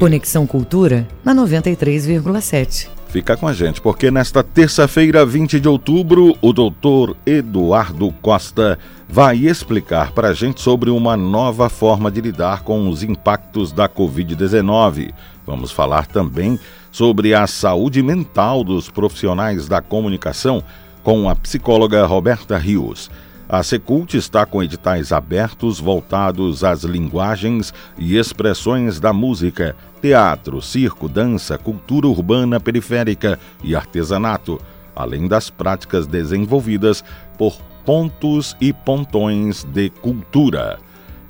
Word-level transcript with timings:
Conexão 0.00 0.46
Cultura 0.46 1.06
na 1.22 1.34
93,7. 1.34 2.88
Fica 3.08 3.36
com 3.36 3.46
a 3.46 3.52
gente, 3.52 3.80
porque 3.80 4.10
nesta 4.10 4.42
terça-feira, 4.42 5.24
20 5.24 5.60
de 5.60 5.68
outubro, 5.68 6.36
o 6.40 6.52
doutor 6.52 7.16
Eduardo 7.26 8.12
Costa 8.22 8.78
vai 9.08 9.36
explicar 9.36 10.12
para 10.12 10.28
a 10.28 10.34
gente 10.34 10.60
sobre 10.60 10.90
uma 10.90 11.16
nova 11.16 11.68
forma 11.68 12.10
de 12.10 12.20
lidar 12.20 12.62
com 12.62 12.88
os 12.88 13.02
impactos 13.02 13.72
da 13.72 13.88
Covid-19. 13.88 15.12
Vamos 15.46 15.70
falar 15.70 16.06
também 16.06 16.58
sobre 16.90 17.34
a 17.34 17.46
saúde 17.46 18.02
mental 18.02 18.64
dos 18.64 18.90
profissionais 18.90 19.68
da 19.68 19.80
comunicação 19.80 20.62
com 21.02 21.28
a 21.28 21.34
psicóloga 21.34 22.04
Roberta 22.04 22.58
Rios. 22.58 23.10
A 23.48 23.62
Secult 23.62 24.14
está 24.14 24.44
com 24.44 24.62
editais 24.62 25.10
abertos 25.10 25.80
voltados 25.80 26.62
às 26.62 26.82
linguagens 26.84 27.72
e 27.96 28.18
expressões 28.18 29.00
da 29.00 29.10
música, 29.10 29.74
teatro, 30.02 30.60
circo, 30.60 31.08
dança, 31.08 31.56
cultura 31.56 32.06
urbana 32.06 32.60
periférica 32.60 33.38
e 33.64 33.74
artesanato, 33.74 34.60
além 34.94 35.26
das 35.26 35.48
práticas 35.48 36.06
desenvolvidas 36.06 37.02
por 37.38 37.56
pontos 37.86 38.54
e 38.60 38.70
pontões 38.70 39.64
de 39.64 39.88
cultura. 39.88 40.78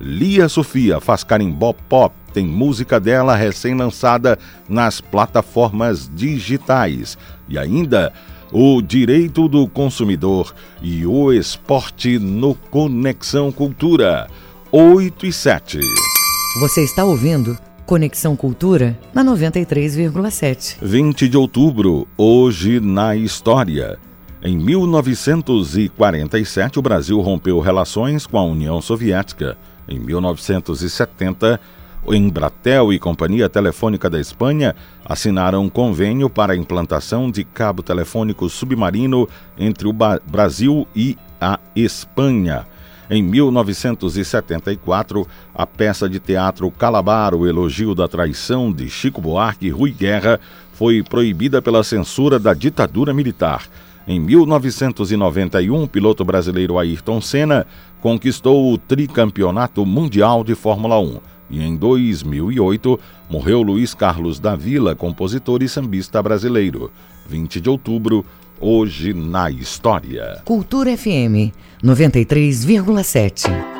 Lia 0.00 0.48
Sofia 0.48 1.00
faz 1.00 1.22
carimbó 1.22 1.72
pop, 1.72 2.12
tem 2.32 2.44
música 2.44 2.98
dela 2.98 3.36
recém-lançada 3.36 4.36
nas 4.68 5.00
plataformas 5.00 6.10
digitais. 6.12 7.16
E 7.48 7.56
ainda 7.56 8.12
o 8.52 8.80
direito 8.80 9.48
do 9.48 9.66
consumidor 9.68 10.54
e 10.80 11.04
o 11.06 11.32
esporte 11.32 12.18
no 12.18 12.54
Conexão 12.54 13.52
Cultura. 13.52 14.28
8 14.72 15.26
e 15.26 15.32
7. 15.32 15.80
Você 16.60 16.82
está 16.82 17.04
ouvindo 17.04 17.58
Conexão 17.86 18.34
Cultura 18.36 18.98
na 19.14 19.24
93,7. 19.24 20.76
20 20.80 21.28
de 21.28 21.36
outubro, 21.36 22.08
hoje 22.16 22.80
na 22.80 23.14
história. 23.16 23.98
Em 24.42 24.56
1947, 24.56 26.78
o 26.78 26.82
Brasil 26.82 27.20
rompeu 27.20 27.58
relações 27.60 28.26
com 28.26 28.38
a 28.38 28.44
União 28.44 28.80
Soviética. 28.80 29.58
Em 29.88 29.98
1970, 29.98 31.60
Embratel 32.14 32.92
e 32.92 32.98
Companhia 32.98 33.48
Telefônica 33.48 34.08
da 34.08 34.20
Espanha 34.20 34.74
assinaram 35.04 35.64
um 35.64 35.68
convênio 35.68 36.30
para 36.30 36.52
a 36.52 36.56
implantação 36.56 37.30
de 37.30 37.44
cabo 37.44 37.82
telefônico 37.82 38.48
submarino 38.48 39.28
entre 39.58 39.88
o 39.88 39.92
Brasil 39.92 40.86
e 40.94 41.18
a 41.40 41.58
Espanha. 41.74 42.66
Em 43.10 43.22
1974, 43.22 45.26
a 45.54 45.66
peça 45.66 46.08
de 46.08 46.18
teatro 46.18 46.70
Calabar, 46.70 47.34
o 47.34 47.46
elogio 47.46 47.94
da 47.94 48.06
traição 48.06 48.70
de 48.70 48.88
Chico 48.90 49.20
Buarque 49.20 49.66
e 49.66 49.70
Rui 49.70 49.90
Guerra, 49.90 50.38
foi 50.74 51.02
proibida 51.02 51.62
pela 51.62 51.82
censura 51.82 52.38
da 52.38 52.52
ditadura 52.52 53.14
militar. 53.14 53.66
Em 54.06 54.20
1991, 54.20 55.82
o 55.82 55.88
piloto 55.88 56.24
brasileiro 56.24 56.78
Ayrton 56.78 57.20
Senna 57.20 57.66
conquistou 58.00 58.72
o 58.72 58.78
tricampeonato 58.78 59.84
mundial 59.84 60.44
de 60.44 60.54
Fórmula 60.54 60.98
1. 60.98 61.18
E 61.50 61.62
em 61.62 61.76
2008 61.76 62.98
morreu 63.28 63.62
Luiz 63.62 63.94
Carlos 63.94 64.38
da 64.38 64.54
Vila, 64.54 64.94
compositor 64.94 65.62
e 65.62 65.68
sambista 65.68 66.22
brasileiro. 66.22 66.90
20 67.28 67.60
de 67.60 67.68
outubro, 67.68 68.24
hoje 68.60 69.12
na 69.12 69.50
história. 69.50 70.40
Cultura 70.44 70.96
FM 70.96 71.52
93,7. 71.82 73.77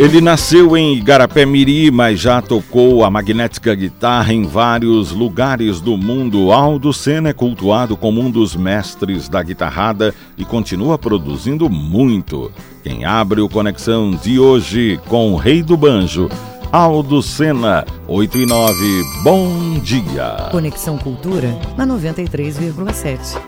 Ele 0.00 0.22
nasceu 0.22 0.78
em 0.78 0.96
Igarapé-Miri, 0.96 1.90
mas 1.90 2.18
já 2.18 2.40
tocou 2.40 3.04
a 3.04 3.10
magnética 3.10 3.74
guitarra 3.74 4.32
em 4.32 4.46
vários 4.46 5.12
lugares 5.12 5.78
do 5.78 5.94
mundo. 5.94 6.50
Aldo 6.52 6.90
Senna 6.90 7.28
é 7.28 7.32
cultuado 7.34 7.98
como 7.98 8.18
um 8.18 8.30
dos 8.30 8.56
mestres 8.56 9.28
da 9.28 9.42
guitarrada 9.42 10.14
e 10.38 10.44
continua 10.46 10.96
produzindo 10.96 11.68
muito. 11.68 12.50
Quem 12.82 13.04
abre 13.04 13.42
o 13.42 13.48
Conexão 13.48 14.12
de 14.12 14.40
hoje 14.40 14.98
com 15.06 15.34
o 15.34 15.36
Rei 15.36 15.62
do 15.62 15.76
Banjo, 15.76 16.30
Aldo 16.72 17.22
Senna, 17.22 17.84
8 18.08 18.38
e 18.38 18.46
9. 18.46 19.04
Bom 19.22 19.78
dia. 19.80 20.48
Conexão 20.50 20.96
Cultura 20.96 21.54
na 21.76 21.86
93,7. 21.86 23.38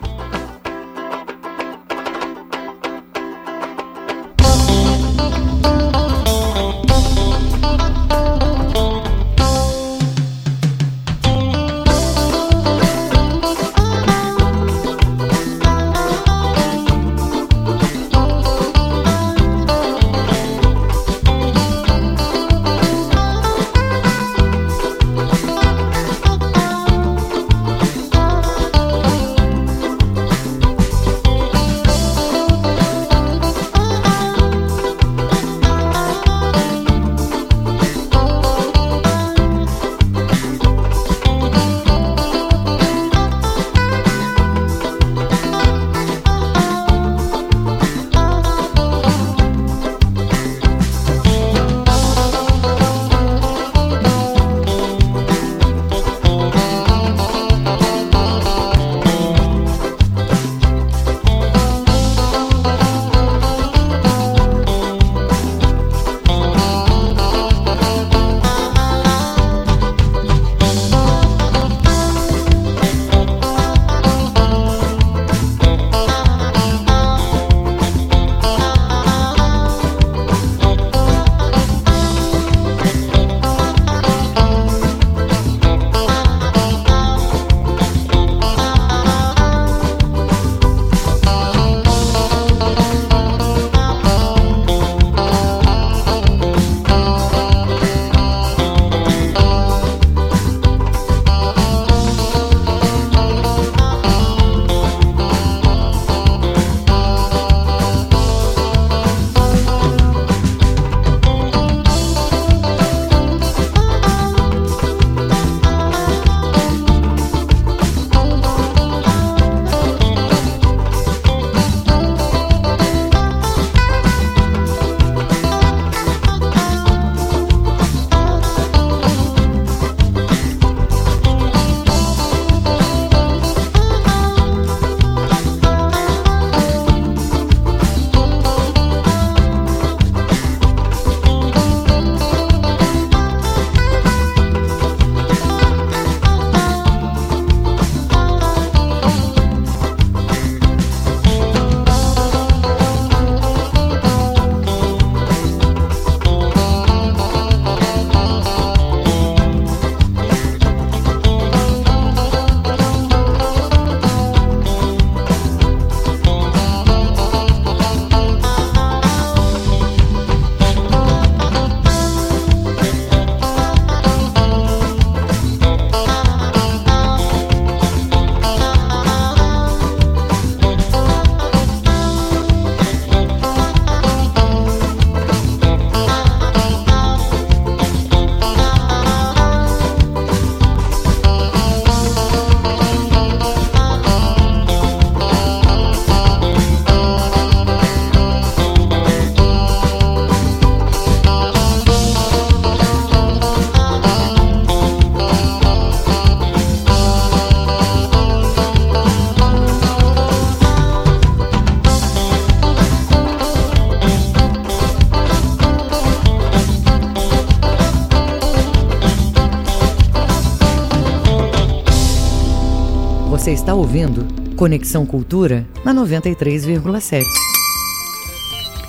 Ouvindo 223.93 224.27
Conexão 224.56 225.05
Cultura 225.05 225.67
na 225.85 225.93
93,7. 225.93 227.25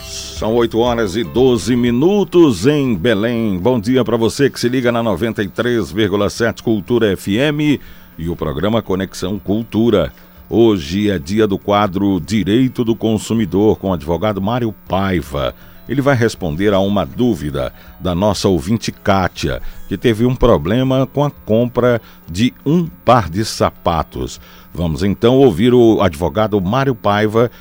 São 0.02 0.56
8 0.56 0.80
horas 0.80 1.18
e 1.18 1.26
12 1.26 1.76
minutos 1.76 2.66
em 2.66 2.96
Belém. 2.96 3.60
Bom 3.60 3.82
dia 3.82 4.02
para 4.06 4.16
você 4.16 4.50
que 4.50 4.58
se 4.58 4.70
liga 4.70 4.94
na 4.94 5.04
93,7 5.04 6.62
Cultura 6.62 7.18
FM 7.18 7.82
e 8.18 8.30
o 8.30 8.36
programa 8.38 8.82
Conexão 8.82 9.38
Cultura. 9.38 10.14
Hoje 10.50 11.10
é 11.10 11.20
dia 11.20 11.46
do 11.46 11.58
quadro 11.58 12.22
Direito 12.22 12.86
do 12.86 12.96
Consumidor 12.96 13.78
com 13.80 13.90
o 13.90 13.94
advogado 13.94 14.42
Mário 14.42 14.74
Paiva. 14.88 15.54
Ele 15.88 16.02
vai 16.02 16.16
responder 16.16 16.74
a 16.74 16.80
uma 16.80 17.06
dúvida 17.06 17.74
da 18.00 18.16
nossa 18.16 18.48
ouvinte 18.48 18.92
Kátia, 18.92 19.62
que 19.88 19.98
teve 19.98 20.26
um 20.26 20.36
problema 20.36 21.06
com 21.06 21.24
a 21.24 21.30
compra 21.32 22.02
de 22.30 22.54
um 22.66 22.88
par 23.06 23.30
de 23.30 23.44
sapatos. 23.44 24.40
Vamos 24.74 25.04
então 25.04 25.36
ouvir 25.36 25.74
o 25.74 26.02
advogado 26.02 26.60
Mário 26.62 26.96
Paiva 26.96 27.52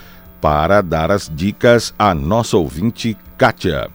para 0.41 0.81
dar 0.83 1.11
as 1.11 1.31
dicas 1.33 1.93
à 1.99 2.15
nossa 2.15 2.57
ouvinte 2.57 3.17
Kátia. 3.37 3.89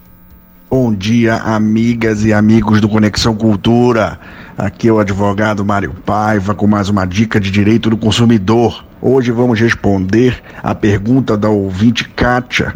Bom 0.70 0.94
dia, 0.94 1.36
amigas 1.36 2.26
e 2.26 2.34
amigos 2.34 2.82
do 2.82 2.90
Conexão 2.90 3.34
Cultura. 3.34 4.20
Aqui 4.58 4.90
é 4.90 4.92
o 4.92 5.00
advogado 5.00 5.64
Mário 5.64 5.94
Paiva 6.06 6.54
com 6.54 6.68
mais 6.68 6.90
uma 6.90 7.06
dica 7.06 7.40
de 7.40 7.50
direito 7.50 7.90
do 7.90 7.96
consumidor. 7.96 8.84
Hoje 9.02 9.32
vamos 9.32 9.58
responder 9.60 10.44
a 10.62 10.76
pergunta 10.76 11.38
da 11.38 11.48
ouvinte 11.48 12.10
Kátia, 12.10 12.74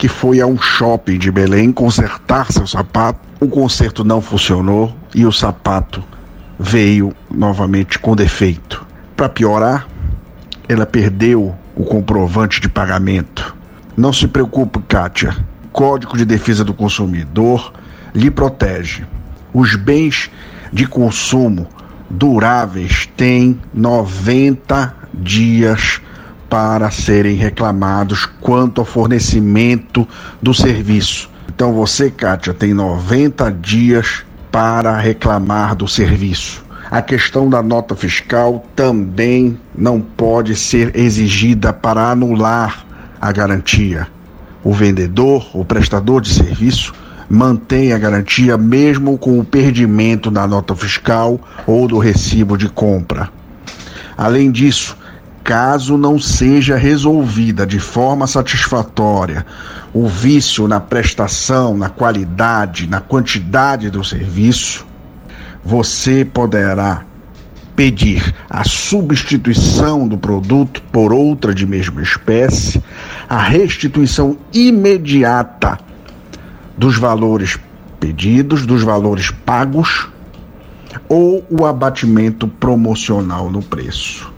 que 0.00 0.08
foi 0.08 0.40
a 0.40 0.46
um 0.46 0.56
shopping 0.56 1.18
de 1.18 1.30
Belém 1.30 1.70
consertar 1.70 2.50
seu 2.50 2.66
sapato. 2.66 3.20
O 3.38 3.46
conserto 3.46 4.02
não 4.02 4.22
funcionou 4.22 4.96
e 5.14 5.26
o 5.26 5.30
sapato 5.30 6.02
veio 6.58 7.12
novamente 7.30 7.98
com 7.98 8.16
defeito. 8.16 8.86
Para 9.14 9.28
piorar, 9.28 9.86
ela 10.66 10.86
perdeu 10.86 11.54
o 11.76 11.84
comprovante 11.84 12.62
de 12.62 12.68
pagamento. 12.70 13.54
Não 13.94 14.10
se 14.10 14.26
preocupe, 14.26 14.80
Kátia. 14.88 15.36
Código 15.70 16.16
de 16.16 16.24
Defesa 16.24 16.64
do 16.64 16.72
Consumidor 16.72 17.70
lhe 18.14 18.30
protege. 18.30 19.04
Os 19.52 19.76
bens 19.76 20.30
de 20.72 20.86
consumo 20.86 21.68
duráveis 22.08 23.06
têm 23.18 23.60
90 23.74 24.94
dias 25.12 26.00
para 26.50 26.90
serem 26.90 27.36
reclamados 27.36 28.26
quanto 28.40 28.80
ao 28.80 28.84
fornecimento 28.84 30.06
do 30.42 30.52
serviço. 30.52 31.30
Então 31.48 31.72
você, 31.72 32.10
Kátia, 32.10 32.52
tem 32.52 32.74
90 32.74 33.52
dias 33.52 34.24
para 34.50 34.98
reclamar 34.98 35.76
do 35.76 35.86
serviço. 35.86 36.64
A 36.90 37.00
questão 37.00 37.48
da 37.48 37.62
nota 37.62 37.94
fiscal 37.94 38.66
também 38.74 39.56
não 39.72 40.00
pode 40.00 40.56
ser 40.56 40.96
exigida 40.96 41.72
para 41.72 42.10
anular 42.10 42.84
a 43.20 43.30
garantia. 43.30 44.08
O 44.64 44.72
vendedor, 44.72 45.48
o 45.54 45.64
prestador 45.64 46.20
de 46.20 46.30
serviço, 46.30 46.92
mantém 47.28 47.92
a 47.92 47.98
garantia 47.98 48.58
mesmo 48.58 49.16
com 49.16 49.38
o 49.38 49.44
perdimento 49.44 50.32
da 50.32 50.48
nota 50.48 50.74
fiscal 50.74 51.38
ou 51.64 51.86
do 51.86 51.98
recibo 51.98 52.58
de 52.58 52.68
compra. 52.68 53.30
Além 54.18 54.50
disso, 54.50 54.96
caso 55.42 55.96
não 55.96 56.18
seja 56.18 56.76
resolvida 56.76 57.66
de 57.66 57.78
forma 57.78 58.26
satisfatória 58.26 59.44
o 59.92 60.06
vício 60.06 60.68
na 60.68 60.78
prestação, 60.78 61.76
na 61.76 61.88
qualidade, 61.88 62.86
na 62.86 63.00
quantidade 63.00 63.90
do 63.90 64.04
serviço, 64.04 64.86
você 65.64 66.24
poderá 66.24 67.02
pedir 67.74 68.34
a 68.48 68.62
substituição 68.62 70.06
do 70.06 70.16
produto 70.16 70.82
por 70.92 71.12
outra 71.12 71.54
de 71.54 71.66
mesma 71.66 72.02
espécie, 72.02 72.82
a 73.28 73.40
restituição 73.42 74.36
imediata 74.52 75.78
dos 76.76 76.96
valores 76.96 77.58
pedidos, 77.98 78.66
dos 78.66 78.82
valores 78.82 79.30
pagos 79.30 80.08
ou 81.08 81.44
o 81.50 81.64
abatimento 81.66 82.46
promocional 82.46 83.50
no 83.50 83.62
preço. 83.62 84.30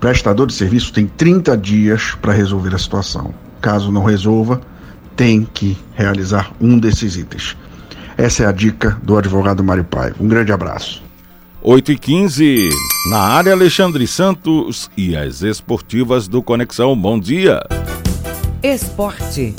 O 0.00 0.08
prestador 0.10 0.46
de 0.46 0.54
serviço 0.54 0.94
tem 0.94 1.06
30 1.06 1.58
dias 1.58 2.16
para 2.22 2.32
resolver 2.32 2.74
a 2.74 2.78
situação. 2.78 3.34
Caso 3.60 3.92
não 3.92 4.02
resolva, 4.02 4.58
tem 5.14 5.44
que 5.44 5.76
realizar 5.94 6.52
um 6.58 6.78
desses 6.78 7.16
itens. 7.16 7.54
Essa 8.16 8.44
é 8.44 8.46
a 8.46 8.50
dica 8.50 8.98
do 9.02 9.18
advogado 9.18 9.62
Mário 9.62 9.84
Paiva. 9.84 10.16
Um 10.18 10.26
grande 10.26 10.52
abraço. 10.52 11.02
8 11.60 11.92
e 11.92 11.98
15 11.98 12.70
na 13.10 13.18
área 13.18 13.52
Alexandre 13.52 14.06
Santos 14.06 14.90
e 14.96 15.14
as 15.14 15.42
esportivas 15.42 16.26
do 16.26 16.42
Conexão. 16.42 16.96
Bom 16.96 17.20
dia. 17.20 17.62
Esporte. 18.62 19.54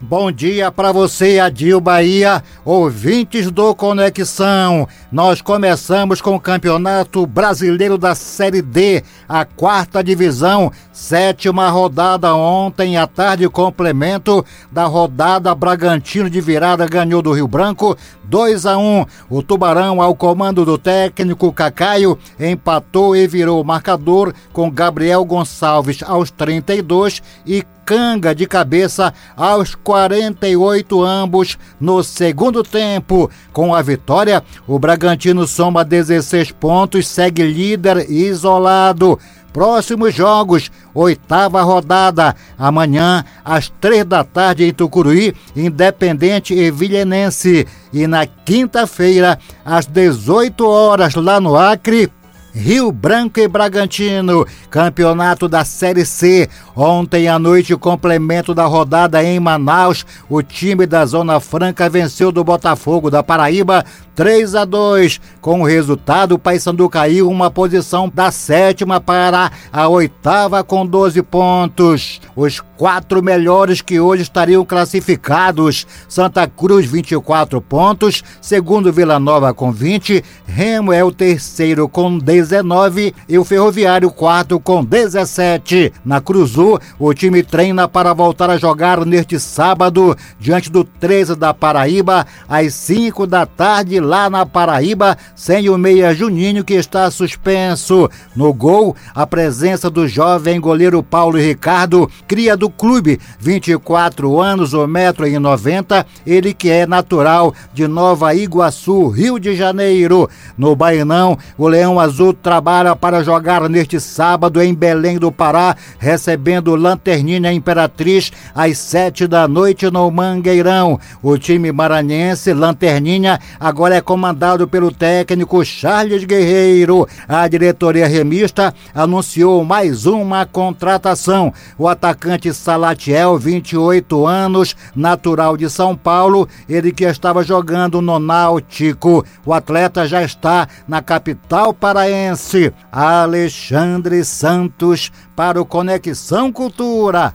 Bom 0.00 0.32
dia 0.32 0.70
para 0.70 0.90
você, 0.90 1.38
Adil 1.38 1.80
Bahia, 1.82 2.42
ouvintes 2.66 3.48
do 3.48 3.72
Conexão. 3.76 4.88
Nós 5.12 5.40
começamos 5.40 6.20
com 6.20 6.34
o 6.34 6.40
Campeonato 6.40 7.24
Brasileiro 7.24 7.96
da 7.96 8.16
Série 8.16 8.60
D, 8.60 9.04
a 9.28 9.44
quarta 9.44 10.02
divisão, 10.02 10.72
sétima 10.92 11.70
rodada 11.70 12.34
ontem 12.34 12.96
à 12.96 13.06
tarde, 13.06 13.48
complemento 13.48 14.44
da 14.70 14.84
rodada 14.84 15.54
Bragantino 15.54 16.28
de 16.28 16.40
virada 16.40 16.88
ganhou 16.88 17.22
do 17.22 17.32
Rio 17.32 17.46
Branco 17.46 17.96
2 18.24 18.66
a 18.66 18.76
1. 18.76 19.06
O 19.30 19.42
Tubarão, 19.44 20.02
ao 20.02 20.16
comando 20.16 20.64
do 20.64 20.76
técnico 20.76 21.52
Cacaio, 21.52 22.18
empatou 22.40 23.14
e 23.14 23.28
virou 23.28 23.60
o 23.60 23.64
marcador 23.64 24.34
com 24.52 24.68
Gabriel 24.68 25.24
Gonçalves 25.24 26.02
aos 26.02 26.32
32 26.32 27.22
e 27.46 27.64
Canga 27.86 28.34
de 28.34 28.46
cabeça 28.48 29.14
aos 29.36 29.76
48 29.76 31.04
ambos 31.04 31.56
no 31.78 32.02
segundo 32.02 32.55
tempo. 32.62 33.30
Com 33.52 33.74
a 33.74 33.82
vitória, 33.82 34.42
o 34.66 34.78
Bragantino 34.78 35.46
soma 35.46 35.84
16 35.84 36.52
pontos, 36.52 37.08
segue 37.08 37.42
líder 37.42 38.10
isolado. 38.10 39.18
Próximos 39.52 40.14
jogos, 40.14 40.70
oitava 40.92 41.62
rodada, 41.62 42.36
amanhã 42.58 43.24
às 43.42 43.70
três 43.80 44.04
da 44.04 44.22
tarde 44.22 44.64
em 44.64 44.72
Tucuruí, 44.72 45.34
Independente 45.56 46.52
e 46.52 46.70
Vilhenense. 46.70 47.66
E 47.90 48.06
na 48.06 48.26
quinta-feira, 48.26 49.38
às 49.64 49.86
18 49.86 50.68
horas, 50.68 51.14
lá 51.14 51.40
no 51.40 51.56
Acre, 51.56 52.12
Rio 52.56 52.90
Branco 52.90 53.38
e 53.38 53.46
Bragantino, 53.46 54.46
campeonato 54.70 55.46
da 55.46 55.62
Série 55.62 56.06
C. 56.06 56.48
Ontem 56.74 57.28
à 57.28 57.38
noite, 57.38 57.74
o 57.74 57.78
complemento 57.78 58.54
da 58.54 58.64
rodada 58.64 59.22
em 59.22 59.38
Manaus, 59.38 60.06
o 60.26 60.42
time 60.42 60.86
da 60.86 61.04
Zona 61.04 61.38
Franca 61.38 61.86
venceu 61.90 62.32
do 62.32 62.42
Botafogo 62.42 63.10
da 63.10 63.22
Paraíba 63.22 63.84
3 64.16 64.54
a 64.54 64.64
2. 64.64 65.20
Com 65.42 65.60
o 65.60 65.64
resultado, 65.64 66.34
o 66.34 66.38
Paysandu 66.38 66.88
caiu 66.88 67.28
uma 67.28 67.50
posição 67.50 68.10
da 68.12 68.32
sétima 68.32 69.00
para 69.00 69.52
a 69.70 69.86
oitava 69.86 70.64
com 70.64 70.84
12 70.84 71.22
pontos. 71.22 72.20
Os 72.34 72.60
quatro 72.76 73.22
melhores 73.22 73.80
que 73.80 74.00
hoje 74.00 74.22
estariam 74.22 74.64
classificados: 74.64 75.86
Santa 76.08 76.48
Cruz 76.48 76.86
24 76.86 77.60
pontos, 77.60 78.24
segundo 78.40 78.92
Vila 78.92 79.20
Nova 79.20 79.52
com 79.52 79.70
20, 79.70 80.24
Remo 80.46 80.92
é 80.92 81.04
o 81.04 81.12
terceiro 81.12 81.86
com 81.86 82.18
19 82.18 83.14
e 83.28 83.38
o 83.38 83.44
Ferroviário 83.44 84.10
quarto 84.10 84.58
com 84.58 84.82
17. 84.82 85.92
Na 86.04 86.22
Cruzu, 86.22 86.78
o 86.98 87.12
time 87.12 87.42
treina 87.42 87.86
para 87.86 88.14
voltar 88.14 88.48
a 88.48 88.56
jogar 88.56 89.04
neste 89.04 89.38
sábado 89.38 90.16
diante 90.40 90.70
do 90.70 90.84
13 90.84 91.36
da 91.36 91.52
Paraíba 91.52 92.26
às 92.48 92.72
5 92.72 93.26
da 93.26 93.44
tarde 93.44 94.00
lá 94.06 94.30
na 94.30 94.46
Paraíba, 94.46 95.18
sem 95.34 95.68
o 95.68 95.76
meia 95.76 96.14
Juninho 96.14 96.64
que 96.64 96.74
está 96.74 97.10
suspenso. 97.10 98.08
No 98.34 98.54
gol, 98.54 98.96
a 99.14 99.26
presença 99.26 99.90
do 99.90 100.06
jovem 100.08 100.60
goleiro 100.60 101.02
Paulo 101.02 101.38
Ricardo, 101.38 102.10
cria 102.26 102.56
do 102.56 102.70
clube, 102.70 103.20
24 103.38 104.40
anos, 104.40 104.72
1,90m, 104.72 106.06
ele 106.26 106.54
que 106.54 106.70
é 106.70 106.86
natural 106.86 107.52
de 107.74 107.86
Nova 107.88 108.34
Iguaçu, 108.34 109.08
Rio 109.08 109.38
de 109.38 109.54
Janeiro. 109.54 110.30
No 110.56 110.74
Bainão, 110.76 111.36
o 111.58 111.68
Leão 111.68 111.98
Azul 111.98 112.32
trabalha 112.32 112.94
para 112.94 113.22
jogar 113.22 113.68
neste 113.68 113.98
sábado 113.98 114.62
em 114.62 114.74
Belém 114.74 115.18
do 115.18 115.32
Pará, 115.32 115.76
recebendo 115.98 116.74
Lanterninha 116.76 117.52
Imperatriz 117.52 118.32
às 118.54 118.78
sete 118.78 119.26
da 119.26 119.48
noite 119.48 119.90
no 119.90 120.10
Mangueirão. 120.10 121.00
O 121.22 121.36
time 121.36 121.72
maranhense, 121.72 122.52
Lanterninha, 122.52 123.40
agora 123.58 123.95
é 123.95 123.95
comandado 124.00 124.66
pelo 124.66 124.90
técnico 124.90 125.64
Charles 125.64 126.24
Guerreiro. 126.24 127.06
A 127.28 127.46
diretoria 127.48 128.06
remista 128.06 128.74
anunciou 128.94 129.64
mais 129.64 130.06
uma 130.06 130.46
contratação. 130.46 131.52
O 131.78 131.88
atacante 131.88 132.52
Salatiel, 132.52 133.38
28 133.38 134.26
anos, 134.26 134.76
natural 134.94 135.56
de 135.56 135.68
São 135.68 135.96
Paulo, 135.96 136.48
ele 136.68 136.92
que 136.92 137.04
estava 137.04 137.42
jogando 137.42 138.00
no 138.00 138.18
Náutico. 138.18 139.24
O 139.44 139.52
atleta 139.52 140.06
já 140.06 140.22
está 140.22 140.68
na 140.86 141.02
capital 141.02 141.72
paraense 141.72 142.72
Alexandre 142.90 144.24
Santos, 144.24 145.10
para 145.34 145.60
o 145.60 145.66
Conexão 145.66 146.50
Cultura. 146.50 147.34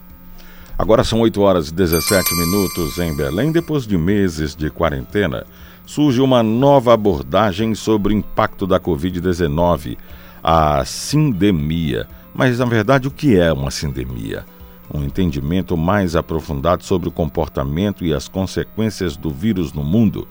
Agora 0.76 1.04
são 1.04 1.20
8 1.20 1.40
horas 1.40 1.68
e 1.68 1.74
17 1.74 2.34
minutos 2.34 2.98
em 2.98 3.14
Belém. 3.14 3.52
Depois 3.52 3.86
de 3.86 3.96
meses 3.96 4.56
de 4.56 4.68
quarentena, 4.68 5.46
surge 5.92 6.22
uma 6.22 6.42
nova 6.42 6.94
abordagem 6.94 7.74
sobre 7.74 8.14
o 8.14 8.16
impacto 8.16 8.66
da 8.66 8.80
Covid-19, 8.80 9.98
a 10.42 10.82
sindemia. 10.86 12.08
Mas, 12.34 12.58
na 12.58 12.64
verdade, 12.64 13.08
o 13.08 13.10
que 13.10 13.38
é 13.38 13.52
uma 13.52 13.70
sindemia? 13.70 14.46
Um 14.92 15.04
entendimento 15.04 15.76
mais 15.76 16.16
aprofundado 16.16 16.82
sobre 16.82 17.10
o 17.10 17.12
comportamento 17.12 18.06
e 18.06 18.14
as 18.14 18.26
consequências 18.26 19.18
do 19.18 19.28
vírus 19.28 19.74
no 19.74 19.84
mundo. 19.84 20.26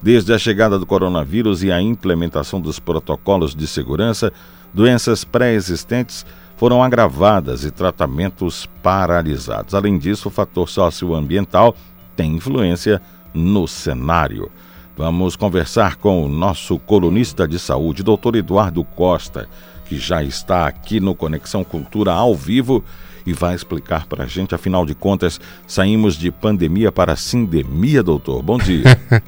Desde 0.00 0.32
a 0.32 0.38
chegada 0.38 0.78
do 0.78 0.86
coronavírus 0.86 1.62
e 1.62 1.70
a 1.70 1.78
implementação 1.78 2.58
dos 2.58 2.78
protocolos 2.78 3.54
de 3.54 3.66
segurança, 3.66 4.32
doenças 4.72 5.24
pré-existentes 5.24 6.24
foram 6.56 6.82
agravadas 6.82 7.66
e 7.66 7.70
tratamentos 7.70 8.66
paralisados. 8.82 9.74
Além 9.74 9.98
disso, 9.98 10.28
o 10.28 10.32
fator 10.32 10.70
socioambiental 10.70 11.76
tem 12.16 12.34
influência 12.34 12.98
no 13.34 13.68
cenário. 13.68 14.50
Vamos 14.96 15.36
conversar 15.36 15.96
com 15.96 16.22
o 16.22 16.28
nosso 16.28 16.78
colunista 16.78 17.48
de 17.48 17.58
saúde, 17.58 18.02
doutor 18.02 18.36
Eduardo 18.36 18.84
Costa, 18.84 19.48
que 19.86 19.98
já 19.98 20.22
está 20.22 20.66
aqui 20.66 21.00
no 21.00 21.14
Conexão 21.14 21.64
Cultura 21.64 22.12
ao 22.12 22.34
vivo 22.34 22.84
e 23.26 23.32
vai 23.32 23.54
explicar 23.54 24.06
para 24.06 24.24
a 24.24 24.26
gente. 24.26 24.54
Afinal 24.54 24.84
de 24.84 24.94
contas, 24.94 25.40
saímos 25.66 26.14
de 26.14 26.30
pandemia 26.30 26.92
para 26.92 27.16
sindemia, 27.16 28.02
doutor. 28.02 28.42
Bom 28.42 28.58
dia. 28.58 28.84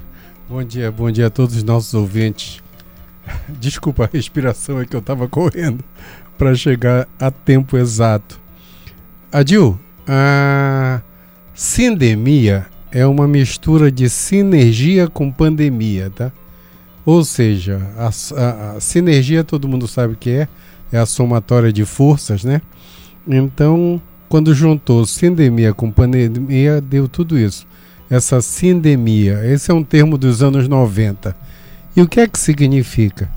bom 0.49 0.63
dia, 0.63 0.93
bom 0.93 1.11
dia 1.11 1.29
a 1.29 1.31
todos 1.31 1.57
os 1.57 1.65
nossos 1.65 1.95
ouvintes. 1.95 2.63
Desculpa 3.49 4.05
a 4.05 4.09
respiração, 4.13 4.81
é 4.81 4.85
que 4.85 4.95
eu 4.95 5.01
estava 5.01 5.27
correndo 5.27 5.83
para 6.37 6.55
chegar 6.55 7.09
a 7.19 7.31
tempo 7.31 7.79
exato. 7.79 8.39
Adil, 9.33 9.81
a 10.07 11.01
sindemia 11.55 12.67
é 12.95 13.05
uma 13.05 13.27
mistura 13.27 13.91
de 13.91 14.09
sinergia 14.09 15.09
com 15.09 15.29
pandemia, 15.29 16.11
tá? 16.15 16.31
Ou 17.05 17.25
seja, 17.25 17.83
a, 17.99 18.07
a, 18.07 18.77
a 18.77 18.81
sinergia 18.81 19.43
todo 19.43 19.67
mundo 19.67 19.89
sabe 19.89 20.15
o 20.15 20.17
que 20.17 20.31
é, 20.31 20.49
é 20.93 20.99
a 20.99 21.05
somatória 21.05 21.73
de 21.73 21.85
forças, 21.85 22.45
né? 22.45 22.63
Então, 23.27 24.01
quando 24.29 24.55
juntou 24.55 25.05
sindemia 25.05 25.75
com 25.75 25.91
pandemia, 25.91 26.81
deu 26.81 27.09
tudo 27.09 27.37
isso. 27.37 27.67
Essa 28.09 28.41
sindemia, 28.41 29.45
esse 29.45 29.73
é 29.73 29.75
um 29.75 29.83
termo 29.83 30.17
dos 30.17 30.41
anos 30.41 30.69
90. 30.69 31.37
E 31.97 32.01
o 32.01 32.07
que 32.07 32.21
é 32.21 32.29
que 32.29 32.39
significa? 32.39 33.29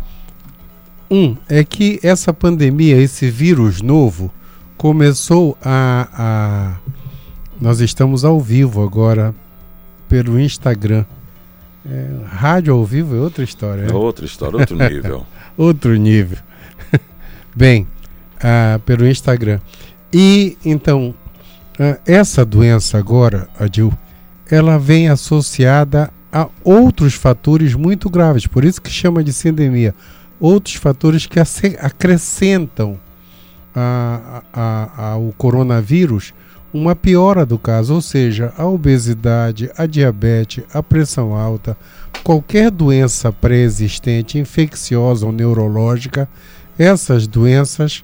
Um 1.10 1.36
é 1.50 1.64
que 1.64 2.00
essa 2.04 2.32
pandemia, 2.32 2.98
esse 2.98 3.28
vírus 3.32 3.82
novo, 3.82 4.32
começou 4.78 5.58
a, 5.64 6.08
a. 6.14 6.76
Nós 7.60 7.80
estamos 7.80 8.24
ao 8.24 8.40
vivo 8.40 8.84
agora 8.84 9.34
pelo 10.08 10.40
Instagram. 10.40 11.06
É, 11.90 12.10
rádio 12.26 12.74
ao 12.74 12.84
vivo 12.86 13.16
é 13.16 13.20
outra 13.20 13.44
história. 13.44 13.84
É 13.84 13.94
outra 13.94 14.26
história, 14.26 14.60
outro 14.60 14.76
nível. 14.90 15.26
outro 15.58 15.96
nível. 15.96 16.38
Bem, 17.56 17.88
ah, 18.42 18.80
pelo 18.86 19.08
Instagram. 19.08 19.60
E 20.12 20.58
então, 20.66 21.14
ah, 21.80 21.98
essa 22.06 22.44
doença 22.44 22.98
agora, 22.98 23.48
Adil, 23.60 23.94
ela 24.50 24.78
vem 24.78 25.10
associada 25.10 26.12
a 26.32 26.50
outros 26.64 27.14
fatores 27.14 27.74
muito 27.74 28.10
graves, 28.10 28.46
por 28.48 28.66
isso 28.66 28.82
que 28.82 28.90
chama 28.90 29.24
de 29.24 29.32
sindemia 29.32 29.96
outros 30.40 30.76
fatores 30.76 31.26
que 31.26 31.40
acrescentam 31.40 33.00
a, 33.76 34.44
a, 34.54 35.12
ao 35.12 35.34
coronavírus 35.38 36.34
uma 36.78 36.96
piora 36.96 37.46
do 37.46 37.58
caso, 37.58 37.96
ou 37.96 38.02
seja, 38.02 38.54
a 38.58 38.66
obesidade, 38.66 39.72
a 39.78 39.86
diabetes, 39.86 40.64
a 40.74 40.84
pressão 40.84 41.36
alta, 41.36 41.78
qualquer 42.24 42.70
doença 42.70 43.32
pré-existente, 43.32 44.38
infecciosa 44.38 45.26
ou 45.26 45.32
neurológica, 45.32 46.30
essas 46.78 47.28
doenças 47.28 48.04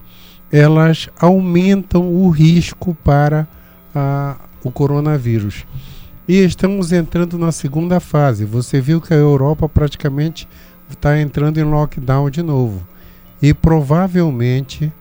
elas 0.51 1.09
aumentam 1.19 2.07
o 2.13 2.29
risco 2.29 2.95
para 3.03 3.47
a, 3.93 4.35
o 4.63 4.71
coronavírus. 4.71 5.65
E 6.27 6.43
estamos 6.43 6.91
entrando 6.91 7.37
na 7.37 7.51
segunda 7.51 7.99
fase. 7.99 8.45
Você 8.45 8.79
viu 8.79 9.01
que 9.01 9.13
a 9.13 9.17
Europa 9.17 9.67
praticamente 9.67 10.47
está 10.89 11.19
entrando 11.19 11.57
em 11.57 11.63
lockdown 11.63 12.29
de 12.29 12.41
novo. 12.41 12.85
E 13.41 13.53
provavelmente, 13.53 14.93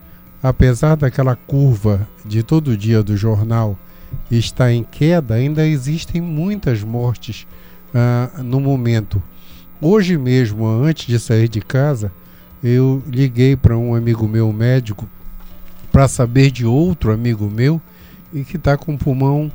apesar 0.43 0.97
daquela 0.97 1.37
curva 1.37 2.09
de 2.25 2.43
todo 2.43 2.77
dia 2.77 3.03
do 3.03 3.17
jornal 3.17 3.79
estar 4.31 4.73
em 4.73 4.83
queda, 4.83 5.35
ainda 5.35 5.67
existem 5.67 6.21
muitas 6.21 6.83
mortes 6.83 7.47
uh, 7.95 8.43
no 8.43 8.61
momento. 8.61 9.23
Hoje 9.81 10.17
mesmo, 10.19 10.67
antes 10.67 11.07
de 11.07 11.19
sair 11.19 11.49
de 11.49 11.61
casa, 11.61 12.13
eu 12.63 13.03
liguei 13.07 13.57
para 13.57 13.77
um 13.77 13.95
amigo 13.95 14.27
meu 14.29 14.53
médico 14.53 15.09
para 15.91 16.09
saber 16.09 16.51
de 16.51 16.65
outro 16.65 17.13
amigo 17.13 17.49
meu 17.51 17.81
e 18.33 18.45
que 18.45 18.57
está 18.57 18.77
com 18.77 18.95
o 18.95 18.99
pulmão 18.99 19.51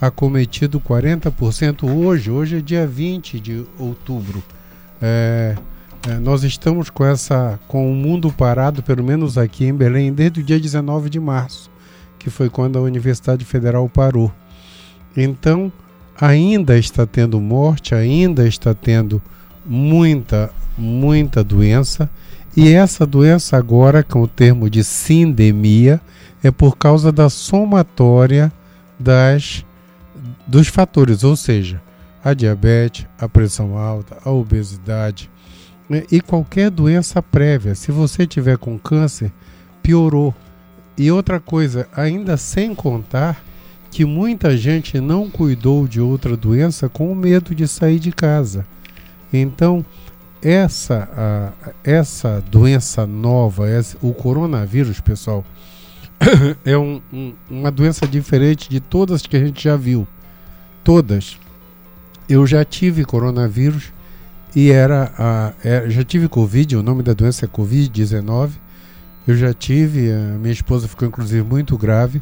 acometido 0.00 0.80
40% 0.80 1.88
hoje. 1.88 2.30
Hoje 2.30 2.58
é 2.58 2.60
dia 2.60 2.86
20 2.86 3.38
de 3.38 3.64
outubro. 3.78 4.42
É, 5.00 5.56
é, 6.08 6.18
nós 6.18 6.42
estamos 6.42 6.90
com 6.90 7.04
essa 7.04 7.58
com 7.68 7.90
o 7.90 7.94
mundo 7.94 8.32
parado, 8.32 8.82
pelo 8.82 9.04
menos 9.04 9.38
aqui 9.38 9.64
em 9.66 9.74
Belém, 9.74 10.12
desde 10.12 10.40
o 10.40 10.42
dia 10.42 10.58
19 10.58 11.08
de 11.08 11.20
março, 11.20 11.70
que 12.18 12.28
foi 12.28 12.50
quando 12.50 12.76
a 12.76 12.82
Universidade 12.82 13.44
Federal 13.44 13.88
parou. 13.88 14.32
Então, 15.16 15.72
ainda 16.20 16.76
está 16.76 17.06
tendo 17.06 17.40
morte, 17.40 17.94
ainda 17.94 18.46
está 18.46 18.74
tendo 18.74 19.22
muita, 19.64 20.50
muita 20.76 21.44
doença, 21.44 22.10
e 22.56 22.72
essa 22.72 23.06
doença 23.06 23.56
agora, 23.56 24.02
com 24.02 24.22
o 24.22 24.28
termo 24.28 24.68
de 24.68 24.82
sindemia, 24.82 26.00
é 26.42 26.50
por 26.50 26.76
causa 26.76 27.12
da 27.12 27.30
somatória 27.30 28.52
das 28.98 29.64
dos 30.46 30.68
fatores, 30.68 31.24
ou 31.24 31.36
seja, 31.36 31.80
a 32.22 32.34
diabetes, 32.34 33.06
a 33.18 33.28
pressão 33.28 33.78
alta, 33.78 34.18
a 34.24 34.30
obesidade, 34.30 35.30
E 36.10 36.20
qualquer 36.20 36.70
doença 36.70 37.22
prévia, 37.22 37.74
se 37.74 37.90
você 37.90 38.26
tiver 38.26 38.56
com 38.56 38.78
câncer, 38.78 39.32
piorou. 39.82 40.34
E 40.96 41.10
outra 41.10 41.40
coisa, 41.40 41.88
ainda 41.94 42.36
sem 42.36 42.74
contar 42.74 43.42
que 43.90 44.04
muita 44.04 44.56
gente 44.56 45.00
não 45.00 45.28
cuidou 45.28 45.86
de 45.86 46.00
outra 46.00 46.36
doença 46.36 46.88
com 46.88 47.14
medo 47.14 47.54
de 47.54 47.68
sair 47.68 47.98
de 47.98 48.10
casa. 48.12 48.66
Então, 49.32 49.84
essa, 50.42 51.08
a, 51.16 51.70
essa 51.84 52.42
doença 52.50 53.06
nova, 53.06 53.68
essa, 53.68 53.96
o 54.00 54.14
coronavírus, 54.14 55.00
pessoal, 55.00 55.44
é 56.64 56.76
um, 56.76 57.00
um, 57.12 57.34
uma 57.50 57.70
doença 57.70 58.06
diferente 58.06 58.68
de 58.68 58.80
todas 58.80 59.22
que 59.22 59.36
a 59.36 59.44
gente 59.44 59.62
já 59.62 59.76
viu. 59.76 60.06
Todas. 60.82 61.38
Eu 62.28 62.46
já 62.46 62.64
tive 62.64 63.04
coronavírus 63.04 63.92
e 64.54 64.70
era, 64.70 65.10
a, 65.18 65.52
era, 65.64 65.86
é, 65.86 65.90
já 65.90 66.04
tive 66.04 66.28
Covid, 66.28 66.76
o 66.76 66.82
nome 66.82 67.02
da 67.02 67.14
doença 67.14 67.46
é 67.46 67.48
Covid-19. 67.48 68.50
Eu 69.26 69.36
já 69.36 69.54
tive, 69.54 70.10
a 70.12 70.38
minha 70.38 70.52
esposa 70.52 70.88
ficou 70.88 71.08
inclusive 71.08 71.42
muito 71.42 71.78
grave 71.78 72.20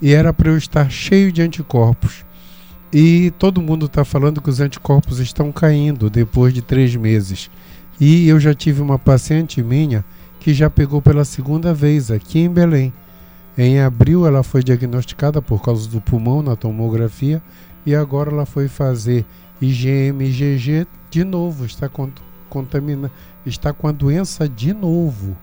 e 0.00 0.12
era 0.12 0.32
para 0.32 0.50
eu 0.50 0.56
estar 0.56 0.90
cheio 0.90 1.30
de 1.30 1.42
anticorpos. 1.42 2.24
E 2.92 3.32
todo 3.38 3.60
mundo 3.60 3.86
está 3.86 4.04
falando 4.04 4.40
que 4.40 4.48
os 4.48 4.60
anticorpos 4.60 5.18
estão 5.18 5.52
caindo 5.52 6.08
depois 6.08 6.54
de 6.54 6.62
três 6.62 6.94
meses. 6.96 7.50
E 8.00 8.28
eu 8.28 8.38
já 8.38 8.54
tive 8.54 8.80
uma 8.80 8.98
paciente 8.98 9.62
minha 9.62 10.04
que 10.40 10.54
já 10.54 10.70
pegou 10.70 11.02
pela 11.02 11.24
segunda 11.24 11.74
vez 11.74 12.10
aqui 12.10 12.38
em 12.38 12.48
Belém. 12.48 12.92
Em 13.58 13.80
abril 13.80 14.26
ela 14.26 14.42
foi 14.42 14.62
diagnosticada 14.62 15.42
por 15.42 15.62
causa 15.62 15.88
do 15.88 16.00
pulmão 16.00 16.42
na 16.42 16.56
tomografia 16.56 17.42
e 17.84 17.94
agora 17.94 18.30
ela 18.30 18.46
foi 18.46 18.68
fazer 18.68 19.24
IgM 19.60 20.22
IgG 20.22 20.86
de 21.16 21.24
novo, 21.24 21.64
está 21.64 21.88
contamina, 22.50 23.10
está 23.46 23.72
com 23.72 23.88
a 23.88 23.92
doença 23.92 24.46
de 24.46 24.74
novo. 24.74 25.34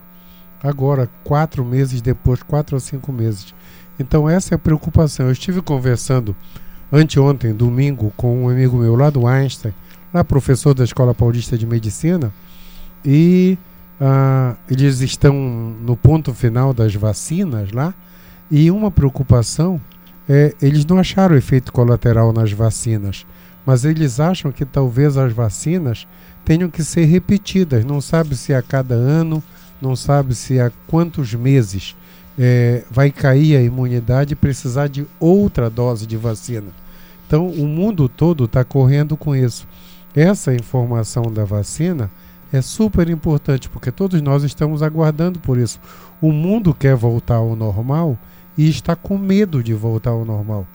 Agora, 0.62 1.10
quatro 1.24 1.64
meses 1.64 2.00
depois, 2.00 2.44
quatro 2.44 2.76
ou 2.76 2.80
cinco 2.80 3.12
meses. 3.12 3.52
Então 3.98 4.30
essa 4.30 4.54
é 4.54 4.56
a 4.56 4.58
preocupação. 4.58 5.26
Eu 5.26 5.32
estive 5.32 5.60
conversando 5.60 6.36
anteontem, 6.92 7.52
domingo, 7.52 8.12
com 8.16 8.44
um 8.44 8.48
amigo 8.48 8.76
meu 8.76 8.94
lá 8.94 9.10
do 9.10 9.26
Einstein, 9.26 9.74
lá 10.12 10.22
professor 10.22 10.74
da 10.74 10.84
Escola 10.84 11.12
Paulista 11.12 11.58
de 11.58 11.66
Medicina, 11.66 12.32
e 13.04 13.58
ah, 14.00 14.54
eles 14.70 15.00
estão 15.00 15.34
no 15.34 15.96
ponto 15.96 16.32
final 16.32 16.72
das 16.72 16.94
vacinas 16.94 17.72
lá, 17.72 17.92
e 18.48 18.70
uma 18.70 18.92
preocupação 18.92 19.80
é 20.28 20.54
eles 20.62 20.86
não 20.86 20.98
acharam 20.98 21.36
efeito 21.36 21.72
colateral 21.72 22.32
nas 22.32 22.52
vacinas 22.52 23.26
mas 23.64 23.84
eles 23.84 24.20
acham 24.20 24.52
que 24.52 24.64
talvez 24.64 25.16
as 25.16 25.32
vacinas 25.32 26.06
tenham 26.44 26.70
que 26.70 26.84
ser 26.84 27.04
repetidas. 27.04 27.84
Não 27.84 28.00
sabe 28.00 28.36
se 28.36 28.52
a 28.52 28.62
cada 28.62 28.94
ano, 28.94 29.42
não 29.80 29.96
sabe 29.96 30.34
se 30.34 30.60
há 30.60 30.70
quantos 30.86 31.34
meses 31.34 31.96
é, 32.38 32.84
vai 32.90 33.10
cair 33.10 33.56
a 33.56 33.62
imunidade 33.62 34.32
e 34.32 34.36
precisar 34.36 34.88
de 34.88 35.06
outra 35.18 35.70
dose 35.70 36.06
de 36.06 36.16
vacina. 36.16 36.68
Então, 37.26 37.48
o 37.48 37.66
mundo 37.66 38.08
todo 38.08 38.44
está 38.44 38.62
correndo 38.64 39.16
com 39.16 39.34
isso. 39.34 39.66
Essa 40.14 40.54
informação 40.54 41.24
da 41.32 41.44
vacina 41.44 42.10
é 42.52 42.60
super 42.60 43.08
importante, 43.08 43.68
porque 43.68 43.90
todos 43.90 44.20
nós 44.20 44.44
estamos 44.44 44.82
aguardando 44.82 45.40
por 45.40 45.58
isso. 45.58 45.80
O 46.20 46.30
mundo 46.30 46.74
quer 46.74 46.94
voltar 46.94 47.36
ao 47.36 47.56
normal 47.56 48.16
e 48.56 48.68
está 48.68 48.94
com 48.94 49.18
medo 49.18 49.62
de 49.62 49.74
voltar 49.74 50.10
ao 50.10 50.24
normal. 50.24 50.66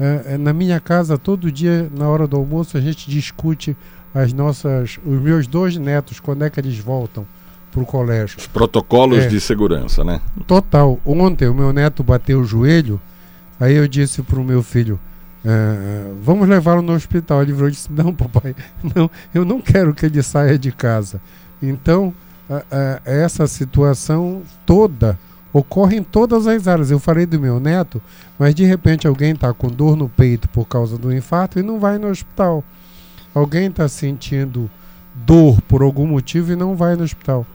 É, 0.00 0.34
é, 0.34 0.38
na 0.38 0.52
minha 0.52 0.78
casa, 0.78 1.18
todo 1.18 1.50
dia, 1.50 1.90
na 1.96 2.08
hora 2.08 2.26
do 2.26 2.36
almoço, 2.36 2.76
a 2.76 2.80
gente 2.80 3.10
discute 3.10 3.76
as 4.14 4.32
nossas, 4.32 4.98
os 5.04 5.20
meus 5.20 5.46
dois 5.46 5.76
netos, 5.76 6.20
quando 6.20 6.44
é 6.44 6.50
que 6.50 6.60
eles 6.60 6.78
voltam 6.78 7.26
para 7.72 7.82
o 7.82 7.86
colégio. 7.86 8.38
Os 8.38 8.46
protocolos 8.46 9.24
é, 9.24 9.26
de 9.26 9.40
segurança, 9.40 10.04
né? 10.04 10.20
Total. 10.46 10.98
Ontem 11.04 11.48
o 11.48 11.54
meu 11.54 11.72
neto 11.72 12.02
bateu 12.02 12.40
o 12.40 12.44
joelho, 12.44 13.00
aí 13.58 13.74
eu 13.74 13.86
disse 13.88 14.22
para 14.22 14.38
o 14.38 14.44
meu 14.44 14.62
filho, 14.62 14.98
é, 15.44 16.12
vamos 16.22 16.48
levá-lo 16.48 16.82
no 16.82 16.92
hospital. 16.92 17.42
Ele 17.42 17.52
virou 17.52 17.68
e 17.68 17.72
disse: 17.72 17.92
Não, 17.92 18.12
papai, 18.12 18.54
não, 18.94 19.10
eu 19.34 19.44
não 19.44 19.60
quero 19.60 19.94
que 19.94 20.06
ele 20.06 20.22
saia 20.22 20.58
de 20.58 20.72
casa. 20.72 21.20
Então, 21.62 22.14
a, 22.48 22.62
a, 22.70 23.00
essa 23.04 23.46
situação 23.46 24.42
toda 24.64 25.18
ocorre 25.52 25.96
em 25.96 26.02
todas 26.02 26.46
as 26.46 26.68
áreas. 26.68 26.90
Eu 26.90 26.98
falei 26.98 27.26
do 27.26 27.40
meu 27.40 27.58
neto, 27.58 28.00
mas 28.38 28.54
de 28.54 28.64
repente 28.64 29.06
alguém 29.06 29.32
está 29.32 29.52
com 29.52 29.68
dor 29.68 29.96
no 29.96 30.08
peito 30.08 30.48
por 30.48 30.66
causa 30.66 30.98
do 30.98 31.12
infarto 31.12 31.58
e 31.58 31.62
não 31.62 31.78
vai 31.78 31.98
no 31.98 32.08
hospital. 32.08 32.62
Alguém 33.34 33.68
está 33.68 33.88
sentindo 33.88 34.70
dor 35.14 35.60
por 35.62 35.82
algum 35.82 36.06
motivo 36.06 36.52
e 36.52 36.56
não 36.56 36.76
vai 36.76 36.96
no 36.96 37.04
hospital. 37.04 37.46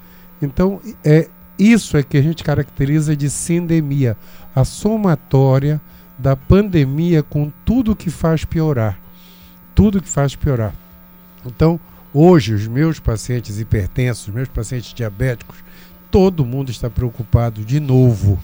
Então, 0.42 0.82
é 1.04 1.30
isso 1.58 1.96
é 1.98 2.04
que 2.04 2.18
a 2.18 2.22
gente 2.22 2.44
caracteriza 2.44 3.16
de 3.16 3.30
sindemia, 3.30 4.18
a 4.56 4.66
somatória 4.66 5.80
da 6.18 6.36
pandemia 6.36 7.24
com 7.24 7.52
tudo 7.64 7.96
que 7.96 8.10
faz 8.10 8.44
piorar. 8.44 9.00
Tudo 9.76 10.02
que 10.02 10.10
faz 10.10 10.36
piorar. 10.36 10.74
Então, 11.46 11.80
hoje, 12.14 12.54
os 12.54 12.68
meus 12.68 13.00
pacientes 13.00 13.60
hipertensos, 13.60 14.34
meus 14.34 14.48
pacientes 14.48 14.94
diabéticos, 14.94 15.64
todo 16.14 16.46
mundo 16.46 16.70
está 16.70 16.92
preocupado 16.92 17.66
de 17.66 17.80
novo. 17.80 18.40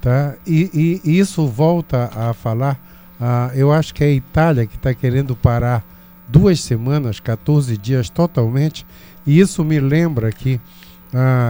Tá? 0.00 0.34
E, 0.46 0.98
e 1.04 1.18
isso 1.18 1.46
volta 1.46 2.10
a 2.16 2.32
falar. 2.32 2.80
Uh, 3.20 3.54
eu 3.54 3.70
acho 3.70 3.92
que 3.92 4.02
é 4.02 4.06
a 4.06 4.12
Itália 4.12 4.66
que 4.66 4.76
está 4.76 4.94
querendo 4.94 5.36
parar 5.36 5.84
duas 6.26 6.60
semanas, 6.60 7.20
14 7.20 7.76
dias 7.76 8.08
totalmente. 8.08 8.86
E 9.26 9.38
isso 9.38 9.62
me 9.62 9.78
lembra 9.78 10.32
que 10.32 10.58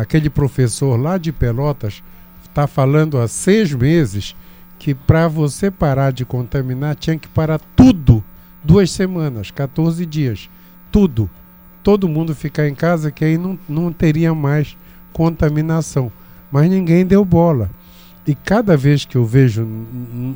aquele 0.01 0.29
professor 0.29 1.01
lá 1.01 1.17
de 1.17 1.31
Pelotas 1.31 2.03
está 2.43 2.67
falando 2.67 3.17
há 3.21 3.29
seis 3.29 3.73
meses 3.73 4.35
que 4.77 4.93
para 4.93 5.29
você 5.29 5.71
parar 5.71 6.13
de 6.13 6.25
contaminar 6.25 6.97
tinha 6.97 7.17
que 7.17 7.29
parar 7.29 7.61
tudo 7.77 8.25
duas 8.65 8.91
semanas, 8.91 9.53
14 9.53 10.05
dias, 10.05 10.51
tudo. 10.91 11.31
Todo 11.85 12.09
mundo 12.09 12.35
ficar 12.35 12.67
em 12.67 12.75
casa 12.75 13.13
que 13.13 13.25
aí 13.25 13.39
não, 13.39 13.57
não 13.69 13.93
teria 13.93 14.35
mais 14.35 14.77
contaminação. 15.13 16.11
Mas 16.51 16.69
ninguém 16.69 17.07
deu 17.07 17.25
bola. 17.25 17.71
E 18.27 18.35
cada 18.35 18.77
vez 18.77 19.05
que 19.05 19.17
eu 19.17 19.25
vejo 19.25 19.67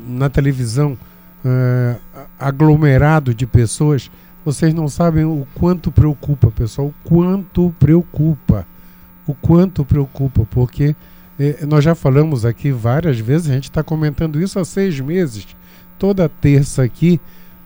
na 0.07 0.29
televisão 0.29 0.97
uh, 1.45 1.99
aglomerado 2.39 3.33
de 3.33 3.45
pessoas, 3.45 4.11
vocês 4.43 4.73
não 4.73 4.87
sabem 4.87 5.25
o 5.25 5.47
quanto 5.55 5.91
preocupa, 5.91 6.51
pessoal, 6.51 6.87
o 6.87 6.93
quanto 7.07 7.73
preocupa. 7.79 8.65
O 9.25 9.33
quanto 9.33 9.83
preocupa, 9.83 10.47
porque 10.49 10.95
é, 11.37 11.65
nós 11.65 11.83
já 11.83 11.93
falamos 11.93 12.45
aqui 12.45 12.71
várias 12.71 13.19
vezes, 13.19 13.49
a 13.49 13.53
gente 13.53 13.65
está 13.65 13.83
comentando 13.83 14.41
isso 14.41 14.57
há 14.57 14.65
seis 14.65 14.99
meses. 14.99 15.47
Toda 15.99 16.29
terça 16.29 16.83
aqui, 16.83 17.19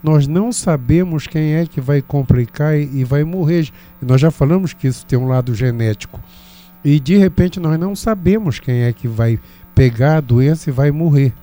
nós 0.04 0.28
não 0.28 0.52
sabemos 0.52 1.28
quem 1.28 1.54
é 1.54 1.66
que 1.66 1.80
vai 1.80 2.02
complicar 2.02 2.76
e, 2.78 3.02
e 3.02 3.04
vai 3.04 3.24
morrer. 3.24 3.70
E 4.02 4.06
nós 4.06 4.20
já 4.20 4.32
falamos 4.32 4.74
que 4.74 4.88
isso 4.88 5.06
tem 5.06 5.18
um 5.18 5.28
lado 5.28 5.54
genético. 5.54 6.20
E 6.84 7.00
de 7.00 7.18
repente 7.18 7.60
nós 7.60 7.80
não 7.80 7.96
sabemos 7.96 8.60
quem 8.60 8.84
é 8.84 8.94
que 8.94 9.08
vai 9.08 9.40
pegar 9.76 10.18
a 10.18 10.22
doença 10.22 10.70
e 10.70 10.74
vai 10.74 10.92
morrer. 10.92 11.34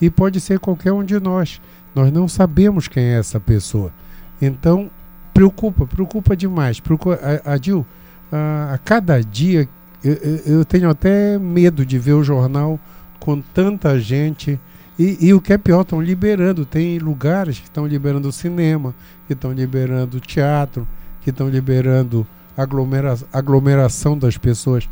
E 0.00 0.10
pode 0.10 0.40
ser 0.40 0.58
qualquer 0.58 0.92
um 0.92 1.04
de 1.04 1.18
nós. 1.18 1.60
Nós 1.94 2.12
não 2.12 2.28
sabemos 2.28 2.88
quem 2.88 3.04
é 3.04 3.18
essa 3.18 3.38
pessoa. 3.38 3.92
Então, 4.40 4.90
preocupa, 5.32 5.86
preocupa 5.86 6.36
demais. 6.36 6.80
Preocupa, 6.80 7.18
a, 7.44 7.54
a, 7.54 8.74
a 8.74 8.78
cada 8.78 9.20
dia 9.20 9.68
eu, 10.02 10.58
eu, 10.58 10.64
tenho 10.64 10.90
até 10.90 11.38
medo 11.38 11.84
de 11.86 11.98
ver 11.98 12.12
o 12.12 12.22
jornal 12.22 12.78
com 13.18 13.40
tanta 13.40 13.98
gente. 13.98 14.60
E, 14.98 15.28
e 15.28 15.34
o 15.34 15.40
que 15.40 15.52
é 15.52 15.58
pior, 15.58 15.80
estão 15.80 16.00
liberando. 16.00 16.66
Tem 16.66 16.98
lugares 16.98 17.58
que 17.58 17.64
estão 17.64 17.86
liberando 17.86 18.30
cinema, 18.30 18.94
que 19.26 19.32
estão 19.32 19.52
liberando 19.52 20.20
teatro, 20.20 20.86
que 21.22 21.30
estão 21.30 21.48
liberando 21.48 22.26
aglomera 22.56 23.16
aglomeração 23.32 24.16
das 24.16 24.36
pessoas. 24.36 24.88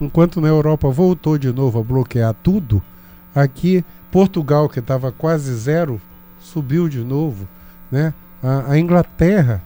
Enquanto 0.00 0.40
na 0.40 0.48
Europa 0.48 0.88
voltou 0.90 1.38
de 1.38 1.52
novo 1.52 1.78
a 1.78 1.82
bloquear 1.82 2.34
tudo, 2.34 2.82
aqui 3.34 3.84
Portugal, 4.10 4.68
que 4.68 4.78
estava 4.78 5.10
quase 5.12 5.54
zero, 5.54 6.00
subiu 6.40 6.88
de 6.88 7.02
novo. 7.02 7.48
Né? 7.90 8.12
A, 8.42 8.72
a 8.72 8.78
Inglaterra, 8.78 9.62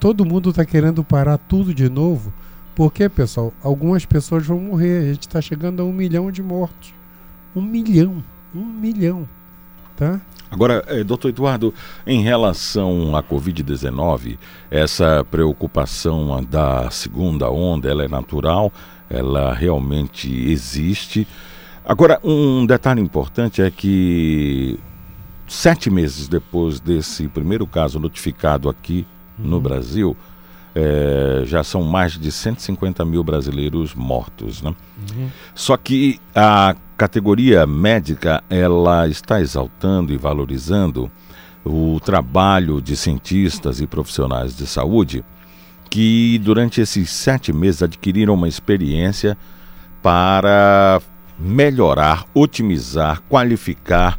todo 0.00 0.24
mundo 0.24 0.50
está 0.50 0.64
querendo 0.64 1.04
parar 1.04 1.38
tudo 1.38 1.74
de 1.74 1.88
novo. 1.88 2.32
Porque, 2.74 3.08
pessoal, 3.08 3.54
algumas 3.62 4.04
pessoas 4.04 4.46
vão 4.46 4.60
morrer. 4.60 4.98
A 4.98 5.12
gente 5.14 5.26
está 5.26 5.40
chegando 5.40 5.80
a 5.80 5.84
um 5.84 5.92
milhão 5.92 6.30
de 6.30 6.42
mortos. 6.42 6.92
Um 7.54 7.62
milhão. 7.62 8.22
Um 8.54 8.64
milhão. 8.64 9.26
Tá? 9.96 10.20
Agora, 10.50 10.84
eh, 10.88 11.02
doutor 11.02 11.30
Eduardo, 11.30 11.74
em 12.06 12.22
relação 12.22 13.16
à 13.16 13.22
Covid-19, 13.22 14.38
essa 14.70 15.26
preocupação 15.28 16.44
da 16.44 16.88
segunda 16.90 17.50
onda, 17.50 17.90
ela 17.90 18.04
é 18.04 18.08
natural, 18.08 18.72
ela 19.10 19.52
realmente 19.52 20.30
existe. 20.50 21.26
Agora, 21.84 22.20
um 22.22 22.64
detalhe 22.64 23.00
importante 23.00 23.60
é 23.60 23.70
que 23.70 24.78
sete 25.48 25.90
meses 25.90 26.28
depois 26.28 26.80
desse 26.80 27.28
primeiro 27.28 27.66
caso 27.66 27.98
notificado 27.98 28.68
aqui 28.68 29.06
uhum. 29.38 29.46
no 29.46 29.60
Brasil, 29.60 30.16
é, 30.74 31.42
já 31.46 31.64
são 31.64 31.82
mais 31.82 32.18
de 32.18 32.30
150 32.30 33.04
mil 33.04 33.24
brasileiros 33.24 33.94
mortos. 33.94 34.62
Né? 34.62 34.74
Uhum. 35.10 35.28
Só 35.54 35.76
que 35.76 36.20
a 36.34 36.76
categoria 36.96 37.66
médica 37.66 38.42
ela 38.48 39.06
está 39.06 39.40
exaltando 39.40 40.12
e 40.12 40.16
valorizando 40.16 41.10
o 41.64 42.00
trabalho 42.00 42.80
de 42.80 42.96
cientistas 42.96 43.80
e 43.80 43.86
profissionais 43.86 44.56
de 44.56 44.66
saúde 44.66 45.24
que 45.90 46.38
durante 46.38 46.80
esses 46.80 47.10
sete 47.10 47.52
meses 47.52 47.82
adquiriram 47.82 48.34
uma 48.34 48.48
experiência 48.48 49.36
para 50.02 51.00
melhorar, 51.38 52.24
otimizar, 52.32 53.20
qualificar 53.28 54.18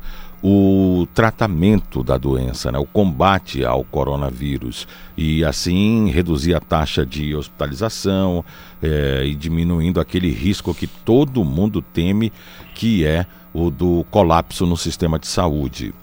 o 0.49 1.05
tratamento 1.13 2.01
da 2.01 2.17
doença, 2.17 2.71
né, 2.71 2.79
o 2.79 2.85
combate 2.85 3.65
ao 3.65 3.83
coronavírus 3.83 4.87
e 5.17 5.43
assim 5.43 6.09
reduzir 6.09 6.55
a 6.55 6.59
taxa 6.61 7.05
de 7.05 7.35
hospitalização 7.35 8.45
é, 8.81 9.25
e 9.25 9.35
diminuindo 9.35 9.99
aquele 9.99 10.31
risco 10.31 10.73
que 10.73 10.87
todo 10.87 11.43
mundo 11.43 11.81
teme, 11.81 12.31
que 12.73 13.05
é 13.05 13.25
o 13.53 13.69
do 13.69 14.05
colapso 14.09 14.65
no 14.65 14.77
sistema 14.77 15.19
de 15.19 15.27
saúde. 15.27 15.93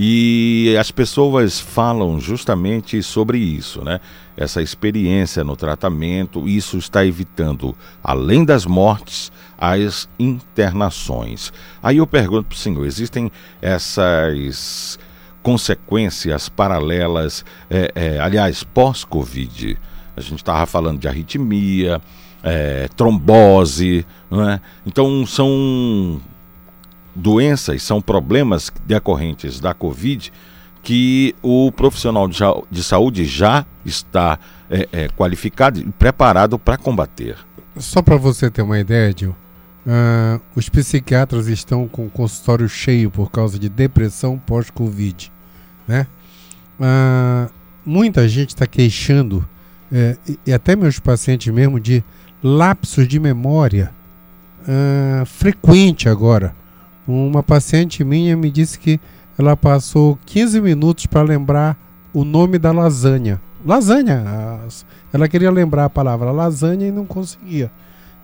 E 0.00 0.76
as 0.78 0.92
pessoas 0.92 1.58
falam 1.58 2.20
justamente 2.20 3.02
sobre 3.02 3.36
isso, 3.36 3.82
né? 3.82 4.00
Essa 4.36 4.62
experiência 4.62 5.42
no 5.42 5.56
tratamento, 5.56 6.48
isso 6.48 6.78
está 6.78 7.04
evitando, 7.04 7.74
além 8.00 8.44
das 8.44 8.64
mortes, 8.64 9.32
as 9.58 10.08
internações. 10.16 11.52
Aí 11.82 11.96
eu 11.96 12.06
pergunto 12.06 12.44
para 12.44 12.54
o 12.54 12.58
senhor: 12.58 12.86
existem 12.86 13.28
essas 13.60 15.00
consequências 15.42 16.48
paralelas, 16.48 17.44
é, 17.68 17.90
é, 17.92 18.20
aliás, 18.20 18.62
pós-Covid? 18.62 19.76
A 20.16 20.20
gente 20.20 20.36
estava 20.36 20.64
falando 20.64 21.00
de 21.00 21.08
arritmia, 21.08 22.00
é, 22.40 22.86
trombose, 22.96 24.06
não 24.30 24.48
é? 24.48 24.60
Então 24.86 25.26
são 25.26 26.20
doenças, 27.18 27.82
são 27.82 28.00
problemas 28.00 28.72
decorrentes 28.86 29.60
da 29.60 29.74
Covid 29.74 30.32
que 30.82 31.34
o 31.42 31.70
profissional 31.72 32.28
de 32.70 32.82
saúde 32.82 33.24
já 33.24 33.66
está 33.84 34.38
é, 34.70 34.88
é, 34.92 35.08
qualificado 35.08 35.80
e 35.80 35.84
preparado 35.84 36.58
para 36.58 36.78
combater. 36.78 37.36
Só 37.76 38.00
para 38.00 38.16
você 38.16 38.50
ter 38.50 38.62
uma 38.62 38.78
ideia, 38.78 39.12
Gil, 39.14 39.34
Uh, 39.88 40.38
os 40.54 40.68
psiquiatras 40.68 41.46
estão 41.46 41.88
com 41.88 42.04
o 42.04 42.10
consultório 42.10 42.68
cheio 42.68 43.10
por 43.10 43.30
causa 43.30 43.58
de 43.58 43.70
depressão 43.70 44.36
pós-Covid. 44.36 45.32
Né? 45.86 46.06
Uh, 46.78 47.50
muita 47.86 48.28
gente 48.28 48.50
está 48.50 48.66
queixando, 48.66 49.48
é, 49.90 50.14
e 50.46 50.52
até 50.52 50.76
meus 50.76 50.98
pacientes 50.98 51.50
mesmo, 51.50 51.80
de 51.80 52.04
lapsos 52.42 53.08
de 53.08 53.18
memória. 53.18 53.90
uh, 54.62 55.24
frequente 55.24 56.06
agora. 56.06 56.54
Uma 57.08 57.42
paciente 57.42 58.04
minha 58.04 58.36
me 58.36 58.50
disse 58.50 58.78
que 58.78 59.00
ela 59.38 59.56
passou 59.56 60.18
15 60.26 60.60
minutos 60.60 61.06
para 61.06 61.22
lembrar 61.22 61.74
o 62.12 62.22
nome 62.22 62.58
da 62.58 62.70
lasanha. 62.70 63.40
Lasanha! 63.64 64.60
Ela 65.10 65.26
queria 65.26 65.50
lembrar 65.50 65.86
a 65.86 65.90
palavra 65.90 66.30
lasanha 66.30 66.86
e 66.86 66.92
não 66.92 67.06
conseguia. 67.06 67.70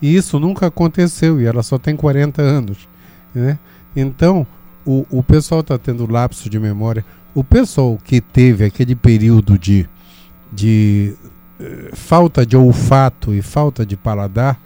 E 0.02 0.14
isso 0.14 0.38
nunca 0.38 0.66
aconteceu 0.66 1.40
e 1.40 1.46
ela 1.46 1.62
só 1.62 1.78
tem 1.78 1.96
40 1.96 2.42
anos. 2.42 2.86
Né? 3.34 3.58
Então, 3.96 4.46
o, 4.84 5.06
o 5.10 5.22
pessoal 5.22 5.62
está 5.62 5.78
tendo 5.78 6.10
lapso 6.10 6.50
de 6.50 6.58
memória. 6.58 7.04
O 7.34 7.42
pessoal 7.42 7.98
que 8.04 8.20
teve 8.20 8.66
aquele 8.66 8.94
período 8.94 9.58
de, 9.58 9.88
de 10.52 11.14
eh, 11.58 11.90
falta 11.94 12.44
de 12.44 12.54
olfato 12.54 13.32
e 13.32 13.40
falta 13.40 13.86
de 13.86 13.96
paladar 13.96 14.60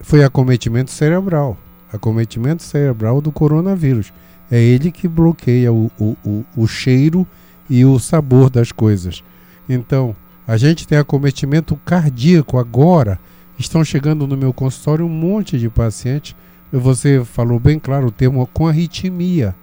foi 0.00 0.24
acometimento 0.24 0.90
cerebral. 0.90 1.56
Acometimento 1.92 2.62
cerebral 2.62 3.20
do 3.20 3.32
coronavírus. 3.32 4.12
É 4.50 4.60
ele 4.60 4.90
que 4.90 5.06
bloqueia 5.06 5.72
o, 5.72 5.90
o, 5.98 6.16
o, 6.24 6.44
o 6.56 6.66
cheiro 6.66 7.26
e 7.68 7.84
o 7.84 7.98
sabor 7.98 8.50
das 8.50 8.72
coisas. 8.72 9.22
Então, 9.68 10.14
a 10.46 10.56
gente 10.56 10.86
tem 10.86 10.98
acometimento 10.98 11.76
cardíaco 11.84 12.58
agora. 12.58 13.20
Estão 13.58 13.84
chegando 13.84 14.26
no 14.26 14.36
meu 14.36 14.52
consultório 14.52 15.06
um 15.06 15.08
monte 15.08 15.58
de 15.58 15.68
pacientes. 15.68 16.34
Você 16.72 17.24
falou 17.24 17.60
bem 17.60 17.78
claro 17.78 18.08
o 18.08 18.10
termo 18.10 18.44
com 18.52 18.66
arritmia, 18.66 19.54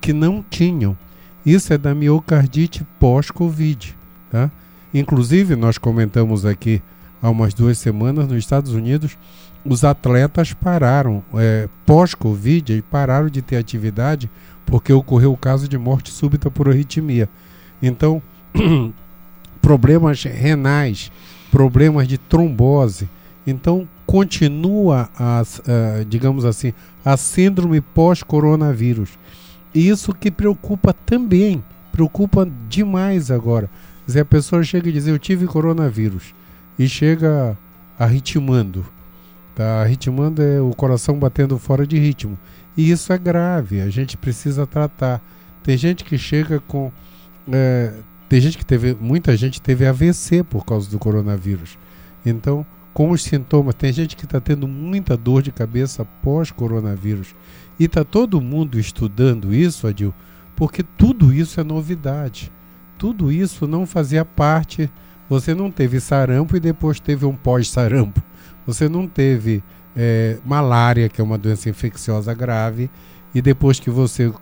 que 0.00 0.12
não 0.12 0.44
tinham. 0.48 0.96
Isso 1.44 1.72
é 1.72 1.78
da 1.78 1.94
miocardite 1.94 2.84
pós-Covid. 2.98 3.96
Tá? 4.30 4.50
Inclusive, 4.92 5.56
nós 5.56 5.78
comentamos 5.78 6.44
aqui 6.44 6.82
há 7.22 7.30
umas 7.30 7.54
duas 7.54 7.78
semanas, 7.78 8.28
nos 8.28 8.38
Estados 8.38 8.72
Unidos, 8.72 9.16
os 9.68 9.84
atletas 9.84 10.52
pararam, 10.52 11.22
é, 11.34 11.68
pós-Covid, 11.84 12.82
pararam 12.90 13.28
de 13.28 13.42
ter 13.42 13.56
atividade 13.56 14.30
porque 14.64 14.92
ocorreu 14.92 15.32
o 15.32 15.36
caso 15.36 15.68
de 15.68 15.78
morte 15.78 16.10
súbita 16.10 16.50
por 16.50 16.68
arritmia. 16.68 17.28
Então, 17.80 18.20
problemas 19.62 20.22
renais, 20.24 21.10
problemas 21.50 22.08
de 22.08 22.18
trombose. 22.18 23.08
Então, 23.46 23.88
continua, 24.04 25.08
a, 25.16 25.40
a 25.40 26.04
digamos 26.08 26.44
assim, 26.44 26.72
a 27.04 27.16
síndrome 27.16 27.80
pós-coronavírus. 27.80 29.10
Isso 29.74 30.12
que 30.12 30.30
preocupa 30.30 30.92
também, 30.92 31.62
preocupa 31.92 32.48
demais 32.68 33.30
agora. 33.30 33.70
Se 34.06 34.18
a 34.18 34.24
pessoa 34.24 34.62
chega 34.62 34.88
e 34.88 34.92
diz, 34.92 35.06
eu 35.06 35.18
tive 35.18 35.46
coronavírus, 35.46 36.34
e 36.78 36.88
chega 36.88 37.56
arritmando. 37.98 38.84
Tá? 39.56 39.80
Arritmando 39.80 40.42
é 40.42 40.60
o 40.60 40.70
coração 40.70 41.18
batendo 41.18 41.58
fora 41.58 41.86
de 41.86 41.98
ritmo. 41.98 42.38
E 42.76 42.90
isso 42.90 43.10
é 43.10 43.16
grave, 43.16 43.80
a 43.80 43.88
gente 43.88 44.14
precisa 44.14 44.66
tratar. 44.66 45.22
Tem 45.62 45.78
gente 45.78 46.04
que 46.04 46.18
chega 46.18 46.60
com. 46.60 46.92
É, 47.50 47.94
tem 48.28 48.38
gente 48.38 48.58
que 48.58 48.66
teve. 48.66 48.94
Muita 49.00 49.34
gente 49.34 49.60
teve 49.62 49.86
AVC 49.86 50.44
por 50.44 50.66
causa 50.66 50.90
do 50.90 50.98
coronavírus. 50.98 51.78
Então, 52.24 52.66
com 52.92 53.10
os 53.10 53.22
sintomas, 53.22 53.74
tem 53.74 53.90
gente 53.94 54.14
que 54.14 54.26
está 54.26 54.38
tendo 54.42 54.68
muita 54.68 55.16
dor 55.16 55.40
de 55.40 55.50
cabeça 55.50 56.04
pós-coronavírus. 56.22 57.34
E 57.80 57.84
está 57.84 58.04
todo 58.04 58.42
mundo 58.42 58.78
estudando 58.78 59.54
isso, 59.54 59.86
Adil, 59.86 60.12
porque 60.54 60.82
tudo 60.82 61.32
isso 61.32 61.58
é 61.58 61.64
novidade. 61.64 62.52
Tudo 62.98 63.32
isso 63.32 63.66
não 63.66 63.86
fazia 63.86 64.24
parte. 64.24 64.90
Você 65.30 65.54
não 65.54 65.70
teve 65.70 65.98
sarampo 65.98 66.58
e 66.58 66.60
depois 66.60 67.00
teve 67.00 67.24
um 67.24 67.34
pós-sarampo. 67.34 68.22
Você 68.66 68.88
não 68.88 69.06
teve 69.06 69.62
é, 69.96 70.38
malária, 70.44 71.08
que 71.08 71.20
é 71.20 71.24
uma 71.24 71.38
doença 71.38 71.70
infecciosa 71.70 72.34
grave, 72.34 72.90
e 73.34 73.40
depois 73.40 73.78
que 73.78 73.90
você 73.90 74.32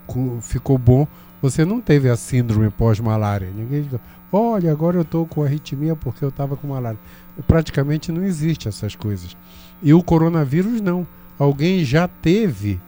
ficou 0.41 0.79
bom, 0.79 1.07
você 1.43 1.65
não 1.65 1.81
teve 1.81 2.09
a 2.09 2.17
síndrome 2.17 2.71
pós-malária. 2.71 3.51
Ninguém 3.55 3.83
diz, 3.83 4.01
olha, 4.33 4.73
agora 4.73 4.97
eu 4.97 5.03
estou 5.03 5.27
com 5.27 5.43
arritmia 5.43 5.95
porque 5.95 6.25
eu 6.25 6.31
estava 6.31 6.57
com 6.57 6.69
malária. 6.69 6.99
Praticamente 7.47 8.11
não 8.11 8.25
existe 8.25 8.69
essas 8.69 8.95
coisas. 8.97 9.37
E 9.83 9.93
o 9.93 10.03
coronavírus 10.03 10.81
não. 10.81 11.07
Alguém 11.39 11.85
já 11.85 12.07
teve 12.09 12.81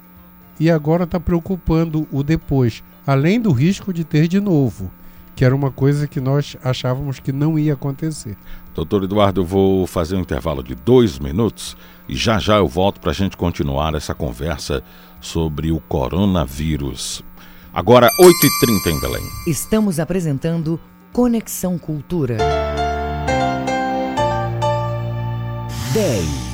e 0.58 0.70
agora 0.70 1.04
está 1.04 1.20
preocupando 1.20 2.06
o 2.10 2.22
depois, 2.22 2.82
além 3.06 3.40
do 3.40 3.50
risco 3.52 3.92
de 3.92 4.04
ter 4.04 4.26
de 4.28 4.40
novo, 4.40 4.90
que 5.36 5.44
era 5.44 5.54
uma 5.54 5.70
coisa 5.70 6.08
que 6.08 6.18
nós 6.18 6.56
achávamos 6.64 7.20
que 7.20 7.30
não 7.30 7.58
ia 7.58 7.74
acontecer. 7.74 8.36
Doutor 8.74 9.04
Eduardo, 9.04 9.42
eu 9.42 9.44
vou 9.44 9.86
fazer 9.86 10.16
um 10.16 10.20
intervalo 10.20 10.62
de 10.62 10.74
dois 10.74 11.18
minutos 11.18 11.76
e 12.08 12.16
já 12.16 12.38
já 12.38 12.56
eu 12.56 12.66
volto 12.66 13.00
para 13.00 13.10
a 13.10 13.14
gente 13.14 13.36
continuar 13.36 13.94
essa 13.94 14.14
conversa 14.14 14.82
sobre 15.20 15.70
o 15.70 15.78
coronavírus. 15.78 17.22
Agora, 17.72 18.08
8h30 18.18 18.92
em 18.92 19.00
Belém. 19.00 19.22
Estamos 19.46 20.00
apresentando 20.00 20.80
Conexão 21.12 21.76
Cultura. 21.76 22.38
10 25.92 26.45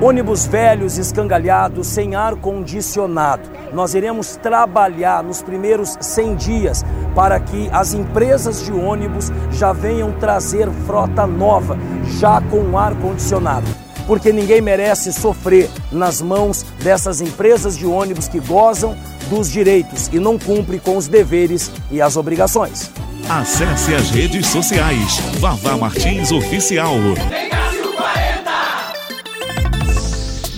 ônibus 0.00 0.46
velhos, 0.46 0.98
escangalhados, 0.98 1.86
sem 1.86 2.14
ar 2.14 2.34
condicionado. 2.36 3.42
Nós 3.72 3.94
iremos 3.94 4.36
trabalhar 4.36 5.22
nos 5.22 5.42
primeiros 5.42 5.96
100 6.00 6.34
dias 6.36 6.84
para 7.14 7.38
que 7.38 7.68
as 7.70 7.92
empresas 7.92 8.64
de 8.64 8.72
ônibus 8.72 9.30
já 9.50 9.72
venham 9.72 10.12
trazer 10.12 10.68
frota 10.86 11.26
nova, 11.26 11.76
já 12.18 12.40
com 12.40 12.78
ar 12.78 12.94
condicionado. 12.96 13.66
Porque 14.06 14.32
ninguém 14.32 14.60
merece 14.60 15.12
sofrer 15.12 15.70
nas 15.92 16.20
mãos 16.20 16.64
dessas 16.82 17.20
empresas 17.20 17.76
de 17.76 17.86
ônibus 17.86 18.26
que 18.26 18.40
gozam 18.40 18.96
dos 19.28 19.48
direitos 19.48 20.08
e 20.12 20.18
não 20.18 20.38
cumprem 20.38 20.80
com 20.80 20.96
os 20.96 21.06
deveres 21.06 21.70
e 21.90 22.00
as 22.00 22.16
obrigações. 22.16 22.90
Acesse 23.28 23.94
as 23.94 24.10
redes 24.10 24.48
sociais. 24.48 25.20
Vavá 25.38 25.76
Martins 25.76 26.32
Oficial. 26.32 26.96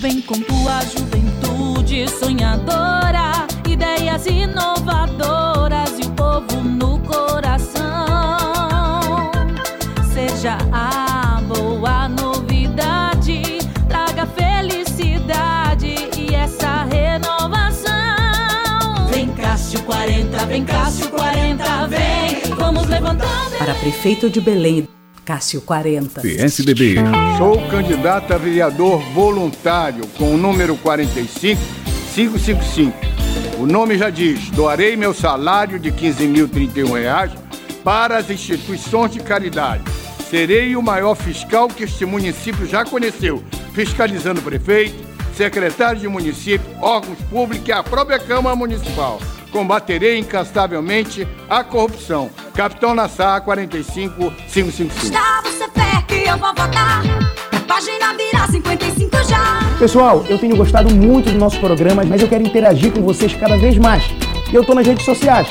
Vem 0.03 0.21
com 0.21 0.35
tua 0.35 0.81
juventude 0.81 2.09
sonhadora, 2.09 3.47
ideias 3.71 4.27
inovadoras 4.27 5.97
e 5.97 6.03
o 6.03 6.11
povo 6.11 6.57
no 6.61 6.99
coração. 6.99 7.81
Seja 10.13 10.59
a 10.73 11.41
boa 11.43 12.09
novidade, 12.09 13.59
traga 13.89 14.27
felicidade 14.27 15.95
e 16.19 16.35
essa 16.35 16.83
renovação. 16.83 17.93
Vem 19.09 19.29
Cássio 19.29 19.85
40, 19.85 20.47
vem 20.47 20.65
Cássio 20.65 21.09
40, 21.11 21.87
vem, 21.87 22.57
vamos 22.57 22.89
levantando. 22.89 23.57
Para 23.57 23.73
prefeito 23.77 24.29
de 24.29 24.41
Belém. 24.41 24.89
Cássio 25.25 25.61
40. 25.61 26.21
PSDB. 26.21 26.97
Sou 27.39 27.57
candidato 27.69 28.35
a 28.35 28.39
vereador 28.39 29.01
voluntário 29.13 30.05
com 30.19 30.35
o 30.35 30.37
número 30.37 30.77
45555. 30.77 32.93
O 33.59 33.67
nome 33.67 33.97
já 33.97 34.11
diz: 34.11 34.51
doarei 34.51 34.97
meu 34.97 35.15
salário 35.15 35.79
de 35.79 35.91
R$ 35.91 36.13
15.031 36.13 37.31
para 37.85 38.19
as 38.19 38.29
instituições 38.31 39.13
de 39.13 39.21
caridade. 39.21 39.85
Serei 40.29 40.75
o 40.75 40.83
maior 40.83 41.15
fiscal 41.15 41.69
que 41.69 41.85
este 41.85 42.05
município 42.05 42.67
já 42.67 42.85
conheceu, 42.85 43.45
fiscalizando 43.75 44.41
o 44.41 44.43
prefeito, 44.43 44.97
secretário 45.37 46.01
de 46.01 46.09
município, 46.09 46.67
órgãos 46.81 47.19
públicos 47.31 47.69
e 47.69 47.73
a 47.73 47.83
própria 47.83 48.19
Câmara 48.19 48.57
Municipal 48.57 49.21
combaterei 49.53 50.19
incansavelmente 50.19 51.29
a 51.49 51.63
corrupção. 51.63 52.31
Capitão 52.55 52.95
Nassar 52.95 53.43
45555. 53.43 55.01
Gustavo, 55.01 55.49
você 55.49 55.69
fé 55.69 56.03
que 56.09 56.29
eu 56.29 56.39
vou 56.39 56.49
votar. 56.49 57.03
Página 57.69 58.15
virar 58.15 58.51
55 58.51 59.17
já. 59.29 59.61
Pessoal, 59.79 60.25
eu 60.29 60.39
tenho 60.39 60.57
gostado 60.57 60.93
muito 60.95 61.31
do 61.31 61.39
nosso 61.39 61.61
programa, 61.61 62.03
mas 62.05 62.21
eu 62.21 62.29
quero 62.29 62.43
interagir 62.43 62.93
com 62.93 63.03
vocês 63.03 63.35
cada 63.35 63.57
vez 63.57 63.79
mais. 63.79 64.03
E 64.53 64.55
eu 64.55 64.65
tô 64.65 64.75
nas 64.75 64.87
redes 64.87 65.05
sociais. 65.05 65.49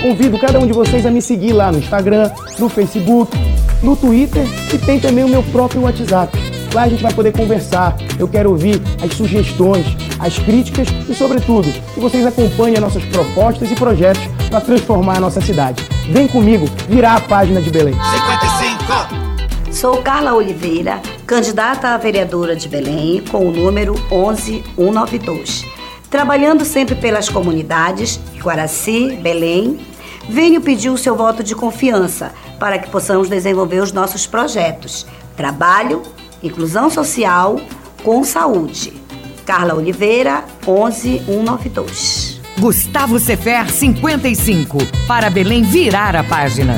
Convido 0.00 0.38
cada 0.38 0.58
um 0.58 0.66
de 0.66 0.72
vocês 0.72 1.06
a 1.06 1.10
me 1.10 1.22
seguir 1.22 1.52
lá 1.52 1.70
no 1.70 1.78
Instagram, 1.78 2.30
no 2.58 2.68
Facebook, 2.68 3.36
no 3.82 3.96
Twitter 3.96 4.44
e 4.72 4.78
tem 4.78 4.98
também 4.98 5.24
o 5.24 5.28
meu 5.28 5.42
próprio 5.44 5.82
WhatsApp. 5.82 6.36
Lá 6.72 6.84
a 6.84 6.88
gente 6.88 7.02
vai 7.02 7.12
poder 7.12 7.32
conversar. 7.32 7.96
Eu 8.18 8.26
quero 8.26 8.50
ouvir 8.50 8.80
as 9.02 9.12
sugestões, 9.14 9.86
as 10.18 10.38
críticas 10.38 10.88
e, 11.08 11.14
sobretudo, 11.14 11.70
que 11.92 12.00
vocês 12.00 12.26
acompanhem 12.26 12.80
nossas 12.80 13.04
propostas 13.04 13.70
e 13.70 13.74
projetos 13.74 14.22
para 14.48 14.60
transformar 14.60 15.18
a 15.18 15.20
nossa 15.20 15.40
cidade. 15.40 15.86
Vem 16.08 16.26
comigo 16.26 16.66
virar 16.88 17.16
a 17.16 17.20
página 17.20 17.60
de 17.60 17.70
Belém. 17.70 17.94
55. 17.94 19.72
Sou 19.72 20.02
Carla 20.02 20.32
Oliveira, 20.34 21.00
candidata 21.26 21.88
a 21.88 21.98
vereadora 21.98 22.56
de 22.56 22.68
Belém 22.68 23.22
com 23.30 23.48
o 23.48 23.50
número 23.50 23.94
11192. 24.10 25.64
Trabalhando 26.10 26.64
sempre 26.64 26.94
pelas 26.94 27.28
comunidades, 27.28 28.20
Guaraci, 28.38 29.18
Belém, 29.22 29.80
venho 30.28 30.60
pedir 30.60 30.90
o 30.90 30.98
seu 30.98 31.16
voto 31.16 31.42
de 31.42 31.54
confiança 31.54 32.32
para 32.58 32.78
que 32.78 32.90
possamos 32.90 33.28
desenvolver 33.28 33.80
os 33.80 33.92
nossos 33.92 34.26
projetos. 34.26 35.06
Trabalho, 35.36 36.02
inclusão 36.42 36.90
social, 36.90 37.60
com 38.02 38.24
saúde. 38.24 39.00
Carla 39.44 39.74
Oliveira, 39.74 40.44
11192. 40.64 42.40
Gustavo 42.58 43.18
Sefer 43.18 43.70
55. 43.70 44.78
Para 45.06 45.30
Belém 45.30 45.62
virar 45.62 46.14
a 46.14 46.22
página. 46.22 46.74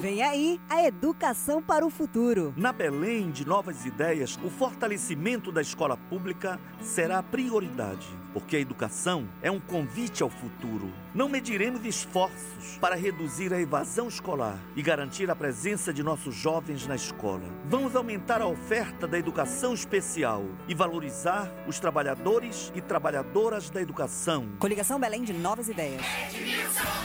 Vem 0.00 0.22
aí 0.22 0.60
a 0.68 0.84
educação 0.84 1.62
para 1.62 1.84
o 1.86 1.90
futuro. 1.90 2.52
Na 2.56 2.72
Belém 2.72 3.30
de 3.30 3.46
Novas 3.46 3.86
Ideias, 3.86 4.38
o 4.44 4.50
fortalecimento 4.50 5.50
da 5.50 5.62
escola 5.62 5.96
pública 5.96 6.60
será 6.82 7.18
a 7.18 7.22
prioridade, 7.22 8.06
porque 8.32 8.56
a 8.56 8.60
educação 8.60 9.26
é 9.40 9.50
um 9.50 9.58
convite 9.58 10.22
ao 10.22 10.28
futuro. 10.28 10.92
Não 11.14 11.28
mediremos 11.28 11.86
esforços 11.86 12.76
para 12.80 12.96
reduzir 12.96 13.54
a 13.54 13.60
evasão 13.60 14.08
escolar 14.08 14.58
e 14.74 14.82
garantir 14.82 15.30
a 15.30 15.36
presença 15.36 15.92
de 15.92 16.02
nossos 16.02 16.34
jovens 16.34 16.88
na 16.88 16.96
escola. 16.96 17.44
Vamos 17.70 17.94
aumentar 17.94 18.42
a 18.42 18.48
oferta 18.48 19.06
da 19.06 19.16
educação 19.16 19.72
especial 19.72 20.42
e 20.66 20.74
valorizar 20.74 21.48
os 21.68 21.78
trabalhadores 21.78 22.72
e 22.74 22.80
trabalhadoras 22.80 23.70
da 23.70 23.80
educação. 23.80 24.46
Coligação 24.58 24.98
Belém 24.98 25.22
de 25.22 25.32
Novas 25.32 25.68
Ideias. 25.68 26.02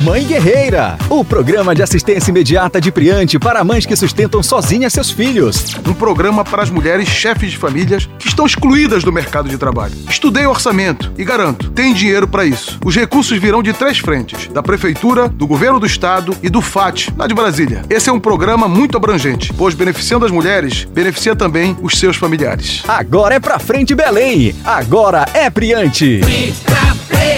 Mãe 0.02 0.26
Guerreira, 0.26 0.98
o 1.08 1.24
programa 1.24 1.76
de 1.76 1.84
assistência 1.84 2.32
imediata 2.32 2.82
de 2.82 2.92
Priante 2.92 3.38
para 3.38 3.64
mães 3.64 3.86
que 3.86 3.96
sustentam 3.96 4.42
sozinhas 4.42 4.92
seus 4.92 5.12
filhos. 5.12 5.76
Um 5.88 5.94
programa 5.94 6.44
para 6.44 6.64
as 6.64 6.72
mulheres 6.72 7.08
chefes 7.08 7.52
de 7.52 7.58
famílias 7.60 8.08
que 8.18 8.28
estão 8.28 8.48
excluídas 8.48 9.04
do 9.04 9.14
mercado 9.14 9.48
de 9.50 9.58
trabalho. 9.58 9.94
Estudei 10.10 10.48
o 10.48 10.50
orçamento 10.50 11.14
e 11.16 11.24
garanto, 11.24 11.70
tem 11.70 11.94
dinheiro 11.94 12.28
para 12.28 12.44
isso. 12.44 12.80
Os 12.84 12.96
recursos 12.96 13.38
virão 13.38 13.62
de 13.62 13.72
três 13.72 13.99
frentes: 14.00 14.48
da 14.48 14.64
prefeitura, 14.64 15.28
do 15.28 15.46
governo 15.46 15.80
do 15.80 15.86
estado 15.86 16.36
e 16.42 16.50
do 16.50 16.62
FAT, 16.62 17.10
lá 17.18 17.28
de 17.28 17.34
Brasília. 17.34 17.84
Esse 17.90 18.10
é 18.10 18.14
um 18.14 18.20
programa 18.20 18.68
muito 18.68 18.98
abrangente, 18.98 19.54
pois 19.54 19.74
beneficiando 19.74 20.26
as 20.26 20.32
mulheres, 20.32 20.86
beneficia 20.86 21.36
também 21.36 21.78
os 21.82 21.98
seus 21.98 22.18
familiares. 22.18 22.84
Agora 22.88 23.36
é 23.36 23.40
pra 23.40 23.60
frente 23.60 23.96
Belém. 23.96 24.56
Agora 24.64 25.26
é 25.34 25.50
Priante. 25.50 26.22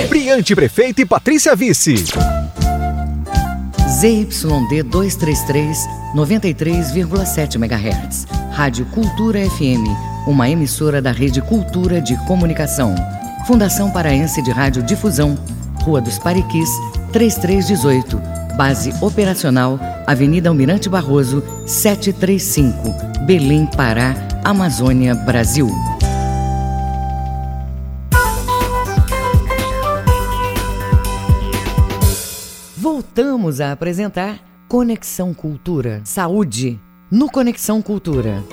Priante 0.09 0.55
Prefeito 0.55 1.01
e 1.01 1.05
Patrícia 1.05 1.55
Vice. 1.55 1.95
ZYD 4.01 4.83
233, 4.83 5.77
93,7 6.15 7.55
MHz. 7.55 8.25
Rádio 8.51 8.85
Cultura 8.85 9.39
FM, 9.49 9.85
uma 10.27 10.49
emissora 10.49 11.01
da 11.01 11.11
Rede 11.11 11.41
Cultura 11.41 12.01
de 12.01 12.15
Comunicação. 12.25 12.95
Fundação 13.45 13.91
Paraense 13.91 14.41
de 14.41 14.51
Rádio 14.51 14.83
Difusão, 14.83 15.37
Rua 15.81 15.99
dos 16.01 16.17
Pariquis, 16.19 16.69
3318. 17.11 18.21
Base 18.55 18.93
operacional, 19.01 19.79
Avenida 20.05 20.49
Almirante 20.49 20.87
Barroso, 20.87 21.43
735. 21.65 23.25
Belém, 23.25 23.65
Pará, 23.65 24.15
Amazônia, 24.43 25.15
Brasil. 25.15 25.69
Voltamos 32.77 33.59
a 33.61 33.71
apresentar 33.71 34.39
Conexão 34.67 35.33
Cultura. 35.33 36.01
Saúde 36.03 36.79
no 37.11 37.29
Conexão 37.29 37.81
Cultura. 37.81 38.43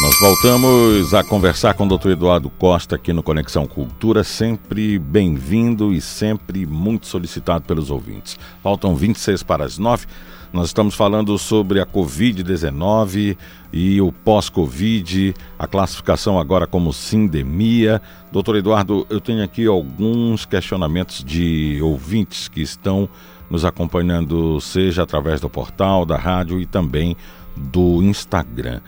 Nós 0.00 0.14
voltamos 0.20 1.12
a 1.12 1.24
conversar 1.24 1.74
com 1.74 1.84
o 1.84 1.98
Dr. 1.98 2.10
Eduardo 2.10 2.48
Costa 2.48 2.94
aqui 2.94 3.12
no 3.12 3.20
Conexão 3.20 3.66
Cultura, 3.66 4.22
sempre 4.22 4.96
bem-vindo 4.96 5.92
e 5.92 6.00
sempre 6.00 6.64
muito 6.64 7.08
solicitado 7.08 7.64
pelos 7.64 7.90
ouvintes. 7.90 8.38
Faltam 8.62 8.94
26 8.94 9.42
para 9.42 9.64
as 9.64 9.76
9. 9.76 10.06
Nós 10.52 10.68
estamos 10.68 10.94
falando 10.94 11.36
sobre 11.36 11.80
a 11.80 11.84
Covid-19 11.84 13.36
e 13.72 14.00
o 14.00 14.12
pós-Covid, 14.12 15.34
a 15.58 15.66
classificação 15.66 16.38
agora 16.38 16.64
como 16.64 16.92
sindemia. 16.92 18.00
Doutor 18.30 18.54
Eduardo, 18.54 19.04
eu 19.10 19.20
tenho 19.20 19.42
aqui 19.42 19.66
alguns 19.66 20.46
questionamentos 20.46 21.24
de 21.24 21.80
ouvintes 21.82 22.46
que 22.46 22.62
estão 22.62 23.08
nos 23.50 23.64
acompanhando, 23.64 24.60
seja 24.60 25.02
através 25.02 25.40
do 25.40 25.50
portal, 25.50 26.06
da 26.06 26.16
rádio 26.16 26.60
e 26.60 26.66
também 26.66 27.16
do 27.56 28.00
Instagram. 28.00 28.80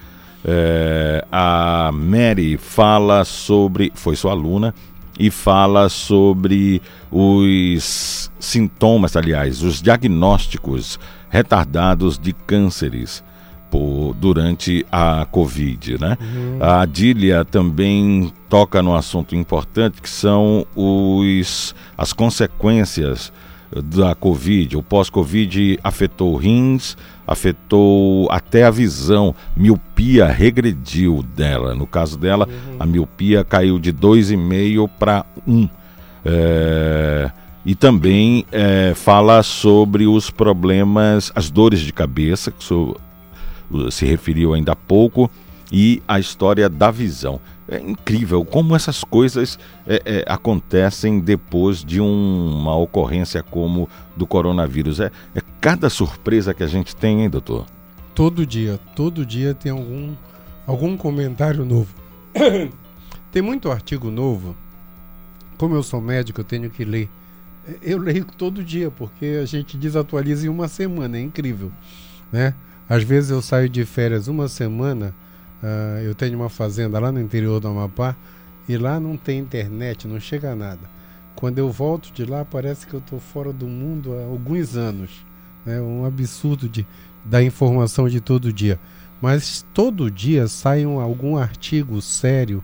É, 0.45 1.25
a 1.31 1.91
Mary 1.93 2.57
fala 2.57 3.25
sobre, 3.25 3.93
foi 3.95 4.17
sua 4.17 4.33
aluna, 4.33 4.75
e 5.19 5.31
fala 5.31 5.91
sobre 5.91 6.81
os 7.13 8.31
sintomas, 8.41 9.17
aliás, 9.17 9.63
os 9.63 9.83
diagnósticos 9.83 10.99
retardados 11.29 12.19
de 12.19 12.33
cânceres 12.33 13.23
por, 13.71 14.15
durante 14.15 14.85
a 14.91 15.27
Covid, 15.31 15.99
né? 16.01 16.17
Uhum. 16.19 16.59
A 16.59 16.81
Adília 16.81 17.45
também 17.45 18.33
toca 18.49 18.83
no 18.83 18.97
assunto 18.97 19.37
importante 19.37 20.01
que 20.01 20.09
são 20.09 20.67
os, 20.75 21.75
as 21.99 22.15
consequências 22.15 23.31
da 23.85 24.15
Covid. 24.15 24.77
O 24.77 24.83
pós-Covid 24.83 25.79
afetou 25.85 26.35
rins, 26.37 26.97
afetou 27.31 28.29
até 28.29 28.65
a 28.65 28.71
visão. 28.73 29.33
Miopia 29.57 30.27
regrediu 30.27 31.23
dela. 31.23 31.77
No 31.77 31.87
caso 31.87 32.19
dela, 32.19 32.49
uhum. 32.49 32.77
a 32.81 32.85
miopia 32.85 33.45
caiu 33.45 33.79
de 33.79 33.93
2,5 33.93 34.91
para 34.99 35.25
1. 35.47 35.69
É, 36.25 37.31
e 37.65 37.77
também 37.77 38.45
é, 38.51 38.95
fala 38.97 39.45
sobre 39.45 40.09
os 40.09 40.29
problemas, 40.29 41.31
as 41.33 41.51
dores 41.51 41.79
de 41.79 41.93
cabeça, 41.93 42.51
que 42.51 42.65
se 43.93 44.05
referiu 44.05 44.53
ainda 44.53 44.73
há 44.73 44.77
pouco, 44.77 45.31
e 45.71 46.03
a 46.09 46.19
história 46.19 46.69
da 46.69 46.91
visão. 46.91 47.41
É 47.71 47.79
incrível 47.79 48.45
como 48.45 48.75
essas 48.75 49.05
coisas 49.05 49.57
é, 49.87 50.03
é, 50.05 50.25
acontecem 50.27 51.21
depois 51.21 51.85
de 51.85 52.01
um, 52.01 52.51
uma 52.53 52.77
ocorrência 52.77 53.45
como 53.45 53.89
do 54.17 54.27
coronavírus. 54.27 54.99
É, 54.99 55.13
é 55.37 55.41
cada 55.61 55.89
surpresa 55.89 56.53
que 56.53 56.65
a 56.65 56.67
gente 56.67 56.97
tem, 56.97 57.23
hein, 57.23 57.31
doutor? 57.31 57.67
Todo 58.13 58.45
dia, 58.45 58.77
todo 58.97 59.25
dia 59.25 59.55
tem 59.55 59.71
algum, 59.71 60.15
algum 60.67 60.97
comentário 60.97 61.65
novo. 61.65 61.95
tem 63.31 63.41
muito 63.41 63.71
artigo 63.71 64.11
novo. 64.11 64.57
Como 65.57 65.77
eu 65.77 65.83
sou 65.85 66.01
médico, 66.01 66.41
eu 66.41 66.45
tenho 66.45 66.69
que 66.71 66.85
ler. 66.85 67.09
Eu 67.81 67.99
leio 67.99 68.25
todo 68.25 68.65
dia, 68.65 68.91
porque 68.91 69.39
a 69.41 69.47
gente 69.47 69.77
desatualiza 69.77 70.45
em 70.45 70.49
uma 70.49 70.67
semana, 70.67 71.19
é 71.19 71.21
incrível. 71.21 71.71
Né? 72.33 72.53
Às 72.89 73.05
vezes 73.05 73.31
eu 73.31 73.41
saio 73.41 73.69
de 73.69 73.85
férias 73.85 74.27
uma 74.27 74.49
semana 74.49 75.15
Uh, 75.63 76.01
eu 76.03 76.15
tenho 76.15 76.39
uma 76.39 76.49
fazenda 76.49 76.99
lá 76.99 77.13
no 77.13 77.21
interior 77.21 77.61
do 77.61 77.69
Amapá 77.69 78.17
e 78.69 78.77
lá 78.77 78.99
não 78.99 79.17
tem 79.17 79.39
internet, 79.39 80.07
não 80.07 80.19
chega 80.19 80.55
nada. 80.55 80.81
Quando 81.35 81.59
eu 81.59 81.71
volto 81.71 82.13
de 82.13 82.25
lá, 82.25 82.45
parece 82.45 82.87
que 82.87 82.95
eu 82.95 83.01
estou 83.01 83.19
fora 83.19 83.53
do 83.53 83.67
mundo 83.67 84.13
há 84.15 84.25
alguns 84.25 84.77
anos. 84.77 85.25
É 85.67 85.81
um 85.81 86.05
absurdo 86.05 86.69
de, 86.69 86.87
da 87.25 87.43
informação 87.43 88.09
de 88.09 88.21
todo 88.21 88.53
dia. 88.53 88.79
Mas 89.21 89.65
todo 89.75 90.11
dia 90.11 90.49
sai 90.49 90.87
um, 90.87 91.01
algum 91.01 91.37
artigo 91.37 92.01
sério 92.01 92.63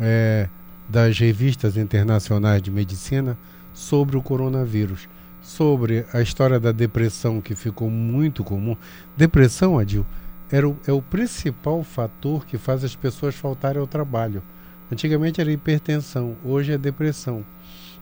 é, 0.00 0.48
das 0.88 1.18
revistas 1.18 1.76
internacionais 1.76 2.62
de 2.62 2.70
medicina 2.70 3.36
sobre 3.72 4.16
o 4.16 4.22
coronavírus. 4.22 5.08
Sobre 5.42 6.06
a 6.12 6.20
história 6.20 6.60
da 6.60 6.70
depressão, 6.70 7.40
que 7.40 7.54
ficou 7.54 7.90
muito 7.90 8.44
comum. 8.44 8.76
Depressão, 9.16 9.78
Adil, 9.78 10.06
era 10.52 10.68
o, 10.68 10.76
é 10.86 10.92
o 10.92 11.00
principal 11.00 11.82
fator 11.82 12.44
que 12.44 12.58
faz 12.58 12.84
as 12.84 12.94
pessoas 12.94 13.34
faltarem 13.34 13.80
ao 13.80 13.86
trabalho. 13.86 14.42
Antigamente 14.90 15.40
era 15.40 15.50
hipertensão, 15.50 16.36
hoje 16.44 16.72
é 16.72 16.78
depressão. 16.78 17.42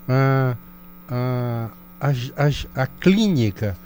A, 0.08 0.56
a, 1.08 1.70
a, 2.00 2.82
a 2.82 2.86
clínica 2.88 3.76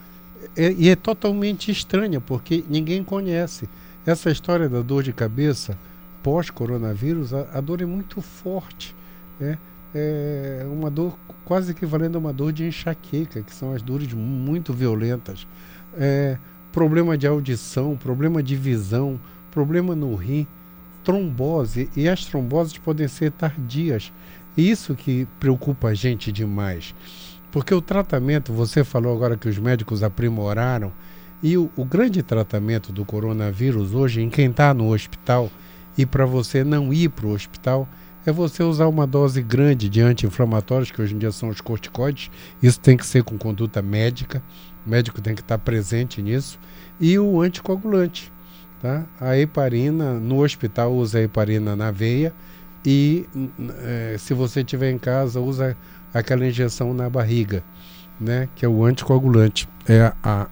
é, 0.57 0.73
e 0.73 0.89
é 0.89 0.97
totalmente 0.97 1.71
estranha 1.71 2.21
porque 2.21 2.65
ninguém 2.69 3.05
conhece. 3.05 3.69
Essa 4.07 4.31
história 4.31 4.69
da 4.69 4.81
dor 4.81 5.03
de 5.03 5.13
cabeça 5.13 5.77
pós-coronavírus, 6.23 7.35
a, 7.35 7.47
a, 7.53 7.61
dor 7.61 7.83
é 7.83 7.87
muito 7.87 8.23
forte. 8.23 8.97
Né? 9.39 9.59
É 9.95 10.67
uma 10.71 10.91
dor 10.91 11.19
quase 11.45 11.73
equivalente 11.73 12.17
a 12.17 12.19
uma 12.19 12.33
dor 12.33 12.53
de 12.53 12.65
enxaqueca, 12.65 13.43
que 13.43 13.55
são 13.55 13.73
as 13.73 13.83
dores 13.83 14.13
muito 14.13 14.73
violentas. 14.73 15.47
É, 15.97 16.39
problema 16.75 17.17
de 17.17 17.25
audição, 17.25 17.97
problema 17.97 18.43
de 18.43 18.57
visão, 18.57 19.21
problema 19.53 19.95
no 19.95 20.13
rim, 20.17 20.45
trombose, 21.05 21.89
e 21.97 22.09
as 22.09 22.25
tromboses 22.25 22.77
podem 22.79 23.07
ser 23.07 23.31
tardias. 23.31 24.13
Isso 24.57 24.97
que 24.97 25.29
preocupa 25.39 25.89
a 25.89 25.95
gente 25.95 26.33
demais. 26.33 26.93
Porque 27.53 27.73
o 27.73 27.81
tratamento, 27.81 28.53
você 28.53 28.83
falou 28.83 29.15
agora 29.15 29.37
que 29.37 29.49
os 29.49 29.57
médicos 29.57 30.03
aprimoraram, 30.03 30.93
e 31.41 31.57
o, 31.57 31.71
o 31.77 31.85
grande 31.85 32.25
tratamento 32.25 32.93
do 32.93 33.05
coronavírus 33.05 33.95
hoje, 33.95 34.21
em 34.21 34.29
quem 34.29 34.51
está 34.51 34.75
no 34.75 34.93
hospital, 34.93 35.49
e 35.97 36.05
para 36.05 36.27
você 36.27 36.65
não 36.65 36.93
ir 36.93 37.09
para 37.11 37.27
o 37.27 37.33
hospital, 37.33 37.89
é 38.27 38.33
você 38.33 38.65
usar 38.65 38.89
uma 38.89 39.07
dose 39.07 39.41
grande 39.43 39.89
de 39.89 40.01
anti-inflamatórios, 40.01 40.91
que 40.91 41.01
hoje 41.01 41.15
em 41.15 41.19
dia 41.19 41.31
são 41.31 41.51
os 41.51 41.61
corticoides. 41.61 42.33
Isso 42.61 42.81
tem 42.81 42.97
que 42.97 43.07
ser 43.07 43.23
com 43.23 43.39
conduta 43.39 43.81
médica. 43.81 44.43
O 44.87 44.91
médico 44.91 45.21
tem 45.21 45.35
que 45.35 45.41
estar 45.41 45.59
presente 45.59 46.21
nisso. 46.21 46.59
E 47.01 47.19
o 47.19 47.41
anticoagulante. 47.41 48.33
Tá? 48.81 49.05
A 49.21 49.37
heparina, 49.39 50.15
no 50.15 50.43
hospital, 50.43 50.93
usa 50.93 51.19
a 51.19 51.23
heparina 51.23 51.75
na 51.75 51.91
veia 51.91 52.35
e 52.85 53.27
é, 53.83 54.17
se 54.19 54.35
você 54.35 54.63
tiver 54.63 54.91
em 54.91 54.99
casa, 54.99 55.41
usa 55.41 55.75
aquela 56.13 56.47
injeção 56.47 56.93
na 56.93 57.09
barriga, 57.09 57.65
né? 58.21 58.49
que 58.55 58.65
é 58.65 58.69
o 58.69 58.85
anticoagulante, 58.85 59.67
é 59.89 60.13
a 60.23 60.49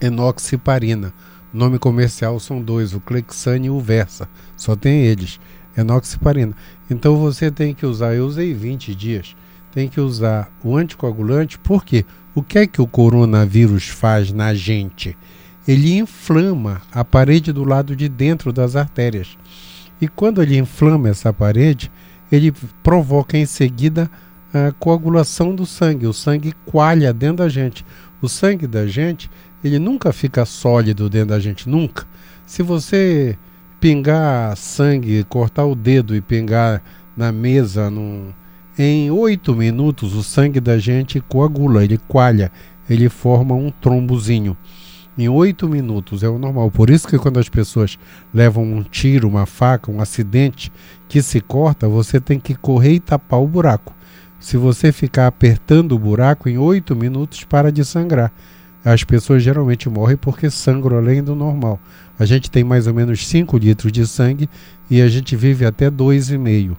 enoxiparina. 0.00 1.12
Nome 1.52 1.78
comercial 1.78 2.38
são 2.38 2.60
dois, 2.60 2.92
o 2.92 3.00
Clexane 3.00 3.68
e 3.68 3.70
o 3.70 3.80
Versa. 3.80 4.28
Só 4.56 4.76
tem 4.76 5.06
eles. 5.06 5.40
Enoxiparina. 5.74 6.54
Então 6.90 7.16
você 7.16 7.50
tem 7.50 7.74
que 7.74 7.86
usar, 7.86 8.14
eu 8.14 8.26
usei 8.26 8.52
20 8.52 8.94
dias, 8.94 9.34
tem 9.72 9.88
que 9.88 10.00
usar 10.00 10.50
o 10.62 10.76
anticoagulante, 10.76 11.58
porque 11.58 12.04
o 12.38 12.42
que 12.42 12.60
é 12.60 12.66
que 12.68 12.80
o 12.80 12.86
coronavírus 12.86 13.88
faz 13.88 14.32
na 14.32 14.54
gente? 14.54 15.18
Ele 15.66 15.98
inflama 15.98 16.80
a 16.92 17.04
parede 17.04 17.52
do 17.52 17.64
lado 17.64 17.96
de 17.96 18.08
dentro 18.08 18.52
das 18.52 18.76
artérias. 18.76 19.36
E 20.00 20.06
quando 20.06 20.40
ele 20.40 20.56
inflama 20.56 21.08
essa 21.08 21.32
parede, 21.32 21.90
ele 22.30 22.52
provoca 22.80 23.36
em 23.36 23.44
seguida 23.44 24.08
a 24.54 24.70
coagulação 24.70 25.52
do 25.52 25.66
sangue. 25.66 26.06
O 26.06 26.12
sangue 26.12 26.54
coalha 26.64 27.12
dentro 27.12 27.38
da 27.38 27.48
gente. 27.48 27.84
O 28.22 28.28
sangue 28.28 28.68
da 28.68 28.86
gente, 28.86 29.28
ele 29.64 29.80
nunca 29.80 30.12
fica 30.12 30.44
sólido 30.44 31.10
dentro 31.10 31.30
da 31.30 31.40
gente, 31.40 31.68
nunca. 31.68 32.06
Se 32.46 32.62
você 32.62 33.36
pingar 33.80 34.56
sangue, 34.56 35.24
cortar 35.24 35.64
o 35.64 35.74
dedo 35.74 36.14
e 36.14 36.20
pingar 36.20 36.84
na 37.16 37.32
mesa, 37.32 37.90
num, 37.90 38.32
em 38.78 39.10
oito 39.10 39.54
minutos 39.56 40.14
o 40.14 40.22
sangue 40.22 40.60
da 40.60 40.78
gente 40.78 41.20
coagula, 41.20 41.82
ele 41.82 41.98
coalha, 41.98 42.52
ele 42.88 43.08
forma 43.08 43.54
um 43.54 43.70
trombozinho. 43.70 44.56
Em 45.18 45.28
oito 45.28 45.68
minutos 45.68 46.22
é 46.22 46.28
o 46.28 46.38
normal. 46.38 46.70
Por 46.70 46.88
isso 46.88 47.08
que 47.08 47.18
quando 47.18 47.40
as 47.40 47.48
pessoas 47.48 47.98
levam 48.32 48.62
um 48.62 48.84
tiro, 48.84 49.26
uma 49.26 49.46
faca, 49.46 49.90
um 49.90 50.00
acidente 50.00 50.70
que 51.08 51.20
se 51.20 51.40
corta, 51.40 51.88
você 51.88 52.20
tem 52.20 52.38
que 52.38 52.54
correr 52.54 52.92
e 52.92 53.00
tapar 53.00 53.40
o 53.40 53.48
buraco. 53.48 53.92
Se 54.38 54.56
você 54.56 54.92
ficar 54.92 55.26
apertando 55.26 55.92
o 55.92 55.98
buraco, 55.98 56.48
em 56.48 56.56
oito 56.56 56.94
minutos 56.94 57.42
para 57.42 57.72
de 57.72 57.84
sangrar. 57.84 58.32
As 58.84 59.02
pessoas 59.02 59.42
geralmente 59.42 59.88
morrem 59.88 60.16
porque 60.16 60.48
sangram 60.50 60.98
além 60.98 61.20
do 61.20 61.34
normal. 61.34 61.80
A 62.16 62.24
gente 62.24 62.48
tem 62.48 62.62
mais 62.62 62.86
ou 62.86 62.94
menos 62.94 63.26
5 63.26 63.58
litros 63.58 63.90
de 63.90 64.06
sangue 64.06 64.48
e 64.88 65.02
a 65.02 65.08
gente 65.08 65.34
vive 65.34 65.66
até 65.66 65.90
2,5. 65.90 66.76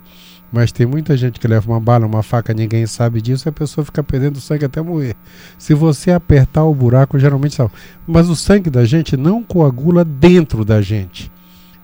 Mas 0.52 0.72
tem 0.72 0.86
muita 0.86 1.16
gente 1.16 1.40
que 1.40 1.48
leva 1.48 1.72
uma 1.72 1.80
bala, 1.80 2.08
uma 2.08 2.24
faca, 2.24 2.54
ninguém 2.54 2.88
sabe 2.88 3.22
disso, 3.22 3.48
e 3.48 3.50
a 3.50 3.54
pessoa 3.54 3.86
fica 3.86 4.04
perdendo 4.04 4.42
sangue 4.42 4.66
até 4.66 4.82
morrer. 4.82 5.16
Se 5.58 5.74
você 5.74 6.12
apertar 6.12 6.64
o 6.64 6.74
buraco, 6.74 7.20
geralmente 7.20 7.56
salva. 7.56 7.74
Mas 8.08 8.30
o 8.30 8.36
sangue 8.36 8.70
da 8.70 8.84
gente 8.84 9.16
não 9.16 9.44
coagula 9.44 10.04
dentro 10.04 10.66
da 10.66 10.82
gente. 10.82 11.32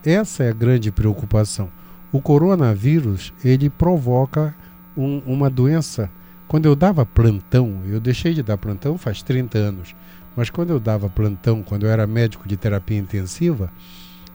Essa 0.04 0.44
é 0.44 0.50
a 0.50 0.54
grande 0.54 0.92
preocupação. 0.92 1.70
O 2.12 2.22
coronavírus, 2.22 3.34
ele 3.44 3.70
provoca 3.70 4.56
um, 4.98 5.22
uma 5.26 5.50
doença. 5.50 6.10
Quando 6.48 6.66
eu 6.66 6.76
dava 6.76 7.06
plantão, 7.06 7.82
eu 7.88 8.00
deixei 8.00 8.34
de 8.34 8.42
dar 8.42 8.58
plantão 8.58 8.98
faz 8.98 9.22
30 9.22 9.58
anos, 9.58 9.96
mas 10.36 10.50
quando 10.50 10.70
eu 10.70 10.80
dava 10.80 11.10
plantão, 11.10 11.64
quando 11.64 11.86
eu 11.86 11.90
era 11.90 12.06
médico 12.06 12.48
de 12.48 12.56
terapia 12.56 12.98
intensiva, 12.98 13.72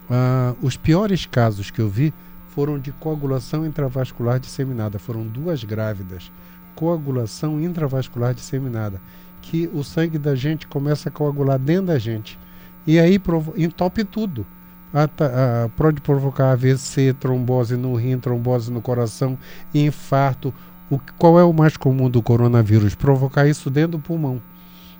ah, 0.09 0.53
os 0.61 0.75
piores 0.75 1.25
casos 1.25 1.71
que 1.71 1.79
eu 1.79 1.87
vi 1.87 2.13
foram 2.53 2.77
de 2.77 2.91
coagulação 2.91 3.65
intravascular 3.65 4.39
disseminada. 4.39 4.99
Foram 4.99 5.25
duas 5.25 5.63
grávidas. 5.63 6.31
Coagulação 6.75 7.61
intravascular 7.61 8.33
disseminada. 8.33 9.01
Que 9.41 9.69
o 9.73 9.83
sangue 9.83 10.17
da 10.17 10.35
gente 10.35 10.67
começa 10.67 11.09
a 11.09 11.11
coagular 11.11 11.57
dentro 11.57 11.87
da 11.87 11.99
gente. 11.99 12.37
E 12.85 12.99
aí 12.99 13.19
entope 13.57 14.03
tudo. 14.03 14.45
A, 14.93 15.03
a, 15.03 15.69
pode 15.69 16.01
provocar 16.01 16.51
AVC, 16.51 17.13
trombose 17.13 17.77
no 17.77 17.95
rim, 17.95 18.19
trombose 18.19 18.69
no 18.69 18.81
coração, 18.81 19.37
infarto. 19.73 20.53
O, 20.89 20.99
qual 21.17 21.39
é 21.39 21.43
o 21.43 21.53
mais 21.53 21.77
comum 21.77 22.09
do 22.09 22.21
coronavírus? 22.21 22.95
Provocar 22.95 23.47
isso 23.47 23.69
dentro 23.69 23.93
do 23.93 23.99
pulmão. 23.99 24.41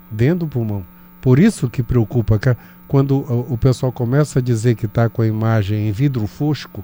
Dentro 0.10 0.40
do 0.40 0.48
pulmão. 0.48 0.86
Por 1.20 1.38
isso 1.38 1.70
que 1.70 1.84
preocupa 1.84 2.40
quando 2.88 3.18
o, 3.18 3.54
o 3.54 3.58
pessoal 3.58 3.92
começa 3.92 4.40
a 4.40 4.42
dizer 4.42 4.76
que 4.76 4.86
está 4.86 5.10
com 5.10 5.22
a 5.22 5.28
imagem 5.28 5.90
em 5.90 5.92
vidro 5.92 6.26
fosco, 6.26 6.84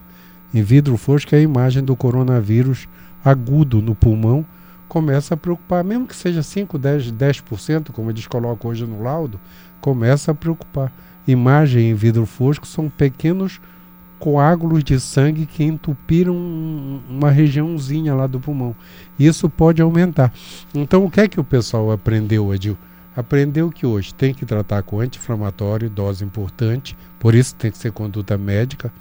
em 0.54 0.62
vidro 0.62 0.98
fosco 0.98 1.36
a 1.36 1.40
imagem 1.40 1.84
do 1.84 1.96
coronavírus 1.96 2.88
agudo 3.24 3.82
no 3.82 3.94
pulmão, 3.94 4.46
começa 4.88 5.34
a 5.34 5.38
preocupar, 5.38 5.84
mesmo 5.84 6.08
que 6.08 6.16
seja 6.16 6.42
5, 6.42 6.78
10, 6.78 7.12
10%, 7.12 7.92
como 7.92 8.10
eles 8.10 8.26
colocam 8.26 8.72
hoje 8.72 8.86
no 8.86 9.04
laudo, 9.04 9.40
começa 9.82 10.32
a 10.32 10.36
preocupar. 10.36 10.92
Imagem 11.28 11.90
em 11.90 11.94
vidro 11.94 12.26
fosco 12.26 12.66
são 12.66 12.90
pequenos 12.90 13.60
coágulos 14.18 14.84
de 14.84 15.00
sangue 15.00 15.46
que 15.46 15.64
entupiram 15.64 16.36
uma 17.10 17.30
regiãozinha 17.30 18.16
lá 18.16 18.26
do 18.26 18.40
pulmão. 18.40 18.76
Isso 19.20 19.50
pode 19.50 19.82
aumentar. 19.82 20.34
Então, 20.74 21.06
o 21.06 21.12
que 21.12 21.22
é 21.22 21.28
que 21.28 21.40
o 21.40 21.44
pessoal 21.44 21.92
aprendeu, 21.92 22.52
Adil? 22.52 22.78
Aprendeu 23.16 23.70
que 23.70 23.86
hoje 23.86 24.14
tem 24.14 24.34
que 24.34 24.46
tratar 24.46 24.84
com 24.84 25.00
anti-inflamatório, 25.00 25.90
dose 25.90 26.24
importante, 26.24 26.96
por 27.20 27.36
isso 27.36 27.56
tem 27.56 27.72
que 27.72 27.78
ser 27.78 27.92
conduta 27.92 28.38
médica, 28.38 28.92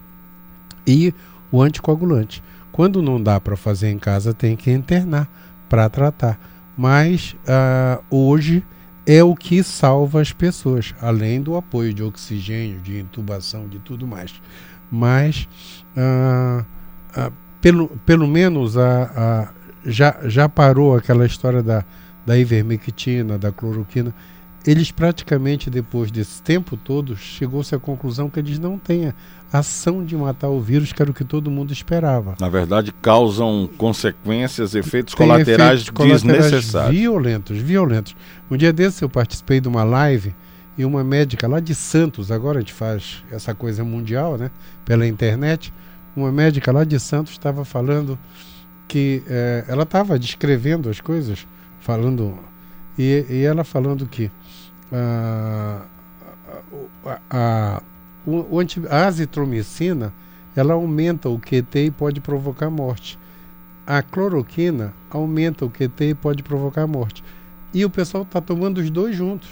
e 0.86 1.12
o 1.50 1.62
anticoagulante. 1.62 2.42
Quando 2.72 3.00
não 3.00 3.22
dá 3.22 3.40
para 3.40 3.56
fazer 3.56 3.90
em 3.90 3.98
casa, 3.98 4.34
tem 4.34 4.56
que 4.56 4.70
internar 4.70 5.28
para 5.68 5.88
tratar. 5.88 6.38
Mas 6.76 7.34
uh, 7.44 8.04
hoje 8.10 8.64
é 9.06 9.22
o 9.24 9.34
que 9.34 9.62
salva 9.62 10.20
as 10.20 10.32
pessoas, 10.32 10.94
além 11.00 11.40
do 11.40 11.56
apoio 11.56 11.94
de 11.94 12.02
oxigênio, 12.02 12.80
de 12.80 12.98
intubação, 12.98 13.66
de 13.66 13.78
tudo 13.78 14.06
mais. 14.06 14.34
Mas, 14.90 15.48
uh, 15.96 16.64
uh, 17.18 17.32
pelo, 17.60 17.88
pelo 18.04 18.26
menos, 18.26 18.74
já, 19.84 20.18
já 20.24 20.48
parou 20.48 20.94
aquela 20.94 21.24
história 21.24 21.62
da, 21.62 21.84
da 22.26 22.36
ivermectina, 22.36 23.38
da 23.38 23.50
cloroquina 23.50 24.14
eles 24.66 24.90
praticamente 24.90 25.70
depois 25.70 26.10
desse 26.10 26.42
tempo 26.42 26.76
todo 26.76 27.16
chegou-se 27.16 27.74
à 27.74 27.78
conclusão 27.78 28.28
que 28.28 28.40
eles 28.40 28.58
não 28.58 28.78
têm 28.78 29.12
ação 29.52 30.04
de 30.04 30.16
matar 30.16 30.48
o 30.48 30.60
vírus, 30.60 30.92
que 30.92 31.00
era 31.00 31.10
o 31.10 31.14
que 31.14 31.24
todo 31.24 31.50
mundo 31.50 31.72
esperava. 31.72 32.34
Na 32.40 32.48
verdade, 32.48 32.92
causam 33.00 33.68
consequências, 33.76 34.74
efeitos 34.74 35.14
Tem 35.14 35.26
colaterais, 35.26 35.82
efeitos 35.82 35.90
colaterais 35.90 36.22
desnecessários. 36.22 36.98
Violentos, 36.98 37.58
violentos. 37.58 38.16
Um 38.50 38.56
dia 38.56 38.72
desse 38.72 39.02
eu 39.02 39.08
participei 39.08 39.60
de 39.60 39.68
uma 39.68 39.84
live 39.84 40.34
e 40.76 40.84
uma 40.84 41.02
médica 41.02 41.48
lá 41.48 41.58
de 41.58 41.74
Santos, 41.74 42.30
agora 42.30 42.58
a 42.58 42.60
gente 42.60 42.72
faz 42.72 43.24
essa 43.30 43.54
coisa 43.54 43.82
mundial, 43.82 44.36
né, 44.36 44.50
pela 44.84 45.06
internet, 45.06 45.72
uma 46.14 46.30
médica 46.30 46.70
lá 46.70 46.84
de 46.84 47.00
Santos 47.00 47.32
estava 47.32 47.64
falando 47.64 48.18
que 48.86 49.22
eh, 49.26 49.64
ela 49.68 49.82
estava 49.84 50.18
descrevendo 50.18 50.88
as 50.88 51.00
coisas, 51.00 51.46
falando 51.80 52.38
e, 52.98 53.24
e 53.28 53.42
ela 53.42 53.64
falando 53.64 54.06
que 54.06 54.30
a, 54.92 55.82
a, 57.04 57.20
a, 57.30 57.82
o, 58.26 58.46
a 58.90 59.06
azitromicina 59.06 60.12
ela 60.54 60.74
aumenta 60.74 61.28
o 61.28 61.38
QT 61.38 61.86
e 61.86 61.90
pode 61.90 62.20
provocar 62.20 62.70
morte. 62.70 63.18
A 63.86 64.02
cloroquina 64.02 64.92
aumenta 65.10 65.64
o 65.64 65.70
QT 65.70 66.10
e 66.10 66.14
pode 66.14 66.42
provocar 66.42 66.86
morte. 66.86 67.22
E 67.72 67.84
o 67.84 67.90
pessoal 67.90 68.24
está 68.24 68.40
tomando 68.40 68.78
os 68.78 68.90
dois 68.90 69.14
juntos, 69.14 69.48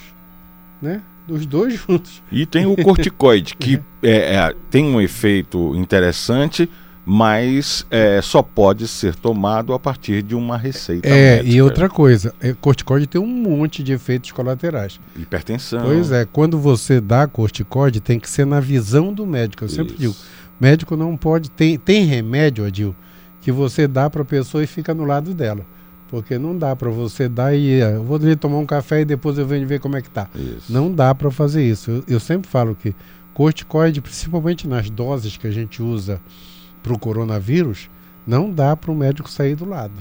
né? 0.81 1.03
Dos 1.27 1.47
dois 1.47 1.75
juntos. 1.79 2.23
E 2.33 2.47
tem 2.47 2.67
o 2.67 2.75
corticoide, 2.75 3.55
que 3.55 3.81
é, 4.03 4.35
é, 4.35 4.55
tem 4.71 4.85
um 4.85 5.01
efeito 5.01 5.77
interessante, 5.77 6.69
mas 7.07 7.87
é, 7.91 8.23
só 8.23 8.43
pode 8.43 8.89
ser 8.89 9.15
tomado 9.15 9.75
a 9.75 9.79
partir 9.79 10.23
de 10.23 10.35
uma 10.35 10.57
receita. 10.57 11.07
É, 11.07 11.37
médica. 11.37 11.55
e 11.55 11.63
outra 11.63 11.89
coisa, 11.89 12.35
é, 12.41 12.55
corticoide 12.55 13.07
tem 13.07 13.21
um 13.21 13.27
monte 13.27 13.83
de 13.83 13.93
efeitos 13.93 14.33
colaterais. 14.33 14.99
Hipertensão. 15.15 15.83
Pois 15.85 16.11
é, 16.11 16.25
quando 16.25 16.59
você 16.59 17.01
dá 17.01 17.27
corticoide, 17.27 18.01
tem 18.01 18.19
que 18.19 18.29
ser 18.29 18.47
na 18.47 18.59
visão 18.59 19.13
do 19.13 19.27
médico. 19.27 19.65
Eu 19.65 19.67
Isso. 19.67 19.77
sempre 19.77 19.95
digo, 19.97 20.15
médico 20.59 20.97
não 20.97 21.17
pode. 21.17 21.51
Tem, 21.51 21.79
tem 21.79 22.05
remédio, 22.07 22.65
Adil, 22.65 22.97
que 23.43 23.53
você 23.53 23.87
dá 23.87 24.09
para 24.09 24.23
a 24.23 24.27
pessoa 24.27 24.65
e 24.65 24.67
fica 24.67 24.95
no 24.95 25.05
lado 25.05 25.35
dela. 25.35 25.67
Porque 26.09 26.39
não 26.39 26.57
dá 26.57 26.75
para 26.77 26.91
você 26.91 27.29
dar 27.29 27.55
e 27.55 27.81
é, 27.81 27.97
eu 27.97 28.05
vou 28.05 28.17
ali 28.17 28.37
tomar 28.37 28.59
um 28.59 28.67
café 28.67 29.01
e 29.01 29.05
depois 29.05 29.37
eu 29.37 29.47
venho 29.47 29.67
ver 29.67 29.81
como 29.81 29.97
é 29.97 30.01
que 30.01 30.09
tá. 30.09 30.29
Isso. 30.35 30.73
Não 30.73 30.91
dá 30.93 31.15
para 31.15 31.31
fazer 31.31 31.63
isso. 31.69 31.91
Eu, 31.91 32.05
eu 32.09 32.21
sempre 32.21 32.49
falo 32.49 32.75
que 32.75 32.95
corticoide, 33.35 34.01
principalmente 34.01 34.67
nas 34.67 34.89
doses 34.89 35.37
que 35.37 35.47
a 35.47 35.51
gente 35.51 35.83
usa 35.83 36.21
para 36.85 36.93
o 36.93 36.99
coronavírus, 36.99 37.89
não 38.27 38.51
dá 38.51 38.77
para 38.77 38.93
o 38.93 38.95
médico 38.95 39.31
sair 39.31 39.57
do 39.57 39.65
lado. 39.65 39.95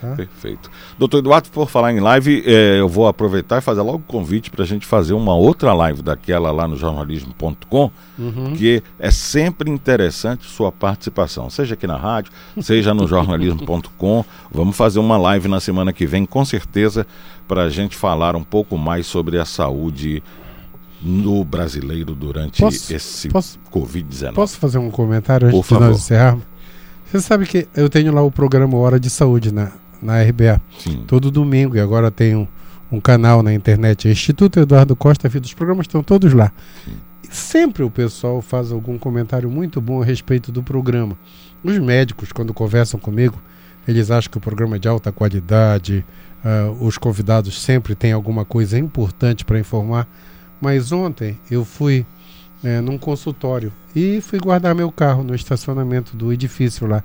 Tá? 0.00 0.14
Perfeito. 0.14 0.70
Doutor 0.98 1.18
Eduardo, 1.18 1.50
por 1.50 1.68
falar 1.68 1.92
em 1.92 2.00
live, 2.00 2.42
é, 2.46 2.78
eu 2.78 2.88
vou 2.88 3.08
aproveitar 3.08 3.58
e 3.58 3.60
fazer 3.60 3.82
logo 3.82 3.98
o 3.98 4.02
convite 4.02 4.50
para 4.50 4.62
a 4.62 4.66
gente 4.66 4.86
fazer 4.86 5.12
uma 5.12 5.34
outra 5.34 5.74
live 5.74 6.00
daquela 6.00 6.50
lá 6.52 6.68
no 6.68 6.76
jornalismo.com, 6.76 7.90
uhum. 8.18 8.54
que 8.56 8.82
é 8.98 9.10
sempre 9.10 9.68
interessante 9.68 10.46
sua 10.46 10.70
participação, 10.70 11.50
seja 11.50 11.74
aqui 11.74 11.86
na 11.86 11.96
rádio, 11.96 12.32
seja 12.62 12.94
no 12.94 13.06
jornalismo.com. 13.06 14.24
Vamos 14.50 14.76
fazer 14.76 15.00
uma 15.00 15.18
live 15.18 15.48
na 15.48 15.60
semana 15.60 15.92
que 15.92 16.06
vem, 16.06 16.24
com 16.24 16.44
certeza, 16.44 17.06
para 17.48 17.64
a 17.64 17.68
gente 17.68 17.96
falar 17.96 18.36
um 18.36 18.44
pouco 18.44 18.78
mais 18.78 19.06
sobre 19.06 19.36
a 19.38 19.44
saúde 19.44 20.22
no 21.02 21.44
brasileiro 21.44 22.14
durante 22.14 22.60
Posso- 22.60 22.92
esse 22.94 23.28
posso- 23.28 23.58
Covid-19. 23.72 24.34
Posso 24.34 24.56
fazer 24.58 24.78
um 24.78 24.90
comentário 24.90 25.46
antes 25.48 25.58
Por 25.58 25.62
de 25.62 25.68
favor. 25.68 25.88
nós 25.88 25.98
encerrarmos? 25.98 26.44
Você 27.06 27.20
sabe 27.20 27.46
que 27.46 27.66
eu 27.74 27.88
tenho 27.88 28.12
lá 28.12 28.22
o 28.22 28.30
programa 28.30 28.76
Hora 28.76 29.00
de 29.00 29.10
Saúde 29.10 29.52
na, 29.52 29.72
na 30.00 30.20
RBA. 30.22 30.60
Sim. 30.78 31.02
Todo 31.06 31.30
domingo. 31.30 31.76
E 31.76 31.80
agora 31.80 32.10
tem 32.10 32.36
um, 32.36 32.46
um 32.92 33.00
canal 33.00 33.42
na 33.42 33.52
internet, 33.52 34.08
Instituto 34.08 34.60
Eduardo 34.60 34.94
Costa 34.94 35.28
Vida. 35.28 35.46
Os 35.46 35.54
programas 35.54 35.84
estão 35.84 36.02
todos 36.02 36.32
lá. 36.32 36.52
E 37.22 37.34
sempre 37.34 37.82
o 37.82 37.90
pessoal 37.90 38.40
faz 38.40 38.70
algum 38.70 38.96
comentário 38.98 39.50
muito 39.50 39.80
bom 39.80 40.00
a 40.02 40.04
respeito 40.04 40.52
do 40.52 40.62
programa. 40.62 41.18
Os 41.64 41.78
médicos, 41.78 42.30
quando 42.32 42.54
conversam 42.54 43.00
comigo, 43.00 43.40
eles 43.88 44.10
acham 44.10 44.30
que 44.30 44.38
o 44.38 44.40
programa 44.40 44.76
é 44.76 44.78
de 44.78 44.86
alta 44.88 45.10
qualidade, 45.10 46.04
ah, 46.44 46.72
os 46.80 46.96
convidados 46.96 47.60
sempre 47.60 47.94
têm 47.94 48.12
alguma 48.12 48.44
coisa 48.44 48.78
importante 48.78 49.44
para 49.44 49.58
informar. 49.58 50.06
Mas 50.60 50.92
ontem 50.92 51.38
eu 51.50 51.64
fui 51.64 52.04
eh, 52.62 52.80
num 52.80 52.98
consultório 52.98 53.72
e 53.96 54.20
fui 54.20 54.38
guardar 54.38 54.74
meu 54.74 54.92
carro 54.92 55.22
no 55.22 55.34
estacionamento 55.34 56.16
do 56.16 56.32
edifício 56.32 56.86
lá. 56.86 57.02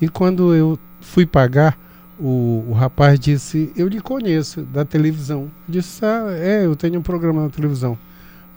E 0.00 0.08
quando 0.08 0.54
eu 0.54 0.78
fui 1.00 1.26
pagar, 1.26 1.78
o, 2.18 2.64
o 2.68 2.72
rapaz 2.72 3.18
disse: 3.20 3.70
Eu 3.76 3.88
lhe 3.88 4.00
conheço 4.00 4.62
da 4.62 4.84
televisão. 4.84 5.42
Eu 5.68 5.72
disse: 5.72 6.04
Ah, 6.04 6.26
é, 6.30 6.64
eu 6.64 6.74
tenho 6.74 6.98
um 6.98 7.02
programa 7.02 7.42
na 7.42 7.50
televisão. 7.50 7.98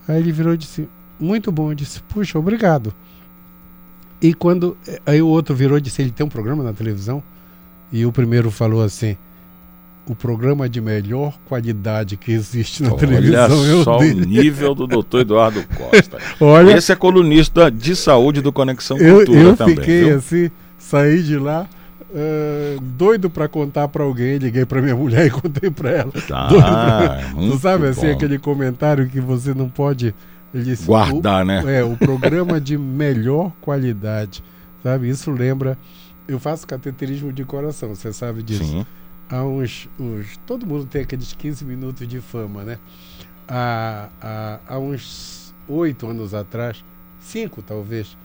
Aí 0.08 0.18
ele 0.18 0.32
virou 0.32 0.54
e 0.54 0.58
disse: 0.58 0.88
Muito 1.20 1.52
bom. 1.52 1.72
Eu 1.72 1.76
disse: 1.76 2.02
Puxa, 2.04 2.40
obrigado. 2.40 2.94
E 4.22 4.34
quando. 4.34 4.78
eh, 4.88 5.02
Aí 5.06 5.22
o 5.22 5.28
outro 5.28 5.54
virou 5.56 5.78
e 5.78 5.82
disse: 5.82 6.02
Ele 6.02 6.12
tem 6.12 6.26
um 6.26 6.30
programa 6.30 6.64
na 6.64 6.74
televisão? 6.74 7.22
E 7.92 8.06
o 8.06 8.12
primeiro 8.12 8.50
falou 8.52 8.82
assim: 8.84 9.18
O 10.10 10.16
programa 10.16 10.68
de 10.68 10.82
melhor 10.82 11.34
qualidade 11.48 12.18
que 12.18 12.32
existe 12.32 12.82
na 12.82 12.90
Olha 12.90 12.98
televisão. 12.98 13.66
é 13.66 13.74
o 13.76 13.84
só 13.84 13.98
o 13.98 14.00
dele." 14.00 14.26
nível 14.26 14.74
do 14.74 14.88
doutor 14.88 15.22
Eduardo 15.22 15.64
Costa. 15.78 16.18
Olha- 16.42 16.76
Esse 16.76 16.92
é 16.92 16.96
colunista 16.96 17.70
de 17.70 17.96
saúde 17.96 18.42
do 18.42 18.52
Conexão 18.52 18.98
eu, 18.98 19.18
Cultura 19.18 19.40
eu 19.40 19.56
também. 19.56 19.76
fiquei 19.76 20.06
viu? 20.06 20.18
assim, 20.18 20.50
saí 20.80 21.22
de 21.22 21.38
lá 21.38 21.68
eh, 22.14 22.78
doido 22.82 23.30
pra 23.30 23.48
contar 23.48 23.88
pra 23.88 24.04
alguém, 24.04 24.38
liguei 24.40 24.66
pra 24.66 24.82
minha 24.82 24.96
mulher 24.96 25.28
e 25.28 25.30
contei 25.30 25.70
pra 25.70 25.92
ela. 25.92 26.12
Doido 26.12 26.58
pra- 26.60 27.20
tu 27.38 27.60
sabe 27.60 27.88
assim 27.88 28.08
bom. 28.08 28.14
aquele 28.14 28.40
comentário 28.40 29.08
que 29.08 29.22
você 29.22 29.54
não 29.54 29.70
pode 29.70 30.16
disse, 30.52 30.86
Guardar, 30.88 31.44
o- 31.44 31.46
né? 31.46 31.64
É, 31.68 31.84
o 31.84 31.96
programa 31.96 32.60
de 32.60 32.76
melhor 32.80 33.52
qualidade, 33.62 34.44
sabe? 34.82 35.08
Isso 35.08 35.30
lembra 35.30 35.78
eu 36.28 36.40
faço 36.40 36.66
cateterismo 36.66 37.32
de 37.32 37.44
coração, 37.44 37.94
você 37.96 38.12
sabe 38.12 38.42
disso. 38.42 38.64
Sim. 38.64 38.86
Há 39.30 39.44
uns, 39.44 39.88
uns 40.00 40.38
todo 40.48 40.66
mundo 40.66 40.86
tem 40.86 41.04
aqueles 41.04 41.34
15 41.34 41.64
minutos 41.64 42.08
de 42.08 42.20
fama, 42.20 42.64
né? 42.64 42.80
Há, 43.48 44.10
há, 44.20 44.60
há 44.68 44.80
uns 44.80 45.54
oito 45.68 46.08
anos 46.08 46.34
atrás, 46.34 46.84
cinco 47.20 47.62
talvez, 47.62 48.18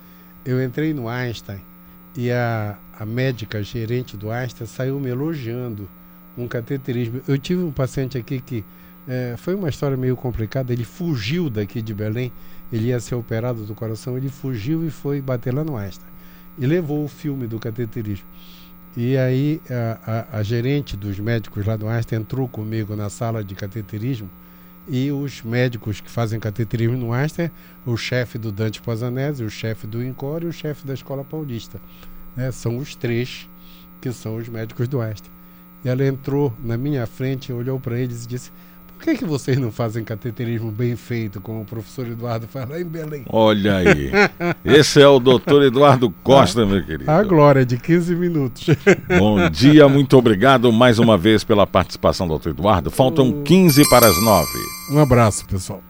eu 0.45 0.63
entrei 0.63 0.95
no 0.95 1.09
Einstein 1.09 1.61
e 2.17 2.31
a, 2.31 2.79
a 2.99 3.05
médica 3.05 3.63
gerente 3.63 4.17
do 4.17 4.31
Einstein 4.31 4.67
saiu 4.67 4.99
me 4.99 5.11
elogiando 5.11 5.89
um 6.37 6.49
cateterismo. 6.49 7.21
Eu 7.29 7.39
tive 7.39 7.63
um 7.63 7.73
paciente 7.73 8.17
aqui 8.17 8.41
que 8.41 8.65
eh, 9.07 9.35
foi 9.37 9.55
uma 9.55 9.69
história 9.69 9.97
meio 9.97 10.17
complicada. 10.17 10.73
Ele 10.73 10.85
fugiu 10.85 11.51
daqui 11.51 11.83
de 11.83 11.93
Belém, 11.95 12.33
ele 12.73 12.89
ia 12.89 13.01
ser 13.01 13.15
operado 13.15 13.65
do 13.65 13.75
coração, 13.75 14.17
ele 14.17 14.29
fugiu 14.29 14.87
e 14.87 14.91
foi 14.91 15.21
bater 15.21 15.53
lá 15.53 15.65
no 15.65 15.77
Einstein. 15.77 16.09
E 16.59 16.67
levou 16.67 17.05
o 17.05 17.09
filme 17.09 17.47
do 17.47 17.59
cateterismo. 17.59 18.27
E 18.97 19.16
aí 19.16 19.61
a, 19.68 20.28
a, 20.32 20.38
a 20.38 20.42
gerente 20.42 20.97
dos 20.97 21.18
médicos 21.18 21.66
lá 21.66 21.76
do 21.76 21.88
Einstein 21.88 22.20
entrou 22.20 22.47
comigo 22.47 22.95
na 22.95 23.11
sala 23.11 23.42
de 23.42 23.55
cateterismo 23.55 24.30
e 24.86 25.11
os 25.11 25.42
médicos 25.42 26.01
que 26.01 26.11
fazem 26.11 26.38
cateterismo 26.38 26.97
no 26.97 27.12
Einstein, 27.12 27.51
o 27.86 27.97
chefe 27.97 28.38
do 28.38 28.53
Dante 28.53 28.80
Posanese, 28.80 29.42
o 29.42 29.51
chefe 29.51 29.86
do 29.86 30.03
INCOR 30.03 30.42
e 30.42 30.47
o 30.47 30.53
chefe 30.53 30.86
da 30.86 30.95
Escola 30.95 31.24
Paulista. 31.24 31.80
né? 32.36 32.51
São 32.51 32.76
os 32.76 32.95
três 32.95 33.49
que 34.01 34.12
são 34.12 34.36
os 34.36 34.49
médicos 34.49 34.86
do 34.86 35.01
Einstein. 35.01 35.32
E 35.84 35.88
ela 35.88 36.05
entrou 36.07 36.53
na 36.62 36.76
minha 36.76 37.07
frente, 37.07 37.53
olhou 37.53 37.80
para 37.80 37.99
eles 37.99 38.24
e 38.24 38.28
disse: 38.28 38.53
que, 39.05 39.17
que 39.17 39.25
vocês 39.25 39.59
não 39.59 39.71
fazem 39.71 40.03
cateterismo 40.03 40.71
bem 40.71 40.97
feito, 40.97 41.39
como 41.39 41.61
o 41.61 41.65
professor 41.65 42.07
Eduardo 42.07 42.49
faz 42.49 42.67
lá 42.67 42.81
em 42.81 42.85
Belém? 42.85 43.23
Olha 43.29 43.77
aí. 43.77 44.11
Esse 44.65 45.01
é 45.03 45.07
o 45.07 45.21
doutor 45.21 45.63
Eduardo 45.63 46.11
Costa, 46.23 46.65
meu 46.65 46.83
querido. 46.83 47.11
A 47.11 47.23
glória 47.23 47.67
de 47.67 47.77
15 47.77 48.15
minutos. 48.17 48.67
Bom 49.19 49.51
dia, 49.51 49.87
muito 49.89 50.17
obrigado 50.17 50.73
mais 50.73 50.99
uma 50.99 51.19
vez 51.19 51.45
pela 51.45 51.67
participação, 51.67 52.27
doutor 52.27 52.51
Eduardo. 52.51 52.91
Faltam 52.91 53.43
15 53.43 53.89
para 53.91 54.07
as 54.07 54.19
9. 54.23 54.49
Um 54.93 54.99
abraço, 54.99 55.45
pessoal. 55.45 55.83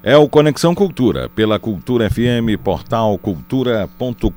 É 0.00 0.16
o 0.16 0.28
Conexão 0.28 0.76
Cultura, 0.76 1.28
pela 1.28 1.58
Cultura 1.58 2.08
FM, 2.08 2.62
portal 2.62 3.18
cultura.com.br. 3.18 4.28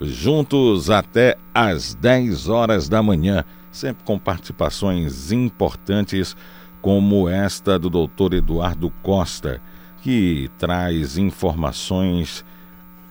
Juntos 0.00 0.90
até 0.90 1.36
às 1.54 1.94
10 1.94 2.48
horas 2.48 2.88
da 2.88 3.00
manhã, 3.00 3.44
sempre 3.76 4.04
com 4.04 4.18
participações 4.18 5.30
importantes 5.30 6.34
como 6.80 7.28
esta 7.28 7.78
do 7.78 7.90
doutor 7.90 8.32
Eduardo 8.32 8.90
Costa, 9.02 9.60
que 10.02 10.50
traz 10.56 11.18
informações 11.18 12.44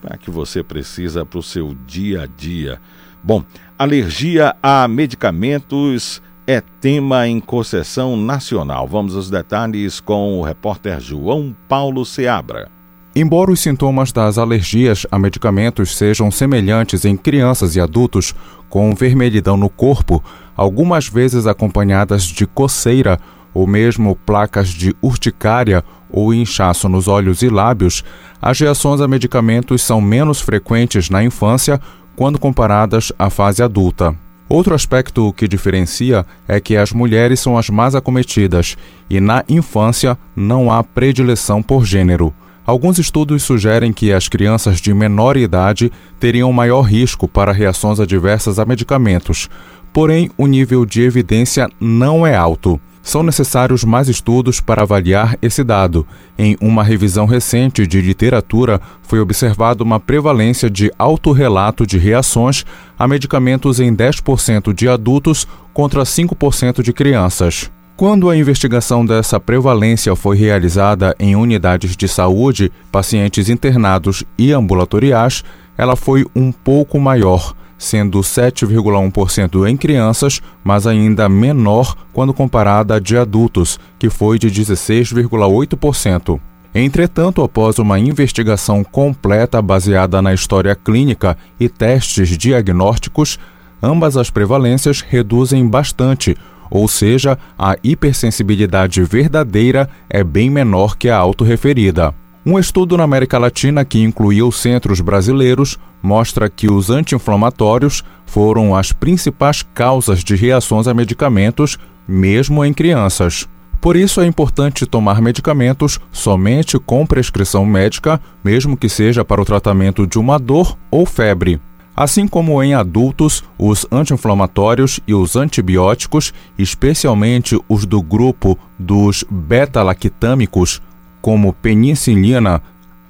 para 0.02 0.16
que 0.16 0.30
você 0.30 0.62
precisa 0.62 1.24
para 1.24 1.38
o 1.38 1.42
seu 1.42 1.74
dia 1.86 2.22
a 2.22 2.26
dia. 2.26 2.80
Bom, 3.22 3.44
alergia 3.78 4.56
a 4.62 4.88
medicamentos 4.88 6.20
é 6.46 6.60
tema 6.60 7.28
em 7.28 7.40
concessão 7.40 8.16
nacional. 8.16 8.88
Vamos 8.88 9.14
aos 9.14 9.30
detalhes 9.30 10.00
com 10.00 10.38
o 10.38 10.42
repórter 10.42 11.00
João 11.00 11.54
Paulo 11.68 12.04
Seabra. 12.04 12.70
Embora 13.18 13.50
os 13.50 13.60
sintomas 13.60 14.12
das 14.12 14.36
alergias 14.36 15.06
a 15.10 15.18
medicamentos 15.18 15.96
sejam 15.96 16.30
semelhantes 16.30 17.04
em 17.04 17.16
crianças 17.16 17.74
e 17.74 17.80
adultos, 17.80 18.34
com 18.68 18.94
vermelhidão 18.94 19.56
no 19.56 19.70
corpo, 19.70 20.22
algumas 20.56 21.08
vezes 21.08 21.46
acompanhadas 21.46 22.24
de 22.24 22.46
coceira 22.46 23.18
ou 23.52 23.66
mesmo 23.66 24.14
placas 24.14 24.68
de 24.68 24.94
urticária 25.02 25.84
ou 26.10 26.32
inchaço 26.32 26.88
nos 26.88 27.08
olhos 27.08 27.42
e 27.42 27.48
lábios, 27.48 28.04
as 28.40 28.60
reações 28.60 29.00
a 29.00 29.08
medicamentos 29.08 29.82
são 29.82 30.00
menos 30.00 30.40
frequentes 30.40 31.10
na 31.10 31.22
infância 31.24 31.80
quando 32.14 32.38
comparadas 32.38 33.12
à 33.18 33.28
fase 33.28 33.62
adulta. 33.62 34.14
Outro 34.48 34.74
aspecto 34.74 35.32
que 35.32 35.48
diferencia 35.48 36.24
é 36.46 36.60
que 36.60 36.76
as 36.76 36.92
mulheres 36.92 37.40
são 37.40 37.58
as 37.58 37.68
mais 37.68 37.94
acometidas 37.94 38.76
e 39.10 39.20
na 39.20 39.44
infância 39.48 40.16
não 40.36 40.70
há 40.70 40.84
predileção 40.84 41.60
por 41.60 41.84
gênero. 41.84 42.32
Alguns 42.64 42.98
estudos 42.98 43.42
sugerem 43.42 43.92
que 43.92 44.12
as 44.12 44.28
crianças 44.28 44.80
de 44.80 44.92
menor 44.92 45.36
idade 45.36 45.90
teriam 46.18 46.52
maior 46.52 46.82
risco 46.82 47.26
para 47.26 47.52
reações 47.52 48.00
adversas 48.00 48.58
a 48.58 48.64
medicamentos, 48.64 49.48
porém 49.92 50.30
o 50.36 50.46
nível 50.46 50.84
de 50.84 51.02
evidência 51.02 51.68
não 51.80 52.26
é 52.26 52.34
alto. 52.34 52.80
São 53.06 53.22
necessários 53.22 53.84
mais 53.84 54.08
estudos 54.08 54.60
para 54.60 54.82
avaliar 54.82 55.38
esse 55.40 55.62
dado. 55.62 56.04
Em 56.36 56.56
uma 56.60 56.82
revisão 56.82 57.24
recente 57.24 57.86
de 57.86 58.00
literatura, 58.00 58.80
foi 59.02 59.20
observada 59.20 59.84
uma 59.84 60.00
prevalência 60.00 60.68
de 60.68 60.90
autorrelato 60.98 61.86
de 61.86 61.98
reações 61.98 62.64
a 62.98 63.06
medicamentos 63.06 63.78
em 63.78 63.94
10% 63.94 64.74
de 64.74 64.88
adultos 64.88 65.46
contra 65.72 66.02
5% 66.02 66.82
de 66.82 66.92
crianças. 66.92 67.70
Quando 67.96 68.28
a 68.28 68.36
investigação 68.36 69.06
dessa 69.06 69.40
prevalência 69.40 70.14
foi 70.16 70.36
realizada 70.36 71.14
em 71.18 71.34
unidades 71.36 71.96
de 71.96 72.06
saúde, 72.06 72.70
pacientes 72.92 73.48
internados 73.48 74.24
e 74.36 74.52
ambulatoriais, 74.52 75.44
ela 75.78 75.96
foi 75.96 76.26
um 76.34 76.52
pouco 76.52 76.98
maior, 76.98 77.54
sendo 77.78 78.20
7,1% 78.20 79.68
em 79.68 79.76
crianças, 79.76 80.40
mas 80.64 80.86
ainda 80.86 81.28
menor 81.28 81.94
quando 82.12 82.32
comparada 82.32 82.96
a 82.96 83.00
de 83.00 83.16
adultos, 83.16 83.78
que 83.98 84.08
foi 84.08 84.38
de 84.38 84.50
16,8%. 84.50 86.40
Entretanto, 86.74 87.42
após 87.42 87.78
uma 87.78 87.98
investigação 87.98 88.84
completa 88.84 89.62
baseada 89.62 90.20
na 90.20 90.34
história 90.34 90.74
clínica 90.74 91.36
e 91.58 91.68
testes 91.68 92.36
diagnósticos, 92.36 93.38
ambas 93.82 94.16
as 94.16 94.28
prevalências 94.28 95.00
reduzem 95.00 95.66
bastante, 95.66 96.36
ou 96.70 96.86
seja, 96.86 97.38
a 97.58 97.76
hipersensibilidade 97.82 99.02
verdadeira 99.04 99.88
é 100.10 100.22
bem 100.22 100.50
menor 100.50 100.96
que 100.96 101.08
a 101.08 101.16
autorreferida. 101.16 102.14
Um 102.48 102.60
estudo 102.60 102.96
na 102.96 103.02
América 103.02 103.38
Latina 103.38 103.84
que 103.84 104.00
incluiu 104.00 104.52
centros 104.52 105.00
brasileiros 105.00 105.76
mostra 106.00 106.48
que 106.48 106.70
os 106.70 106.90
anti-inflamatórios 106.90 108.04
foram 108.24 108.72
as 108.72 108.92
principais 108.92 109.64
causas 109.74 110.22
de 110.22 110.36
reações 110.36 110.86
a 110.86 110.94
medicamentos, 110.94 111.76
mesmo 112.06 112.64
em 112.64 112.72
crianças. 112.72 113.48
Por 113.80 113.96
isso 113.96 114.20
é 114.20 114.26
importante 114.26 114.86
tomar 114.86 115.20
medicamentos 115.20 115.98
somente 116.12 116.78
com 116.78 117.04
prescrição 117.04 117.66
médica, 117.66 118.20
mesmo 118.44 118.76
que 118.76 118.88
seja 118.88 119.24
para 119.24 119.42
o 119.42 119.44
tratamento 119.44 120.06
de 120.06 120.16
uma 120.16 120.38
dor 120.38 120.78
ou 120.88 121.04
febre. 121.04 121.60
Assim 121.96 122.28
como 122.28 122.62
em 122.62 122.74
adultos, 122.74 123.42
os 123.58 123.84
anti-inflamatórios 123.90 125.00
e 125.04 125.12
os 125.12 125.34
antibióticos, 125.34 126.32
especialmente 126.56 127.58
os 127.68 127.84
do 127.84 128.00
grupo 128.00 128.56
dos 128.78 129.24
beta-lactâmicos, 129.28 130.80
como 131.26 131.52
penicilina, 131.52 132.62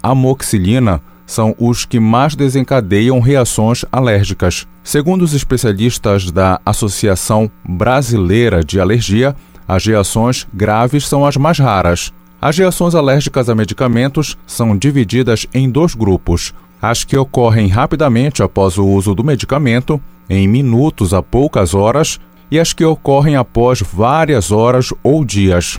amoxicilina, 0.02 1.02
são 1.26 1.54
os 1.58 1.84
que 1.84 2.00
mais 2.00 2.34
desencadeiam 2.34 3.20
reações 3.20 3.84
alérgicas. 3.92 4.66
Segundo 4.82 5.20
os 5.20 5.34
especialistas 5.34 6.30
da 6.30 6.58
Associação 6.64 7.50
Brasileira 7.62 8.64
de 8.64 8.80
Alergia, 8.80 9.36
as 9.68 9.84
reações 9.84 10.46
graves 10.54 11.06
são 11.06 11.26
as 11.26 11.36
mais 11.36 11.58
raras. 11.58 12.10
As 12.40 12.56
reações 12.56 12.94
alérgicas 12.94 13.50
a 13.50 13.54
medicamentos 13.54 14.38
são 14.46 14.74
divididas 14.74 15.46
em 15.52 15.68
dois 15.68 15.94
grupos: 15.94 16.54
as 16.80 17.04
que 17.04 17.18
ocorrem 17.18 17.68
rapidamente 17.68 18.42
após 18.42 18.78
o 18.78 18.86
uso 18.86 19.14
do 19.14 19.22
medicamento, 19.22 20.00
em 20.30 20.48
minutos 20.48 21.12
a 21.12 21.22
poucas 21.22 21.74
horas, 21.74 22.18
e 22.50 22.58
as 22.58 22.72
que 22.72 22.82
ocorrem 22.82 23.36
após 23.36 23.82
várias 23.82 24.50
horas 24.50 24.88
ou 25.02 25.22
dias. 25.22 25.78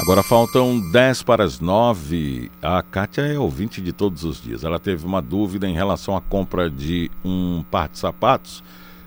Agora 0.00 0.22
faltam 0.22 0.80
10 0.92 1.24
para 1.24 1.42
as 1.42 1.58
9. 1.58 2.50
A 2.62 2.80
Kátia 2.80 3.22
é 3.22 3.38
ouvinte 3.38 3.80
de 3.80 3.92
todos 3.92 4.22
os 4.22 4.40
dias. 4.40 4.62
Ela 4.62 4.78
teve 4.78 5.04
uma 5.04 5.20
dúvida 5.20 5.68
em 5.68 5.74
relação 5.74 6.16
à 6.16 6.20
compra 6.20 6.70
de 6.70 7.10
um 7.24 7.64
par 7.68 7.88
de 7.88 7.98
sapatos 7.98 8.62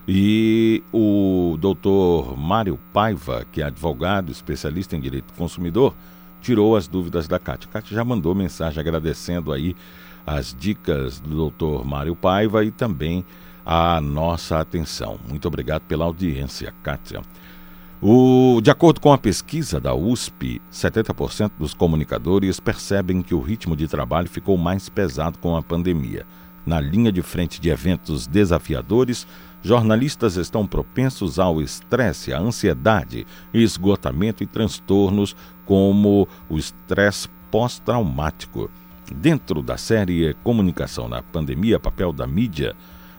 e 0.06 0.82
o 0.92 1.56
doutor 1.58 2.36
Mário 2.36 2.78
Paiva, 2.92 3.46
que 3.50 3.62
é 3.62 3.64
advogado, 3.64 4.30
especialista 4.30 4.94
em 4.94 5.00
direito 5.00 5.32
do 5.32 5.38
consumidor, 5.38 5.94
tirou 6.42 6.76
as 6.76 6.86
dúvidas 6.86 7.26
da 7.26 7.38
Kátia. 7.38 7.68
A 7.70 7.72
Kátia 7.72 7.96
já 7.96 8.04
mandou 8.04 8.34
mensagem 8.34 8.78
agradecendo 8.78 9.52
aí 9.52 9.74
as 10.26 10.54
dicas 10.54 11.18
do 11.18 11.34
doutor 11.34 11.84
Mário 11.84 12.14
Paiva 12.14 12.62
e 12.62 12.70
também 12.70 13.24
a 13.64 14.00
nossa 14.00 14.58
atenção. 14.60 15.18
Muito 15.28 15.46
obrigado 15.48 15.82
pela 15.82 16.04
audiência, 16.04 16.72
Kátia. 16.82 17.22
O, 18.00 18.60
de 18.60 18.68
acordo 18.68 19.00
com 19.00 19.12
a 19.12 19.18
pesquisa 19.18 19.80
da 19.80 19.94
USP, 19.94 20.60
70% 20.72 21.52
dos 21.56 21.72
comunicadores 21.72 22.58
percebem 22.58 23.22
que 23.22 23.34
o 23.34 23.40
ritmo 23.40 23.76
de 23.76 23.86
trabalho 23.86 24.28
ficou 24.28 24.58
mais 24.58 24.88
pesado 24.88 25.38
com 25.38 25.56
a 25.56 25.62
pandemia. 25.62 26.26
Na 26.66 26.80
linha 26.80 27.12
de 27.12 27.22
frente 27.22 27.60
de 27.60 27.70
eventos 27.70 28.26
desafiadores, 28.26 29.24
jornalistas 29.62 30.36
estão 30.36 30.66
propensos 30.66 31.38
ao 31.38 31.62
estresse, 31.62 32.32
à 32.32 32.40
ansiedade, 32.40 33.24
esgotamento 33.54 34.42
e 34.42 34.46
transtornos 34.48 35.36
como 35.64 36.26
o 36.48 36.58
estresse 36.58 37.28
pós-traumático. 37.52 38.68
Dentro 39.14 39.62
da 39.62 39.76
série 39.76 40.34
Comunicação 40.42 41.08
na 41.08 41.22
Pandemia, 41.22 41.78
papel 41.78 42.12
da 42.12 42.26
mídia, 42.26 42.74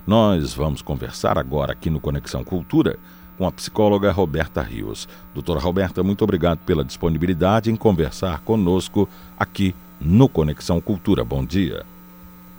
nós 0.05 0.53
vamos 0.53 0.81
conversar 0.81 1.37
agora 1.37 1.71
aqui 1.71 1.89
no 1.89 1.99
Conexão 1.99 2.43
Cultura 2.43 2.97
com 3.37 3.47
a 3.47 3.51
psicóloga 3.51 4.11
Roberta 4.11 4.61
Rios. 4.61 5.07
Doutora 5.33 5.59
Roberta, 5.59 6.03
muito 6.03 6.23
obrigado 6.23 6.59
pela 6.59 6.83
disponibilidade 6.83 7.71
em 7.71 7.75
conversar 7.75 8.41
conosco 8.41 9.07
aqui 9.39 9.73
no 9.99 10.27
Conexão 10.27 10.81
Cultura. 10.81 11.23
Bom 11.23 11.45
dia. 11.45 11.85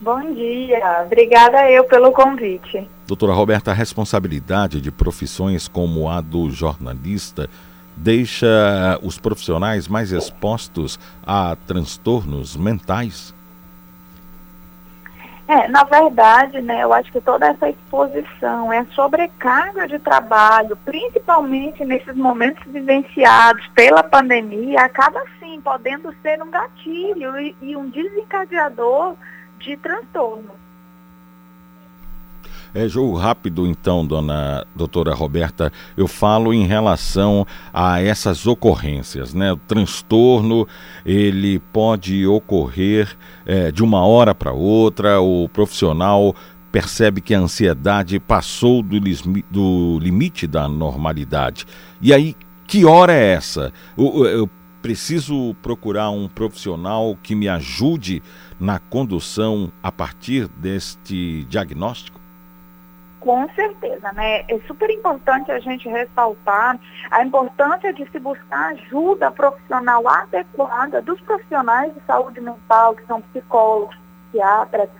Bom 0.00 0.34
dia, 0.34 1.02
obrigada 1.04 1.70
eu 1.70 1.84
pelo 1.84 2.12
convite. 2.12 2.88
Doutora 3.06 3.32
Roberta, 3.32 3.70
a 3.70 3.74
responsabilidade 3.74 4.80
de 4.80 4.90
profissões 4.90 5.68
como 5.68 6.08
a 6.08 6.20
do 6.20 6.50
jornalista 6.50 7.48
deixa 7.96 8.98
os 9.02 9.18
profissionais 9.18 9.86
mais 9.86 10.12
expostos 10.12 10.98
a 11.26 11.56
transtornos 11.66 12.56
mentais? 12.56 13.33
É, 15.46 15.68
na 15.68 15.84
verdade, 15.84 16.62
né, 16.62 16.82
eu 16.82 16.92
acho 16.92 17.12
que 17.12 17.20
toda 17.20 17.46
essa 17.46 17.68
exposição 17.68 18.72
é 18.72 18.84
sobrecarga 18.94 19.86
de 19.86 19.98
trabalho, 19.98 20.76
principalmente 20.84 21.84
nesses 21.84 22.16
momentos 22.16 22.64
vivenciados 22.66 23.66
pela 23.68 24.02
pandemia, 24.02 24.80
acaba 24.80 25.22
sim 25.38 25.60
podendo 25.60 26.14
ser 26.22 26.42
um 26.42 26.50
gatilho 26.50 27.38
e, 27.38 27.54
e 27.60 27.76
um 27.76 27.90
desencadeador 27.90 29.16
de 29.58 29.76
transtorno. 29.76 30.63
É, 32.74 32.88
jogo 32.88 33.16
rápido, 33.16 33.68
então, 33.68 34.04
dona 34.04 34.66
doutora 34.74 35.14
Roberta, 35.14 35.72
eu 35.96 36.08
falo 36.08 36.52
em 36.52 36.66
relação 36.66 37.46
a 37.72 38.02
essas 38.02 38.48
ocorrências, 38.48 39.32
né? 39.32 39.52
O 39.52 39.56
transtorno, 39.56 40.66
ele 41.06 41.60
pode 41.72 42.26
ocorrer 42.26 43.16
é, 43.46 43.70
de 43.70 43.84
uma 43.84 44.04
hora 44.04 44.34
para 44.34 44.52
outra, 44.52 45.20
o 45.20 45.48
profissional 45.48 46.34
percebe 46.72 47.20
que 47.20 47.32
a 47.32 47.38
ansiedade 47.38 48.18
passou 48.18 48.82
do, 48.82 48.98
do 49.48 49.98
limite 50.00 50.44
da 50.48 50.66
normalidade. 50.66 51.66
E 52.02 52.12
aí, 52.12 52.34
que 52.66 52.84
hora 52.84 53.12
é 53.12 53.34
essa? 53.34 53.72
O, 53.96 54.48
preciso 54.82 55.54
procurar 55.62 56.10
um 56.10 56.26
profissional 56.26 57.16
que 57.22 57.36
me 57.36 57.48
ajude 57.48 58.20
na 58.58 58.80
condução 58.80 59.72
a 59.80 59.92
partir 59.92 60.48
deste 60.48 61.46
diagnóstico? 61.48 62.23
Com 63.24 63.48
certeza, 63.54 64.12
né? 64.12 64.42
É 64.48 64.60
super 64.66 64.90
importante 64.90 65.50
a 65.50 65.58
gente 65.58 65.88
ressaltar 65.88 66.78
a 67.10 67.24
importância 67.24 67.90
de 67.90 68.06
se 68.10 68.18
buscar 68.18 68.72
ajuda 68.72 69.30
profissional 69.30 70.06
adequada 70.06 71.00
dos 71.00 71.18
profissionais 71.22 71.94
de 71.94 72.00
saúde 72.02 72.38
mental, 72.38 72.94
que 72.94 73.06
são 73.06 73.22
psicólogos, 73.22 73.96
psiquiatras, 74.26 74.90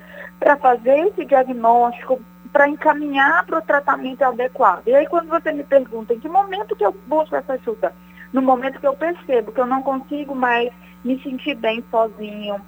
para 0.40 0.56
fazer 0.56 1.08
esse 1.08 1.26
diagnóstico, 1.26 2.18
para 2.50 2.66
encaminhar 2.66 3.44
para 3.44 3.58
o 3.58 3.62
tratamento 3.62 4.22
adequado. 4.22 4.84
E 4.86 4.94
aí 4.94 5.06
quando 5.06 5.28
você 5.28 5.52
me 5.52 5.62
pergunta 5.62 6.14
em 6.14 6.18
que 6.18 6.28
momento 6.28 6.74
que 6.74 6.86
eu 6.86 6.96
busco 7.06 7.36
essa 7.36 7.52
ajuda, 7.52 7.92
no 8.32 8.40
momento 8.40 8.80
que 8.80 8.86
eu 8.86 8.96
percebo 8.96 9.52
que 9.52 9.60
eu 9.60 9.66
não 9.66 9.82
consigo 9.82 10.34
mais 10.34 10.72
me 11.04 11.22
sentir 11.22 11.56
bem 11.56 11.84
sozinho, 11.90 12.58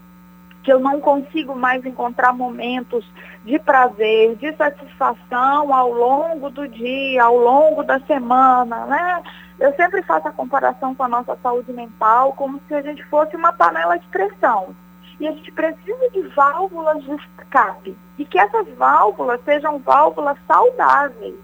que 0.67 0.73
eu 0.73 0.81
não 0.81 1.01
consigo 1.01 1.55
mais 1.55 1.87
encontrar 1.87 2.33
momentos 2.33 3.09
de 3.45 3.57
prazer, 3.57 4.35
de 4.35 4.53
satisfação 4.57 5.73
ao 5.73 5.93
longo 5.93 6.51
do 6.51 6.67
dia, 6.67 7.23
ao 7.23 7.37
longo 7.37 7.85
da 7.85 8.01
semana, 8.01 8.85
né? 8.87 9.23
Eu 9.61 9.73
sempre 9.77 10.03
faço 10.03 10.27
a 10.27 10.33
comparação 10.33 10.93
com 10.93 11.05
a 11.05 11.09
nossa 11.09 11.39
saúde 11.41 11.73
mental 11.73 12.33
como 12.33 12.61
se 12.67 12.75
a 12.75 12.83
gente 12.83 13.01
fosse 13.05 13.37
uma 13.37 13.53
panela 13.53 13.97
de 13.97 14.09
pressão 14.09 14.75
e 15.21 15.29
a 15.29 15.31
gente 15.31 15.53
precisa 15.53 16.11
de 16.13 16.23
válvulas 16.35 17.01
de 17.05 17.13
escape. 17.13 17.97
E 18.19 18.25
que 18.25 18.37
essas 18.37 18.69
válvulas 18.71 19.41
sejam 19.45 19.79
válvulas 19.79 20.37
saudáveis. 20.49 21.37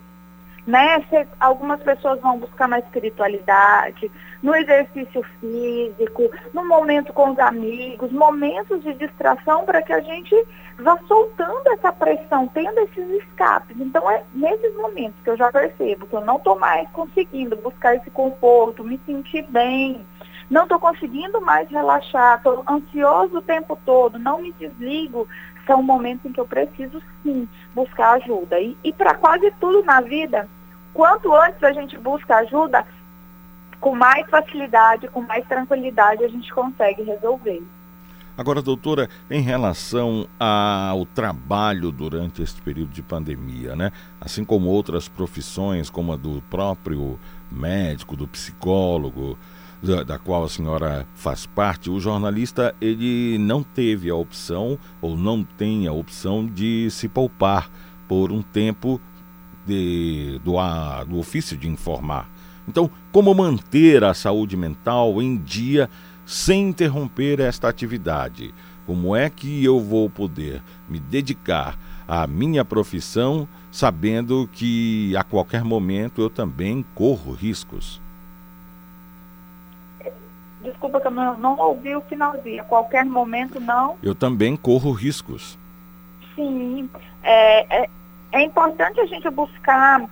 Né? 0.66 1.04
Algumas 1.40 1.82
pessoas 1.82 2.20
vão 2.20 2.38
buscar 2.38 2.68
na 2.68 2.78
espiritualidade, 2.78 4.10
no 4.42 4.54
exercício 4.54 5.22
físico, 5.40 6.30
no 6.54 6.66
momento 6.66 7.12
com 7.12 7.30
os 7.30 7.38
amigos, 7.38 8.12
momentos 8.12 8.82
de 8.82 8.94
distração 8.94 9.64
para 9.64 9.82
que 9.82 9.92
a 9.92 10.00
gente 10.00 10.34
vá 10.78 10.98
soltando 11.08 11.66
essa 11.72 11.92
pressão, 11.92 12.46
tendo 12.48 12.78
esses 12.80 13.22
escapes. 13.22 13.76
Então 13.80 14.08
é 14.10 14.22
nesses 14.34 14.74
momentos 14.76 15.20
que 15.22 15.30
eu 15.30 15.36
já 15.36 15.50
percebo 15.50 16.06
que 16.06 16.14
eu 16.14 16.24
não 16.24 16.36
estou 16.36 16.58
mais 16.58 16.88
conseguindo 16.90 17.56
buscar 17.56 17.96
esse 17.96 18.10
conforto, 18.10 18.84
me 18.84 19.00
sentir 19.04 19.44
bem, 19.48 20.06
não 20.50 20.64
estou 20.64 20.78
conseguindo 20.78 21.40
mais 21.40 21.68
relaxar, 21.70 22.36
estou 22.36 22.62
ansioso 22.68 23.38
o 23.38 23.42
tempo 23.42 23.78
todo, 23.86 24.18
não 24.18 24.42
me 24.42 24.52
desligo, 24.52 25.26
são 25.66 25.82
momentos 25.82 26.24
em 26.26 26.32
que 26.32 26.40
eu 26.40 26.46
preciso 26.46 27.02
sim 27.22 27.48
buscar 27.74 28.14
ajuda. 28.14 28.60
E, 28.60 28.76
e 28.82 28.92
para 28.92 29.14
quase 29.14 29.50
tudo 29.60 29.82
na 29.84 30.00
vida, 30.00 30.48
quanto 30.92 31.34
antes 31.34 31.62
a 31.62 31.72
gente 31.72 31.96
busca 31.98 32.36
ajuda, 32.36 32.84
com 33.80 33.94
mais 33.94 34.28
facilidade, 34.30 35.08
com 35.08 35.22
mais 35.22 35.46
tranquilidade 35.46 36.24
a 36.24 36.28
gente 36.28 36.52
consegue 36.52 37.02
resolver. 37.02 37.62
Agora, 38.36 38.62
doutora, 38.62 39.10
em 39.30 39.42
relação 39.42 40.26
ao 40.40 41.04
trabalho 41.04 41.92
durante 41.92 42.42
este 42.42 42.62
período 42.62 42.90
de 42.90 43.02
pandemia, 43.02 43.76
né? 43.76 43.92
Assim 44.18 44.42
como 44.42 44.68
outras 44.68 45.06
profissões, 45.06 45.90
como 45.90 46.14
a 46.14 46.16
do 46.16 46.42
próprio 46.48 47.20
médico, 47.50 48.16
do 48.16 48.26
psicólogo, 48.26 49.36
da, 49.82 50.04
da, 50.04 50.18
qual 50.18 50.44
a 50.44 50.48
senhora 50.48 51.06
faz 51.14 51.44
parte, 51.44 51.90
o 51.90 51.98
jornalista 51.98 52.74
ele 52.80 53.36
não 53.38 53.62
teve 53.62 54.08
a 54.08 54.14
opção 54.14 54.78
ou 55.00 55.16
não 55.16 55.42
tem 55.42 55.88
a 55.88 55.92
opção 55.92 56.46
de 56.46 56.88
se 56.90 57.08
poupar 57.08 57.68
por 58.06 58.30
um 58.30 58.42
tempo 58.42 59.00
de, 59.66 60.40
do, 60.44 60.58
a, 60.58 61.02
do 61.04 61.18
ofício 61.18 61.56
de 61.56 61.68
informar. 61.68 62.30
Então, 62.68 62.88
como 63.10 63.34
manter 63.34 64.04
a 64.04 64.14
saúde 64.14 64.56
mental 64.56 65.20
em 65.20 65.36
dia 65.36 65.90
sem 66.24 66.68
interromper 66.68 67.40
esta 67.40 67.68
atividade? 67.68 68.54
Como 68.86 69.16
é 69.16 69.28
que 69.28 69.64
eu 69.64 69.80
vou 69.80 70.08
poder 70.08 70.62
me 70.88 71.00
dedicar 71.00 71.76
à 72.06 72.26
minha 72.26 72.64
profissão 72.64 73.48
sabendo 73.70 74.48
que 74.52 75.16
a 75.16 75.24
qualquer 75.24 75.64
momento 75.64 76.20
eu 76.20 76.30
também 76.30 76.84
corro 76.94 77.32
riscos? 77.32 78.00
Desculpa 80.62 81.00
que 81.00 81.06
eu 81.06 81.10
não, 81.10 81.36
não 81.38 81.58
ouvi 81.58 81.94
o 81.94 82.00
finalzinho. 82.02 82.62
A 82.62 82.64
qualquer 82.64 83.04
momento 83.04 83.60
não. 83.60 83.96
Eu 84.02 84.14
também 84.14 84.56
corro 84.56 84.92
riscos. 84.92 85.58
Sim. 86.34 86.88
É, 87.22 87.82
é, 87.82 87.90
é 88.32 88.42
importante 88.42 89.00
a 89.00 89.06
gente 89.06 89.28
buscar 89.30 90.08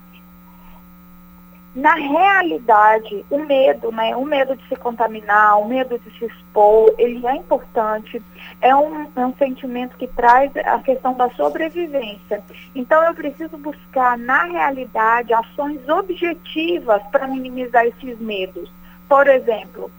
na 1.74 1.94
realidade, 1.94 3.24
o 3.30 3.38
medo, 3.38 3.92
né? 3.92 4.16
O 4.16 4.24
medo 4.24 4.56
de 4.56 4.68
se 4.68 4.74
contaminar, 4.74 5.60
o 5.60 5.68
medo 5.68 5.98
de 6.00 6.18
se 6.18 6.24
expor, 6.24 6.92
ele 6.98 7.24
é 7.24 7.36
importante. 7.36 8.20
É 8.60 8.74
um, 8.74 9.06
é 9.14 9.24
um 9.24 9.34
sentimento 9.36 9.96
que 9.96 10.08
traz 10.08 10.50
a 10.56 10.80
questão 10.80 11.14
da 11.14 11.30
sobrevivência. 11.30 12.42
Então, 12.74 13.02
eu 13.04 13.14
preciso 13.14 13.56
buscar, 13.56 14.18
na 14.18 14.44
realidade, 14.44 15.32
ações 15.32 15.88
objetivas 15.88 17.02
para 17.12 17.28
minimizar 17.28 17.86
esses 17.86 18.18
medos. 18.18 18.70
Por 19.08 19.28
exemplo, 19.28 19.90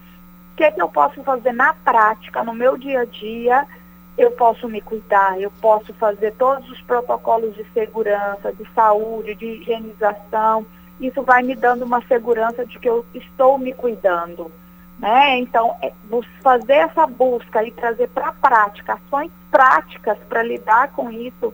que, 0.61 0.71
que 0.71 0.81
eu 0.81 0.89
posso 0.89 1.23
fazer 1.23 1.53
na 1.53 1.73
prática, 1.73 2.43
no 2.43 2.53
meu 2.53 2.77
dia 2.77 3.01
a 3.01 3.05
dia? 3.05 3.65
Eu 4.15 4.29
posso 4.31 4.69
me 4.69 4.79
cuidar, 4.79 5.41
eu 5.41 5.49
posso 5.59 5.91
fazer 5.95 6.33
todos 6.33 6.69
os 6.69 6.79
protocolos 6.81 7.55
de 7.55 7.65
segurança, 7.73 8.53
de 8.53 8.67
saúde, 8.75 9.33
de 9.33 9.45
higienização. 9.45 10.65
Isso 10.99 11.23
vai 11.23 11.41
me 11.41 11.55
dando 11.55 11.83
uma 11.83 12.01
segurança 12.03 12.63
de 12.63 12.77
que 12.77 12.87
eu 12.87 13.03
estou 13.15 13.57
me 13.57 13.73
cuidando. 13.73 14.51
Né? 14.99 15.39
Então, 15.39 15.75
é, 15.81 15.91
fazer 16.43 16.73
essa 16.73 17.07
busca 17.07 17.63
e 17.63 17.71
trazer 17.71 18.09
para 18.09 18.27
a 18.27 18.33
prática 18.33 18.93
ações 18.93 19.31
práticas 19.49 20.19
para 20.29 20.43
lidar 20.43 20.91
com 20.91 21.09
isso 21.09 21.51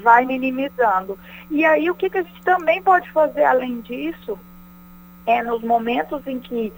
vai 0.00 0.24
minimizando. 0.24 1.18
E 1.50 1.64
aí, 1.64 1.90
o 1.90 1.94
que, 1.94 2.08
que 2.08 2.18
a 2.18 2.22
gente 2.22 2.42
também 2.42 2.80
pode 2.80 3.10
fazer 3.10 3.42
além 3.42 3.80
disso 3.80 4.38
é 5.26 5.42
nos 5.42 5.62
momentos 5.62 6.24
em 6.26 6.38
que 6.38 6.72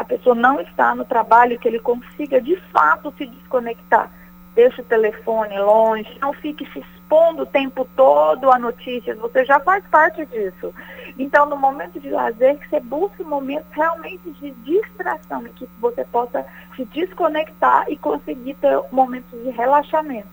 a 0.00 0.04
pessoa 0.04 0.34
não 0.34 0.58
está 0.62 0.94
no 0.94 1.04
trabalho, 1.04 1.58
que 1.58 1.68
ele 1.68 1.78
consiga 1.78 2.40
de 2.40 2.56
fato 2.72 3.12
se 3.18 3.26
desconectar. 3.26 4.10
Deixe 4.54 4.80
o 4.80 4.84
telefone 4.84 5.58
longe, 5.58 6.08
não 6.22 6.32
fique 6.32 6.66
se 6.72 6.78
expondo 6.78 7.42
o 7.42 7.46
tempo 7.46 7.86
todo 7.94 8.50
a 8.50 8.58
notícias, 8.58 9.18
você 9.18 9.44
já 9.44 9.60
faz 9.60 9.84
parte 9.88 10.24
disso. 10.24 10.72
Então, 11.18 11.44
no 11.44 11.56
momento 11.56 12.00
de 12.00 12.08
lazer, 12.08 12.58
que 12.58 12.70
você 12.70 12.80
busque 12.80 13.22
momentos 13.22 13.70
realmente 13.72 14.30
de 14.40 14.52
distração, 14.52 15.46
em 15.46 15.52
que 15.52 15.68
você 15.78 16.02
possa 16.04 16.46
se 16.76 16.86
desconectar 16.86 17.84
e 17.90 17.96
conseguir 17.98 18.54
ter 18.54 18.80
momentos 18.90 19.38
de 19.42 19.50
relaxamento. 19.50 20.28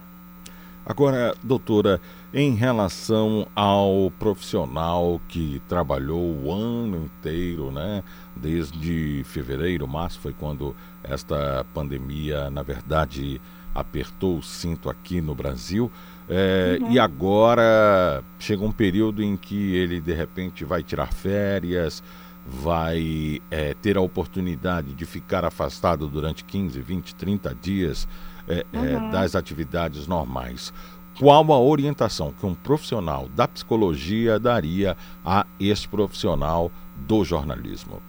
Agora, 0.86 1.36
doutora, 1.44 2.00
em 2.34 2.54
relação 2.56 3.48
ao 3.56 4.12
profissional 4.20 5.22
que 5.28 5.62
trabalhou 5.68 6.36
o 6.44 6.52
ano 6.52 7.06
inteiro, 7.06 7.72
né? 7.72 8.04
Desde 8.36 9.24
fevereiro, 9.26 9.88
março 9.88 10.20
foi 10.20 10.34
quando 10.34 10.76
esta 11.04 11.66
pandemia, 11.74 12.50
na 12.50 12.64
verdade, 12.64 13.40
apertou 13.74 14.38
o 14.38 14.44
cinto 14.44 14.90
aqui 14.90 15.22
no 15.22 15.34
Brasil. 15.34 15.92
É, 16.30 16.78
uhum. 16.82 16.92
E 16.92 17.00
agora 17.00 18.24
chega 18.38 18.64
um 18.64 18.72
período 18.72 19.24
em 19.24 19.38
que 19.38 19.76
ele 19.76 20.02
de 20.02 20.14
repente 20.14 20.66
vai 20.66 20.84
tirar 20.84 21.14
férias, 21.14 22.04
vai 22.46 23.42
é, 23.50 23.74
ter 23.76 23.98
a 23.98 24.02
oportunidade 24.02 24.94
de 24.94 25.06
ficar 25.06 25.46
afastado 25.46 26.08
durante 26.08 26.44
15, 26.44 26.82
20, 26.82 27.16
30 27.16 27.56
dias 27.56 28.08
é, 28.48 28.66
é, 28.72 28.78
uhum. 28.78 29.12
das 29.12 29.36
atividades 29.36 30.08
normais. 30.08 30.74
Qual 31.20 31.52
a 31.52 31.60
orientação 31.60 32.32
que 32.32 32.46
um 32.46 32.54
profissional 32.54 33.28
da 33.30 33.48
psicologia 33.48 34.40
daria 34.40 34.96
a 35.26 35.48
esse 35.60 35.88
profissional 35.88 36.72
do 36.96 37.26
jornalismo? 37.26 38.00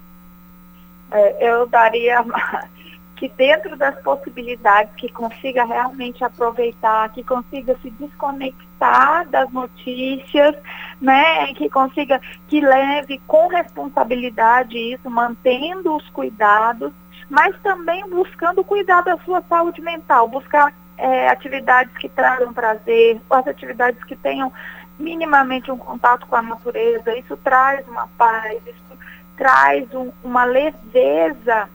É, 1.10 1.48
eu 1.50 1.66
daria 1.66 2.22
que 3.16 3.30
dentro 3.30 3.78
das 3.78 3.98
possibilidades 4.02 4.94
que 4.96 5.10
consiga 5.10 5.64
realmente 5.64 6.22
aproveitar, 6.22 7.10
que 7.12 7.24
consiga 7.24 7.78
se 7.80 7.90
desconectar 7.92 9.26
das 9.30 9.50
notícias, 9.50 10.54
né, 11.00 11.54
que 11.54 11.70
consiga 11.70 12.20
que 12.46 12.60
leve 12.60 13.18
com 13.26 13.48
responsabilidade 13.48 14.76
isso, 14.76 15.08
mantendo 15.08 15.96
os 15.96 16.06
cuidados 16.10 16.92
mas 17.30 17.54
também 17.62 18.08
buscando 18.08 18.64
cuidar 18.64 19.02
da 19.02 19.18
sua 19.18 19.42
saúde 19.48 19.82
mental, 19.82 20.28
buscar 20.28 20.72
é, 20.98 21.28
atividades 21.28 21.96
que 21.96 22.08
tragam 22.08 22.52
prazer, 22.52 23.20
as 23.30 23.46
atividades 23.46 24.02
que 24.04 24.16
tenham 24.16 24.52
minimamente 24.98 25.70
um 25.70 25.78
contato 25.78 26.26
com 26.26 26.36
a 26.36 26.42
natureza, 26.42 27.16
isso 27.16 27.36
traz 27.36 27.86
uma 27.86 28.08
paz, 28.18 28.60
isso 28.66 28.98
traz 29.36 29.88
um, 29.94 30.10
uma 30.24 30.44
leveza 30.44 31.68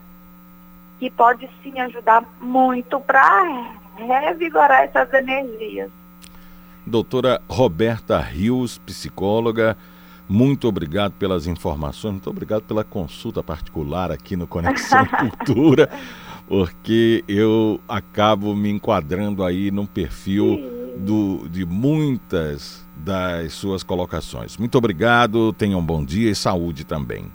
que 0.98 1.10
pode 1.10 1.48
sim 1.62 1.80
ajudar 1.80 2.22
muito 2.40 3.00
para 3.00 3.72
revigorar 3.96 4.82
essas 4.82 5.12
energias. 5.12 5.90
Doutora 6.86 7.40
Roberta 7.48 8.18
Rios, 8.18 8.76
psicóloga, 8.78 9.76
Muito 10.26 10.66
obrigado 10.68 11.12
pelas 11.12 11.46
informações, 11.46 12.12
muito 12.12 12.30
obrigado 12.30 12.62
pela 12.62 12.82
consulta 12.82 13.42
particular 13.42 14.10
aqui 14.10 14.36
no 14.36 14.46
Conexão 14.46 15.04
Cultura, 15.20 15.88
porque 16.48 17.24
eu 17.26 17.80
acabo 17.88 18.54
me 18.54 18.70
enquadrando 18.70 19.44
aí 19.44 19.70
num 19.70 19.86
perfil 19.86 20.60
do, 20.96 21.48
de 21.48 21.64
muitas 21.64 22.84
das 22.96 23.52
suas 23.52 23.82
colocações. 23.82 24.56
Muito 24.56 24.78
obrigado, 24.78 25.52
tenham 25.52 25.80
um 25.80 25.84
bom 25.84 26.04
dia 26.04 26.30
e 26.30 26.34
saúde 26.34 26.84
também. 26.84 27.26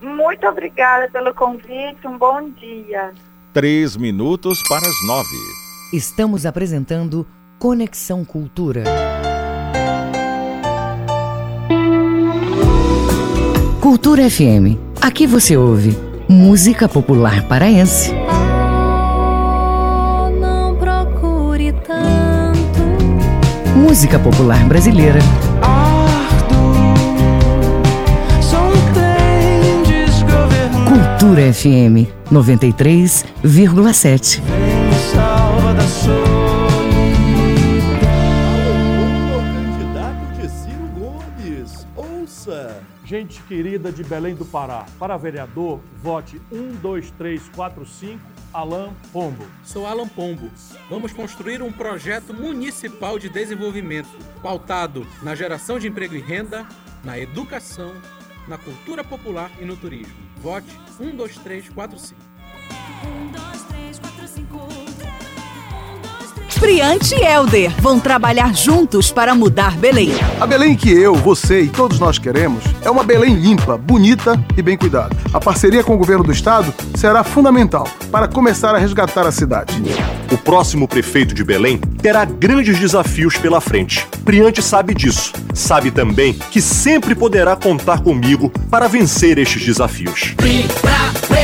Muito 0.00 0.46
obrigada 0.46 1.10
pelo 1.10 1.34
convite, 1.34 2.06
um 2.06 2.16
bom 2.16 2.48
dia. 2.50 3.12
Três 3.52 3.96
minutos 3.96 4.62
para 4.68 4.88
as 4.88 5.06
nove. 5.06 5.36
Estamos 5.92 6.46
apresentando 6.46 7.26
Conexão 7.58 8.24
Cultura. 8.24 8.84
Cultura 13.80 14.30
FM. 14.30 14.78
Aqui 15.02 15.26
você 15.26 15.56
ouve 15.56 15.90
música 16.28 16.88
popular 16.88 17.46
paraense. 17.48 18.19
Tanto. 21.72 22.80
Música 23.76 24.18
popular 24.18 24.64
brasileira. 24.66 25.20
Cultura 31.20 31.52
FM 31.52 32.08
93,7. 32.32 34.40
Salva 35.12 35.74
da 35.74 35.82
candidato 39.52 40.24
de 40.34 40.48
Ciro 40.48 40.88
Gomes. 40.98 41.86
Ouça. 41.94 42.82
Gente 43.04 43.40
querida 43.42 43.92
de 43.92 44.02
Belém 44.02 44.34
do 44.34 44.44
Pará, 44.44 44.84
para 44.98 45.16
vereador, 45.16 45.78
vote 46.02 46.42
1, 46.50 46.72
2, 46.80 47.12
3, 47.18 47.48
4, 47.54 47.86
5, 47.86 48.18
Alain 48.52 48.92
Pombo. 49.12 49.46
Sou 49.64 49.86
Alan 49.86 50.08
Pombo. 50.08 50.50
Vamos 50.88 51.12
construir 51.12 51.62
um 51.62 51.70
projeto 51.70 52.34
municipal 52.34 53.18
de 53.18 53.28
desenvolvimento 53.28 54.10
pautado 54.42 55.06
na 55.22 55.34
geração 55.34 55.78
de 55.78 55.88
emprego 55.88 56.14
e 56.14 56.20
renda, 56.20 56.66
na 57.04 57.18
educação, 57.18 57.92
na 58.48 58.58
cultura 58.58 59.04
popular 59.04 59.50
e 59.60 59.64
no 59.64 59.76
turismo. 59.76 60.14
Vote 60.38 60.78
1, 60.98 61.16
2, 61.16 61.38
3, 61.38 61.68
4, 61.68 61.98
5. 61.98 62.20
Priante 66.60 67.14
e 67.14 67.24
Helder 67.24 67.72
vão 67.80 67.98
trabalhar 67.98 68.54
juntos 68.54 69.10
para 69.10 69.34
mudar 69.34 69.78
Belém. 69.78 70.12
A 70.38 70.46
Belém 70.46 70.76
que 70.76 70.90
eu, 70.90 71.14
você 71.14 71.62
e 71.62 71.68
todos 71.68 71.98
nós 71.98 72.18
queremos 72.18 72.62
é 72.82 72.90
uma 72.90 73.02
Belém 73.02 73.34
limpa, 73.34 73.78
bonita 73.78 74.38
e 74.54 74.60
bem 74.60 74.76
cuidada. 74.76 75.16
A 75.32 75.40
parceria 75.40 75.82
com 75.82 75.94
o 75.94 75.98
governo 75.98 76.22
do 76.22 76.30
estado 76.30 76.72
será 76.94 77.24
fundamental 77.24 77.88
para 78.12 78.28
começar 78.28 78.74
a 78.74 78.78
resgatar 78.78 79.26
a 79.26 79.32
cidade. 79.32 79.82
O 80.30 80.36
próximo 80.36 80.86
prefeito 80.86 81.34
de 81.34 81.42
Belém 81.42 81.78
terá 81.78 82.26
grandes 82.26 82.78
desafios 82.78 83.38
pela 83.38 83.60
frente. 83.60 84.06
Priante 84.22 84.62
sabe 84.62 84.94
disso. 84.94 85.32
Sabe 85.54 85.90
também 85.90 86.34
que 86.34 86.60
sempre 86.60 87.14
poderá 87.14 87.56
contar 87.56 88.00
comigo 88.00 88.52
para 88.70 88.86
vencer 88.86 89.38
estes 89.38 89.64
desafios. 89.64 90.34
Priante 90.36 90.74
pra 90.74 91.39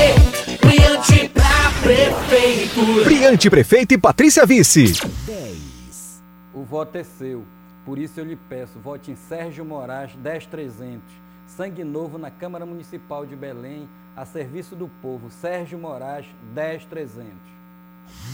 prefeitura. 2.76 3.04
Priante 3.04 3.50
Prefeito 3.50 3.94
e 3.94 3.98
Patrícia 3.98 4.44
Vice. 4.44 4.92
O 6.52 6.62
voto 6.62 6.96
é 6.96 7.04
seu. 7.04 7.44
Por 7.84 7.98
isso 7.98 8.20
eu 8.20 8.24
lhe 8.24 8.36
peço, 8.36 8.78
vote 8.78 9.10
em 9.10 9.16
Sérgio 9.16 9.64
Moraes 9.64 10.12
10300. 10.16 11.02
Sangue 11.46 11.84
novo 11.84 12.18
na 12.18 12.30
Câmara 12.30 12.66
Municipal 12.66 13.24
de 13.24 13.36
Belém, 13.36 13.88
a 14.16 14.24
serviço 14.24 14.74
do 14.74 14.88
povo. 15.00 15.30
Sérgio 15.30 15.78
Moraes 15.78 16.26
10300. 16.54 17.32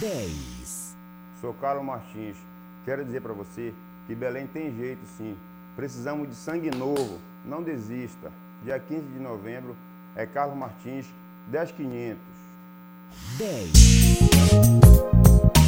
10. 0.00 0.96
Sou 1.40 1.52
Carlos 1.54 1.84
Martins. 1.84 2.36
Quero 2.84 3.04
dizer 3.04 3.20
para 3.20 3.32
você 3.32 3.72
que 4.06 4.14
Belém 4.14 4.46
tem 4.46 4.74
jeito 4.74 5.04
sim. 5.16 5.36
Precisamos 5.76 6.28
de 6.28 6.34
sangue 6.34 6.70
novo. 6.70 7.18
Não 7.44 7.62
desista. 7.62 8.32
Dia 8.64 8.78
15 8.78 9.02
de 9.02 9.18
novembro 9.18 9.76
é 10.16 10.24
Carlos 10.26 10.56
Martins 10.56 11.06
10500. 11.50 12.31
10. 13.38 13.92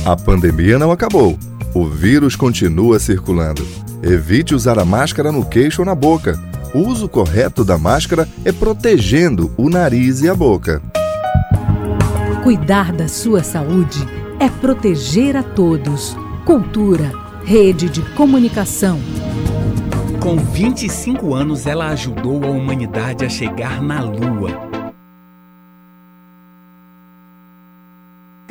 A 0.05 0.16
pandemia 0.16 0.78
não 0.78 0.92
acabou. 0.92 1.38
O 1.74 1.86
vírus 1.86 2.36
continua 2.36 2.99
circulando. 2.99 3.66
Evite 4.03 4.55
usar 4.55 4.78
a 4.78 4.84
máscara 4.84 5.32
no 5.32 5.45
queixo 5.45 5.82
ou 5.82 5.86
na 5.86 5.95
boca. 5.95 6.38
O 6.74 6.80
uso 6.80 7.09
correto 7.09 7.64
da 7.64 7.78
máscara 7.78 8.28
é 8.45 8.53
protegendo 8.53 9.53
o 9.57 9.70
nariz 9.70 10.20
e 10.20 10.28
a 10.28 10.34
boca. 10.34 10.82
Cuidar 12.42 12.92
da 12.92 13.09
sua 13.09 13.42
saúde 13.42 14.07
é 14.38 14.49
proteger 14.49 15.36
a 15.36 15.42
todos. 15.42 16.16
Cultura, 16.45 17.11
rede 17.45 17.88
de 17.88 18.03
comunicação. 18.12 19.01
Com 20.20 20.36
25 20.36 21.34
anos, 21.34 21.66
ela 21.66 21.88
ajudou 21.88 22.45
a 22.45 22.49
humanidade 22.49 23.24
a 23.24 23.28
chegar 23.28 23.82
na 23.82 24.01
Lua. 24.01 24.74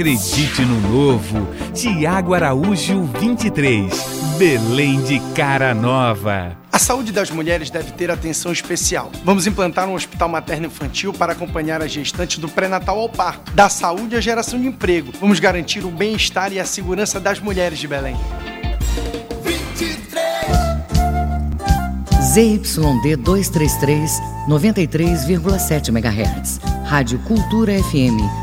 Acredite 0.04 0.66
no 0.66 0.82
novo. 0.82 1.48
Tiago 1.74 2.34
Araújo 2.34 3.04
23. 3.22 4.36
Belém 4.38 5.02
de 5.04 5.18
Cara 5.34 5.74
Nova. 5.74 6.58
A 6.70 6.78
saúde 6.78 7.14
das 7.14 7.32
mulheres 7.32 7.70
deve 7.70 7.94
ter 7.94 8.12
atenção 8.12 8.52
especial. 8.52 9.10
Vamos 9.24 9.48
implantar 9.48 9.88
um 9.88 9.94
hospital 9.94 10.28
materno-infantil 10.28 11.14
para 11.14 11.32
acompanhar 11.32 11.82
as 11.82 11.90
gestantes 11.90 12.38
do 12.38 12.50
pré-natal 12.50 13.00
ao 13.00 13.08
parto, 13.08 13.54
da 13.54 13.70
saúde 13.70 14.18
à 14.18 14.20
geração 14.20 14.60
de 14.60 14.68
emprego. 14.68 15.14
Vamos 15.22 15.40
garantir 15.40 15.86
o 15.86 15.90
bem-estar 15.90 16.52
e 16.52 16.60
a 16.60 16.66
segurança 16.66 17.18
das 17.18 17.40
mulheres 17.40 17.80
de 17.80 17.88
Belém. 17.88 18.18
ZYD 22.34 23.16
233, 23.16 24.20
93,7 24.50 25.88
MHz. 25.88 26.60
Rádio 26.84 27.20
Cultura 27.20 27.72
FM, 27.82 28.43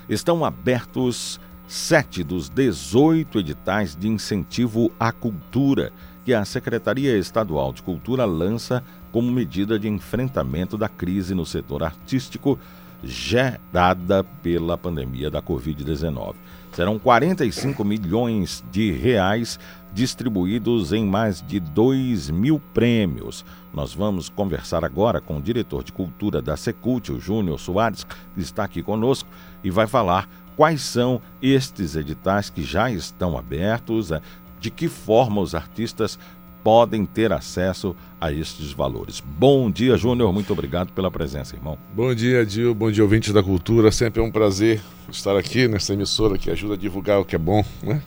Estão 0.08 0.44
abertos 0.44 1.38
sete 1.68 2.24
dos 2.24 2.48
18 2.48 3.38
editais 3.38 3.94
de 3.94 4.08
incentivo 4.08 4.90
à 4.98 5.12
cultura 5.12 5.92
que 6.24 6.34
a 6.34 6.44
Secretaria 6.44 7.16
Estadual 7.16 7.72
de 7.72 7.82
Cultura 7.82 8.24
lança 8.24 8.82
como 9.12 9.30
medida 9.30 9.78
de 9.78 9.88
enfrentamento 9.88 10.76
da 10.76 10.88
crise 10.88 11.34
no 11.34 11.44
setor 11.44 11.82
artístico 11.82 12.58
gerada 13.02 14.22
pela 14.42 14.76
pandemia 14.76 15.30
da 15.30 15.40
Covid-19. 15.40 16.34
Serão 16.72 16.98
45 16.98 17.84
milhões 17.84 18.62
de 18.70 18.92
reais 18.92 19.58
distribuídos 19.92 20.92
em 20.92 21.04
mais 21.04 21.42
de 21.42 21.58
2 21.58 22.30
mil 22.30 22.60
prêmios. 22.72 23.44
Nós 23.72 23.92
vamos 23.92 24.28
conversar 24.28 24.84
agora 24.84 25.20
com 25.20 25.38
o 25.38 25.42
diretor 25.42 25.82
de 25.82 25.92
cultura 25.92 26.40
da 26.40 26.56
Secult, 26.56 27.10
o 27.10 27.20
Júnior 27.20 27.58
Soares, 27.58 28.04
que 28.04 28.40
está 28.40 28.64
aqui 28.64 28.82
conosco 28.82 29.28
e 29.64 29.70
vai 29.70 29.86
falar 29.86 30.28
quais 30.56 30.82
são 30.82 31.20
estes 31.42 31.96
editais 31.96 32.50
que 32.50 32.62
já 32.62 32.90
estão 32.90 33.36
abertos, 33.36 34.12
eh, 34.12 34.20
de 34.60 34.70
que 34.70 34.88
forma 34.88 35.40
os 35.40 35.54
artistas 35.54 36.18
podem 36.62 37.04
ter 37.04 37.32
acesso 37.32 37.94
a 38.20 38.32
estes 38.32 38.72
valores. 38.72 39.20
Bom 39.20 39.70
dia, 39.70 39.96
Júnior. 39.96 40.32
Muito 40.32 40.52
obrigado 40.52 40.92
pela 40.92 41.10
presença, 41.10 41.56
irmão. 41.56 41.78
Bom 41.94 42.14
dia, 42.14 42.44
Dil. 42.44 42.74
Bom 42.74 42.90
dia, 42.90 43.02
ouvintes 43.02 43.32
da 43.32 43.42
cultura. 43.42 43.90
Sempre 43.90 44.20
é 44.20 44.24
um 44.24 44.30
prazer 44.30 44.80
estar 45.10 45.36
aqui 45.36 45.66
nessa 45.68 45.94
emissora 45.94 46.36
que 46.36 46.50
ajuda 46.50 46.74
a 46.74 46.76
divulgar 46.76 47.20
o 47.20 47.24
que 47.24 47.34
é 47.34 47.38
bom, 47.38 47.64
né? 47.82 48.02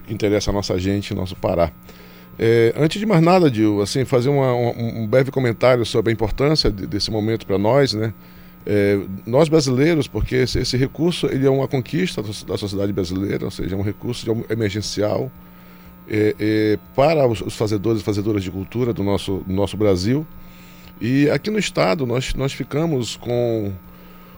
O 0.00 0.04
que 0.06 0.14
interessa 0.14 0.50
a 0.50 0.54
nossa 0.54 0.78
gente, 0.78 1.12
nosso 1.12 1.36
Pará. 1.36 1.72
É, 2.38 2.72
antes 2.76 3.00
de 3.00 3.06
mais 3.06 3.20
nada, 3.20 3.50
Dil, 3.50 3.82
assim, 3.82 4.04
fazer 4.04 4.28
uma, 4.28 4.54
um, 4.54 5.02
um 5.02 5.06
breve 5.06 5.30
comentário 5.32 5.84
sobre 5.84 6.10
a 6.10 6.14
importância 6.14 6.70
de, 6.70 6.86
desse 6.86 7.10
momento 7.10 7.44
para 7.44 7.58
nós, 7.58 7.92
né? 7.92 8.14
É, 8.64 9.00
nós 9.26 9.48
brasileiros, 9.48 10.06
porque 10.06 10.36
esse, 10.36 10.58
esse, 10.58 10.76
recurso 10.76 11.26
ele 11.26 11.46
é 11.46 11.50
uma 11.50 11.66
conquista 11.66 12.22
da 12.22 12.58
sociedade 12.58 12.92
brasileira, 12.92 13.44
ou 13.44 13.50
seja, 13.50 13.74
é 13.74 13.78
um 13.78 13.82
recurso 13.82 14.26
emergencial 14.50 15.32
é, 16.08 16.34
é, 16.38 16.78
para 16.94 17.26
os, 17.26 17.40
os, 17.40 17.54
fazedores 17.54 18.00
e 18.00 18.04
fazedoras 18.04 18.42
de 18.42 18.50
cultura 18.50 18.92
do 18.92 19.02
nosso, 19.02 19.44
do 19.46 19.52
nosso 19.52 19.76
Brasil. 19.76 20.26
E 21.00 21.28
aqui 21.30 21.50
no 21.50 21.58
estado 21.58 22.06
nós, 22.06 22.34
nós 22.34 22.52
ficamos 22.52 23.16
com 23.16 23.72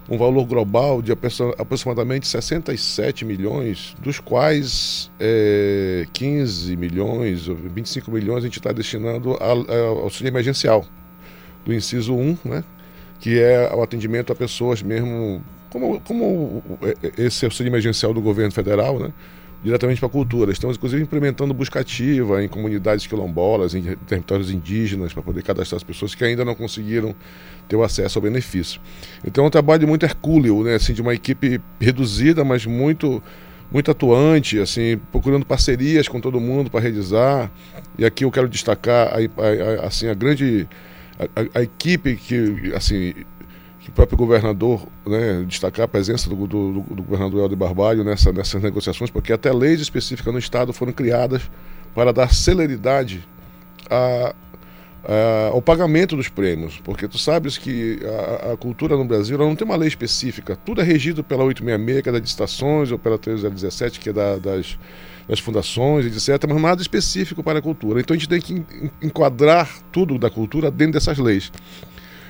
um 0.09 0.17
valor 0.17 0.45
global 0.45 1.01
de 1.01 1.11
aproximadamente 1.11 2.27
67 2.27 3.23
milhões, 3.23 3.95
dos 4.01 4.19
quais 4.19 5.09
é, 5.19 6.05
15 6.11 6.75
milhões, 6.75 7.47
25 7.47 8.11
milhões 8.11 8.39
a 8.39 8.47
gente 8.47 8.59
está 8.59 8.73
destinando 8.73 9.37
ao 9.39 9.99
auxílio 9.99 10.29
emergencial, 10.29 10.85
do 11.63 11.73
inciso 11.73 12.13
1, 12.13 12.37
né, 12.43 12.63
que 13.19 13.39
é 13.39 13.73
o 13.73 13.81
atendimento 13.81 14.33
a 14.33 14.35
pessoas 14.35 14.81
mesmo, 14.81 15.41
como, 15.69 16.01
como 16.01 16.61
esse 17.17 17.45
auxílio 17.45 17.69
emergencial 17.69 18.13
do 18.13 18.19
governo 18.19 18.51
federal, 18.51 18.99
né, 18.99 19.13
diretamente 19.63 19.99
para 19.99 20.07
a 20.07 20.11
cultura. 20.11 20.51
Estamos, 20.51 20.77
inclusive, 20.77 21.01
implementando 21.01 21.53
busca 21.53 21.79
ativa 21.79 22.43
em 22.43 22.47
comunidades 22.47 23.05
quilombolas, 23.05 23.75
em 23.75 23.95
territórios 24.07 24.51
indígenas, 24.51 25.13
para 25.13 25.21
poder 25.21 25.43
cadastrar 25.43 25.77
as 25.77 25.83
pessoas 25.83 26.15
que 26.15 26.23
ainda 26.23 26.43
não 26.43 26.55
conseguiram 26.55 27.15
ter 27.67 27.75
o 27.75 27.83
acesso 27.83 28.17
ao 28.17 28.23
benefício. 28.23 28.81
Então 29.25 29.43
é 29.43 29.47
um 29.47 29.51
trabalho 29.51 29.87
muito 29.87 30.03
hercúleo, 30.03 30.63
né, 30.63 30.75
assim, 30.75 30.93
de 30.93 31.01
uma 31.01 31.13
equipe 31.13 31.61
reduzida, 31.79 32.43
mas 32.43 32.65
muito 32.65 33.21
muito 33.71 33.89
atuante, 33.89 34.59
assim, 34.59 34.99
procurando 35.13 35.45
parcerias 35.45 36.05
com 36.09 36.19
todo 36.19 36.41
mundo 36.41 36.69
para 36.69 36.81
realizar. 36.81 37.49
E 37.97 38.03
aqui 38.03 38.25
eu 38.25 38.31
quero 38.31 38.49
destacar 38.49 39.07
a, 39.07 39.15
a, 39.15 39.83
a 39.83 39.87
assim, 39.87 40.09
a 40.09 40.13
grande 40.13 40.67
a, 41.17 41.59
a, 41.59 41.63
equipe 41.63 42.15
que 42.15 42.73
assim 42.75 43.13
que 43.81 43.89
o 43.89 43.91
próprio 43.91 44.17
governador, 44.17 44.87
né, 45.05 45.43
destacar 45.47 45.85
a 45.85 45.87
presença 45.87 46.29
do, 46.29 46.35
do, 46.47 46.81
do 46.81 47.03
governador 47.03 47.41
Helder 47.41 47.57
Barbalho 47.57 48.03
nessa, 48.03 48.31
nessas 48.31 48.61
negociações, 48.61 49.09
porque 49.09 49.33
até 49.33 49.51
leis 49.51 49.81
específicas 49.81 50.31
no 50.31 50.39
Estado 50.39 50.71
foram 50.71 50.93
criadas 50.93 51.49
para 51.95 52.13
dar 52.13 52.31
celeridade 52.31 53.27
a, 53.89 54.35
a, 55.03 55.47
ao 55.47 55.63
pagamento 55.63 56.15
dos 56.15 56.29
prêmios, 56.29 56.79
porque 56.83 57.07
tu 57.07 57.17
sabes 57.17 57.57
que 57.57 57.99
a, 58.43 58.53
a 58.53 58.57
cultura 58.57 58.95
no 58.95 59.03
Brasil 59.03 59.35
não 59.35 59.55
tem 59.55 59.65
uma 59.65 59.75
lei 59.75 59.87
específica, 59.87 60.55
tudo 60.55 60.79
é 60.79 60.83
regido 60.83 61.23
pela 61.23 61.43
866, 61.43 62.03
que 62.03 62.09
é 62.09 62.11
da 62.11 62.19
licitações, 62.19 62.91
ou 62.91 62.99
pela 62.99 63.17
3017, 63.17 63.99
que 63.99 64.09
é 64.09 64.13
da, 64.13 64.37
das, 64.37 64.77
das 65.27 65.39
fundações, 65.39 66.05
etc., 66.05 66.47
mas 66.47 66.61
nada 66.61 66.81
específico 66.83 67.41
para 67.41 67.57
a 67.57 67.61
cultura. 67.63 67.99
Então 67.99 68.15
a 68.15 68.17
gente 68.17 68.29
tem 68.29 68.39
que 68.39 68.63
enquadrar 69.01 69.67
tudo 69.91 70.19
da 70.19 70.29
cultura 70.29 70.69
dentro 70.69 70.93
dessas 70.93 71.17
leis. 71.17 71.51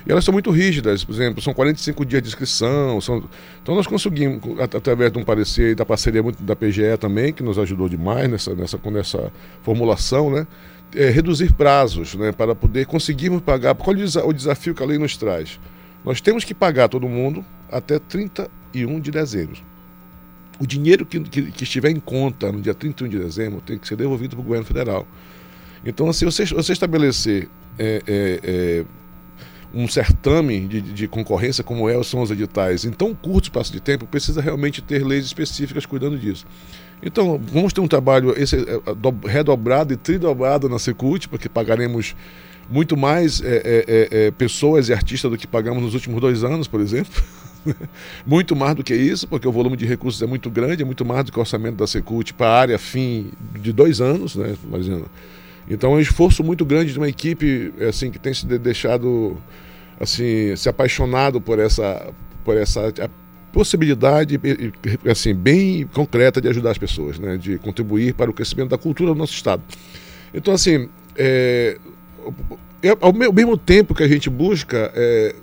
E 0.06 0.10
elas 0.10 0.24
são 0.24 0.32
muito 0.32 0.50
rígidas, 0.50 1.04
por 1.04 1.14
exemplo, 1.14 1.40
são 1.40 1.54
45 1.54 2.04
dias 2.04 2.22
de 2.22 2.28
inscrição. 2.28 3.00
São... 3.00 3.22
Então 3.62 3.74
nós 3.74 3.86
conseguimos, 3.86 4.40
através 4.60 5.12
de 5.12 5.18
um 5.18 5.24
parecer 5.24 5.72
e 5.72 5.74
da 5.74 5.84
parceria 5.86 6.22
muito 6.22 6.42
da 6.42 6.56
PGE 6.56 6.96
também, 6.98 7.32
que 7.32 7.42
nos 7.42 7.58
ajudou 7.58 7.88
demais 7.88 8.28
nessa, 8.28 8.54
nessa, 8.54 8.78
nessa 8.90 9.32
formulação, 9.62 10.30
né? 10.30 10.46
É, 10.94 11.08
reduzir 11.08 11.54
prazos 11.54 12.14
né, 12.14 12.32
para 12.32 12.54
poder 12.54 12.84
conseguirmos 12.84 13.40
pagar. 13.40 13.74
Qual 13.74 13.96
o 13.96 14.32
desafio 14.32 14.74
que 14.74 14.82
a 14.82 14.86
lei 14.86 14.98
nos 14.98 15.16
traz? 15.16 15.58
Nós 16.04 16.20
temos 16.20 16.44
que 16.44 16.52
pagar 16.52 16.88
todo 16.88 17.08
mundo 17.08 17.42
até 17.70 17.98
31 17.98 19.00
de 19.00 19.10
dezembro. 19.10 19.58
O 20.60 20.66
dinheiro 20.66 21.06
que, 21.06 21.18
que, 21.20 21.50
que 21.50 21.64
estiver 21.64 21.90
em 21.90 21.98
conta 21.98 22.52
no 22.52 22.60
dia 22.60 22.74
31 22.74 23.08
de 23.08 23.18
dezembro 23.18 23.62
tem 23.62 23.78
que 23.78 23.88
ser 23.88 23.96
devolvido 23.96 24.36
para 24.36 24.42
o 24.42 24.44
governo 24.44 24.66
federal. 24.66 25.06
Então, 25.84 26.08
assim, 26.10 26.24
você, 26.24 26.44
você 26.44 26.72
estabelecer 26.72 27.48
é, 27.78 28.02
é, 28.06 28.40
é 28.44 28.84
um 29.74 29.88
certame 29.88 30.60
de, 30.60 30.80
de, 30.80 31.08
concorrência 31.08 31.64
como 31.64 31.88
é, 31.88 32.02
são 32.02 32.20
os 32.20 32.30
editais, 32.30 32.84
em 32.84 32.90
tão 32.90 33.14
curto 33.14 33.44
espaço 33.44 33.72
de 33.72 33.80
tempo, 33.80 34.06
precisa 34.06 34.40
realmente 34.40 34.82
ter 34.82 35.04
leis 35.04 35.24
específicas 35.24 35.86
cuidando 35.86 36.18
disso. 36.18 36.46
Então, 37.02 37.40
vamos 37.52 37.72
ter 37.72 37.80
um 37.80 37.88
trabalho 37.88 38.34
esse, 38.40 38.56
é, 38.56 38.60
é, 38.60 39.28
redobrado 39.28 39.92
e 39.92 39.96
tridobrado 39.96 40.68
na 40.68 40.78
Secult, 40.78 41.28
porque 41.28 41.48
pagaremos 41.48 42.14
muito 42.70 42.96
mais 42.96 43.40
é, 43.40 43.56
é, 43.56 43.62
é, 43.64 44.26
é, 44.26 44.30
pessoas 44.30 44.88
e 44.88 44.92
artistas 44.92 45.30
do 45.30 45.36
que 45.36 45.46
pagamos 45.46 45.82
nos 45.82 45.94
últimos 45.94 46.20
dois 46.20 46.44
anos, 46.44 46.68
por 46.68 46.80
exemplo. 46.80 47.22
muito 48.26 48.54
mais 48.54 48.74
do 48.74 48.84
que 48.84 48.94
isso, 48.94 49.26
porque 49.26 49.46
o 49.46 49.52
volume 49.52 49.76
de 49.76 49.84
recursos 49.86 50.22
é 50.22 50.26
muito 50.26 50.48
grande, 50.48 50.82
é 50.82 50.86
muito 50.86 51.04
mais 51.04 51.24
do 51.24 51.32
que 51.32 51.38
o 51.38 51.40
orçamento 51.40 51.76
da 51.76 51.86
Secult 51.86 52.34
para 52.34 52.46
a 52.46 52.60
área 52.60 52.78
fim 52.78 53.30
de 53.60 53.72
dois 53.72 54.00
anos, 54.00 54.36
né? 54.36 54.54
Imagina. 54.64 55.04
Então 55.72 55.92
é 55.92 55.96
um 55.96 56.00
esforço 56.00 56.44
muito 56.44 56.64
grande 56.64 56.92
de 56.92 56.98
uma 56.98 57.08
equipe 57.08 57.72
assim 57.88 58.10
que 58.10 58.18
tem 58.18 58.34
se 58.34 58.46
deixado 58.46 59.38
assim 59.98 60.54
se 60.56 60.68
apaixonado 60.68 61.40
por 61.40 61.58
essa 61.58 62.12
por 62.44 62.56
essa 62.56 62.92
possibilidade 63.52 64.38
assim 65.10 65.34
bem 65.34 65.86
concreta 65.86 66.40
de 66.40 66.48
ajudar 66.48 66.72
as 66.72 66.78
pessoas, 66.78 67.18
né, 67.18 67.36
de 67.36 67.58
contribuir 67.58 68.14
para 68.14 68.30
o 68.30 68.34
crescimento 68.34 68.70
da 68.70 68.78
cultura 68.78 69.12
do 69.12 69.18
nosso 69.18 69.32
estado. 69.32 69.62
Então 70.34 70.52
assim, 70.52 70.88
é, 71.16 71.78
ao 73.00 73.12
mesmo 73.12 73.56
tempo 73.56 73.94
que 73.94 74.02
a 74.02 74.08
gente 74.08 74.28
busca 74.28 74.90
é, 74.94 75.34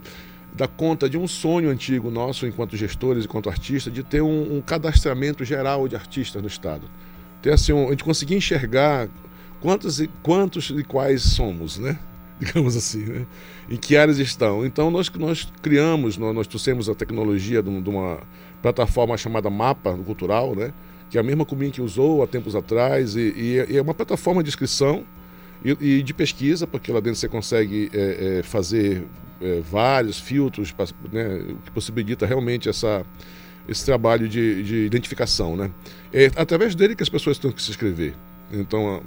dar 0.55 0.67
conta 0.67 1.09
de 1.09 1.17
um 1.17 1.27
sonho 1.27 1.69
antigo 1.69 2.11
nosso, 2.11 2.45
enquanto 2.45 2.75
gestores, 2.75 3.25
enquanto 3.25 3.49
artistas, 3.49 3.93
de 3.93 4.03
ter 4.03 4.21
um, 4.21 4.57
um 4.57 4.61
cadastramento 4.61 5.45
geral 5.45 5.87
de 5.87 5.95
artistas 5.95 6.41
no 6.41 6.47
estado, 6.47 6.83
ter 7.41 7.53
assim 7.53 7.71
um, 7.71 7.87
a 7.87 7.91
gente 7.91 8.03
conseguir 8.03 8.35
enxergar 8.35 9.07
quantos 9.61 9.99
e 9.99 10.07
quantos 10.21 10.69
e 10.69 10.83
quais 10.83 11.21
somos, 11.21 11.77
né? 11.77 11.97
Digamos 12.39 12.75
assim, 12.75 13.03
né? 13.03 13.25
Em 13.69 13.75
que 13.75 13.97
áreas 13.97 14.17
estão? 14.17 14.65
Então 14.65 14.89
nós 14.89 15.09
nós 15.09 15.51
criamos, 15.61 16.17
nós, 16.17 16.33
nós 16.33 16.47
trouxemos 16.47 16.87
a 16.87 16.95
tecnologia 16.95 17.61
de, 17.61 17.69
uma 17.69 18.19
plataforma 18.61 19.17
chamada 19.17 19.49
Mapa 19.49 19.95
Cultural, 19.97 20.55
né? 20.55 20.73
Que 21.09 21.17
é 21.17 21.21
a 21.21 21.23
mesma 21.23 21.45
Cumim 21.45 21.69
que 21.69 21.81
usou 21.81 22.23
há 22.23 22.27
tempos 22.27 22.55
atrás 22.55 23.15
e, 23.15 23.65
e, 23.69 23.77
é 23.77 23.81
uma 23.81 23.93
plataforma 23.93 24.43
de 24.43 24.49
inscrição 24.49 25.03
e, 25.65 25.75
e, 25.81 26.03
de 26.03 26.13
pesquisa, 26.13 26.67
porque 26.67 26.91
lá 26.91 26.99
dentro 26.99 27.19
você 27.19 27.27
consegue 27.27 27.89
é, 27.93 28.39
é, 28.39 28.43
fazer 28.43 29.05
é, 29.41 29.61
vários 29.61 30.19
filtros, 30.19 30.73
né, 31.11 31.41
que 31.65 31.71
possibilita 31.71 32.25
realmente 32.25 32.69
essa, 32.69 33.05
esse 33.67 33.85
trabalho 33.85 34.27
de, 34.29 34.63
de 34.63 34.85
identificação. 34.85 35.55
Né? 35.55 35.71
É 36.13 36.27
através 36.35 36.75
dele 36.75 36.95
que 36.95 37.03
as 37.03 37.09
pessoas 37.09 37.37
têm 37.37 37.51
que 37.51 37.61
se 37.61 37.71
inscrever. 37.71 38.13
Então, 38.51 39.01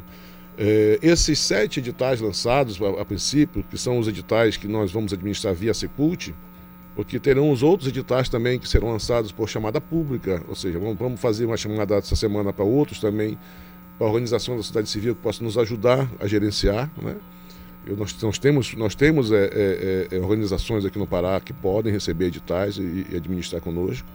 é, 0.58 0.98
esses 1.02 1.38
sete 1.38 1.80
editais 1.80 2.20
lançados 2.20 2.80
a, 2.80 3.00
a, 3.00 3.04
princípio, 3.04 3.64
que 3.70 3.78
são 3.78 3.98
os 3.98 4.06
editais 4.06 4.56
que 4.56 4.68
nós 4.68 4.92
vamos 4.92 5.12
administrar 5.12 5.54
via 5.54 5.72
Secult, 5.72 6.34
porque 6.94 7.18
terão 7.18 7.50
os 7.50 7.62
outros 7.62 7.88
editais 7.88 8.28
também 8.28 8.58
que 8.58 8.68
serão 8.68 8.90
lançados 8.90 9.32
por 9.32 9.48
chamada 9.48 9.80
pública, 9.80 10.42
ou 10.46 10.54
seja, 10.54 10.78
vamos, 10.78 10.98
vamos 10.98 11.20
fazer 11.20 11.46
uma 11.46 11.56
chamada 11.56 11.96
essa 11.96 12.14
semana 12.14 12.52
para 12.52 12.64
outros 12.64 13.00
também, 13.00 13.38
para 13.96 14.06
a 14.06 14.10
organização 14.10 14.56
da 14.56 14.62
sociedade 14.62 14.90
civil 14.90 15.14
que 15.14 15.22
possa 15.22 15.42
nos 15.42 15.56
ajudar 15.56 16.10
a 16.20 16.26
gerenciar. 16.26 16.90
Né? 17.00 17.16
Eu, 17.86 17.96
nós, 17.96 18.14
nós, 18.22 18.38
temos, 18.38 18.74
nós 18.74 18.94
temos 18.94 19.32
é, 19.32 19.50
é, 19.52 20.08
é, 20.12 20.18
organizações 20.20 20.84
aqui 20.84 20.98
no 20.98 21.06
Pará 21.06 21.40
que 21.40 21.52
podem 21.52 21.92
receber 21.92 22.26
editais 22.26 22.76
e, 22.76 23.06
e 23.10 23.16
administrar 23.16 23.60
conosco 23.62 24.06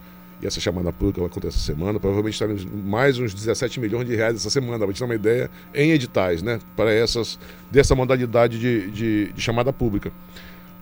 e 0.42 0.46
essa 0.46 0.60
chamada 0.60 0.94
pública 0.94 1.20
vai 1.20 1.30
acontecer 1.30 1.56
essa 1.58 1.66
semana. 1.66 2.00
Provavelmente 2.00 2.34
estaremos 2.34 2.64
mais 2.66 3.18
uns 3.18 3.34
17 3.34 3.80
milhões 3.80 4.08
de 4.08 4.16
reais 4.16 4.36
essa 4.36 4.50
semana, 4.50 4.86
para 4.86 4.94
te 4.94 5.00
dar 5.00 5.06
uma 5.06 5.16
ideia, 5.16 5.50
em 5.74 5.92
editais, 5.92 6.44
né? 6.44 6.60
Para 6.76 6.94
essas, 6.94 7.40
dessa 7.72 7.96
modalidade 7.96 8.60
de, 8.60 8.92
de, 8.92 9.34
de, 9.34 9.42
chamada 9.42 9.74
pública. 9.74 10.12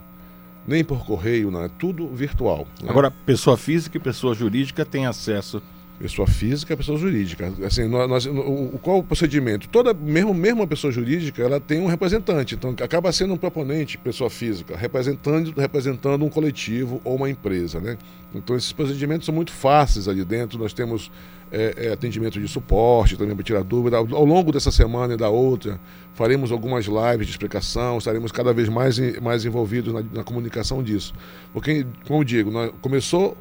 nem 0.67 0.85
por 0.85 1.05
correio, 1.05 1.51
não, 1.51 1.65
é 1.65 1.69
tudo 1.69 2.09
virtual. 2.09 2.67
Né? 2.83 2.89
Agora, 2.89 3.11
pessoa 3.11 3.57
física 3.57 3.97
e 3.97 4.01
pessoa 4.01 4.35
jurídica 4.35 4.85
têm 4.85 5.07
acesso 5.07 5.63
pessoa 5.99 6.29
física, 6.29 6.77
pessoa 6.77 6.97
jurídica. 6.97 7.53
Assim, 7.67 7.89
nós, 7.89 8.27
o, 8.27 8.79
qual 8.81 8.99
o 8.99 9.03
procedimento? 9.03 9.69
Toda, 9.69 9.93
mesmo, 9.93 10.33
mesmo 10.33 10.63
a 10.63 10.67
pessoa 10.67 10.93
jurídica, 10.93 11.43
ela 11.43 11.59
tem 11.59 11.81
um 11.81 11.87
representante, 11.87 12.55
então 12.55 12.75
acaba 12.83 13.11
sendo 13.11 13.35
um 13.35 13.37
proponente, 13.37 13.99
pessoa 13.99 14.31
física, 14.31 14.77
representando, 14.77 15.53
representando 15.57 16.25
um 16.25 16.29
coletivo 16.29 17.01
ou 17.05 17.17
uma 17.17 17.29
empresa, 17.29 17.81
né? 17.81 17.99
Então 18.35 18.55
esses 18.55 18.73
procedimentos 18.73 19.27
são 19.27 19.35
muito 19.35 19.51
fáceis 19.51 20.07
ali 20.07 20.25
dentro. 20.25 20.59
Nós 20.59 20.73
temos 20.73 21.11
é, 21.51 21.87
é, 21.87 21.93
atendimento 21.93 22.39
de 22.39 22.47
suporte 22.47 23.17
também 23.17 23.35
para 23.35 23.45
tirar 23.45 23.63
dúvida. 23.63 23.97
Ao, 23.97 24.15
ao, 24.15 24.25
longo 24.25 24.53
dessa 24.53 24.71
semana 24.71 25.15
e 25.15 25.17
da 25.17 25.31
outra, 25.31 25.81
faremos 26.15 26.53
algumas 26.53 26.87
lives 26.87 27.27
de 27.27 27.33
explicação, 27.33 27.99
estaremos 27.99 28.31
cada 28.31 28.53
vez 28.53 28.69
mais, 28.69 28.99
mais 29.21 29.45
envolvidos 29.45 29.93
na, 29.95 30.05
na 30.13 30.25
comunicação 30.25 30.83
disso. 30.83 31.15
Porque, 31.53 31.87
como 32.07 32.21
eu 32.21 32.25
digo, 32.25 32.51
nós, 32.51 32.71
começou 32.81 33.37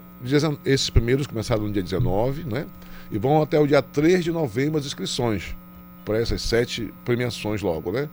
esses 0.66 0.90
primeiros 0.90 1.28
começaram 1.28 1.64
no 1.64 1.72
dia 1.72 1.84
19, 1.84 2.44
né? 2.44 2.66
E 3.12 3.18
vão 3.18 3.42
até 3.42 3.60
o 3.60 3.68
dia 3.68 3.82
3 3.82 4.24
de 4.24 4.32
novembro 4.32 4.80
as 4.80 4.86
inscrições 4.86 5.56
para 6.04 6.20
essas 6.20 6.42
sete 6.42 6.94
premiações 7.06 7.62
logo, 7.62 7.92
né? 7.92 8.10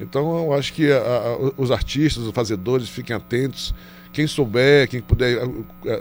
Então 0.00 0.36
eu 0.44 0.52
acho 0.52 0.72
que 0.72 0.90
a, 0.92 0.98
a, 0.98 1.36
os 1.56 1.70
artistas, 1.70 2.24
os 2.24 2.32
fazedores 2.32 2.88
fiquem 2.88 3.14
atentos. 3.16 3.74
Quem 4.12 4.26
souber, 4.26 4.88
quem 4.88 5.00
puder 5.00 5.38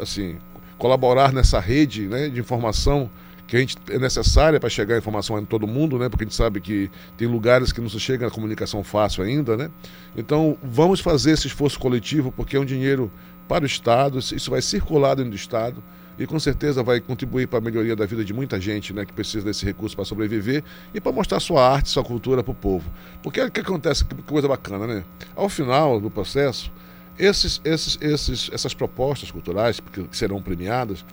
assim, 0.01 0.37
colaborar 0.77 1.33
nessa 1.33 1.59
rede 1.59 2.07
né, 2.07 2.29
de 2.29 2.39
informação 2.39 3.09
que 3.47 3.55
a 3.55 3.59
gente 3.59 3.77
é 3.89 3.99
necessária 3.99 4.59
para 4.59 4.69
chegar 4.69 4.95
a 4.95 4.97
informação 4.97 5.37
em 5.37 5.45
todo 5.45 5.67
mundo, 5.67 5.99
né? 5.99 6.09
Porque 6.09 6.23
a 6.23 6.27
gente 6.27 6.35
sabe 6.35 6.59
que 6.59 6.89
tem 7.15 7.27
lugares 7.27 7.71
que 7.71 7.79
não 7.79 7.89
se 7.89 7.99
chega 7.99 8.25
a 8.27 8.31
comunicação 8.31 8.83
fácil 8.83 9.23
ainda, 9.23 9.55
né? 9.55 9.69
Então 10.17 10.57
vamos 10.63 10.99
fazer 10.99 11.31
esse 11.31 11.47
esforço 11.47 11.79
coletivo 11.79 12.31
porque 12.31 12.57
é 12.57 12.59
um 12.59 12.65
dinheiro 12.65 13.11
para 13.47 13.63
o 13.63 13.67
Estado, 13.67 14.19
isso 14.19 14.49
vai 14.49 14.61
circular 14.61 15.15
dentro 15.15 15.31
do 15.31 15.35
Estado 15.35 15.83
e 16.17 16.25
com 16.25 16.39
certeza 16.39 16.81
vai 16.81 16.99
contribuir 16.99 17.47
para 17.47 17.59
a 17.59 17.61
melhoria 17.61 17.95
da 17.95 18.05
vida 18.05 18.23
de 18.23 18.33
muita 18.33 18.59
gente 18.59 18.93
né, 18.93 19.05
que 19.05 19.13
precisa 19.13 19.45
desse 19.45 19.65
recurso 19.65 19.95
para 19.95 20.05
sobreviver 20.05 20.63
e 20.93 21.01
para 21.01 21.11
mostrar 21.11 21.39
sua 21.39 21.67
arte, 21.67 21.89
sua 21.89 22.03
cultura 22.03 22.43
para 22.43 22.51
o 22.51 22.55
povo. 22.55 22.89
Porque 23.21 23.41
o 23.41 23.51
que 23.51 23.59
acontece, 23.59 24.05
que 24.05 24.15
coisa 24.23 24.47
bacana, 24.47 24.87
né? 24.87 25.03
Ao 25.35 25.49
final 25.49 25.99
do 25.99 26.09
processo, 26.09 26.71
esses, 27.19 27.61
esses, 27.63 27.97
esses, 28.01 28.49
essas 28.53 28.73
propostas 28.73 29.29
culturais 29.29 29.79
que 29.79 30.07
serão 30.11 30.41
premiadas 30.41 31.05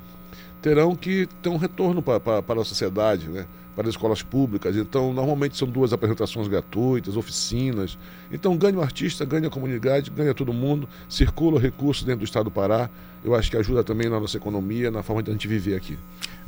terão 0.61 0.95
que 0.95 1.28
ter 1.43 1.49
um 1.49 1.57
retorno 1.57 2.01
para, 2.01 2.20
para, 2.20 2.43
para 2.43 2.61
a 2.61 2.64
sociedade, 2.64 3.28
né? 3.28 3.47
Para 3.75 3.89
as 3.89 3.95
escolas 3.95 4.23
públicas. 4.23 4.77
Então, 4.77 5.12
normalmente 5.12 5.57
são 5.57 5.68
duas 5.68 5.93
apresentações 5.93 6.49
gratuitas, 6.49 7.16
oficinas. 7.16 7.99
Então, 8.31 8.57
ganha 8.57 8.79
o 8.79 8.83
artista, 8.83 9.25
ganha 9.25 9.49
a 9.49 9.51
comunidade, 9.51 10.11
ganha 10.11 10.35
todo 10.35 10.53
mundo, 10.53 10.89
circula 11.09 11.57
o 11.57 11.59
recurso 11.59 12.05
dentro 12.05 12.20
do 12.20 12.25
estado 12.25 12.45
do 12.45 12.51
Pará. 12.51 12.91
Eu 13.25 13.35
acho 13.35 13.51
que 13.51 13.57
ajuda 13.57 13.85
também 13.85 14.09
na 14.09 14.18
nossa 14.18 14.37
economia, 14.37 14.91
na 14.91 15.03
forma 15.03 15.23
de 15.23 15.31
a 15.31 15.33
gente 15.33 15.47
viver 15.47 15.77
aqui. 15.77 15.97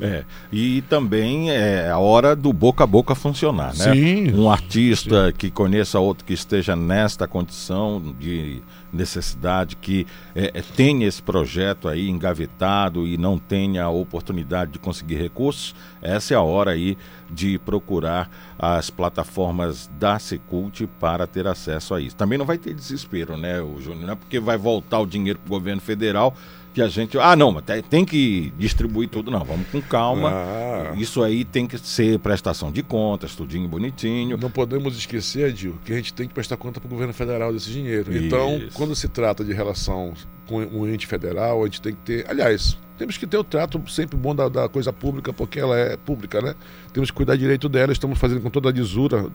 É, 0.00 0.24
e 0.52 0.82
também 0.82 1.50
é 1.52 1.88
a 1.88 1.98
hora 1.98 2.34
do 2.34 2.52
boca 2.52 2.82
a 2.82 2.86
boca 2.86 3.14
funcionar, 3.14 3.76
né? 3.76 3.94
Sim. 3.94 4.34
Um 4.34 4.50
artista 4.50 5.28
sim. 5.28 5.32
que 5.38 5.50
conheça 5.50 6.00
outro 6.00 6.24
que 6.24 6.32
esteja 6.32 6.74
nesta 6.74 7.28
condição 7.28 8.02
de 8.18 8.60
necessidade, 8.94 9.76
que 9.76 10.06
é, 10.34 10.52
é, 10.54 10.62
tenha 10.62 11.06
esse 11.06 11.22
projeto 11.22 11.88
aí 11.88 12.08
engavetado 12.08 13.06
e 13.06 13.18
não 13.18 13.38
tenha 13.38 13.84
a 13.84 13.90
oportunidade 13.90 14.72
de 14.72 14.78
conseguir 14.78 15.16
recursos, 15.16 15.74
essa 16.00 16.34
é 16.34 16.36
a 16.36 16.42
hora 16.42 16.70
aí 16.70 16.96
de 17.30 17.58
procurar 17.58 18.30
as 18.58 18.90
plataformas 18.90 19.90
da 19.98 20.18
Secult 20.18 20.86
para 21.00 21.26
ter 21.26 21.46
acesso 21.46 21.94
a 21.94 22.00
isso. 22.00 22.16
Também 22.16 22.38
não 22.38 22.46
vai 22.46 22.58
ter 22.58 22.72
desespero, 22.72 23.36
né, 23.36 23.60
o 23.60 23.80
Júnior? 23.80 24.06
Não 24.06 24.12
é 24.12 24.16
porque 24.16 24.38
vai 24.38 24.56
voltar 24.56 25.00
o 25.00 25.06
dinheiro 25.06 25.38
para 25.38 25.48
o 25.48 25.58
governo 25.58 25.80
federal 25.80 26.34
que 26.74 26.82
a 26.82 26.88
gente. 26.88 27.16
Ah, 27.18 27.36
não, 27.36 27.52
mas 27.52 27.64
tem 27.88 28.04
que 28.04 28.52
distribuir 28.58 29.08
tudo, 29.08 29.30
não. 29.30 29.44
Vamos 29.44 29.68
com 29.68 29.80
calma. 29.80 30.30
Ah. 30.34 30.92
Isso 30.96 31.22
aí 31.22 31.44
tem 31.44 31.66
que 31.66 31.78
ser 31.78 32.18
prestação 32.18 32.72
de 32.72 32.82
contas, 32.82 33.36
tudinho 33.36 33.68
bonitinho. 33.68 34.36
Não 34.36 34.50
podemos 34.50 34.96
esquecer, 34.96 35.50
Adil, 35.50 35.78
que 35.84 35.92
a 35.92 35.96
gente 35.96 36.12
tem 36.12 36.26
que 36.26 36.34
prestar 36.34 36.56
conta 36.56 36.80
para 36.80 36.88
o 36.88 36.90
governo 36.90 37.14
federal 37.14 37.52
desse 37.52 37.70
dinheiro. 37.70 38.14
Então, 38.14 38.56
Isso. 38.56 38.64
Então, 38.64 38.68
quando 38.74 38.96
se 38.96 39.08
trata 39.08 39.44
de 39.44 39.52
relação 39.52 40.12
com 40.46 40.58
o 40.66 40.88
ente 40.88 41.06
federal, 41.06 41.62
a 41.62 41.66
gente 41.66 41.80
tem 41.80 41.94
que 41.94 42.00
ter. 42.00 42.28
Aliás, 42.28 42.76
temos 42.98 43.16
que 43.16 43.26
ter 43.26 43.38
o 43.38 43.44
trato 43.44 43.80
sempre 43.88 44.16
bom 44.16 44.34
da, 44.34 44.48
da, 44.48 44.68
coisa 44.68 44.92
pública, 44.92 45.32
porque 45.32 45.60
ela 45.60 45.78
é 45.78 45.96
pública, 45.96 46.42
né? 46.42 46.56
Temos 46.92 47.10
que 47.10 47.16
cuidar 47.16 47.36
direito 47.36 47.68
dela, 47.68 47.92
estamos 47.92 48.18
fazendo 48.18 48.40
com 48.40 48.50
toda 48.50 48.68
a 48.68 48.72
lisura, 48.72 49.30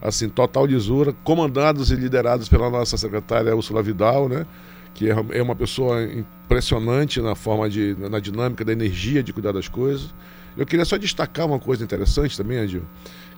assim, 0.00 0.28
total 0.28 0.64
lisura, 0.64 1.12
comandados 1.22 1.90
e 1.90 1.96
liderados 1.96 2.48
pela 2.48 2.70
nossa 2.70 2.96
secretária 2.96 3.54
Ursula 3.54 3.82
Vidal, 3.82 4.28
né? 4.28 4.46
Que 4.94 5.10
é, 5.10 5.14
é 5.32 5.42
uma 5.42 5.54
pessoa 5.54 6.02
impressionante 6.02 7.20
na 7.20 7.34
forma 7.34 7.68
de 7.68 7.96
na 7.98 8.18
dinâmica 8.18 8.64
da 8.64 8.72
energia 8.72 9.22
de 9.22 9.32
cuidar 9.32 9.52
das 9.52 9.68
coisas. 9.68 10.14
Eu 10.56 10.66
queria 10.66 10.84
só 10.84 10.98
destacar 10.98 11.46
uma 11.46 11.58
coisa 11.58 11.82
interessante 11.82 12.36
também, 12.36 12.58
Adil, 12.58 12.82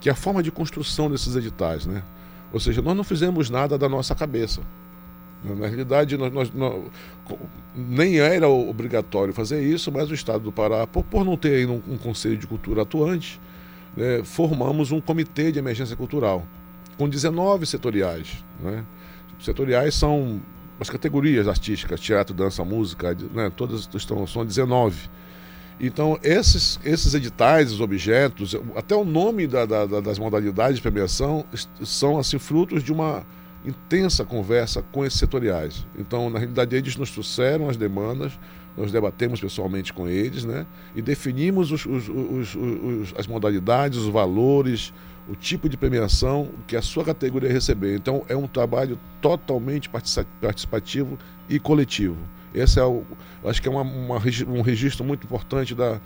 que 0.00 0.08
é 0.08 0.12
a 0.12 0.16
forma 0.16 0.42
de 0.42 0.50
construção 0.50 1.10
desses 1.10 1.36
editais, 1.36 1.86
né? 1.86 2.02
Ou 2.52 2.60
seja, 2.60 2.82
nós 2.82 2.96
não 2.96 3.04
fizemos 3.04 3.50
nada 3.50 3.78
da 3.78 3.88
nossa 3.88 4.14
cabeça. 4.14 4.60
Na 5.44 5.66
realidade, 5.66 6.16
nós, 6.16 6.32
nós, 6.32 6.52
nós, 6.54 6.84
nem 7.74 8.18
era 8.18 8.48
obrigatório 8.48 9.34
fazer 9.34 9.62
isso, 9.62 9.92
mas 9.92 10.10
o 10.10 10.14
Estado 10.14 10.44
do 10.44 10.52
Pará, 10.52 10.86
por, 10.86 11.04
por 11.04 11.24
não 11.24 11.36
ter 11.36 11.68
um, 11.68 11.82
um, 11.86 11.98
Conselho 11.98 12.38
de 12.38 12.46
Cultura 12.46 12.82
atuante, 12.82 13.38
né, 13.94 14.22
formamos 14.24 14.90
um 14.90 15.00
Comitê 15.00 15.52
de 15.52 15.58
Emergência 15.58 15.94
Cultural, 15.94 16.46
com 16.96 17.08
19 17.08 17.66
setoriais. 17.66 18.42
Né? 18.58 18.84
Setoriais 19.38 19.94
são 19.94 20.40
as 20.80 20.90
categorias 20.90 21.46
artísticas, 21.46 22.00
teatro, 22.00 22.34
dança, 22.34 22.64
música, 22.64 23.16
né, 23.32 23.50
todas 23.54 23.88
estão, 23.94 24.26
são 24.26 24.44
19. 24.44 25.08
Então, 25.80 26.18
esses, 26.22 26.78
esses 26.84 27.14
editais, 27.14 27.72
os 27.72 27.80
objetos, 27.80 28.56
até 28.76 28.94
o 28.94 29.04
nome 29.04 29.46
da, 29.46 29.66
da, 29.66 29.86
das 30.00 30.18
modalidades 30.18 30.76
de 30.76 30.82
premiação 30.82 31.44
são 31.82 32.18
assim 32.18 32.38
frutos 32.38 32.82
de 32.82 32.92
uma 32.92 33.26
intensa 33.64 34.24
conversa 34.24 34.82
com 34.92 35.04
esses 35.04 35.18
setoriais. 35.18 35.86
Então, 35.98 36.30
na 36.30 36.38
realidade, 36.38 36.76
eles 36.76 36.96
nos 36.96 37.10
trouxeram 37.10 37.68
as 37.68 37.76
demandas, 37.76 38.38
nós 38.76 38.92
debatemos 38.92 39.40
pessoalmente 39.40 39.92
com 39.92 40.08
eles, 40.08 40.44
né? 40.44 40.66
E 40.94 41.02
definimos 41.02 41.72
os, 41.72 41.86
os, 41.86 42.08
os, 42.08 43.14
as 43.16 43.26
modalidades, 43.26 43.98
os 43.98 44.08
valores, 44.08 44.92
o 45.28 45.34
tipo 45.34 45.68
de 45.68 45.76
premiação 45.76 46.50
que 46.66 46.76
a 46.76 46.82
sua 46.82 47.04
categoria 47.04 47.50
receber. 47.50 47.96
Então, 47.96 48.24
é 48.28 48.36
um 48.36 48.46
trabalho 48.46 48.98
totalmente 49.20 49.88
participativo 49.88 51.18
e 51.48 51.58
coletivo. 51.58 52.16
Esse 52.54 52.78
é 52.78 52.84
o, 52.84 53.02
acho 53.44 53.60
que 53.60 53.68
é 53.68 53.70
uma, 53.70 53.82
uma, 53.82 54.16
um 54.48 54.60
registro 54.60 55.04
muito 55.04 55.24
importante 55.24 55.74
da, 55.74 56.00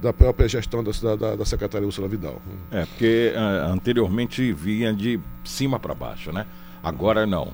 da 0.00 0.12
própria 0.12 0.48
gestão 0.48 0.82
da, 0.82 0.92
da, 1.16 1.36
da 1.36 1.44
secretária 1.44 1.86
Úrsula 1.86 2.08
Vidal. 2.08 2.40
É, 2.70 2.86
porque 2.86 3.32
uh, 3.34 3.72
anteriormente 3.72 4.52
vinha 4.52 4.94
de 4.94 5.20
cima 5.44 5.78
para 5.78 5.94
baixo, 5.94 6.32
né? 6.32 6.46
Agora 6.82 7.26
não. 7.26 7.52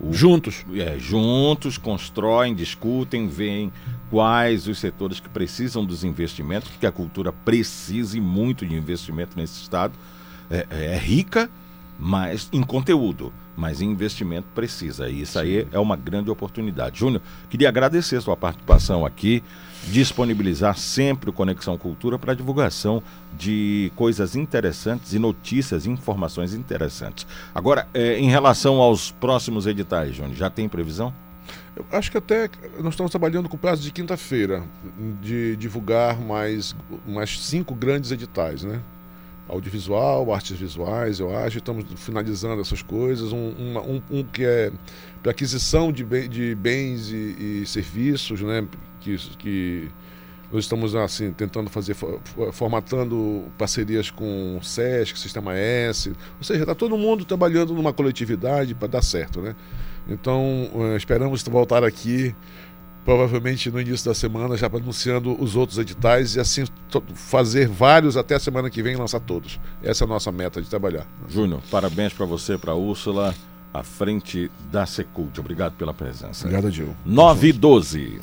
O, 0.00 0.12
juntos. 0.12 0.64
É, 0.74 0.98
juntos, 0.98 1.76
constroem, 1.76 2.54
discutem, 2.54 3.28
veem 3.28 3.70
quais 4.10 4.66
os 4.66 4.78
setores 4.78 5.20
que 5.20 5.28
precisam 5.28 5.84
dos 5.84 6.04
investimentos, 6.04 6.70
porque 6.70 6.86
a 6.86 6.92
cultura 6.92 7.32
precisa 7.32 8.16
e 8.16 8.20
muito 8.20 8.64
de 8.64 8.74
investimento 8.74 9.36
nesse 9.36 9.60
estado 9.60 9.92
é, 10.50 10.66
é 10.70 10.96
rica, 10.96 11.50
mas 11.98 12.48
em 12.52 12.62
conteúdo, 12.62 13.32
mas 13.56 13.80
em 13.80 13.90
investimento 13.90 14.46
precisa. 14.54 15.08
E 15.08 15.22
isso 15.22 15.38
aí 15.38 15.66
é 15.72 15.78
uma 15.78 15.96
grande 15.96 16.30
oportunidade. 16.30 16.98
Júnior, 16.98 17.22
queria 17.48 17.68
agradecer 17.68 18.16
a 18.16 18.20
sua 18.20 18.36
participação 18.36 19.06
aqui, 19.06 19.42
disponibilizar 19.88 20.76
sempre 20.76 21.30
o 21.30 21.32
Conexão 21.32 21.76
Cultura 21.76 22.18
para 22.18 22.34
divulgação 22.34 23.02
de 23.36 23.92
coisas 23.94 24.34
interessantes 24.34 25.12
e 25.12 25.18
notícias, 25.18 25.86
informações 25.86 26.54
interessantes. 26.54 27.26
Agora, 27.54 27.86
é, 27.94 28.18
em 28.18 28.28
relação 28.28 28.76
aos 28.80 29.10
próximos 29.12 29.66
editais, 29.66 30.16
Júnior, 30.16 30.34
já 30.34 30.50
tem 30.50 30.68
previsão? 30.68 31.12
Eu 31.76 31.84
acho 31.92 32.10
que 32.10 32.16
até 32.16 32.48
nós 32.78 32.94
estamos 32.94 33.10
trabalhando 33.10 33.48
com 33.48 33.56
prazo 33.56 33.82
de 33.82 33.90
quinta-feira 33.90 34.62
de 35.20 35.56
divulgar 35.56 36.18
mais, 36.18 36.74
mais 37.06 37.38
cinco 37.40 37.74
grandes 37.74 38.12
editais, 38.12 38.62
né? 38.62 38.80
Audiovisual, 39.48 40.32
artes 40.32 40.58
visuais, 40.58 41.20
eu 41.20 41.36
acho. 41.36 41.58
Estamos 41.58 41.84
finalizando 41.96 42.60
essas 42.60 42.82
coisas. 42.82 43.32
Um, 43.32 43.52
um, 43.58 44.02
um 44.10 44.24
que 44.24 44.44
é 44.44 44.72
para 45.22 45.32
aquisição 45.32 45.92
de, 45.92 46.04
bem, 46.04 46.28
de 46.28 46.54
bens 46.54 47.10
e, 47.10 47.62
e, 47.62 47.66
serviços, 47.66 48.40
né? 48.40 48.66
Que, 49.00 49.16
que 49.38 49.88
nós 50.52 50.64
estamos 50.64 50.94
assim 50.94 51.32
tentando 51.32 51.68
fazer, 51.68 51.96
formatando 52.52 53.44
parcerias 53.58 54.10
com 54.10 54.56
o 54.56 54.62
SESC, 54.62 55.18
Sistema 55.18 55.54
S. 55.54 56.10
Ou 56.38 56.44
seja, 56.44 56.60
está 56.60 56.74
todo 56.74 56.96
mundo 56.96 57.24
trabalhando 57.24 57.74
numa 57.74 57.92
coletividade 57.92 58.74
para 58.74 58.88
dar 58.88 59.02
certo, 59.02 59.40
né? 59.40 59.54
Então, 60.08 60.70
uh, 60.74 60.96
esperamos 60.96 61.42
voltar 61.42 61.82
aqui 61.82 62.34
provavelmente 63.04 63.70
no 63.70 63.80
início 63.80 64.06
da 64.06 64.14
semana, 64.14 64.56
já 64.56 64.66
anunciando 64.66 65.40
os 65.40 65.54
outros 65.54 65.78
editais 65.78 66.36
e 66.36 66.40
assim 66.40 66.64
fazer 67.14 67.68
vários 67.68 68.16
até 68.16 68.34
a 68.34 68.40
semana 68.40 68.70
que 68.70 68.82
vem 68.82 68.94
e 68.94 68.96
lançar 68.96 69.20
todos. 69.20 69.60
Essa 69.82 70.04
é 70.04 70.06
a 70.06 70.08
nossa 70.08 70.32
meta 70.32 70.62
de 70.62 70.68
trabalhar. 70.68 71.06
Júnior, 71.28 71.60
parabéns 71.70 72.12
para 72.12 72.24
você, 72.24 72.56
para 72.56 72.72
a 72.72 72.74
Úrsula, 72.74 73.34
à 73.72 73.82
frente 73.82 74.50
da 74.70 74.86
Secult. 74.86 75.38
Obrigado 75.38 75.74
pela 75.74 75.92
presença. 75.92 76.46
Obrigado, 76.46 76.70
Gil. 76.70 76.96
9 77.04 77.48
e 77.48 77.52
12. 77.52 78.18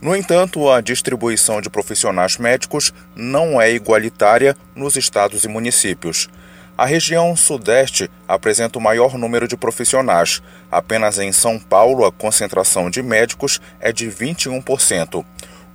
No 0.00 0.14
entanto, 0.14 0.70
a 0.70 0.80
distribuição 0.80 1.60
de 1.60 1.70
profissionais 1.70 2.36
médicos 2.36 2.92
não 3.14 3.60
é 3.60 3.72
igualitária 3.72 4.54
nos 4.74 4.94
estados 4.96 5.44
e 5.44 5.48
municípios. 5.48 6.28
A 6.76 6.84
região 6.84 7.34
Sudeste 7.34 8.10
apresenta 8.28 8.78
o 8.78 8.82
maior 8.82 9.16
número 9.16 9.48
de 9.48 9.56
profissionais. 9.56 10.42
Apenas 10.70 11.18
em 11.18 11.32
São 11.32 11.58
Paulo, 11.58 12.04
a 12.04 12.12
concentração 12.12 12.90
de 12.90 13.02
médicos 13.02 13.58
é 13.80 13.90
de 13.90 14.08
21%. 14.08 15.24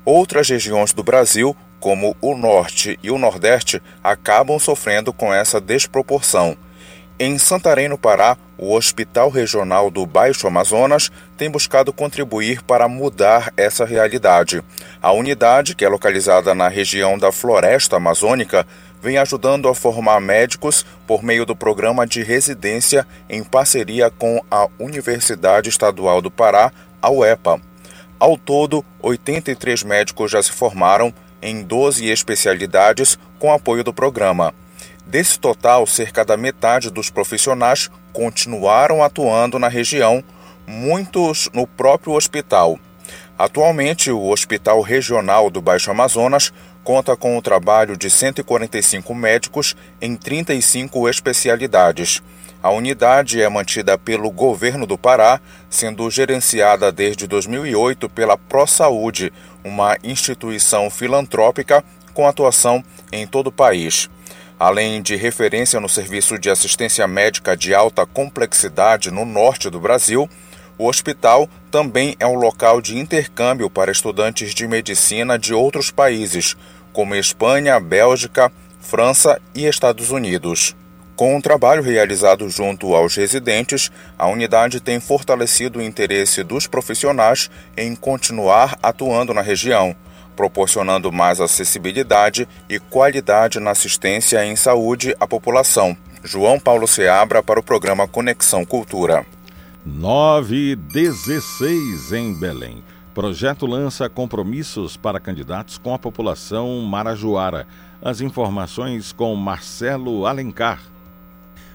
Outras 0.06 0.48
regiões 0.48 0.93
do 0.93 1.02
Brasil, 1.02 1.57
como 1.80 2.15
o 2.22 2.38
Norte 2.38 2.99
e 3.02 3.10
o 3.10 3.18
Nordeste, 3.18 3.81
acabam 4.03 4.60
sofrendo 4.60 5.11
com 5.11 5.34
essa 5.34 5.60
desproporção. 5.60 6.56
Em 7.23 7.38
Santarém, 7.38 7.88
no 7.88 7.99
Pará, 7.99 8.35
o 8.57 8.73
Hospital 8.73 9.30
Regional 9.30 9.91
do 9.91 10.07
Baixo 10.07 10.48
Amazonas 10.48 11.11
tem 11.38 11.52
buscado 11.52 11.93
contribuir 11.93 12.64
para 12.64 12.88
mudar 12.88 13.53
essa 13.56 13.85
realidade. 13.85 14.64
A 14.99 15.11
unidade, 15.11 15.76
que 15.76 15.85
é 15.85 15.88
localizada 15.88 16.56
na 16.56 16.68
região 16.68 17.19
da 17.19 17.31
Floresta 17.31 17.98
Amazônica, 17.98 18.65
vem 18.99 19.19
ajudando 19.19 19.69
a 19.69 19.76
formar 19.76 20.19
médicos 20.19 20.84
por 21.06 21.22
meio 21.22 21.45
do 21.45 21.56
programa 21.56 22.07
de 22.07 22.23
residência 22.23 23.06
em 23.30 23.43
parceria 23.43 24.10
com 24.10 24.43
a 24.49 24.68
Universidade 24.80 25.69
Estadual 25.69 26.23
do 26.23 26.31
Pará, 26.31 26.72
a 26.99 27.11
UEPA. 27.11 27.61
Ao 28.19 28.35
todo, 28.35 28.84
83 28.99 29.84
médicos 29.84 30.31
já 30.31 30.41
se 30.41 30.52
formaram 30.52 31.14
em 31.39 31.61
12 31.61 32.10
especialidades 32.10 33.19
com 33.38 33.53
apoio 33.53 33.84
do 33.84 33.93
programa. 33.93 34.56
Desse 35.12 35.38
total, 35.38 35.86
cerca 35.86 36.24
da 36.24 36.38
metade 36.38 36.90
dos 36.90 37.10
profissionais 37.10 37.92
continuaram 38.14 39.04
atuando 39.04 39.60
na 39.60 39.68
região, 39.68 40.24
muitos 40.66 41.50
no 41.54 41.68
próprio 41.68 42.14
hospital. 42.14 42.80
Atualmente, 43.38 44.10
o 44.10 44.30
Hospital 44.30 44.80
Regional 44.80 45.50
do 45.50 45.62
Baixo 45.62 45.92
Amazonas 45.92 46.54
conta 46.82 47.14
com 47.18 47.38
o 47.38 47.42
trabalho 47.42 47.98
de 47.98 48.10
145 48.10 49.14
médicos 49.14 49.76
em 50.00 50.16
35 50.16 51.10
especialidades. 51.10 52.24
A 52.64 52.70
unidade 52.70 53.42
é 53.42 53.50
mantida 53.50 53.98
pelo 53.98 54.32
governo 54.32 54.86
do 54.86 54.98
Pará, 54.98 55.42
sendo 55.70 56.10
gerenciada 56.10 56.90
desde 56.90 57.28
2008 57.28 58.08
pela 58.08 58.38
ProSaúde, 58.38 59.34
uma 59.62 59.98
instituição 60.06 60.90
filantrópica 60.90 61.84
com 62.14 62.26
atuação 62.26 62.82
em 63.12 63.28
todo 63.28 63.48
o 63.48 63.52
país. 63.52 64.10
Além 64.62 65.02
de 65.02 65.16
referência 65.16 65.80
no 65.80 65.90
serviço 65.90 66.38
de 66.38 66.48
assistência 66.48 67.08
médica 67.08 67.58
de 67.58 67.74
alta 67.74 68.06
complexidade 68.06 69.10
no 69.10 69.26
norte 69.26 69.72
do 69.72 69.80
Brasil, 69.80 70.30
o 70.78 70.88
hospital 70.88 71.50
também 71.72 72.16
é 72.20 72.28
um 72.28 72.36
local 72.36 72.80
de 72.80 72.96
intercâmbio 72.96 73.72
para 73.72 73.92
estudantes 73.92 74.54
de 74.54 74.68
medicina 74.68 75.40
de 75.40 75.52
outros 75.52 75.90
países, 75.90 76.56
como 76.94 77.16
Espanha, 77.16 77.80
Bélgica, 77.80 78.52
França 78.80 79.42
e 79.56 79.66
Estados 79.66 80.12
Unidos. 80.12 80.76
Com 81.16 81.36
o 81.36 81.42
trabalho 81.42 81.82
realizado 81.82 82.48
junto 82.48 82.94
aos 82.94 83.16
residentes, 83.16 83.90
a 84.16 84.28
unidade 84.28 84.80
tem 84.80 85.00
fortalecido 85.00 85.80
o 85.80 85.82
interesse 85.82 86.44
dos 86.44 86.68
profissionais 86.68 87.50
em 87.76 87.96
continuar 87.96 88.78
atuando 88.84 89.34
na 89.34 89.42
região 89.42 89.96
proporcionando 90.36 91.12
mais 91.12 91.40
acessibilidade 91.40 92.48
e 92.70 92.80
qualidade 92.80 93.60
na 93.60 93.72
assistência 93.72 94.45
em 94.45 94.56
saúde 94.56 95.16
à 95.20 95.28
população. 95.28 95.95
João 96.24 96.60
Paulo 96.60 96.88
Seabra 96.88 97.41
para 97.41 97.60
o 97.60 97.64
programa 97.64 98.08
Conexão 98.08 98.64
Cultura. 98.66 99.26
9 99.86 100.76
16 100.76 102.12
em 102.14 102.34
Belém. 102.34 102.84
Projeto 103.14 103.66
lança 103.66 104.08
compromissos 104.08 104.95
para 104.95 105.20
candidatos 105.20 105.78
com 105.78 105.94
a 105.94 105.99
população 105.99 106.80
marajoara. 106.82 107.68
As 108.02 108.22
informações 108.22 109.12
com 109.12 109.36
Marcelo 109.36 110.26
Alencar. 110.26 110.80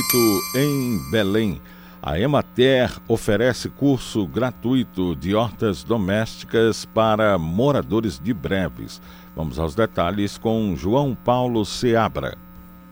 em 0.56 1.12
Belém. 1.12 1.62
A 2.02 2.18
Emater 2.18 2.92
oferece 3.08 3.70
curso 3.70 4.26
gratuito 4.26 5.16
de 5.16 5.36
hortas 5.36 5.84
domésticas 5.84 6.86
para 6.86 7.38
moradores 7.38 8.18
de 8.18 8.34
breves. 8.34 9.02
Vamos 9.36 9.60
aos 9.60 9.76
detalhes 9.76 10.38
com 10.38 10.76
João 10.78 11.14
Paulo 11.14 11.66
Seabra. 11.66 12.47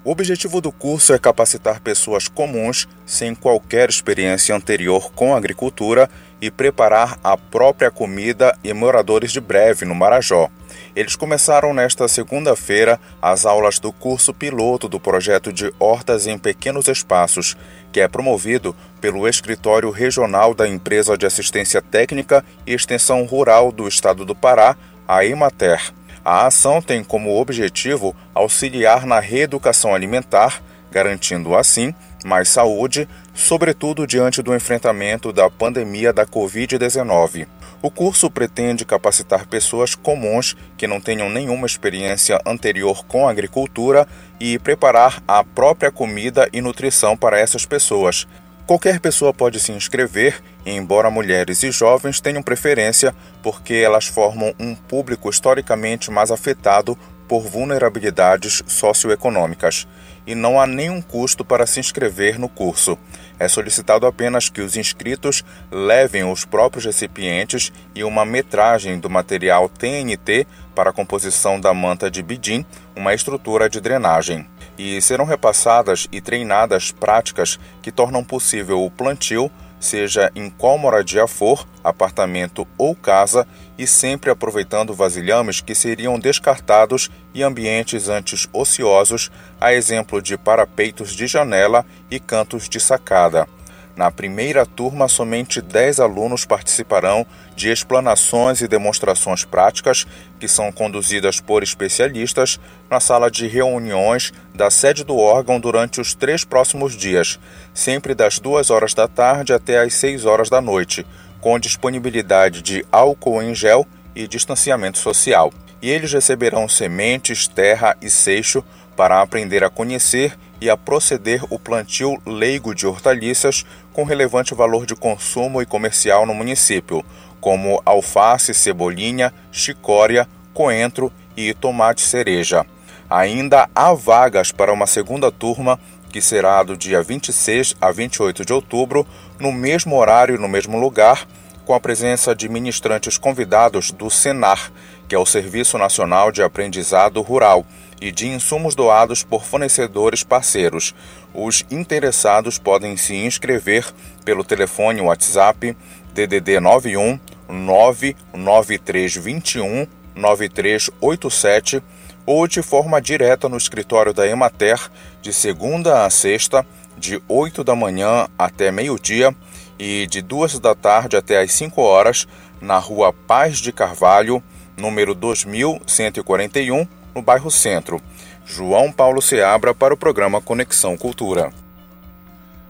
O 0.05 0.11
objetivo 0.11 0.61
do 0.61 0.71
curso 0.71 1.15
é 1.15 1.17
capacitar 1.17 1.79
pessoas 1.79 2.27
comuns, 2.27 2.87
sem 3.07 3.33
qualquer 3.33 3.89
experiência 3.89 4.55
anterior 4.55 5.11
com 5.11 5.35
agricultura, 5.35 6.07
e 6.39 6.51
preparar 6.51 7.17
a 7.23 7.35
própria 7.35 7.89
comida 7.89 8.55
e 8.63 8.71
moradores 8.71 9.31
de 9.31 9.41
breve 9.41 9.83
no 9.83 9.95
Marajó. 9.95 10.47
Eles 10.95 11.15
começaram 11.15 11.73
nesta 11.73 12.07
segunda-feira 12.07 12.99
as 13.19 13.47
aulas 13.47 13.79
do 13.79 13.91
curso 13.91 14.31
piloto 14.31 14.87
do 14.87 14.99
projeto 14.99 15.51
de 15.51 15.73
Hortas 15.79 16.27
em 16.27 16.37
Pequenos 16.37 16.87
Espaços, 16.87 17.57
que 17.91 17.99
é 17.99 18.07
promovido 18.07 18.75
pelo 19.01 19.27
Escritório 19.27 19.89
Regional 19.89 20.53
da 20.53 20.67
Empresa 20.67 21.17
de 21.17 21.25
Assistência 21.25 21.81
Técnica 21.81 22.45
e 22.67 22.75
Extensão 22.75 23.25
Rural 23.25 23.71
do 23.71 23.87
Estado 23.87 24.23
do 24.23 24.35
Pará, 24.35 24.77
a 25.07 25.25
Emater. 25.25 25.81
A 26.25 26.47
ação 26.47 26.81
tem 26.81 27.03
como 27.03 27.39
objetivo 27.39 28.15
auxiliar 28.33 29.05
na 29.05 29.19
reeducação 29.19 29.93
alimentar, 29.93 30.59
garantindo 30.91 31.55
assim 31.55 31.93
mais 32.25 32.49
saúde, 32.49 33.07
sobretudo 33.31 34.07
diante 34.07 34.41
do 34.41 34.55
enfrentamento 34.55 35.31
da 35.31 35.51
pandemia 35.51 36.11
da 36.11 36.25
Covid-19. 36.25 37.45
O 37.79 37.91
curso 37.91 38.31
pretende 38.31 38.83
capacitar 38.83 39.45
pessoas 39.45 39.93
comuns 39.93 40.55
que 40.75 40.87
não 40.87 40.99
tenham 40.99 41.29
nenhuma 41.29 41.67
experiência 41.67 42.41
anterior 42.43 43.05
com 43.05 43.27
agricultura 43.27 44.07
e 44.39 44.57
preparar 44.57 45.21
a 45.27 45.43
própria 45.43 45.91
comida 45.91 46.49
e 46.51 46.59
nutrição 46.59 47.15
para 47.15 47.39
essas 47.39 47.67
pessoas. 47.67 48.25
Qualquer 48.65 48.99
pessoa 48.99 49.31
pode 49.31 49.59
se 49.59 49.71
inscrever, 49.71 50.41
embora 50.65 51.11
mulheres 51.11 51.63
e 51.63 51.71
jovens 51.71 52.19
tenham 52.19 52.41
preferência 52.41 53.13
porque 53.43 53.75
elas 53.75 54.07
formam 54.07 54.53
um 54.59 54.75
público 54.75 55.29
historicamente 55.29 56.09
mais 56.09 56.31
afetado 56.31 56.97
por 57.27 57.41
vulnerabilidades 57.41 58.63
socioeconômicas 58.67 59.87
e 60.27 60.33
não 60.33 60.59
há 60.59 60.65
nenhum 60.65 61.01
custo 61.01 61.45
para 61.45 61.65
se 61.65 61.79
inscrever 61.79 62.39
no 62.39 62.49
curso. 62.49 62.97
É 63.37 63.47
solicitado 63.47 64.07
apenas 64.07 64.49
que 64.49 64.61
os 64.61 64.77
inscritos 64.77 65.43
levem 65.71 66.23
os 66.23 66.45
próprios 66.45 66.85
recipientes 66.85 67.71
e 67.93 68.03
uma 68.03 68.25
metragem 68.25 68.97
do 68.99 69.09
material 69.09 69.69
TNT 69.69 70.47
para 70.73 70.89
a 70.89 70.93
composição 70.93 71.59
da 71.59 71.73
manta 71.73 72.09
de 72.09 72.23
bidim, 72.23 72.65
uma 72.95 73.13
estrutura 73.13 73.69
de 73.69 73.79
drenagem. 73.79 74.47
E 74.77 75.01
serão 75.01 75.25
repassadas 75.25 76.07
e 76.11 76.19
treinadas 76.19 76.91
práticas 76.91 77.59
que 77.81 77.91
tornam 77.91 78.23
possível 78.23 78.83
o 78.83 78.91
plantio 78.91 79.51
seja 79.85 80.31
em 80.35 80.49
qual 80.49 80.77
moradia 80.77 81.27
for, 81.27 81.65
apartamento 81.83 82.67
ou 82.77 82.95
casa, 82.95 83.47
e 83.77 83.85
sempre 83.85 84.29
aproveitando 84.29 84.93
vasilhames 84.93 85.61
que 85.61 85.75
seriam 85.75 86.19
descartados 86.19 87.09
e 87.33 87.43
ambientes 87.43 88.09
antes 88.09 88.47
ociosos, 88.51 89.31
a 89.59 89.73
exemplo 89.73 90.21
de 90.21 90.37
parapeitos 90.37 91.13
de 91.13 91.27
janela 91.27 91.85
e 92.09 92.19
cantos 92.19 92.67
de 92.67 92.79
sacada. 92.79 93.47
Na 93.95 94.11
primeira 94.11 94.65
turma, 94.65 95.07
somente 95.07 95.61
10 95.61 96.01
alunos 96.01 96.43
participarão 96.43 97.25
de 97.55 97.69
explanações 97.69 98.59
e 98.59 98.67
demonstrações 98.67 99.45
práticas 99.45 100.05
que 100.37 100.49
são 100.49 100.69
conduzidas 100.69 101.39
por 101.39 101.63
especialistas 101.63 102.59
na 102.89 102.99
sala 102.99 103.31
de 103.31 103.47
reuniões 103.47 104.33
da 104.53 104.69
sede 104.69 105.05
do 105.05 105.17
órgão 105.17 105.61
durante 105.61 106.01
os 106.01 106.13
três 106.13 106.43
próximos 106.43 106.93
dias, 106.93 107.39
sempre 107.73 108.13
das 108.13 108.37
2 108.37 108.69
horas 108.69 108.93
da 108.93 109.07
tarde 109.07 109.53
até 109.53 109.79
as 109.79 109.93
6 109.93 110.25
horas 110.25 110.49
da 110.49 110.59
noite, 110.59 111.07
com 111.39 111.57
disponibilidade 111.57 112.61
de 112.61 112.85
álcool 112.91 113.41
em 113.41 113.55
gel 113.55 113.87
e 114.13 114.27
distanciamento 114.27 114.97
social. 114.97 115.53
E 115.81 115.89
eles 115.89 116.11
receberão 116.11 116.67
sementes, 116.67 117.47
terra 117.47 117.95
e 118.01 118.09
seixo 118.09 118.61
para 118.95 119.21
aprender 119.21 119.63
a 119.63 119.69
conhecer 119.69 120.37
e 120.59 120.69
a 120.69 120.77
proceder 120.77 121.43
o 121.49 121.59
plantio 121.59 122.17
leigo 122.25 122.73
de 122.73 122.87
hortaliças 122.87 123.65
com 123.95 124.03
relevante 124.03 124.53
valor 124.53 124.85
de 124.85 124.93
consumo 124.93 125.61
e 125.61 125.65
comercial 125.65 126.25
no 126.25 126.33
município, 126.33 127.01
como 127.39 127.81
alface, 127.85 128.53
cebolinha, 128.53 129.33
chicória, 129.53 130.27
coentro 130.53 131.09
e 131.37 131.53
tomate 131.53 132.01
cereja. 132.01 132.65
Ainda 133.09 133.69
há 133.73 133.93
vagas 133.93 134.51
para 134.51 134.73
uma 134.73 134.85
segunda 134.85 135.31
turma 135.31 135.79
que 136.09 136.19
será 136.19 136.61
do 136.61 136.75
dia 136.75 137.01
26 137.01 137.77
a 137.79 137.89
28 137.89 138.43
de 138.43 138.51
outubro, 138.51 139.07
no 139.39 139.53
mesmo 139.53 139.95
horário 139.97 140.35
e 140.35 140.39
no 140.39 140.49
mesmo 140.49 140.77
lugar, 140.77 141.25
com 141.63 141.73
a 141.73 141.79
presença 141.79 142.35
de 142.35 142.49
ministrantes 142.49 143.17
convidados 143.17 143.91
do 143.91 144.09
Senar, 144.09 144.73
que 145.07 145.15
é 145.15 145.17
o 145.17 145.25
Serviço 145.25 145.77
Nacional 145.77 146.33
de 146.33 146.43
Aprendizado 146.43 147.21
Rural 147.21 147.65
e 148.05 148.11
de 148.11 148.27
insumos 148.27 148.75
doados 148.75 149.23
por 149.23 149.43
fornecedores 149.43 150.23
parceiros. 150.23 150.93
Os 151.33 151.65
interessados 151.71 152.59
podem 152.59 152.95
se 152.95 153.15
inscrever 153.15 153.91
pelo 154.23 154.43
telefone 154.43 155.01
WhatsApp 155.01 155.75
DDD 156.13 156.59
91 156.59 157.19
99321 157.49 159.87
9387 160.13 161.81
ou 162.27 162.47
de 162.47 162.61
forma 162.61 163.01
direta 163.01 163.49
no 163.49 163.57
escritório 163.57 164.13
da 164.13 164.27
Emater 164.27 164.79
de 165.19 165.33
segunda 165.33 166.05
a 166.05 166.09
sexta, 166.11 166.63
de 166.95 167.19
8 167.27 167.63
da 167.63 167.75
manhã 167.75 168.27
até 168.37 168.71
meio-dia 168.71 169.35
e 169.79 170.05
de 170.05 170.21
2 170.21 170.59
da 170.59 170.75
tarde 170.75 171.17
até 171.17 171.41
às 171.41 171.51
5 171.53 171.81
horas, 171.81 172.27
na 172.61 172.77
rua 172.77 173.11
Paz 173.11 173.57
de 173.57 173.71
Carvalho, 173.71 174.43
número 174.77 175.15
2141, 175.15 176.87
no 177.15 177.21
bairro 177.21 177.49
Centro. 177.49 178.01
João 178.45 178.91
Paulo 178.91 179.21
Seabra 179.21 179.73
para 179.73 179.93
o 179.93 179.97
programa 179.97 180.41
Conexão 180.41 180.97
Cultura. 180.97 181.49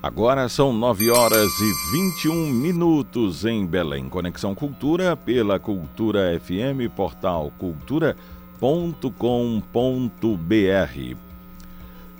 Agora 0.02 0.48
são 0.48 0.72
9 0.72 1.10
horas 1.10 1.52
e 1.60 1.98
21 1.98 2.52
minutos 2.52 3.44
em 3.44 3.66
Belém. 3.66 4.08
Conexão 4.08 4.54
Cultura 4.54 5.18
pela 5.18 5.60
Cultura 5.60 6.40
FM, 6.40 6.94
portal 6.96 7.52
cultura.com.br. 7.58 8.16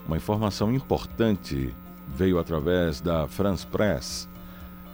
Uma 0.08 0.18
informação 0.18 0.74
importante 0.74 1.74
veio 2.08 2.40
através 2.40 3.00
da 3.00 3.28
France 3.28 3.68
Press 3.68 4.28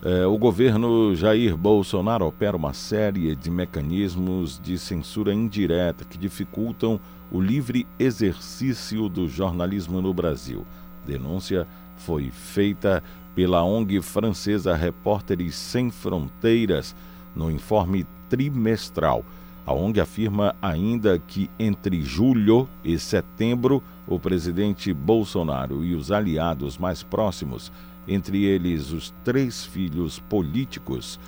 é, 0.03 0.25
o 0.25 0.35
governo 0.35 1.15
Jair 1.15 1.55
Bolsonaro 1.55 2.25
opera 2.25 2.57
uma 2.57 2.73
série 2.73 3.35
de 3.35 3.51
mecanismos 3.51 4.59
de 4.59 4.75
censura 4.75 5.31
indireta 5.31 6.03
que 6.03 6.17
dificultam 6.17 6.99
livre 7.39 7.87
exercício 7.97 9.07
do 9.07 9.29
jornalismo 9.29 10.01
no 10.01 10.13
Brasil. 10.13 10.65
Denúncia 11.05 11.67
foi 11.95 12.29
feita 12.29 13.03
pela 13.35 13.63
ONG 13.63 14.01
francesa 14.01 14.75
Repórteres 14.75 15.55
Sem 15.55 15.89
Fronteiras 15.89 16.95
no 17.35 17.49
informe 17.49 18.05
trimestral. 18.29 19.23
A 19.65 19.73
ONG 19.73 20.01
afirma 20.01 20.55
ainda 20.61 21.17
que 21.19 21.49
entre 21.57 22.01
julho 22.01 22.67
e 22.83 22.97
setembro, 22.97 23.81
o 24.07 24.19
presidente 24.19 24.91
Bolsonaro 24.91 25.85
e 25.85 25.95
os 25.95 26.11
aliados 26.11 26.77
mais 26.77 27.03
próximos, 27.03 27.71
entre 28.07 28.43
eles 28.43 28.91
os 28.91 29.13
três 29.23 29.63
filhos 29.63 30.19
políticos, 30.19 31.19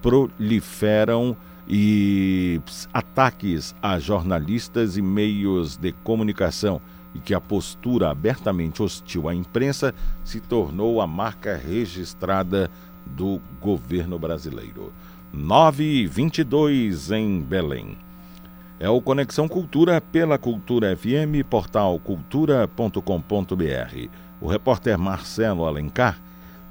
proliferam 0.00 1.36
e 1.72 2.60
ataques 2.92 3.76
a 3.80 3.96
jornalistas 4.00 4.96
e 4.96 5.02
meios 5.02 5.76
de 5.76 5.92
comunicação 5.92 6.80
e 7.14 7.20
que 7.20 7.32
a 7.32 7.40
postura 7.40 8.10
abertamente 8.10 8.82
hostil 8.82 9.28
à 9.28 9.34
imprensa 9.36 9.94
se 10.24 10.40
tornou 10.40 11.00
a 11.00 11.06
marca 11.06 11.56
registrada 11.56 12.68
do 13.06 13.40
governo 13.60 14.18
brasileiro. 14.18 14.92
922 15.32 17.12
em 17.12 17.40
Belém. 17.40 17.96
É 18.80 18.88
o 18.88 19.00
Conexão 19.00 19.46
Cultura 19.46 20.00
pela 20.00 20.38
Cultura 20.38 20.96
FM, 20.96 21.46
portal 21.48 22.00
cultura.com.br. 22.00 24.08
O 24.40 24.48
repórter 24.48 24.98
Marcelo 24.98 25.66
Alencar 25.66 26.18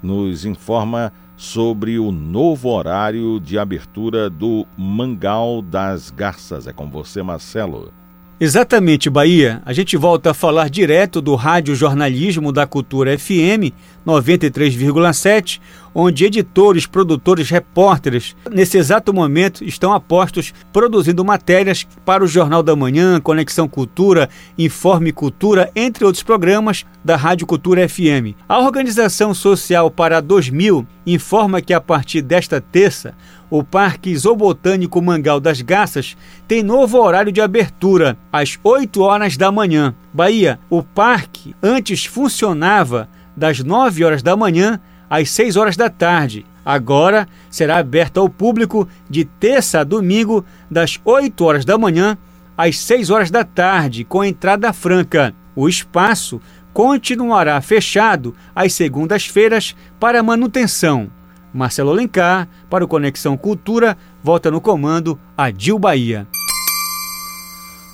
nos 0.04 0.44
informa 0.44 1.14
sobre 1.40 1.98
o 1.98 2.12
novo 2.12 2.68
horário 2.68 3.40
de 3.40 3.58
abertura 3.58 4.30
do 4.30 4.68
Mangal 4.78 5.62
das 5.62 6.12
Garças. 6.12 6.68
É 6.68 6.74
com 6.74 6.92
você, 6.92 7.24
Marcelo. 7.24 7.94
Exatamente, 8.42 9.10
Bahia. 9.10 9.62
A 9.66 9.74
gente 9.74 9.98
volta 9.98 10.32
a 10.32 10.34
falar 10.34 10.70
direto 10.70 11.22
do 11.22 11.36
Rádio 11.36 11.76
Jornalismo 11.76 12.54
da 12.54 12.66
Cultura 12.66 13.20
FM 13.20 13.76
93,7, 14.08 15.60
onde 15.94 16.24
editores, 16.24 16.86
produtores, 16.86 17.50
repórteres, 17.50 18.38
nesse 18.50 18.78
exato 18.78 19.14
momento, 19.14 19.62
estão 19.66 19.92
apostos 19.92 20.54
produzindo 20.72 21.26
matérias 21.26 21.86
para 22.06 22.24
o 22.24 22.28
Jornal 22.28 22.64
da 22.64 22.78
Manhã, 22.78 23.20
Conexão 23.20 23.68
Cultura, 23.68 24.30
Informe 24.58 25.12
Cultura, 25.12 25.70
entre 25.76 26.06
outros 26.06 26.24
programas 26.24 26.86
da 27.04 27.18
Rádio 27.18 27.46
Cultura 27.46 27.90
FM. 27.90 28.40
A 28.48 28.60
Organização 28.60 29.34
Social 29.34 29.92
para 29.92 30.22
2000 30.22 30.88
informa 31.06 31.62
que 31.62 31.74
a 31.74 31.82
partir 31.82 32.22
desta 32.22 32.62
terça, 32.62 33.14
o 33.50 33.64
Parque 33.64 34.16
Zoobotânico 34.16 35.02
Mangal 35.02 35.40
das 35.40 35.62
Garças 35.62 36.16
tem 36.48 36.62
novo 36.62 37.00
horário 37.00 37.32
de 37.32 37.42
abertura, 37.42 38.18
às 38.32 38.60
8 38.64 39.02
horas 39.02 39.38
da 39.38 39.52
manhã. 39.52 39.96
Bahia, 40.14 40.60
o 40.70 40.84
parque 40.84 41.56
antes 41.62 42.06
funcionava 42.06 43.10
das 43.36 43.60
9 43.60 44.04
horas 44.04 44.22
da 44.22 44.36
manhã 44.36 44.80
às 45.10 45.32
6 45.32 45.56
horas 45.58 45.76
da 45.76 45.90
tarde. 45.90 46.46
Agora 46.64 47.28
será 47.50 47.78
aberto 47.78 48.20
ao 48.20 48.30
público 48.30 48.88
de 49.10 49.26
terça 49.26 49.80
a 49.80 49.84
domingo, 49.84 50.46
das 50.70 51.00
8 51.04 51.44
horas 51.44 51.66
da 51.66 51.78
manhã 51.78 52.18
às 52.56 52.78
6 52.78 53.10
horas 53.10 53.32
da 53.32 53.44
tarde, 53.44 54.04
com 54.04 54.24
entrada 54.24 54.72
franca. 54.72 55.34
O 55.56 55.68
espaço 55.68 56.40
continuará 56.74 57.60
fechado 57.62 58.36
às 58.54 58.74
segundas-feiras 58.74 59.76
para 60.00 60.22
manutenção. 60.22 61.10
Marcelo 61.54 61.92
Alencar, 61.92 62.48
para 62.70 62.86
o 62.86 62.88
Conexão 62.88 63.38
Cultura, 63.38 63.98
volta 64.24 64.52
no 64.52 64.62
comando 64.62 65.20
a 65.38 65.50
Dil 65.50 65.80
Bahia. 65.80 66.28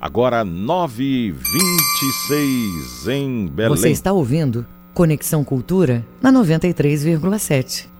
Agora 0.00 0.42
9h26 0.44 3.08
em 3.08 3.46
Belém. 3.46 3.76
Você 3.76 3.90
está 3.90 4.12
ouvindo 4.12 4.66
Conexão 4.94 5.44
Cultura 5.44 6.04
na 6.20 6.32
93,7. 6.32 7.91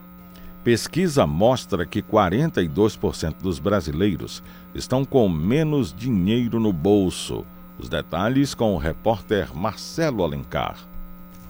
Pesquisa 0.64 1.26
mostra 1.26 1.84
que 1.84 2.00
42% 2.00 3.34
dos 3.42 3.58
brasileiros 3.58 4.42
estão 4.72 5.04
com 5.04 5.28
menos 5.28 5.92
dinheiro 5.92 6.60
no 6.60 6.72
bolso. 6.72 7.44
Os 7.78 7.88
detalhes 7.88 8.54
com 8.54 8.72
o 8.72 8.78
repórter 8.78 9.48
Marcelo 9.52 10.22
Alencar. 10.22 10.76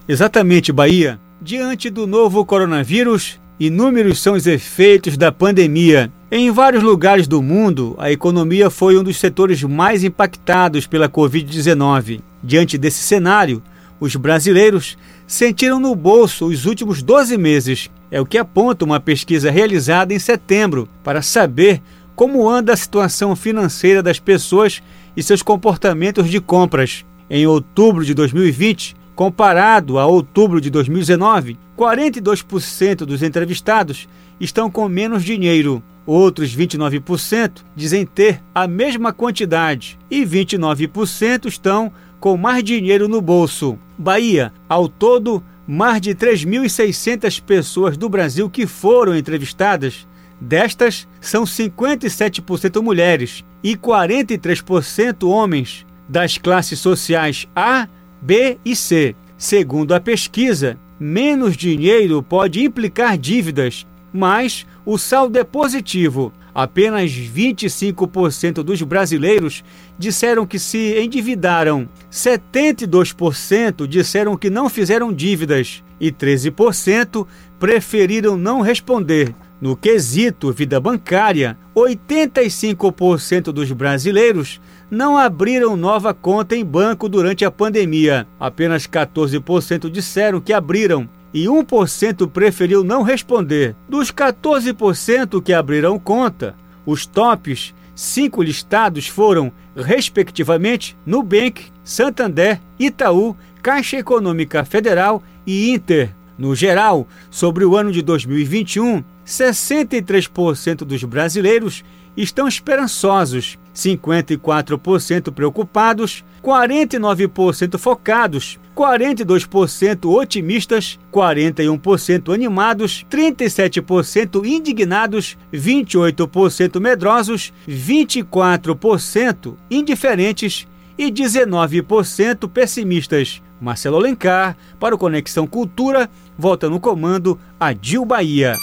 Exatamente, 0.09 0.73
Bahia. 0.73 1.21
Diante 1.43 1.91
do 1.91 2.07
novo 2.07 2.43
coronavírus, 2.47 3.39
inúmeros 3.61 4.19
são 4.19 4.33
os 4.33 4.47
efeitos 4.47 5.19
da 5.19 5.31
pandemia. 5.31 6.11
Em 6.31 6.51
vários 6.51 6.83
lugares 6.83 7.29
do 7.29 7.43
mundo, 7.43 7.95
a 7.99 8.11
economia 8.11 8.71
foi 8.71 8.97
um 8.97 9.05
dos 9.05 9.19
setores 9.19 9.63
mais 9.63 10.03
impactados 10.05 10.87
pela 10.87 11.09
Covid-19. 11.09 12.21
Diante 12.43 12.79
desse 12.79 13.03
cenário, 13.03 13.63
os 14.01 14.17
brasileiros 14.17 14.97
sentiram 15.27 15.81
no 15.81 15.95
bolso 15.95 16.47
os 16.47 16.67
últimos 16.67 17.03
12 17.03 17.37
meses. 17.39 17.91
É 18.11 18.21
o 18.21 18.27
que 18.27 18.39
aponta 18.39 18.85
uma 18.85 19.01
pesquisa 19.01 19.51
realizada 19.51 20.13
em 20.13 20.19
setembro 20.19 20.89
para 21.03 21.23
saber 21.23 21.81
como 22.15 22.49
anda 22.49 22.73
a 22.73 22.77
situação 22.77 23.35
financeira 23.35 24.03
das 24.03 24.19
pessoas 24.19 24.83
e 25.17 25.23
seus 25.23 25.43
comportamentos 25.43 26.29
de 26.29 26.41
compras. 26.41 27.05
Em 27.29 27.47
outubro 27.47 28.05
de 28.05 28.15
2020, 28.15 28.95
comparado 29.15 29.99
a 29.99 30.07
outubro 30.07 30.61
de 30.61 30.71
2019, 30.71 31.59
42% 31.79 32.99
dos 33.07 33.23
entrevistados 33.23 34.09
estão 34.41 34.71
com 34.71 34.89
menos 34.89 35.25
dinheiro. 35.25 35.83
Outros 36.05 36.55
29% 36.55 37.63
dizem 37.77 38.05
ter 38.05 38.43
a 38.55 38.67
mesma 38.67 39.13
quantidade 39.13 39.99
e 40.11 40.25
29% 40.27 41.47
estão 41.47 41.93
com 42.23 42.37
mais 42.37 42.63
dinheiro 42.63 43.09
no 43.09 43.21
bolso. 43.21 43.77
Bahia, 43.99 44.53
ao 44.69 44.89
todo, 44.89 45.43
mais 45.67 46.01
de 46.01 46.15
3.600 46.15 47.43
pessoas 47.43 47.97
do 47.97 48.09
Brasil 48.09 48.49
que 48.49 48.65
foram 48.65 49.17
entrevistadas. 49.17 50.07
Destas, 50.41 51.09
são 51.21 51.43
57% 51.43 52.81
mulheres 52.81 53.45
e 53.61 53.77
43% 53.77 55.29
homens, 55.29 55.85
das 56.09 56.39
classes 56.39 56.79
sociais 56.79 57.49
A, 57.57 57.89
B 58.21 58.57
e 58.65 58.77
C. 58.77 59.17
Segundo 59.37 59.93
a 59.93 59.99
pesquisa, 59.99 60.79
menos 61.01 61.57
dinheiro 61.57 62.23
pode 62.23 62.63
implicar 62.63 63.19
dívidas, 63.19 63.85
mas 64.13 64.65
o 64.87 64.97
saldo 64.97 65.41
é 65.41 65.43
positivo. 65.43 66.33
Apenas 66.55 67.11
25% 67.11 68.63
dos 68.63 68.83
brasileiros 68.83 69.65
disseram 69.99 70.47
que 70.47 70.59
se 70.59 71.01
endividaram, 71.01 71.89
72% 72.11 73.87
disseram 73.87 74.37
que 74.37 74.51
não 74.51 74.69
fizeram 74.69 75.13
dívidas 75.13 75.83
e 75.99 76.13
13% 76.13 77.27
preferiram 77.59 78.37
não 78.37 78.61
responder. 78.61 79.35
No 79.61 79.77
quesito 79.77 80.53
vida 80.53 80.81
bancária, 80.81 81.57
85% 81.75 83.53
dos 83.53 83.71
brasileiros 83.71 84.61
não 84.91 85.17
abriram 85.17 85.77
nova 85.77 86.13
conta 86.13 86.57
em 86.57 86.65
banco 86.65 87.09
durante 87.09 87.45
a 87.45 87.51
pandemia. 87.51 88.27
Apenas 88.41 88.89
14% 88.89 89.89
disseram 89.89 90.41
que 90.41 90.53
abriram 90.53 91.09
e 91.33 91.47
1% 91.47 92.29
preferiu 92.29 92.85
não 92.85 93.03
responder. 93.03 93.75
Dos 93.89 94.11
14% 94.11 95.43
que 95.43 95.53
abriram 95.53 95.99
conta, 95.99 96.55
os 96.85 97.07
tops, 97.07 97.75
cinco 97.95 98.43
listados 98.43 99.07
foram, 99.07 99.53
respectivamente, 99.77 100.97
Nubank, 101.07 101.67
Santander, 101.85 102.61
Itaú, 102.79 103.37
Caixa 103.63 103.97
Econômica 103.97 104.65
Federal 104.65 105.23
e 105.47 105.71
Inter. 105.71 106.15
No 106.37 106.55
geral, 106.55 107.07
sobre 107.31 107.65
o 107.65 107.77
ano 107.77 107.93
de 107.93 108.03
2021, 108.03 109.05
63% 109.25 110.79
dos 110.79 111.05
brasileiros 111.05 111.85
estão 112.17 112.47
esperançosos, 112.47 113.59
54% 113.75 115.33
preocupados, 115.33 116.25
49% 116.43 117.79
focados, 117.79 118.59
42% 118.77 120.11
otimistas, 120.11 120.99
41% 121.13 122.35
animados, 122.35 123.07
37% 123.11 124.45
indignados, 124.45 125.37
28% 125.53 126.81
medrosos, 126.81 127.53
24% 127.69 129.55
indiferentes 129.71 130.67
e 130.99 131.11
19% 131.11 132.49
pessimistas. 132.49 133.43
Marcelo 133.61 133.97
Alencar, 133.97 134.57
para 134.81 134.95
o 134.95 134.99
Conexão 134.99 135.47
Cultura, 135.47 136.11
volta 136.37 136.69
no 136.69 136.81
comando 136.81 137.39
a 137.61 137.73
Dil 137.73 138.05
Bahia. 138.05 138.57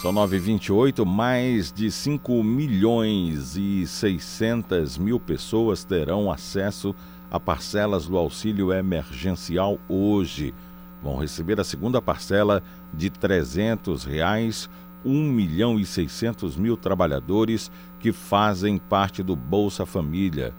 São 0.00 0.14
9h28, 0.14 1.04
mais 1.04 1.70
de 1.70 1.90
5 1.90 2.42
milhões 2.42 3.54
e 3.54 3.86
600 3.86 4.96
mil 4.96 5.20
pessoas 5.20 5.84
terão 5.84 6.32
acesso 6.32 6.94
a 7.30 7.38
parcelas 7.38 8.06
do 8.06 8.16
auxílio 8.16 8.72
emergencial 8.72 9.78
hoje. 9.86 10.54
Vão 11.02 11.18
receber 11.18 11.60
a 11.60 11.64
segunda 11.64 12.00
parcela 12.00 12.62
de 12.94 13.10
300 13.10 14.04
reais, 14.04 14.70
1 15.04 15.12
milhão 15.12 15.78
e 15.78 15.84
600 15.84 16.56
mil 16.56 16.78
trabalhadores 16.78 17.70
que 17.98 18.10
fazem 18.10 18.78
parte 18.78 19.22
do 19.22 19.36
Bolsa 19.36 19.84
Família. 19.84 20.54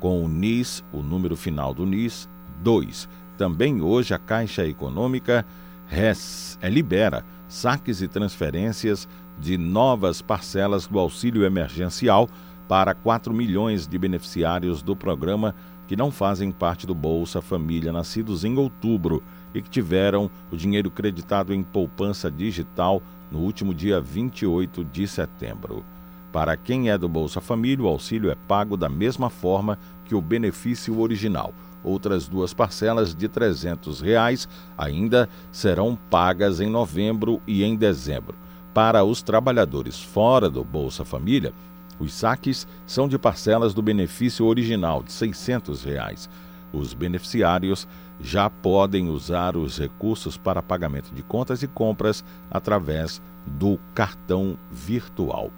Com 0.00 0.24
o 0.24 0.28
NIS, 0.28 0.82
o 0.90 1.02
número 1.02 1.36
final 1.36 1.74
do 1.74 1.84
NIS, 1.84 2.30
2. 2.62 3.10
Também 3.36 3.82
hoje 3.82 4.14
a 4.14 4.18
Caixa 4.18 4.66
Econômica 4.66 5.44
res, 5.86 6.58
é, 6.62 6.70
libera 6.70 7.22
saques 7.48 8.00
e 8.02 8.08
transferências 8.08 9.08
de 9.38 9.56
novas 9.56 10.22
parcelas 10.22 10.86
do 10.86 10.98
auxílio 10.98 11.44
emergencial 11.44 12.28
para 12.68 12.94
4 12.94 13.32
milhões 13.32 13.86
de 13.86 13.98
beneficiários 13.98 14.82
do 14.82 14.96
programa 14.96 15.54
que 15.86 15.96
não 15.96 16.10
fazem 16.10 16.50
parte 16.50 16.86
do 16.86 16.94
Bolsa 16.94 17.40
Família 17.40 17.92
nascidos 17.92 18.44
em 18.44 18.56
outubro 18.56 19.22
e 19.54 19.62
que 19.62 19.70
tiveram 19.70 20.30
o 20.50 20.56
dinheiro 20.56 20.90
creditado 20.90 21.54
em 21.54 21.62
poupança 21.62 22.30
digital 22.30 23.00
no 23.30 23.38
último 23.38 23.72
dia 23.72 24.00
28 24.00 24.84
de 24.84 25.06
setembro. 25.06 25.84
Para 26.32 26.56
quem 26.56 26.90
é 26.90 26.98
do 26.98 27.08
Bolsa 27.08 27.40
Família, 27.40 27.84
o 27.84 27.88
auxílio 27.88 28.30
é 28.30 28.34
pago 28.34 28.76
da 28.76 28.88
mesma 28.88 29.30
forma 29.30 29.78
que 30.04 30.14
o 30.14 30.20
benefício 30.20 30.98
original. 31.00 31.54
Outras 31.86 32.26
duas 32.26 32.52
parcelas 32.52 33.14
de 33.14 33.28
300 33.28 34.00
reais 34.00 34.48
ainda 34.76 35.28
serão 35.52 35.96
pagas 36.10 36.60
em 36.60 36.68
novembro 36.68 37.40
e 37.46 37.62
em 37.62 37.76
dezembro. 37.76 38.34
Para 38.74 39.04
os 39.04 39.22
trabalhadores 39.22 40.02
fora 40.02 40.50
do 40.50 40.64
Bolsa 40.64 41.04
Família, 41.04 41.54
os 42.00 42.12
saques 42.12 42.66
são 42.88 43.06
de 43.06 43.16
parcelas 43.16 43.72
do 43.72 43.80
benefício 43.82 44.44
original 44.46 45.00
de 45.00 45.12
600 45.12 45.84
reais. 45.84 46.28
Os 46.72 46.92
beneficiários 46.92 47.86
já 48.20 48.50
podem 48.50 49.08
usar 49.08 49.56
os 49.56 49.78
recursos 49.78 50.36
para 50.36 50.60
pagamento 50.60 51.14
de 51.14 51.22
contas 51.22 51.62
e 51.62 51.68
compras 51.68 52.24
através 52.50 53.22
do 53.46 53.78
cartão 53.94 54.58
virtual. 54.72 55.52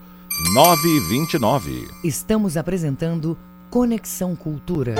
929. 0.53 1.89
Estamos 2.05 2.59
apresentando 2.59 3.35
Conexão 3.71 4.37
Cultura. 4.37 4.95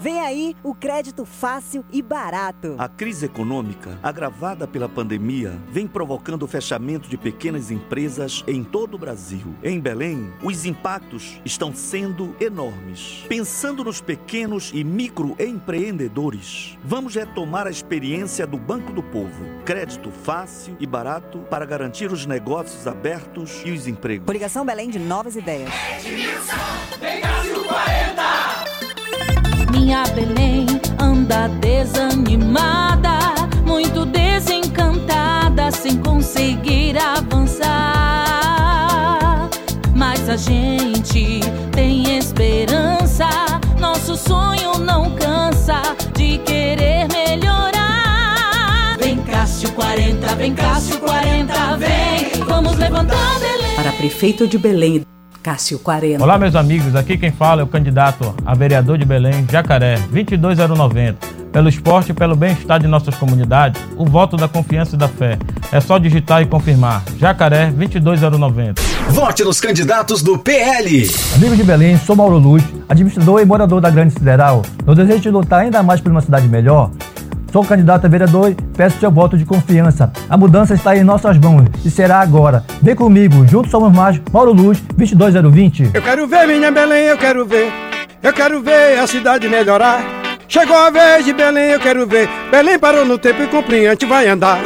Vem 0.00 0.20
aí 0.20 0.56
o 0.62 0.74
crédito 0.74 1.24
fácil 1.24 1.84
e 1.92 2.00
barato. 2.02 2.74
A 2.78 2.88
crise 2.88 3.26
econômica, 3.26 3.98
agravada 4.02 4.66
pela 4.66 4.88
pandemia, 4.88 5.58
vem 5.70 5.86
provocando 5.86 6.42
o 6.42 6.48
fechamento 6.48 7.08
de 7.08 7.16
pequenas 7.16 7.70
empresas 7.70 8.44
em 8.46 8.62
todo 8.62 8.94
o 8.94 8.98
Brasil. 8.98 9.54
Em 9.62 9.80
Belém, 9.80 10.32
os 10.42 10.64
impactos 10.64 11.40
estão 11.44 11.74
sendo 11.74 12.34
enormes. 12.40 13.24
Pensando 13.28 13.84
nos 13.84 14.00
pequenos 14.00 14.70
e 14.74 14.84
microempreendedores, 14.84 16.78
vamos 16.84 17.14
retomar 17.14 17.66
a 17.66 17.70
experiência 17.70 18.46
do 18.46 18.56
Banco 18.56 18.92
do 18.92 19.02
Povo. 19.02 19.44
Crédito 19.64 20.10
fácil 20.10 20.76
e 20.80 20.86
barato 20.86 21.38
para 21.50 21.64
garantir 21.64 22.12
os 22.12 22.26
negócios 22.26 22.86
abertos 22.86 23.62
e 23.64 23.70
os 23.70 23.86
empregos. 23.86 24.26
Coligação 24.26 24.64
Belém 24.64 24.90
de 24.90 24.98
Novas 24.98 25.36
Ideias. 25.36 25.70
Minha 29.88 30.04
Belém 30.08 30.66
anda 30.98 31.48
desanimada, 31.48 33.18
muito 33.64 34.04
desencantada, 34.04 35.70
sem 35.70 35.96
conseguir 35.96 36.98
avançar. 36.98 38.28
Mas 39.96 40.28
a 40.28 40.36
gente 40.36 41.40
tem 41.72 42.18
esperança, 42.18 43.30
nosso 43.80 44.14
sonho 44.14 44.76
não 44.76 45.10
cansa 45.12 45.80
de 46.14 46.36
querer 46.36 47.08
melhorar. 47.08 48.98
Vem 48.98 49.16
Cássio 49.22 49.72
40, 49.72 50.34
vem 50.34 50.54
Cássio 50.54 50.98
40, 50.98 51.76
vem, 51.78 52.44
vamos 52.46 52.76
levantar 52.76 53.40
Belém. 53.40 53.74
Para 53.74 53.92
prefeito 53.92 54.46
de 54.46 54.58
Belém, 54.58 55.02
Cássio 55.42 55.78
40. 55.78 56.22
Olá, 56.22 56.38
meus 56.38 56.54
amigos. 56.54 56.94
Aqui 56.94 57.16
quem 57.16 57.30
fala 57.30 57.60
é 57.60 57.64
o 57.64 57.66
candidato 57.66 58.34
a 58.44 58.54
vereador 58.54 58.98
de 58.98 59.04
Belém, 59.04 59.46
Jacaré, 59.50 59.98
22090. 60.10 61.38
Pelo 61.52 61.68
esporte 61.68 62.10
e 62.10 62.14
pelo 62.14 62.36
bem-estar 62.36 62.78
de 62.78 62.86
nossas 62.86 63.14
comunidades, 63.14 63.80
o 63.96 64.04
voto 64.04 64.36
da 64.36 64.46
confiança 64.46 64.94
e 64.94 64.98
da 64.98 65.08
fé. 65.08 65.38
É 65.72 65.80
só 65.80 65.96
digitar 65.98 66.42
e 66.42 66.46
confirmar. 66.46 67.02
Jacaré, 67.18 67.70
22090. 67.70 68.82
Vote 69.10 69.44
nos 69.44 69.60
candidatos 69.60 70.22
do 70.22 70.38
PL. 70.38 71.08
Amigos 71.36 71.56
de 71.56 71.64
Belém, 71.64 71.96
sou 71.98 72.14
Mauro 72.14 72.36
Luz, 72.36 72.62
administrador 72.88 73.40
e 73.40 73.44
morador 73.46 73.80
da 73.80 73.88
Grande 73.88 74.12
Sideral. 74.12 74.62
No 74.84 74.94
desejo 74.94 75.20
de 75.20 75.30
lutar 75.30 75.60
ainda 75.60 75.82
mais 75.82 76.00
por 76.00 76.12
uma 76.12 76.20
cidade 76.20 76.46
melhor, 76.46 76.90
Sou 77.52 77.64
candidato 77.64 78.04
a 78.04 78.08
vereador 78.08 78.50
e 78.50 78.54
peço 78.76 78.98
seu 78.98 79.10
voto 79.10 79.36
de 79.36 79.44
confiança. 79.44 80.12
A 80.28 80.36
mudança 80.36 80.74
está 80.74 80.96
em 80.96 81.02
nossas 81.02 81.38
mãos 81.38 81.66
e 81.84 81.90
será 81.90 82.20
agora. 82.20 82.64
Vem 82.82 82.94
comigo, 82.94 83.46
juntos 83.46 83.70
somos 83.70 83.92
mais. 83.92 84.20
Mauro 84.32 84.52
Luz, 84.52 84.80
22020. 84.94 85.90
Eu 85.94 86.02
quero 86.02 86.26
ver 86.26 86.46
minha 86.46 86.70
Belém, 86.70 87.04
eu 87.04 87.16
quero 87.16 87.46
ver. 87.46 87.72
Eu 88.22 88.32
quero 88.32 88.62
ver 88.62 88.98
a 88.98 89.06
cidade 89.06 89.48
melhorar. 89.48 90.02
Chegou 90.46 90.76
a 90.76 90.90
vez 90.90 91.24
de 91.24 91.32
Belém, 91.32 91.70
eu 91.70 91.80
quero 91.80 92.06
ver. 92.06 92.28
Belém 92.50 92.78
parou 92.78 93.04
no 93.04 93.18
tempo 93.18 93.42
e 93.42 93.46
compreende, 93.46 94.06
vai 94.06 94.28
andar. 94.28 94.58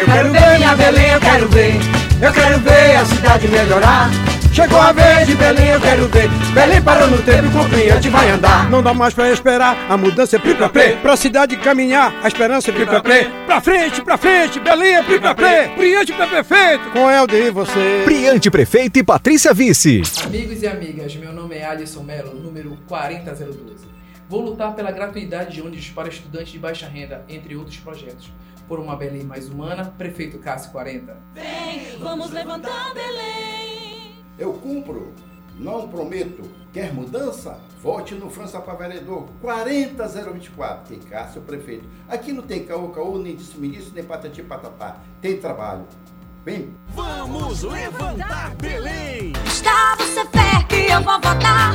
Eu 0.00 0.06
quero 0.06 0.32
ver 0.32 0.58
minha 0.58 0.74
Belém, 0.76 1.10
eu 1.10 1.20
quero 1.20 1.48
ver. 1.48 1.74
Eu 2.20 2.32
quero 2.32 2.58
ver 2.60 2.96
a 2.96 3.04
cidade 3.04 3.48
melhorar. 3.48 4.10
Chegou 4.56 4.80
a 4.80 4.90
vez 4.90 5.26
de 5.26 5.34
Belém, 5.34 5.68
eu 5.68 5.78
quero 5.78 6.08
ver. 6.08 6.30
Belém 6.54 6.80
parou 6.80 7.10
no 7.10 7.22
tempo 7.22 7.46
e 7.46 7.50
compreende, 7.50 8.08
vai 8.08 8.30
andar. 8.30 8.70
Não 8.70 8.82
dá 8.82 8.94
mais 8.94 9.12
pra 9.12 9.30
esperar, 9.30 9.76
a 9.86 9.98
mudança 9.98 10.36
é 10.36 10.38
pri 10.38 10.54
pra 10.54 10.66
prê. 10.70 10.96
Pra 11.02 11.14
cidade 11.14 11.58
caminhar, 11.58 12.10
a 12.24 12.26
esperança 12.26 12.70
é 12.70 12.72
pri 12.72 12.86
pra 12.86 13.02
prê. 13.02 13.26
Pra 13.44 13.60
frente, 13.60 14.00
pra 14.00 14.16
frente, 14.16 14.58
Belém 14.58 14.94
é 14.94 15.02
pri 15.02 15.20
pra 15.20 15.34
prê. 15.34 15.68
Priante 15.76 16.14
pra 16.14 16.26
prefeito, 16.26 16.90
com 16.90 17.10
Helder 17.10 17.44
e 17.44 17.50
você. 17.50 18.00
Priante 18.06 18.50
Prefeito 18.50 18.98
e 18.98 19.02
Patrícia 19.02 19.52
Vice. 19.52 20.00
Amigos 20.24 20.62
e 20.62 20.66
amigas, 20.66 21.14
meu 21.16 21.34
nome 21.34 21.54
é 21.54 21.66
Alisson 21.66 22.02
Melo, 22.02 22.34
número 22.34 22.78
40012. 22.88 23.84
Vou 24.26 24.40
lutar 24.40 24.74
pela 24.74 24.90
gratuidade 24.90 25.52
de 25.52 25.60
ônibus 25.60 25.90
para 25.90 26.08
estudantes 26.08 26.48
de 26.48 26.58
baixa 26.58 26.88
renda, 26.88 27.26
entre 27.28 27.54
outros 27.56 27.76
projetos. 27.76 28.32
por 28.66 28.80
uma 28.80 28.96
Belém 28.96 29.22
mais 29.22 29.50
humana, 29.50 29.94
prefeito 29.98 30.38
Cássio 30.38 30.72
40. 30.72 31.14
Vem, 31.34 31.98
vamos 32.00 32.30
levantar 32.30 32.94
Belém. 32.94 33.85
Eu 34.38 34.52
cumpro, 34.52 35.12
não 35.58 35.88
prometo. 35.88 36.42
Quer 36.72 36.92
mudança? 36.92 37.58
Vote 37.82 38.14
no 38.14 38.28
França 38.28 38.60
para 38.60 38.74
vereador 38.74 39.26
40024. 39.40 40.88
Tem 40.88 40.98
Cássio, 40.98 41.40
prefeito. 41.40 41.88
Aqui 42.08 42.32
não 42.32 42.42
tem 42.42 42.64
caô, 42.64 42.88
caô, 42.88 43.18
nem 43.18 43.34
disse-me 43.34 43.68
nem 43.94 44.04
patati 44.04 44.42
patatá. 44.42 44.96
Tem 45.22 45.38
trabalho. 45.38 45.84
Vem. 46.44 46.68
Vamos 46.94 47.62
levantar 47.62 48.54
Belém. 48.56 49.32
Gustavo 49.42 50.02
Cefé 50.04 50.62
que 50.68 50.92
eu 50.92 51.02
vou 51.02 51.14
votar. 51.14 51.72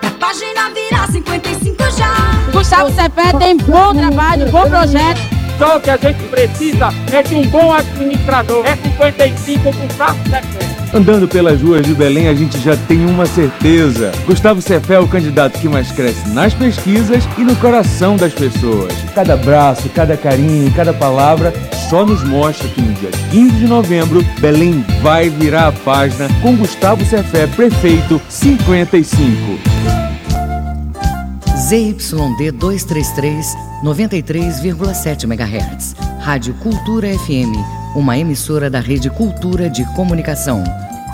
Pra 0.00 0.10
página 0.18 0.70
virar 0.70 1.10
55 1.10 1.76
já. 1.96 2.50
Gustavo 2.52 2.90
Cefé 2.92 3.32
tem 3.38 3.56
bom 3.56 3.94
trabalho, 3.94 4.50
bom 4.50 4.68
projeto. 4.68 5.20
Só 5.58 5.76
o 5.76 5.80
que 5.80 5.90
a 5.90 5.96
gente 5.96 6.28
precisa 6.28 6.88
é 7.12 7.22
de 7.22 7.34
um 7.34 7.48
bom 7.50 7.72
administrador. 7.72 8.66
É 8.66 8.76
55 8.76 9.62
com 9.62 9.86
Gustavo 9.86 10.18
Cefé. 10.28 10.69
Andando 10.92 11.28
pelas 11.28 11.62
ruas 11.62 11.86
de 11.86 11.94
Belém, 11.94 12.26
a 12.26 12.34
gente 12.34 12.58
já 12.58 12.76
tem 12.76 13.06
uma 13.06 13.24
certeza. 13.24 14.10
Gustavo 14.26 14.60
Cefé 14.60 14.94
é 14.94 14.98
o 14.98 15.06
candidato 15.06 15.58
que 15.60 15.68
mais 15.68 15.92
cresce 15.92 16.28
nas 16.30 16.52
pesquisas 16.52 17.22
e 17.38 17.42
no 17.42 17.54
coração 17.56 18.16
das 18.16 18.34
pessoas. 18.34 18.92
Cada 19.14 19.34
abraço, 19.34 19.88
cada 19.90 20.16
carinho, 20.16 20.72
cada 20.74 20.92
palavra 20.92 21.52
só 21.88 22.04
nos 22.04 22.24
mostra 22.24 22.68
que 22.68 22.82
no 22.82 22.92
dia 22.94 23.10
15 23.30 23.56
de 23.56 23.66
novembro, 23.66 24.24
Belém 24.40 24.84
vai 25.00 25.30
virar 25.30 25.68
a 25.68 25.72
página 25.72 26.28
com 26.42 26.56
Gustavo 26.56 27.04
Cefé, 27.04 27.46
prefeito 27.46 28.20
55. 28.28 29.60
ZYD 31.68 32.50
233, 32.50 33.56
93,7 33.84 35.22
MHz. 35.24 35.94
Rádio 36.20 36.52
Cultura 36.54 37.06
FM, 37.16 37.79
uma 37.94 38.16
emissora 38.16 38.70
da 38.70 38.80
Rede 38.80 39.10
Cultura 39.10 39.68
de 39.68 39.84
Comunicação. 39.94 40.62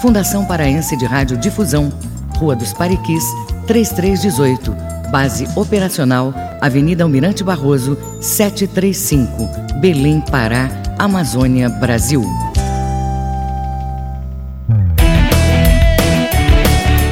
Fundação 0.01 0.45
Paraense 0.45 0.97
de 0.97 1.05
Rádio 1.05 1.37
Difusão, 1.37 1.93
Rua 2.37 2.55
dos 2.55 2.73
Pariquis, 2.73 3.25
3318. 3.67 4.75
Base 5.11 5.49
operacional, 5.57 6.35
Avenida 6.61 7.05
Almirante 7.05 7.43
Barroso, 7.45 7.97
735, 8.21 9.49
Belém, 9.81 10.21
Pará, 10.21 10.69
Amazônia, 10.99 11.69
Brasil. 11.69 12.25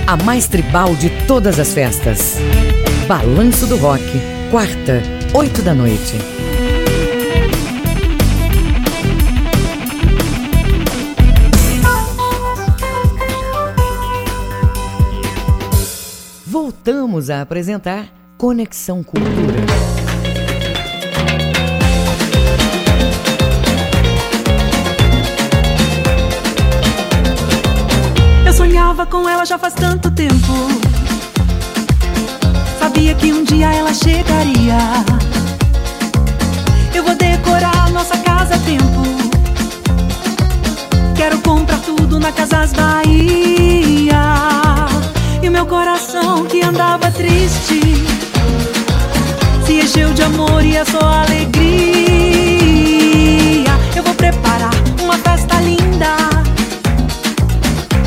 A 0.07 0.17
mais 0.23 0.47
tribal 0.47 0.95
de 0.95 1.09
todas 1.27 1.59
as 1.59 1.73
festas. 1.73 2.37
Balanço 3.07 3.67
do 3.67 3.77
Rock, 3.77 4.03
quarta, 4.51 5.03
oito 5.35 5.63
da 5.63 5.75
noite. 5.75 6.34
Voltamos 16.87 17.31
a 17.31 17.41
apresentar 17.41 18.09
Conexão 18.37 19.03
Cultura. 19.03 19.55
Eu 28.45 28.53
sonhava 28.53 29.07
com 29.07 29.27
ela 29.27 29.47
já 29.47 29.57
faz 29.57 29.73
tanto 29.73 30.11
tempo. 30.11 30.35
Sabia 32.79 33.15
que 33.15 33.33
um 33.33 33.43
dia 33.45 33.73
ela 33.73 33.95
chegaria. 33.95 35.14
Triste 47.65 47.81
se 49.65 49.81
encheu 49.81 50.13
de 50.13 50.23
amor 50.23 50.65
e 50.65 50.77
é 50.77 50.85
só 50.85 50.99
alegria. 50.99 51.65
Eu 53.97 54.03
vou 54.03 54.15
preparar 54.15 54.75
uma 55.03 55.17
festa 55.19 55.61
linda 55.61 56.17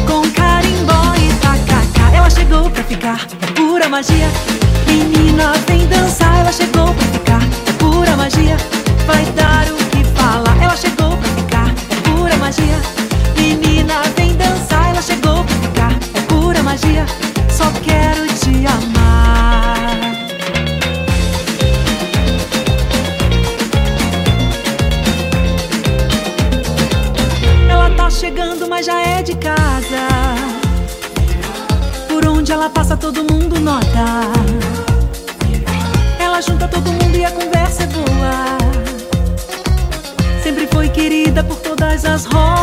com 0.05 0.21
carimbó 0.31 1.13
e 1.15 1.33
tacacá. 1.41 2.11
Ela 2.15 2.29
chegou 2.29 2.69
pra 2.69 2.83
ficar, 2.83 3.27
é 3.41 3.45
pura 3.53 3.89
magia. 3.89 4.29
Menina, 4.87 5.53
vem 5.67 5.87
dançar. 5.87 6.39
Ela 6.39 6.51
chegou 6.51 6.93
pra 6.93 7.07
ficar, 7.07 7.41
é 7.67 7.71
pura 7.73 8.15
magia. 8.15 8.57
Vai 9.07 9.25
dar 9.35 9.66
todo 32.97 33.23
mundo 33.23 33.59
nota. 33.59 34.21
Ela 36.19 36.41
junta 36.41 36.67
todo 36.67 36.91
mundo 36.91 37.15
e 37.15 37.25
a 37.25 37.31
conversa 37.31 37.83
é 37.83 37.87
boa. 37.87 38.57
Sempre 40.43 40.67
foi 40.67 40.89
querida 40.89 41.43
por 41.43 41.57
todas 41.57 42.05
as 42.05 42.25
rodas. 42.25 42.56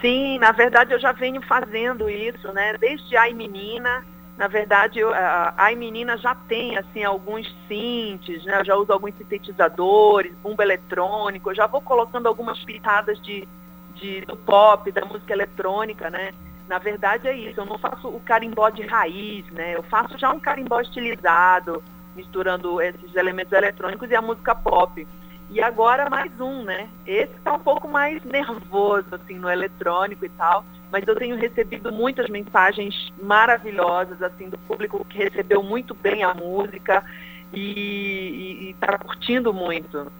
Sim, 0.00 0.38
na 0.38 0.52
verdade 0.52 0.94
eu 0.94 1.00
já 1.00 1.12
venho 1.12 1.42
fazendo 1.42 2.08
isso, 2.08 2.50
né? 2.52 2.78
Desde 2.78 3.16
Ai 3.16 3.34
Menina, 3.34 4.02
na 4.38 4.46
verdade 4.46 5.00
a 5.02 5.68
Menina 5.74 6.16
já 6.16 6.32
tem 6.32 6.78
assim 6.78 7.02
alguns 7.02 7.44
synths, 7.66 8.44
né? 8.44 8.60
Eu 8.60 8.64
já 8.64 8.76
uso 8.76 8.92
alguns 8.92 9.12
sintetizadores, 9.16 10.32
bumbo 10.36 10.62
eletrônico, 10.62 11.50
eu 11.50 11.56
já 11.56 11.66
vou 11.66 11.82
colocando 11.82 12.28
algumas 12.28 12.62
pitadas 12.64 13.20
de, 13.20 13.48
de 13.96 14.20
do 14.20 14.36
pop, 14.36 14.92
da 14.92 15.04
música 15.04 15.32
eletrônica, 15.32 16.08
né? 16.08 16.30
Na 16.68 16.78
verdade 16.78 17.26
é 17.26 17.36
isso, 17.36 17.60
eu 17.60 17.66
não 17.66 17.78
faço 17.78 18.06
o 18.06 18.20
carimbó 18.20 18.70
de 18.70 18.86
raiz, 18.86 19.44
né? 19.50 19.74
Eu 19.74 19.82
faço 19.82 20.16
já 20.16 20.32
um 20.32 20.38
carimbó 20.38 20.80
estilizado, 20.80 21.82
misturando 22.14 22.80
esses 22.80 23.16
elementos 23.16 23.52
eletrônicos 23.52 24.08
e 24.08 24.14
a 24.14 24.22
música 24.22 24.54
pop. 24.54 25.04
E 25.50 25.60
agora 25.60 26.08
mais 26.08 26.30
um, 26.40 26.62
né? 26.62 26.88
Esse 27.04 27.32
está 27.32 27.54
um 27.54 27.58
pouco 27.58 27.88
mais 27.88 28.22
nervoso, 28.22 29.06
assim, 29.10 29.36
no 29.36 29.50
eletrônico 29.50 30.24
e 30.24 30.28
tal. 30.28 30.64
Mas 30.90 31.06
eu 31.06 31.14
tenho 31.14 31.36
recebido 31.36 31.92
muitas 31.92 32.28
mensagens 32.28 33.12
maravilhosas, 33.22 34.22
assim, 34.22 34.48
do 34.48 34.58
público 34.58 35.04
que 35.04 35.18
recebeu 35.18 35.62
muito 35.62 35.94
bem 35.94 36.22
a 36.22 36.32
música 36.32 37.04
e 37.52 38.70
está 38.70 38.98
curtindo 38.98 39.52
muito. 39.52 40.10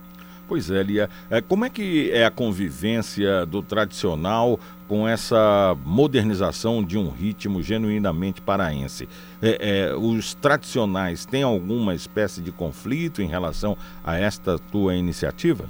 Pois 0.49 0.71
é, 0.71 0.83
Lia. 0.83 1.11
É, 1.29 1.43
como 1.43 1.67
é 1.67 1.71
que 1.71 2.11
é 2.11 2.25
a 2.25 2.31
convivência 2.31 3.45
do 3.45 3.63
tradicional 3.63 4.59
com 4.89 5.07
essa 5.07 5.77
modernização 5.85 6.83
de 6.83 6.97
um 6.97 7.11
ritmo 7.11 7.63
genuinamente 7.63 8.41
paraense? 8.41 9.07
É, 9.43 9.91
é, 9.91 9.95
os 9.95 10.33
tradicionais 10.33 11.27
têm 11.27 11.43
alguma 11.43 11.95
espécie 11.95 12.41
de 12.41 12.51
conflito 12.51 13.21
em 13.21 13.29
relação 13.29 13.77
a 14.03 14.17
esta 14.17 14.59
tua 14.59 14.95
iniciativa? 14.95 15.67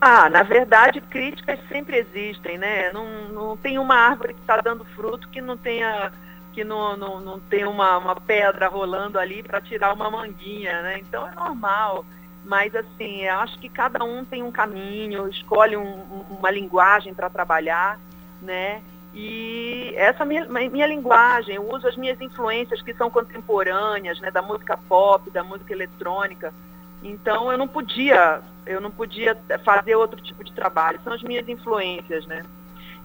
Ah, 0.00 0.30
na 0.30 0.42
verdade, 0.42 1.00
críticas 1.00 1.58
sempre 1.68 1.98
existem, 1.98 2.56
né? 2.56 2.90
Não, 2.90 3.28
não 3.28 3.56
tem 3.56 3.78
uma 3.78 3.94
árvore 3.94 4.32
que 4.32 4.40
está 4.40 4.56
dando 4.56 4.84
fruto 4.84 5.28
que 5.28 5.40
não 5.40 5.56
tenha 5.58 6.10
que 6.52 6.64
não, 6.64 6.96
não, 6.96 7.20
não 7.20 7.38
tem 7.38 7.64
uma, 7.64 7.98
uma 7.98 8.16
pedra 8.16 8.66
rolando 8.66 9.18
ali 9.18 9.42
para 9.42 9.60
tirar 9.60 9.92
uma 9.92 10.10
manguinha, 10.10 10.82
né? 10.82 10.98
Então 10.98 11.26
é 11.28 11.34
normal. 11.34 12.04
Mas 12.44 12.74
assim, 12.74 13.22
eu 13.22 13.34
acho 13.36 13.58
que 13.58 13.68
cada 13.68 14.02
um 14.02 14.24
tem 14.24 14.42
um 14.42 14.50
caminho, 14.50 15.28
escolhe 15.28 15.76
um, 15.76 16.24
uma 16.30 16.50
linguagem 16.50 17.14
para 17.14 17.28
trabalhar, 17.28 18.00
né? 18.40 18.82
E 19.12 19.92
essa 19.96 20.24
minha, 20.24 20.46
minha 20.46 20.86
linguagem, 20.86 21.56
eu 21.56 21.68
uso 21.68 21.86
as 21.86 21.96
minhas 21.96 22.20
influências 22.20 22.80
que 22.80 22.94
são 22.94 23.10
contemporâneas, 23.10 24.20
né, 24.20 24.30
da 24.30 24.40
música 24.40 24.76
pop, 24.76 25.28
da 25.30 25.42
música 25.42 25.72
eletrônica. 25.72 26.54
Então 27.02 27.50
eu 27.50 27.58
não 27.58 27.68
podia, 27.68 28.40
eu 28.66 28.80
não 28.80 28.90
podia 28.90 29.36
fazer 29.64 29.96
outro 29.96 30.20
tipo 30.20 30.44
de 30.44 30.52
trabalho. 30.52 31.00
São 31.02 31.12
as 31.12 31.22
minhas 31.22 31.48
influências, 31.48 32.26
né? 32.26 32.42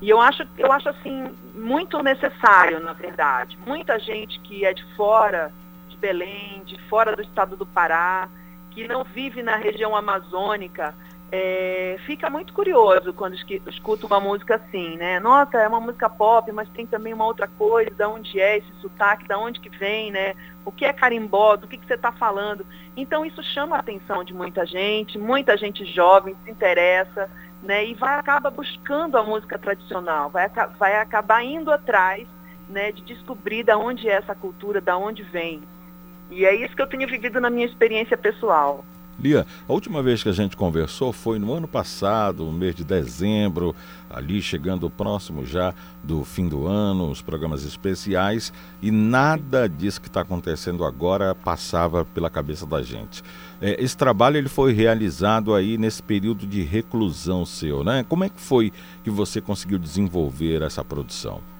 E 0.01 0.09
eu 0.09 0.19
acho, 0.19 0.45
eu 0.57 0.71
acho 0.71 0.89
assim 0.89 1.35
muito 1.53 2.01
necessário, 2.03 2.79
na 2.81 2.93
verdade. 2.93 3.57
Muita 3.65 3.97
gente 3.97 4.39
que 4.41 4.65
é 4.65 4.73
de 4.73 4.83
fora 4.95 5.51
de 5.87 5.97
Belém, 5.97 6.61
de 6.65 6.77
fora 6.89 7.15
do 7.15 7.21
estado 7.21 7.55
do 7.55 7.65
Pará, 7.65 8.27
que 8.71 8.87
não 8.87 9.03
vive 9.03 9.41
na 9.41 9.55
região 9.55 9.95
amazônica, 9.95 10.93
é, 11.31 11.97
fica 12.05 12.29
muito 12.29 12.53
curioso 12.53 13.11
quando 13.13 13.35
escuta 13.67 14.05
uma 14.05 14.19
música 14.19 14.55
assim, 14.55 14.95
né? 14.95 15.19
Nossa, 15.19 15.57
é 15.57 15.67
uma 15.67 15.79
música 15.79 16.09
pop, 16.09 16.51
mas 16.51 16.69
tem 16.69 16.85
também 16.85 17.13
uma 17.13 17.25
outra 17.25 17.47
coisa, 17.47 17.89
da 17.91 18.07
onde 18.07 18.39
é 18.39 18.57
esse 18.57 18.71
sotaque, 18.79 19.27
da 19.27 19.37
onde 19.37 19.59
que 19.59 19.69
vem, 19.69 20.11
né? 20.11 20.35
O 20.63 20.71
que 20.71 20.85
é 20.85 20.93
carimbó, 20.93 21.55
do 21.55 21.67
que, 21.67 21.77
que 21.77 21.85
você 21.85 21.95
está 21.95 22.11
falando. 22.11 22.65
Então 22.95 23.25
isso 23.25 23.41
chama 23.43 23.75
a 23.75 23.79
atenção 23.79 24.23
de 24.23 24.33
muita 24.33 24.65
gente, 24.65 25.17
muita 25.17 25.57
gente 25.57 25.83
jovem 25.85 26.35
se 26.43 26.51
interessa, 26.51 27.29
né? 27.61 27.85
E 27.85 27.95
vai 27.95 28.19
acaba 28.19 28.49
buscando 28.49 29.17
a 29.17 29.23
música 29.23 29.57
tradicional, 29.57 30.29
vai, 30.29 30.47
vai 30.77 30.97
acabar 30.97 31.43
indo 31.43 31.71
atrás, 31.71 32.27
né? 32.69 32.91
De 32.91 33.01
descobrir 33.01 33.63
da 33.63 33.77
onde 33.77 34.07
é 34.07 34.13
essa 34.13 34.35
cultura, 34.35 34.79
da 34.79 34.95
onde 34.95 35.23
vem. 35.23 35.63
E 36.29 36.45
é 36.45 36.55
isso 36.55 36.75
que 36.75 36.81
eu 36.81 36.87
tenho 36.87 37.07
vivido 37.07 37.41
na 37.41 37.49
minha 37.49 37.65
experiência 37.65 38.15
pessoal. 38.15 38.85
Lia, 39.17 39.45
a 39.67 39.71
última 39.71 40.03
vez 40.03 40.21
que 40.21 40.29
a 40.29 40.33
gente 40.33 40.57
conversou 40.57 41.13
foi 41.13 41.39
no 41.39 41.53
ano 41.53 41.67
passado, 41.67 42.51
mês 42.51 42.75
de 42.75 42.83
dezembro, 42.83 43.73
ali 44.09 44.41
chegando 44.41 44.89
próximo 44.89 45.45
já 45.45 45.73
do 46.03 46.25
fim 46.25 46.47
do 46.47 46.67
ano, 46.67 47.09
os 47.09 47.21
programas 47.21 47.63
especiais, 47.63 48.51
e 48.81 48.91
nada 48.91 49.69
disso 49.69 50.01
que 50.01 50.07
está 50.07 50.21
acontecendo 50.21 50.83
agora 50.83 51.33
passava 51.33 52.03
pela 52.03 52.29
cabeça 52.29 52.65
da 52.65 52.83
gente. 52.83 53.23
É, 53.61 53.81
esse 53.81 53.95
trabalho 53.95 54.37
ele 54.37 54.49
foi 54.49 54.73
realizado 54.73 55.55
aí 55.55 55.77
nesse 55.77 56.03
período 56.03 56.45
de 56.45 56.61
reclusão 56.61 57.45
seu, 57.45 57.83
né? 57.83 58.05
Como 58.07 58.23
é 58.23 58.29
que 58.29 58.39
foi 58.39 58.71
que 59.03 59.09
você 59.09 59.39
conseguiu 59.39 59.79
desenvolver 59.79 60.61
essa 60.61 60.83
produção? 60.83 61.54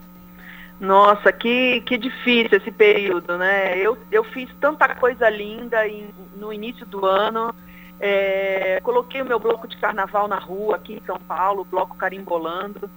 Nossa, 0.79 1.31
que, 1.31 1.81
que 1.81 1.97
difícil 1.97 2.57
esse 2.57 2.71
período, 2.71 3.37
né? 3.37 3.77
Eu, 3.77 3.97
eu 4.11 4.23
fiz 4.25 4.49
tanta 4.59 4.93
coisa 4.95 5.29
linda 5.29 5.87
em, 5.87 6.09
no 6.35 6.51
início 6.51 6.85
do 6.85 7.05
ano. 7.05 7.55
É, 7.99 8.81
coloquei 8.83 9.21
o 9.21 9.25
meu 9.25 9.39
bloco 9.39 9.67
de 9.67 9.77
carnaval 9.77 10.27
na 10.27 10.37
rua 10.37 10.75
aqui 10.75 10.95
em 10.95 11.05
São 11.05 11.17
Paulo, 11.17 11.63
bloco 11.63 11.95
Carimbolando, 11.95 12.89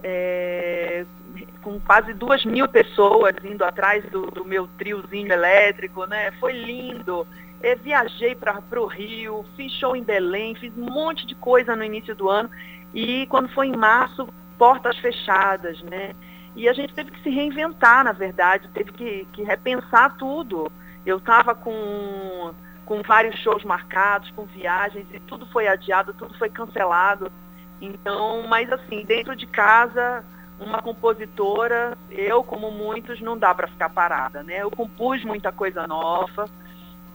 é, 0.00 1.04
com 1.60 1.80
quase 1.80 2.14
duas 2.14 2.44
mil 2.44 2.68
pessoas 2.68 3.34
indo 3.42 3.64
atrás 3.64 4.08
do, 4.10 4.30
do 4.30 4.44
meu 4.44 4.68
triozinho 4.78 5.32
elétrico, 5.32 6.06
né? 6.06 6.30
Foi 6.38 6.52
lindo. 6.52 7.26
É, 7.60 7.74
viajei 7.74 8.34
para 8.34 8.62
o 8.80 8.86
Rio, 8.86 9.44
fiz 9.56 9.72
show 9.72 9.96
em 9.96 10.04
Belém, 10.04 10.54
fiz 10.54 10.72
um 10.76 10.84
monte 10.84 11.26
de 11.26 11.34
coisa 11.34 11.74
no 11.74 11.82
início 11.82 12.14
do 12.14 12.28
ano. 12.28 12.48
E 12.92 13.26
quando 13.26 13.48
foi 13.48 13.68
em 13.68 13.76
março, 13.76 14.28
portas 14.56 14.96
fechadas, 14.98 15.82
né? 15.82 16.14
E 16.56 16.68
a 16.68 16.72
gente 16.72 16.94
teve 16.94 17.10
que 17.10 17.22
se 17.22 17.30
reinventar, 17.30 18.04
na 18.04 18.12
verdade, 18.12 18.68
teve 18.72 18.92
que, 18.92 19.26
que 19.32 19.42
repensar 19.42 20.16
tudo. 20.16 20.70
Eu 21.04 21.18
estava 21.18 21.54
com, 21.54 22.52
com 22.86 23.02
vários 23.02 23.36
shows 23.40 23.64
marcados, 23.64 24.30
com 24.30 24.44
viagens, 24.44 25.06
e 25.12 25.18
tudo 25.20 25.46
foi 25.46 25.66
adiado, 25.66 26.14
tudo 26.14 26.36
foi 26.38 26.48
cancelado. 26.48 27.30
Então, 27.80 28.46
mas 28.48 28.72
assim, 28.72 29.04
dentro 29.04 29.34
de 29.34 29.46
casa, 29.46 30.24
uma 30.58 30.80
compositora, 30.80 31.98
eu, 32.10 32.42
como 32.44 32.70
muitos, 32.70 33.20
não 33.20 33.36
dá 33.36 33.54
para 33.54 33.66
ficar 33.66 33.90
parada, 33.90 34.42
né? 34.42 34.62
Eu 34.62 34.70
compus 34.70 35.24
muita 35.24 35.50
coisa 35.50 35.86
nova 35.86 36.48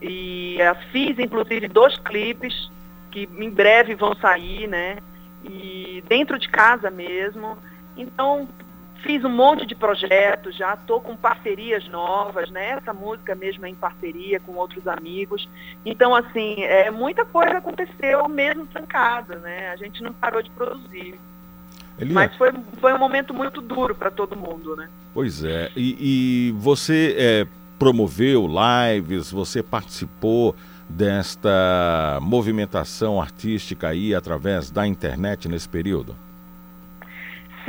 e 0.01 0.57
uh, 0.59 0.75
fiz, 0.91 1.17
inclusive, 1.17 1.67
dois 1.67 1.97
clipes 1.97 2.69
que 3.09 3.27
em 3.37 3.49
breve 3.49 3.95
vão 3.95 4.13
sair, 4.15 4.67
né? 4.67 4.97
E 5.43 6.03
dentro 6.07 6.37
de 6.37 6.49
casa 6.49 6.91
mesmo. 6.91 7.57
Então, 7.95 8.47
Fiz 9.01 9.23
um 9.23 9.29
monte 9.29 9.65
de 9.65 9.75
projetos, 9.75 10.55
já 10.55 10.73
estou 10.73 10.99
com 10.99 11.15
parcerias 11.15 11.87
novas, 11.87 12.49
né? 12.51 12.71
Essa 12.71 12.93
música 12.93 13.33
mesmo 13.33 13.65
é 13.65 13.69
em 13.69 13.75
parceria 13.75 14.39
com 14.39 14.53
outros 14.53 14.87
amigos. 14.87 15.47
Então, 15.85 16.13
assim, 16.13 16.61
é, 16.63 16.91
muita 16.91 17.23
coisa 17.23 17.57
aconteceu 17.57 18.27
mesmo 18.27 18.65
trancada, 18.67 19.37
né? 19.37 19.71
A 19.71 19.75
gente 19.77 20.03
não 20.03 20.13
parou 20.13 20.41
de 20.41 20.49
produzir. 20.51 21.19
Elia. 21.97 22.13
Mas 22.13 22.35
foi, 22.35 22.51
foi 22.79 22.93
um 22.93 22.97
momento 22.97 23.33
muito 23.33 23.61
duro 23.61 23.95
para 23.95 24.11
todo 24.11 24.35
mundo, 24.35 24.75
né? 24.75 24.89
Pois 25.13 25.43
é. 25.43 25.71
E, 25.75 26.49
e 26.49 26.51
você 26.53 27.15
é, 27.17 27.47
promoveu 27.77 28.47
lives, 28.47 29.31
você 29.31 29.63
participou 29.63 30.55
desta 30.89 32.19
movimentação 32.21 33.21
artística 33.21 33.87
aí 33.87 34.15
através 34.15 34.71
da 34.71 34.87
internet 34.87 35.47
nesse 35.47 35.69
período? 35.69 36.15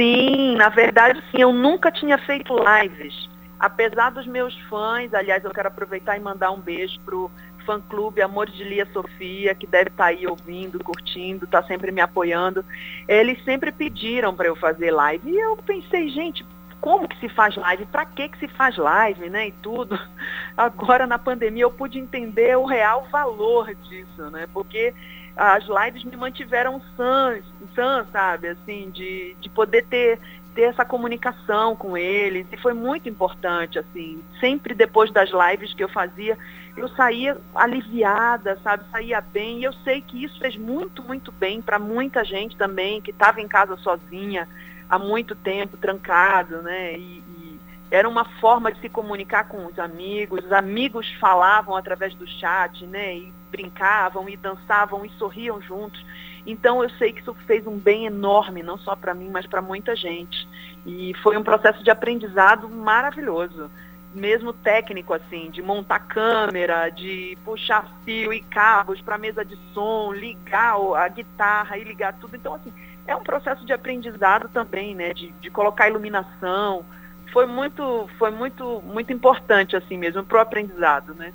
Sim, 0.01 0.57
na 0.57 0.71
verdade, 0.71 1.23
sim, 1.31 1.43
eu 1.43 1.53
nunca 1.53 1.93
tinha 1.93 2.17
feito 2.17 2.57
lives. 2.57 3.29
Apesar 3.59 4.09
dos 4.09 4.27
meus 4.27 4.59
fãs, 4.61 5.13
aliás, 5.13 5.45
eu 5.45 5.51
quero 5.51 5.69
aproveitar 5.69 6.17
e 6.17 6.21
mandar 6.21 6.51
um 6.53 6.59
beijo 6.59 6.99
pro 7.05 7.31
fã-clube 7.67 8.23
Amor 8.23 8.49
de 8.49 8.65
Lia 8.65 8.89
Sofia, 8.95 9.55
que 9.55 9.67
deve 9.67 9.91
estar 9.91 10.05
tá 10.05 10.09
aí 10.09 10.27
ouvindo, 10.27 10.83
curtindo, 10.83 11.45
está 11.45 11.63
sempre 11.65 11.93
me 11.93 12.01
apoiando. 12.01 12.65
Eles 13.07 13.45
sempre 13.45 13.71
pediram 13.71 14.35
para 14.35 14.49
eu 14.49 14.57
fazer 14.57 14.91
live. 14.91 15.31
E 15.31 15.39
eu 15.39 15.55
pensei, 15.59 16.09
gente, 16.09 16.47
como 16.81 17.07
que 17.07 17.21
se 17.21 17.29
faz 17.29 17.55
live? 17.57 17.85
Para 17.85 18.07
que 18.07 18.31
que 18.31 18.39
se 18.39 18.49
faz 18.49 18.79
live, 18.79 19.29
né? 19.29 19.49
E 19.49 19.53
tudo. 19.53 19.99
Agora 20.57 21.07
na 21.07 21.19
pandemia 21.19 21.65
eu 21.65 21.71
pude 21.71 21.99
entender 21.99 22.57
o 22.57 22.65
real 22.65 23.07
valor 23.13 23.75
disso, 23.75 24.31
né? 24.31 24.49
Porque 24.51 24.95
as 25.37 25.65
lives 25.65 26.05
me 26.05 26.17
mantiveram 26.17 26.81
sãs, 26.97 27.45
sãs 27.75 28.07
sabe? 28.11 28.49
Assim, 28.49 28.91
de, 28.91 29.37
de 29.41 29.49
poder 29.49 29.85
ter 29.87 30.19
ter 30.55 30.63
essa 30.63 30.85
comunicação 30.85 31.77
com 31.77 31.97
eles 31.97 32.45
e 32.51 32.57
foi 32.57 32.73
muito 32.73 33.09
importante 33.09 33.79
assim 33.79 34.21
sempre 34.41 34.75
depois 34.75 35.09
das 35.13 35.31
lives 35.31 35.73
que 35.73 35.85
eu 35.85 35.89
fazia 35.89 36.37
eu 36.77 36.89
saía 36.89 37.39
aliviada 37.55 38.59
sabe 38.65 38.83
saía 38.91 39.21
bem 39.21 39.61
e 39.61 39.63
eu 39.63 39.73
sei 39.85 40.01
que 40.01 40.25
isso 40.25 40.41
fez 40.41 40.57
muito 40.57 41.05
muito 41.05 41.31
bem 41.31 41.63
para 41.63 41.79
muita 41.79 42.25
gente 42.25 42.57
também 42.57 43.01
que 43.01 43.13
estava 43.13 43.41
em 43.41 43.47
casa 43.47 43.77
sozinha 43.77 44.49
há 44.91 44.99
muito 44.99 45.37
tempo 45.37 45.77
trancado, 45.77 46.61
né? 46.63 46.99
E, 46.99 47.19
e, 47.19 47.61
era 47.93 48.09
uma 48.09 48.25
forma 48.41 48.73
de 48.73 48.81
se 48.81 48.89
comunicar 48.89 49.49
com 49.49 49.67
os 49.67 49.79
amigos. 49.79 50.45
Os 50.45 50.53
amigos 50.53 51.11
falavam 51.21 51.77
através 51.77 52.15
do 52.15 52.27
chat, 52.27 52.85
né? 52.87 53.17
E 53.17 53.33
brincavam 53.51 54.29
e 54.29 54.37
dançavam 54.37 55.05
e 55.05 55.11
sorriam 55.11 55.61
juntos. 55.61 56.05
Então 56.47 56.83
eu 56.83 56.91
sei 56.91 57.13
que 57.13 57.21
isso 57.21 57.35
fez 57.47 57.67
um 57.67 57.77
bem 57.77 58.07
enorme, 58.07 58.63
não 58.63 58.79
só 58.79 58.97
para 58.97 59.15
mim, 59.15 59.29
mas 59.31 59.47
para 59.47 59.61
muita 59.61 59.95
gente. 59.95 60.49
E 60.87 61.13
foi 61.23 61.37
um 61.37 61.43
processo 61.43 61.83
de 61.83 61.91
aprendizado 61.91 62.69
maravilhoso 62.69 63.71
mesmo 64.15 64.53
técnico 64.53 65.15
assim, 65.15 65.51
de 65.51 65.63
montar 65.63 66.01
câmera, 66.01 66.89
de 66.91 67.39
puxar 67.45 67.87
fio 68.05 68.33
e 68.33 68.41
cabos 68.41 69.01
para 69.01 69.19
mesa 69.19 69.45
de 69.45 69.57
som, 69.73 70.13
ligar 70.13 70.77
a 70.97 71.09
guitarra 71.09 71.79
e 71.79 71.85
ligar 71.85 72.15
tudo. 72.15 72.37
Então 72.37 72.55
assim, 72.55 72.73
é 73.07 73.15
um 73.15 73.23
processo 73.23 73.65
de 73.65 73.73
aprendizado 73.73 74.49
também, 74.49 74.95
né? 74.95 75.13
De, 75.15 75.31
de 75.33 75.51
colocar 75.51 75.89
iluminação. 75.89 76.85
Foi 77.33 77.47
muito, 77.47 78.09
foi 78.19 78.31
muito, 78.31 78.83
muito 78.83 79.13
importante 79.13 79.77
assim 79.77 79.97
mesmo 79.97 80.25
para 80.25 80.39
o 80.39 80.41
aprendizado, 80.41 81.15
né? 81.15 81.33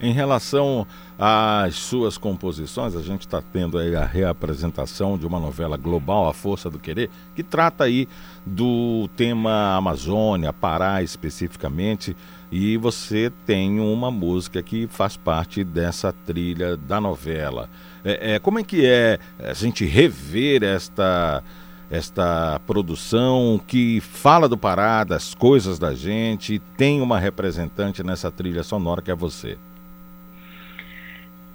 Em 0.00 0.12
relação 0.12 0.86
às 1.18 1.74
suas 1.76 2.18
composições, 2.18 2.94
a 2.94 3.00
gente 3.00 3.22
está 3.22 3.40
tendo 3.40 3.78
aí 3.78 3.96
a 3.96 4.04
reapresentação 4.04 5.16
de 5.16 5.26
uma 5.26 5.40
novela 5.40 5.76
global, 5.76 6.28
A 6.28 6.34
Força 6.34 6.68
do 6.68 6.78
Querer, 6.78 7.08
que 7.34 7.42
trata 7.42 7.84
aí 7.84 8.06
do 8.44 9.08
tema 9.16 9.74
Amazônia, 9.74 10.52
Pará 10.52 11.02
especificamente, 11.02 12.14
e 12.52 12.76
você 12.76 13.32
tem 13.46 13.80
uma 13.80 14.10
música 14.10 14.62
que 14.62 14.86
faz 14.86 15.16
parte 15.16 15.64
dessa 15.64 16.12
trilha 16.12 16.76
da 16.76 17.00
novela. 17.00 17.68
É, 18.04 18.34
é, 18.34 18.38
como 18.38 18.58
é 18.58 18.62
que 18.62 18.84
é 18.84 19.18
a 19.38 19.54
gente 19.54 19.84
rever 19.84 20.62
esta 20.62 21.42
esta 21.88 22.60
produção 22.66 23.60
que 23.64 24.00
fala 24.00 24.48
do 24.48 24.58
Pará, 24.58 25.04
das 25.04 25.34
coisas 25.34 25.78
da 25.78 25.94
gente, 25.94 26.58
tem 26.76 27.00
uma 27.00 27.18
representante 27.18 28.02
nessa 28.02 28.28
trilha 28.28 28.64
sonora 28.64 29.00
que 29.00 29.10
é 29.10 29.14
você. 29.14 29.56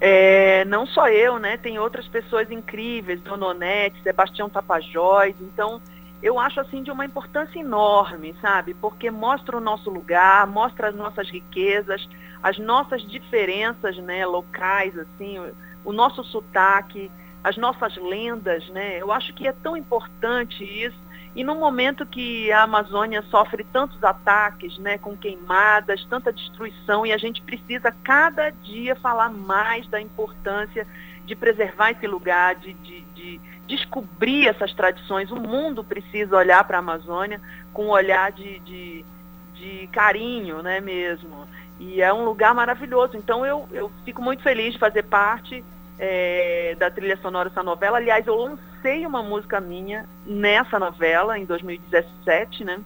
É, 0.04 0.64
não 0.64 0.84
só 0.84 1.08
eu, 1.08 1.38
né? 1.38 1.56
Tem 1.56 1.78
outras 1.78 2.08
pessoas 2.08 2.50
incríveis, 2.50 3.20
Dona 3.20 3.46
Onete, 3.46 4.02
Sebastião 4.02 4.50
Tapajós. 4.50 5.32
Então, 5.40 5.80
eu 6.20 6.40
acho 6.40 6.58
assim 6.58 6.82
de 6.82 6.90
uma 6.90 7.04
importância 7.04 7.60
enorme, 7.60 8.34
sabe? 8.42 8.74
Porque 8.74 9.12
mostra 9.12 9.56
o 9.56 9.60
nosso 9.60 9.88
lugar, 9.88 10.44
mostra 10.48 10.88
as 10.88 10.94
nossas 10.96 11.30
riquezas, 11.30 12.04
as 12.42 12.58
nossas 12.58 13.00
diferenças, 13.08 13.96
né, 13.98 14.26
locais, 14.26 14.98
assim, 14.98 15.38
o 15.84 15.92
nosso 15.92 16.24
sotaque, 16.24 17.08
as 17.44 17.56
nossas 17.56 17.96
lendas, 17.96 18.68
né? 18.70 19.00
Eu 19.00 19.12
acho 19.12 19.32
que 19.34 19.46
é 19.46 19.52
tão 19.52 19.76
importante 19.76 20.64
isso. 20.64 20.98
E 21.34 21.42
no 21.42 21.54
momento 21.54 22.04
que 22.04 22.52
a 22.52 22.62
Amazônia 22.62 23.22
sofre 23.30 23.64
tantos 23.64 24.02
ataques, 24.04 24.76
né, 24.78 24.98
com 24.98 25.16
queimadas, 25.16 26.04
tanta 26.04 26.32
destruição, 26.32 27.06
e 27.06 27.12
a 27.12 27.16
gente 27.16 27.40
precisa 27.40 27.94
cada 28.04 28.50
dia 28.50 28.94
falar 28.96 29.30
mais 29.30 29.86
da 29.88 30.00
importância 30.00 30.86
de 31.24 31.34
preservar 31.34 31.92
esse 31.92 32.06
lugar, 32.06 32.56
de, 32.56 32.74
de, 32.74 33.00
de 33.14 33.40
descobrir 33.66 34.46
essas 34.46 34.74
tradições. 34.74 35.30
O 35.30 35.36
mundo 35.36 35.82
precisa 35.82 36.36
olhar 36.36 36.64
para 36.64 36.76
a 36.76 36.80
Amazônia 36.80 37.40
com 37.72 37.86
um 37.86 37.90
olhar 37.90 38.30
de, 38.32 38.58
de, 38.58 39.04
de 39.54 39.86
carinho, 39.86 40.62
né, 40.62 40.80
mesmo. 40.80 41.48
E 41.80 42.02
é 42.02 42.12
um 42.12 42.24
lugar 42.24 42.54
maravilhoso. 42.54 43.16
Então 43.16 43.46
eu, 43.46 43.66
eu 43.72 43.90
fico 44.04 44.20
muito 44.20 44.42
feliz 44.42 44.74
de 44.74 44.78
fazer 44.78 45.04
parte 45.04 45.64
é, 45.98 46.76
da 46.78 46.90
trilha 46.90 47.16
sonora 47.22 47.48
dessa 47.48 47.62
novela. 47.62 47.96
Aliás, 47.96 48.26
eu 48.26 48.34
lancei 48.34 48.71
uma 49.06 49.22
música 49.22 49.60
minha 49.60 50.06
nessa 50.26 50.78
novela, 50.78 51.38
em 51.38 51.44
2017, 51.44 52.64
né? 52.64 52.80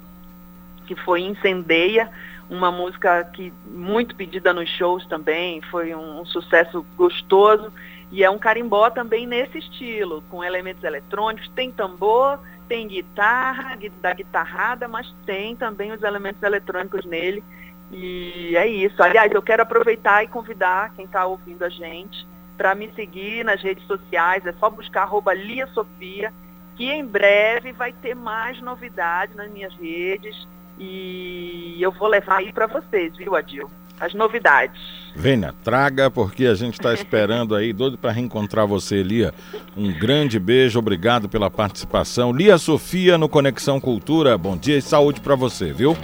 Que 0.86 0.94
foi 0.94 1.23
Incendeia, 1.23 2.10
uma 2.48 2.70
música 2.70 3.24
que 3.24 3.52
muito 3.66 4.14
pedida 4.14 4.52
nos 4.52 4.68
shows 4.68 5.06
também, 5.06 5.60
foi 5.62 5.94
um, 5.94 6.20
um 6.20 6.27
sucesso 6.27 6.85
gostoso. 6.97 7.73
E 8.12 8.23
é 8.23 8.31
um 8.31 8.39
carimbó 8.39 8.89
também 8.89 9.27
nesse 9.27 9.59
estilo, 9.59 10.23
com 10.31 10.44
elementos 10.44 10.85
eletrônicos, 10.85 11.48
tem 11.56 11.73
tambor, 11.73 12.39
tem 12.68 12.86
guitarra, 12.86 13.77
da 14.01 14.14
guitarrada, 14.14 14.86
mas 14.86 15.12
tem 15.24 15.56
também 15.56 15.90
os 15.90 16.02
elementos 16.02 16.43
eletrônicos 16.43 17.05
nele. 17.05 17.43
E 17.90 18.55
é 18.56 18.66
isso. 18.66 19.02
Aliás, 19.02 19.32
eu 19.32 19.43
quero 19.43 19.62
aproveitar 19.62 20.23
e 20.23 20.28
convidar 20.28 20.93
quem 20.94 21.05
está 21.05 21.27
ouvindo 21.27 21.64
a 21.64 21.68
gente 21.68 22.27
para 22.57 22.74
me 22.74 22.91
seguir 22.95 23.45
nas 23.45 23.62
redes 23.62 23.87
sociais. 23.87 24.45
É 24.47 24.53
só 24.55 24.70
buscar 24.70 25.03
arroba 25.03 25.35
Lia 25.35 25.66
Sofia, 25.69 26.33
que 26.77 26.91
em 26.91 27.05
breve 27.05 27.73
vai 27.73 27.93
ter 27.93 28.15
mais 28.15 28.61
novidades 28.61 29.35
nas 29.37 29.51
minhas 29.51 29.74
redes. 29.74 30.47
E 30.78 31.77
eu 31.81 31.91
vou 31.93 32.09
levar 32.09 32.39
aí 32.39 32.53
para 32.53 32.66
vocês, 32.66 33.16
viu, 33.16 33.35
Adil? 33.35 33.70
As 33.99 34.12
novidades. 34.12 34.78
Venha, 35.15 35.55
traga, 35.65 36.11
porque 36.11 36.45
a 36.45 36.55
gente 36.55 36.74
está 36.74 36.93
esperando 36.95 37.55
aí, 37.55 37.73
doido 37.73 37.97
para 37.97 38.12
reencontrar 38.12 38.66
você, 38.66 39.03
Lia. 39.03 39.33
Um 39.74 39.91
grande 39.99 40.39
beijo, 40.39 40.78
obrigado 40.78 41.28
pela 41.28 41.51
participação. 41.51 42.33
Lia 42.33 42.59
Sofia 42.59 43.16
no 43.16 43.28
Conexão 43.28 43.81
Cultura, 43.81 44.37
bom 44.37 44.57
dia 44.57 44.77
e 44.77 44.83
saúde 44.83 45.20
para 45.20 45.35
você, 45.35 45.73
viu? 45.73 45.97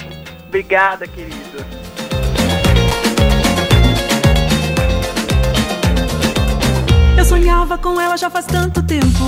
Obrigada, 0.48 1.06
querido. 1.06 2.01
Sonhava 7.32 7.78
com 7.78 7.98
ela 7.98 8.14
já 8.14 8.28
faz 8.28 8.44
tanto 8.44 8.82
tempo. 8.82 9.24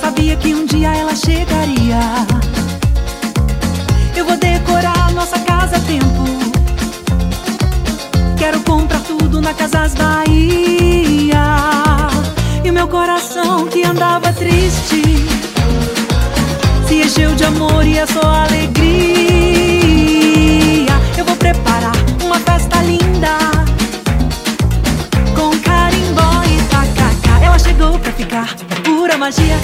Sabia 0.00 0.36
que 0.36 0.54
um 0.54 0.64
dia 0.64 0.94
ela 0.94 1.12
chegaria. 1.12 1.98
Eu 4.14 4.24
vou 4.24 4.36
decorar 4.36 5.10
nossa 5.12 5.40
casa 5.40 5.78
a 5.78 5.80
tempo. 5.80 6.24
Quero 8.38 8.60
comprar 8.60 9.00
tudo 9.00 9.40
na 9.40 9.52
Casas 9.54 9.94
Bahia. 9.94 11.42
E 12.62 12.70
o 12.70 12.72
meu 12.72 12.86
coração 12.86 13.66
que 13.66 13.84
andava 13.84 14.32
triste 14.32 15.02
se 16.86 16.94
encheu 17.02 17.34
de 17.34 17.42
amor 17.42 17.84
e 17.84 17.98
é 17.98 18.06
só 18.06 18.20
alegria. 18.20 18.92
Eu 21.18 21.24
vou 21.24 21.34
preparar 21.34 21.96
uma 22.24 22.38
festa 22.38 22.80
linda 22.82 23.61
pra 28.02 28.12
ficar, 28.12 28.56
é 28.70 28.74
pura 28.82 29.16
magia. 29.16 29.56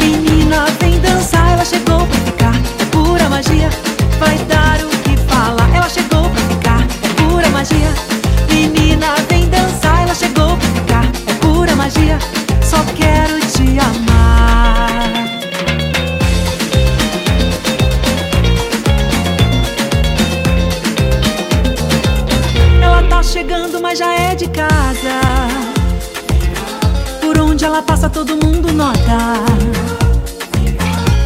Menina, 0.00 0.66
vem 0.80 0.98
dançar. 1.00 1.52
Ela 1.52 1.64
chegou 1.64 2.06
pra 2.06 2.18
ficar, 2.20 2.54
é 2.80 2.84
pura 2.86 3.28
magia. 3.28 3.70
Vai 4.18 4.36
dar 4.46 4.84
o 4.84 4.88
que 4.88 5.16
falar. 5.28 5.74
Ela 5.74 5.88
chegou 5.88 6.28
pra 6.28 6.40
ficar, 6.42 6.82
é 7.02 7.08
pura 7.22 7.48
magia. 7.50 7.94
Menina, 8.50 9.14
vem 9.28 9.48
dançar. 9.48 10.02
Ela 10.02 10.14
chegou 10.14 10.56
pra 10.56 10.68
ficar, 10.80 11.04
é 11.26 11.34
pura 11.34 11.76
magia. 11.76 12.18
Só 12.62 12.78
quero 12.94 13.38
te 13.52 13.78
amar. 13.78 15.26
Ela 22.82 23.02
tá 23.04 23.22
chegando, 23.22 23.80
mas 23.80 23.98
já 23.98 24.14
é 24.14 24.34
de 24.34 24.48
casa. 24.48 25.35
Onde 27.56 27.64
ela 27.64 27.80
passa, 27.80 28.10
todo 28.10 28.36
mundo 28.36 28.70
nota. 28.70 29.16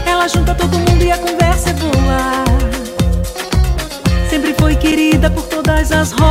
Ela 0.06 0.28
junta 0.28 0.54
todo 0.54 0.78
mundo 0.78 1.02
e 1.02 1.10
a 1.10 1.18
conversa 1.18 1.70
é 1.70 1.72
boa. 1.72 2.44
Sempre 4.30 4.54
foi 4.54 4.76
querida 4.76 5.28
por 5.28 5.42
todas 5.48 5.90
as 5.90 6.12
rodas. 6.12 6.28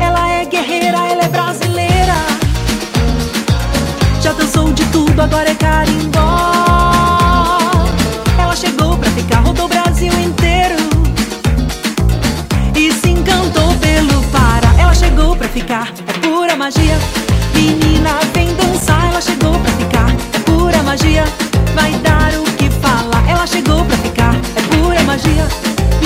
Ela 0.00 0.26
é 0.26 0.46
guerreira, 0.46 0.96
ela 1.06 1.24
é 1.24 1.28
brasileira. 1.28 2.14
Já 4.22 4.32
dançou 4.32 4.72
de 4.72 4.86
tudo, 4.86 5.20
agora 5.20 5.50
é 5.50 5.54
carimbó. 5.54 6.35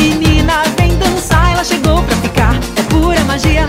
Menina, 0.01 0.63
vem 0.79 0.97
dançar, 0.97 1.53
ela 1.53 1.63
chegou 1.63 2.03
pra 2.03 2.17
ficar. 2.17 2.55
É 2.77 2.83
pura 2.85 3.23
magia, 3.25 3.67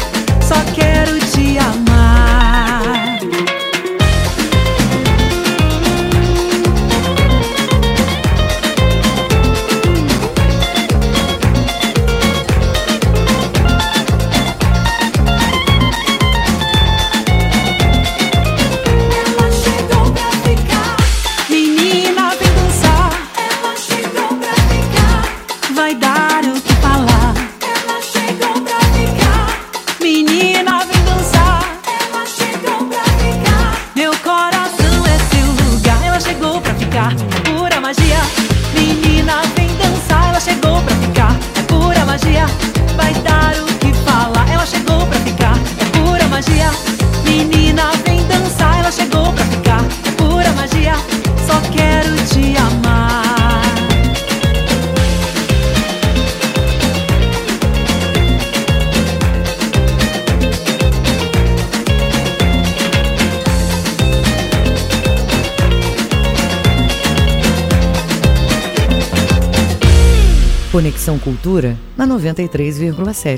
Conexão 71.11 71.19
Cultura 71.19 71.77
na 71.97 72.07
93,7. 72.07 73.37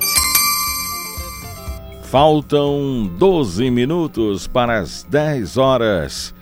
Faltam 2.03 3.09
12 3.17 3.71
minutos 3.71 4.47
para 4.47 4.77
as 4.77 5.03
10 5.03 5.57
horas. 5.57 6.35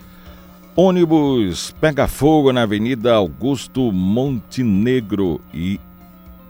Ônibus 0.76 1.70
pega 1.80 2.06
fogo 2.06 2.52
na 2.52 2.62
Avenida 2.62 3.14
Augusto 3.14 3.92
Montenegro 3.92 5.40
e 5.54 5.80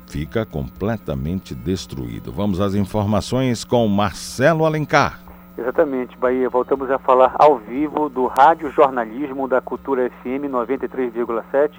fica 0.09 0.45
completamente 0.45 1.55
destruído. 1.55 2.33
Vamos 2.33 2.61
às 2.61 2.75
informações 2.75 3.65
com 3.65 3.87
Marcelo 3.87 4.65
Alencar. 4.65 5.21
Exatamente, 5.57 6.17
Bahia. 6.17 6.49
Voltamos 6.49 6.91
a 6.91 6.99
falar 6.99 7.37
ao 7.39 7.59
vivo 7.59 8.09
do 8.09 8.27
Rádio 8.27 8.71
Jornalismo 8.73 9.47
da 9.47 9.61
Cultura 9.61 10.11
FM 10.23 10.51
93,7, 10.51 11.71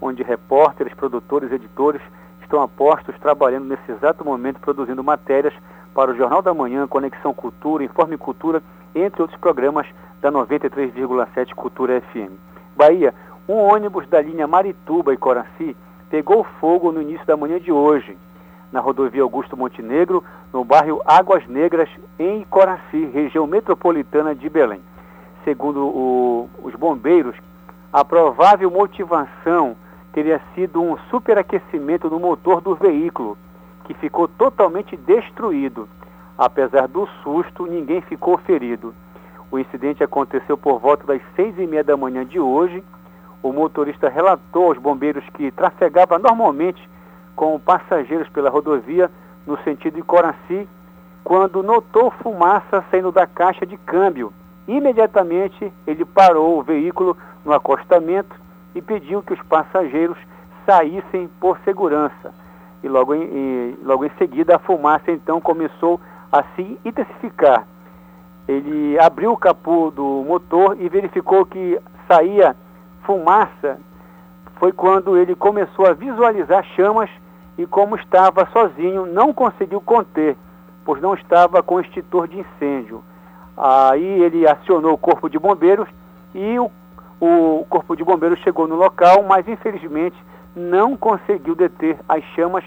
onde 0.00 0.22
repórteres, 0.22 0.94
produtores, 0.94 1.50
editores 1.50 2.02
estão 2.44 2.62
a 2.62 2.68
postos 2.68 3.14
trabalhando 3.18 3.66
nesse 3.66 3.90
exato 3.90 4.24
momento 4.24 4.60
produzindo 4.60 5.02
matérias 5.02 5.52
para 5.94 6.10
o 6.10 6.16
Jornal 6.16 6.42
da 6.42 6.54
Manhã, 6.54 6.86
Conexão 6.86 7.34
Cultura, 7.34 7.84
Informe 7.84 8.16
Cultura, 8.16 8.62
entre 8.94 9.22
outros 9.22 9.38
programas 9.40 9.86
da 10.20 10.30
93,7 10.30 11.54
Cultura 11.54 12.00
FM. 12.00 12.32
Bahia, 12.76 13.14
um 13.48 13.54
ônibus 13.54 14.06
da 14.08 14.20
linha 14.20 14.46
Marituba 14.46 15.12
e 15.12 15.16
Coraci 15.16 15.76
pegou 16.10 16.44
fogo 16.60 16.92
no 16.92 17.02
início 17.02 17.26
da 17.26 17.36
manhã 17.36 17.58
de 17.58 17.72
hoje, 17.72 18.16
na 18.72 18.80
rodovia 18.80 19.22
Augusto 19.22 19.56
Montenegro, 19.56 20.22
no 20.52 20.64
bairro 20.64 21.00
Águas 21.04 21.46
Negras, 21.46 21.88
em 22.18 22.44
Coraci, 22.44 23.04
região 23.06 23.46
metropolitana 23.46 24.34
de 24.34 24.48
Belém. 24.48 24.80
Segundo 25.44 25.86
o- 25.86 26.48
os 26.62 26.74
bombeiros, 26.74 27.36
a 27.92 28.04
provável 28.04 28.70
motivação 28.70 29.76
teria 30.14 30.40
sido 30.54 30.80
um 30.80 30.96
superaquecimento 31.10 32.08
no 32.08 32.20
motor 32.20 32.60
do 32.60 32.76
veículo, 32.76 33.36
que 33.84 33.92
ficou 33.94 34.28
totalmente 34.28 34.96
destruído. 34.96 35.88
Apesar 36.38 36.86
do 36.86 37.06
susto, 37.22 37.66
ninguém 37.66 38.00
ficou 38.00 38.38
ferido. 38.38 38.94
O 39.50 39.58
incidente 39.58 40.04
aconteceu 40.04 40.56
por 40.56 40.78
volta 40.78 41.04
das 41.04 41.20
seis 41.34 41.58
e 41.58 41.66
meia 41.66 41.82
da 41.82 41.96
manhã 41.96 42.24
de 42.24 42.38
hoje. 42.38 42.82
O 43.42 43.52
motorista 43.52 44.08
relatou 44.08 44.66
aos 44.66 44.78
bombeiros 44.78 45.24
que 45.34 45.50
trafegava 45.50 46.18
normalmente 46.18 46.88
com 47.34 47.58
passageiros 47.58 48.28
pela 48.28 48.48
rodovia 48.48 49.10
no 49.44 49.58
sentido 49.62 49.96
de 49.96 50.02
Coraci, 50.02 50.68
quando 51.24 51.62
notou 51.62 52.12
fumaça 52.22 52.84
saindo 52.90 53.10
da 53.10 53.26
caixa 53.26 53.66
de 53.66 53.76
câmbio. 53.78 54.32
Imediatamente 54.66 55.72
ele 55.86 56.04
parou 56.04 56.58
o 56.58 56.62
veículo 56.62 57.16
no 57.44 57.52
acostamento 57.52 58.43
e 58.74 58.82
pediu 58.82 59.22
que 59.22 59.32
os 59.32 59.42
passageiros 59.42 60.18
saíssem 60.66 61.28
por 61.40 61.58
segurança. 61.64 62.32
E 62.82 62.88
logo 62.88 63.14
em, 63.14 63.22
e 63.22 63.78
logo 63.82 64.04
em 64.04 64.10
seguida 64.18 64.56
a 64.56 64.58
fumaça 64.58 65.10
então 65.10 65.40
começou 65.40 66.00
a 66.30 66.42
se 66.54 66.78
intensificar. 66.84 67.66
Ele 68.46 68.98
abriu 68.98 69.32
o 69.32 69.36
capô 69.36 69.90
do 69.90 70.24
motor 70.26 70.76
e 70.80 70.88
verificou 70.88 71.46
que 71.46 71.78
saía 72.06 72.54
fumaça. 73.04 73.78
Foi 74.56 74.72
quando 74.72 75.16
ele 75.16 75.34
começou 75.34 75.86
a 75.86 75.92
visualizar 75.92 76.64
chamas 76.76 77.10
e 77.56 77.66
como 77.66 77.96
estava 77.96 78.46
sozinho, 78.52 79.06
não 79.06 79.32
conseguiu 79.32 79.80
conter, 79.80 80.36
pois 80.84 81.00
não 81.00 81.14
estava 81.14 81.62
com 81.62 81.80
extintor 81.80 82.28
de 82.28 82.40
incêndio. 82.40 83.02
Aí 83.56 84.22
ele 84.22 84.46
acionou 84.46 84.92
o 84.92 84.98
corpo 84.98 85.30
de 85.30 85.38
bombeiros 85.38 85.88
e 86.34 86.58
o, 86.58 86.70
o 87.20 87.64
corpo 87.68 87.96
de 87.96 88.04
bombeiros 88.04 88.40
chegou 88.40 88.66
no 88.66 88.76
local, 88.76 89.22
mas 89.22 89.46
infelizmente 89.48 90.16
não 90.54 90.96
conseguiu 90.96 91.54
deter 91.54 91.98
as 92.08 92.22
chamas 92.34 92.64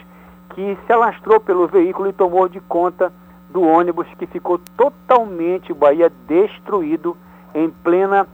que 0.50 0.78
se 0.86 0.92
alastrou 0.94 1.40
pelo 1.40 1.68
veículo 1.68 2.10
e 2.10 2.14
tomou 2.14 2.48
de 2.50 2.60
conta 2.60 3.12
do 3.50 3.62
ônibus 3.62 4.08
que 4.18 4.26
ficou 4.26 4.60
totalmente 4.76 5.74
Bahia 5.74 6.12
destruído 6.28 7.16
em 7.54 7.70
plena 7.70 8.28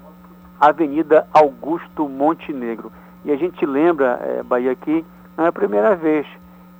Avenida 0.59 1.27
Augusto 1.33 2.07
Montenegro. 2.07 2.91
E 3.25 3.31
a 3.31 3.35
gente 3.35 3.65
lembra, 3.65 4.19
eh, 4.21 4.43
Bahia, 4.43 4.75
que 4.75 5.05
não 5.37 5.45
é 5.45 5.47
a 5.49 5.51
primeira 5.51 5.95
vez 5.95 6.25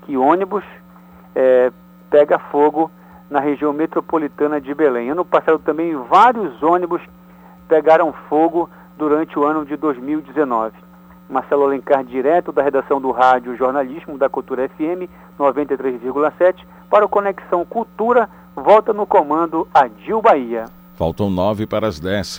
que 0.04 0.18
ônibus 0.18 0.64
eh, 1.36 1.72
pega 2.10 2.38
fogo 2.38 2.92
na 3.30 3.40
região 3.40 3.74
metropolitana 3.74 4.62
de 4.62 4.74
Belém. 4.74 5.10
Ano 5.10 5.26
passado 5.26 5.60
também 5.60 5.96
vários 5.96 6.62
ônibus 6.62 7.02
pegaram 7.68 8.14
fogo 8.30 8.70
durante 8.98 9.38
o 9.38 9.46
ano 9.46 9.66
de 9.66 9.76
2019. 9.76 10.74
Marcelo 11.30 11.64
Alencar, 11.64 12.04
direto 12.04 12.52
da 12.52 12.62
redação 12.62 13.02
do 13.02 13.12
Rádio 13.12 13.56
Jornalismo 13.56 14.18
da 14.18 14.30
Cultura 14.30 14.70
FM 14.70 15.10
93,7, 15.40 16.66
para 16.90 17.06
o 17.06 17.10
Conexão 17.10 17.66
Cultura, 17.66 18.30
volta 18.56 18.94
no 18.94 19.08
comando 19.08 19.68
a 19.74 19.88
Dil 19.88 20.22
Bahia. 20.22 20.66
Faltam 20.96 21.30
nove 21.30 21.66
para 21.66 21.88
as 21.88 22.00
10. 22.00 22.38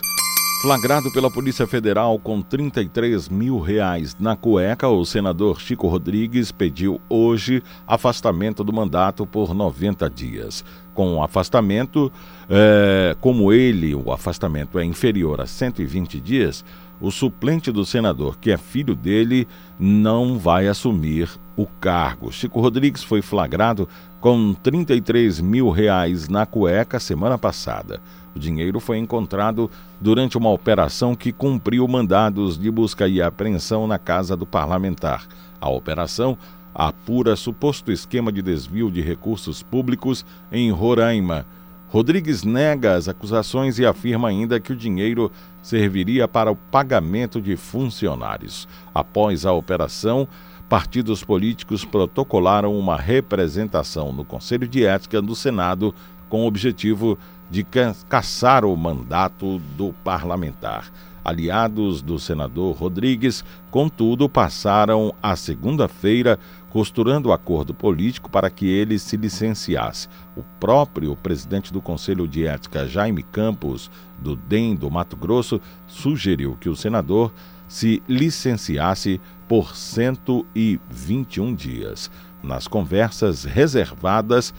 Flagrado 0.65 1.11
pela 1.11 1.29
Polícia 1.29 1.67
Federal 1.67 2.17
com 2.17 2.41
33 2.41 3.29
mil 3.29 3.59
reais 3.59 4.15
na 4.19 4.35
cueca, 4.35 4.87
o 4.87 5.05
senador 5.05 5.61
Chico 5.61 5.87
Rodrigues 5.87 6.51
pediu 6.51 6.99
hoje 7.07 7.61
afastamento 7.85 8.63
do 8.63 8.73
mandato 8.73 9.27
por 9.27 9.53
90 9.53 10.09
dias. 10.09 10.65
Com 10.91 11.17
o 11.17 11.23
afastamento, 11.23 12.11
é, 12.49 13.15
como 13.21 13.53
ele, 13.53 13.93
o 13.93 14.11
afastamento 14.11 14.79
é 14.79 14.83
inferior 14.83 15.39
a 15.39 15.45
120 15.45 16.19
dias, 16.19 16.65
o 16.99 17.11
suplente 17.11 17.71
do 17.71 17.85
senador, 17.85 18.37
que 18.37 18.51
é 18.51 18.57
filho 18.57 18.95
dele, 18.95 19.47
não 19.79 20.39
vai 20.39 20.67
assumir 20.67 21.29
o 21.55 21.65
cargo. 21.65 22.31
Chico 22.31 22.59
Rodrigues 22.59 23.03
foi 23.03 23.21
flagrado 23.21 23.87
com 24.19 24.53
33 24.53 25.39
mil 25.39 25.69
reais 25.69 26.27
na 26.27 26.45
cueca 26.45 26.99
semana 26.99 27.37
passada. 27.37 28.01
O 28.35 28.39
dinheiro 28.39 28.79
foi 28.79 28.97
encontrado 28.97 29.69
durante 29.99 30.37
uma 30.37 30.49
operação 30.49 31.15
que 31.15 31.31
cumpriu 31.31 31.87
mandados 31.87 32.57
de 32.57 32.69
busca 32.69 33.07
e 33.07 33.21
apreensão 33.21 33.87
na 33.87 33.97
casa 33.97 34.35
do 34.35 34.45
parlamentar. 34.45 35.25
A 35.61 35.69
operação 35.69 36.37
apura 36.73 37.37
suposto 37.37 37.91
esquema 37.91 38.31
de 38.31 38.41
desvio 38.41 38.91
de 38.91 38.99
recursos 38.99 39.63
públicos 39.63 40.25
em 40.51 40.69
Roraima. 40.71 41.45
Rodrigues 41.87 42.43
nega 42.43 42.95
as 42.95 43.07
acusações 43.07 43.79
e 43.79 43.85
afirma 43.85 44.27
ainda 44.27 44.59
que 44.59 44.73
o 44.73 44.75
dinheiro 44.75 45.31
serviria 45.61 46.27
para 46.27 46.51
o 46.51 46.55
pagamento 46.55 47.41
de 47.41 47.55
funcionários. 47.55 48.67
Após 48.93 49.45
a 49.45 49.53
operação, 49.53 50.27
partidos 50.67 51.23
políticos 51.23 51.85
protocolaram 51.85 52.77
uma 52.77 52.97
representação 52.97 54.11
no 54.11 54.25
Conselho 54.25 54.67
de 54.67 54.85
Ética 54.85 55.21
do 55.21 55.35
Senado 55.35 55.93
com 56.27 56.43
o 56.43 56.47
objetivo 56.47 57.17
de 57.49 57.65
caçar 58.09 58.65
o 58.65 58.75
mandato 58.75 59.59
do 59.77 59.93
parlamentar. 60.03 60.91
Aliados 61.23 62.01
do 62.01 62.19
senador 62.19 62.75
Rodrigues, 62.75 63.43
contudo, 63.71 64.29
passaram 64.29 65.13
a 65.21 65.35
segunda-feira 65.35 66.37
costurando 66.75 67.29
o 67.29 67.31
acordo 67.31 67.73
político 67.73 68.29
para 68.29 68.49
que 68.49 68.67
ele 68.67 68.99
se 68.99 69.15
licenciasse. 69.15 70.09
O 70.35 70.43
próprio 70.59 71.15
presidente 71.15 71.71
do 71.71 71.81
Conselho 71.81 72.27
de 72.27 72.45
Ética, 72.45 72.85
Jaime 72.85 73.23
Campos, 73.23 73.89
do 74.19 74.35
DEM 74.35 74.75
do 74.75 74.91
Mato 74.91 75.15
Grosso, 75.15 75.61
sugeriu 75.87 76.57
que 76.59 76.67
o 76.67 76.75
senador 76.75 77.31
se 77.65 78.03
licenciasse 78.09 79.21
por 79.47 79.73
121 79.73 81.55
dias. 81.55 82.11
Nas 82.43 82.67
conversas 82.67 83.45
reservadas, 83.45 84.53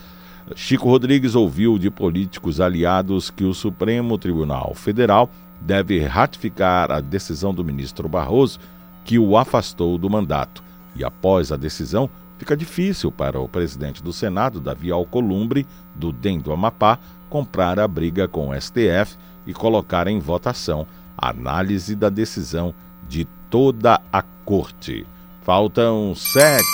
Chico 0.55 0.89
Rodrigues 0.89 1.35
ouviu 1.35 1.79
de 1.79 1.91
políticos 1.91 2.63
aliados 2.63 3.29
que 3.29 3.45
o 3.45 3.53
Supremo 3.53 4.17
Tribunal 4.17 4.73
Federal 4.75 5.29
deve 5.61 6.03
ratificar 6.07 6.91
a 6.91 6.99
decisão 6.99 7.53
do 7.53 7.63
ministro 7.63 8.09
Barroso 8.09 8.59
que 9.05 9.19
o 9.19 9.37
afastou 9.37 9.99
do 9.99 10.09
mandato. 10.09 10.65
E 10.97 11.05
após 11.05 11.53
a 11.53 11.57
decisão, 11.57 12.09
fica 12.39 12.57
difícil 12.57 13.13
para 13.13 13.39
o 13.39 13.49
presidente 13.49 14.03
do 14.03 14.13
Senado, 14.13 14.61
Davi 14.61 14.91
Alcolumbre, 14.91 15.67
do 15.95 16.13
DEM 16.13 16.41
do 16.41 16.53
Amapá, 16.53 16.99
comprar 17.29 17.79
a 17.79 17.87
briga 17.87 18.27
com 18.27 18.49
o 18.49 18.61
STF 18.61 19.17
e 19.47 19.53
colocar 19.53 20.07
em 20.09 20.19
votação 20.19 20.87
a 21.17 21.31
análise 21.31 21.95
da 21.95 22.09
decisão 22.09 22.75
de 23.09 23.27
toda 23.51 24.01
a 24.13 24.23
corte. 24.23 25.07
Faltam 25.43 26.15
sete 26.15 26.65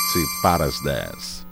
para 0.43 0.65
as 0.65 0.81
dez. 0.83 1.47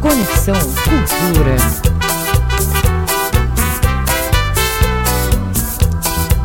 Conexão 0.00 0.54
Cultura. 0.54 1.85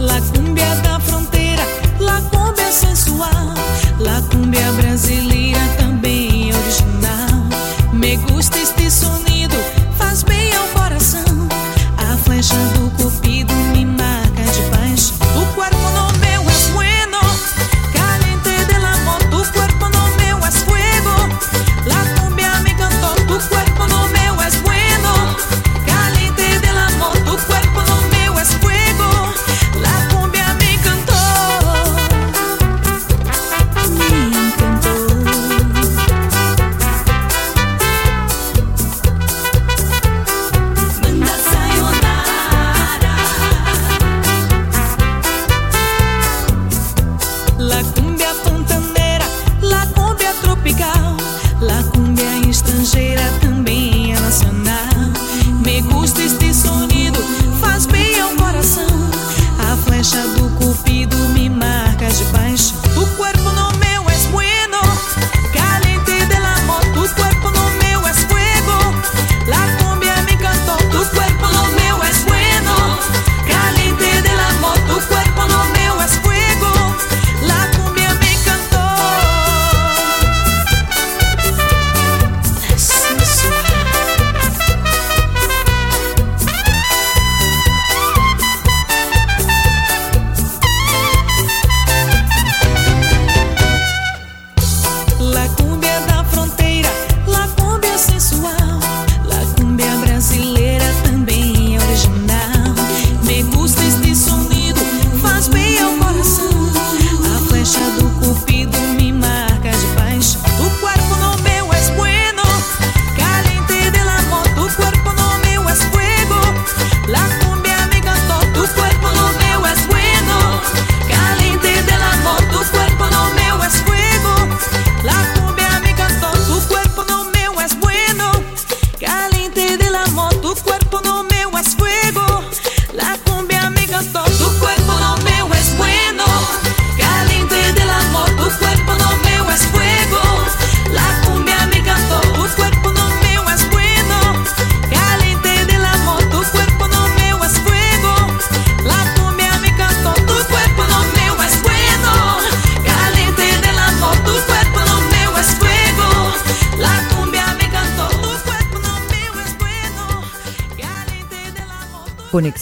La 0.02 0.20
cumbia 0.34 0.74
da 0.82 1.00
fronteira, 1.00 1.64
la 2.00 2.20
cumbia 2.32 2.72
sensual, 2.72 3.54
la 4.00 4.20
cumbia 4.32 4.72
brasileira 4.72 5.60
também 5.78 6.52
original. 6.52 7.30
Me 7.94 8.18
gusta 8.18 8.58
este 8.58 8.90
sonido, 8.90 9.31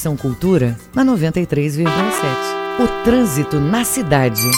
Conexão 0.09 0.15
Cultura 0.15 0.75
na 0.95 1.03
93,7. 1.03 1.85
O 2.79 3.03
trânsito 3.03 3.59
na 3.59 3.83
cidade. 3.83 4.49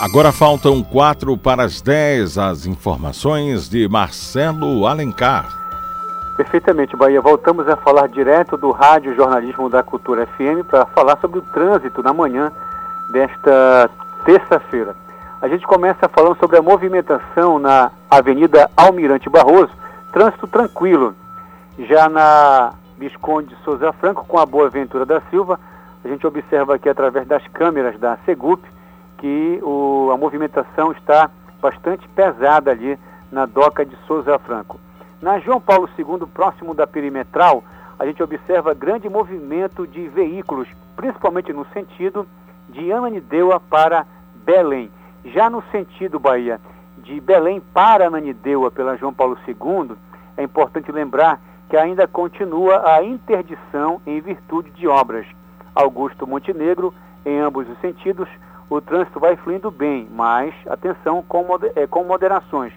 Agora 0.00 0.32
faltam 0.32 0.82
quatro 0.82 1.36
para 1.36 1.62
as 1.62 1.80
dez. 1.80 2.38
As 2.38 2.66
informações 2.66 3.68
de 3.68 3.86
Marcelo 3.88 4.86
Alencar. 4.86 5.46
Perfeitamente, 6.36 6.96
Bahia. 6.96 7.20
Voltamos 7.20 7.68
a 7.68 7.76
falar 7.76 8.08
direto 8.08 8.56
do 8.56 8.72
Rádio 8.72 9.14
Jornalismo 9.14 9.68
da 9.68 9.82
Cultura 9.82 10.26
FM 10.26 10.66
para 10.68 10.86
falar 10.86 11.18
sobre 11.20 11.38
o 11.38 11.42
trânsito 11.42 12.02
na 12.02 12.12
manhã 12.12 12.50
desta 13.12 13.90
terça-feira. 14.24 14.96
A 15.40 15.48
gente 15.48 15.66
começa 15.66 16.08
falando 16.08 16.38
sobre 16.38 16.56
a 16.56 16.62
movimentação 16.62 17.58
na 17.58 17.90
Avenida 18.10 18.70
Almirante 18.76 19.28
Barroso, 19.28 19.70
trânsito 20.12 20.46
tranquilo. 20.46 21.14
Já 21.78 22.08
na 22.08 22.72
Visconde 22.98 23.54
de 23.54 23.62
Souza 23.62 23.92
Franco, 23.92 24.24
com 24.24 24.38
a 24.38 24.46
Boa 24.46 24.68
Ventura 24.68 25.04
da 25.04 25.20
Silva, 25.30 25.58
a 26.04 26.08
gente 26.08 26.26
observa 26.26 26.74
aqui 26.74 26.88
através 26.88 27.26
das 27.26 27.46
câmeras 27.48 27.98
da 27.98 28.16
Segup 28.24 28.62
que 29.18 29.58
o, 29.62 30.10
a 30.12 30.16
movimentação 30.16 30.92
está 30.92 31.30
bastante 31.60 32.06
pesada 32.08 32.70
ali 32.70 32.98
na 33.32 33.46
doca 33.46 33.84
de 33.84 33.96
Souza 34.06 34.38
Franco. 34.38 34.78
Na 35.20 35.38
João 35.38 35.60
Paulo 35.60 35.88
II, 35.98 36.26
próximo 36.26 36.74
da 36.74 36.86
perimetral, 36.86 37.64
a 37.98 38.04
gente 38.04 38.22
observa 38.22 38.74
grande 38.74 39.08
movimento 39.08 39.86
de 39.86 40.08
veículos, 40.08 40.68
principalmente 40.94 41.52
no 41.52 41.64
sentido 41.72 42.26
de 42.68 42.92
Ananindeua 42.92 43.58
para 43.58 44.06
Belém. 44.44 44.90
Já 45.24 45.48
no 45.48 45.62
sentido 45.72 46.20
Bahia, 46.20 46.60
de 46.98 47.20
Belém 47.20 47.62
para 47.72 48.06
Ananindeua 48.06 48.70
pela 48.70 48.96
João 48.96 49.14
Paulo 49.14 49.38
II, 49.46 49.96
é 50.36 50.42
importante 50.42 50.92
lembrar 50.92 51.40
que 51.74 51.78
ainda 51.78 52.06
continua 52.06 52.88
a 52.88 53.02
interdição 53.02 54.00
em 54.06 54.20
virtude 54.20 54.70
de 54.70 54.86
obras. 54.86 55.26
Augusto 55.74 56.24
Montenegro, 56.24 56.94
em 57.26 57.40
ambos 57.40 57.68
os 57.68 57.76
sentidos, 57.80 58.28
o 58.70 58.80
trânsito 58.80 59.18
vai 59.18 59.34
fluindo 59.34 59.72
bem, 59.72 60.06
mas 60.08 60.54
atenção 60.68 61.20
com, 61.26 61.44
é, 61.74 61.84
com 61.88 62.04
moderações. 62.04 62.72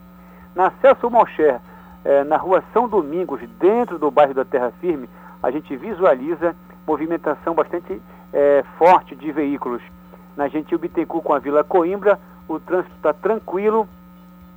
Na 0.55 0.71
Celso 0.81 1.11
Malcher, 1.11 1.59
é, 2.03 2.23
na 2.23 2.37
rua 2.37 2.63
São 2.73 2.89
Domingos, 2.89 3.39
dentro 3.59 3.99
do 3.99 4.09
bairro 4.09 4.33
da 4.33 4.43
Terra 4.43 4.73
Firme, 4.81 5.07
a 5.43 5.51
gente 5.51 5.77
visualiza 5.77 6.55
movimentação 6.87 7.53
bastante 7.53 8.01
é, 8.33 8.65
forte 8.79 9.15
de 9.15 9.31
veículos. 9.31 9.83
Na 10.35 10.47
Gentil 10.47 10.79
Bittencourt 10.79 11.23
com 11.23 11.33
a 11.35 11.39
Vila 11.39 11.63
Coimbra, 11.63 12.19
o 12.47 12.59
trânsito 12.59 12.95
está 12.95 13.13
tranquilo. 13.13 13.87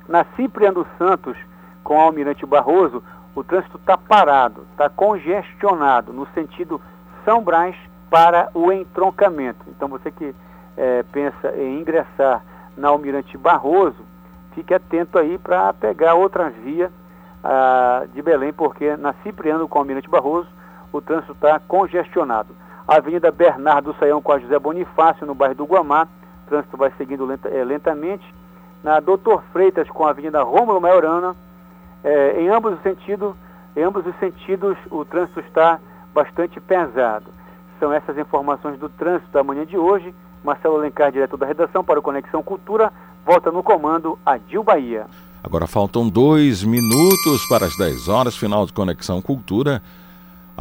Na 0.09 0.25
Cipriano 0.35 0.83
Santos, 0.97 1.37
com 1.83 2.01
a 2.01 2.05
Almirante 2.05 2.43
Barroso, 2.43 3.03
o 3.35 3.43
trânsito 3.43 3.77
está 3.77 3.97
parado, 3.97 4.65
está 4.71 4.89
congestionado 4.89 6.11
no 6.11 6.27
sentido 6.33 6.81
São 7.23 7.43
Brás 7.43 7.75
para 8.09 8.49
o 8.53 8.71
entroncamento. 8.71 9.65
Então 9.67 9.87
você 9.87 10.11
que 10.11 10.35
é, 10.77 11.03
pensa 11.11 11.55
em 11.55 11.79
ingressar 11.79 12.43
na 12.75 12.89
Almirante 12.89 13.37
Barroso, 13.37 14.03
fique 14.53 14.73
atento 14.73 15.17
aí 15.17 15.37
para 15.37 15.73
pegar 15.73 16.15
outra 16.15 16.49
via 16.49 16.91
de 18.13 18.21
Belém, 18.21 18.53
porque 18.53 18.95
na 18.97 19.13
Cipriano 19.23 19.67
com 19.67 19.79
Almirante 19.79 20.09
Barroso 20.09 20.47
o 20.93 21.01
trânsito 21.01 21.33
está 21.33 21.59
congestionado. 21.59 22.55
A 22.87 22.97
Avenida 22.97 23.31
Bernardo 23.31 23.95
Saião 23.99 24.21
com 24.21 24.31
a 24.31 24.39
José 24.39 24.59
Bonifácio, 24.59 25.25
no 25.25 25.33
bairro 25.33 25.55
do 25.55 25.65
Guamá, 25.65 26.07
o 26.45 26.49
trânsito 26.49 26.77
vai 26.77 26.91
seguindo 26.97 27.27
é, 27.31 27.63
lentamente. 27.63 28.25
Na 28.83 28.99
Doutor 28.99 29.43
Freitas 29.53 29.89
com 29.89 30.05
a 30.05 30.09
Avenida 30.09 30.43
Rômulo 30.43 30.81
Maiorana, 30.81 31.35
é, 32.03 32.41
em 32.41 32.49
ambos 32.49 32.73
os 32.73 32.81
sentidos, 32.81 33.35
em 33.75 33.83
ambos 33.83 34.05
os 34.05 34.15
sentidos, 34.19 34.77
o 34.89 35.05
trânsito 35.05 35.39
está 35.41 35.79
bastante 36.13 36.59
pesado. 36.59 37.25
São 37.79 37.91
essas 37.93 38.17
informações 38.17 38.77
do 38.79 38.89
trânsito 38.89 39.31
da 39.31 39.43
manhã 39.43 39.65
de 39.65 39.77
hoje. 39.77 40.13
Marcelo 40.43 40.75
Alencar, 40.75 41.11
diretor 41.11 41.37
da 41.37 41.45
redação 41.45 41.83
para 41.83 41.99
o 41.99 42.01
Conexão 42.01 42.41
Cultura, 42.41 42.91
volta 43.25 43.51
no 43.51 43.63
comando 43.63 44.17
a 44.25 44.37
Dil 44.37 44.63
Bahia. 44.63 45.05
Agora 45.43 45.65
faltam 45.67 46.07
dois 46.07 46.63
minutos 46.63 47.45
para 47.47 47.65
as 47.65 47.75
10 47.75 48.07
horas, 48.07 48.35
final 48.35 48.65
de 48.65 48.73
Conexão 48.73 49.21
Cultura. 49.21 49.81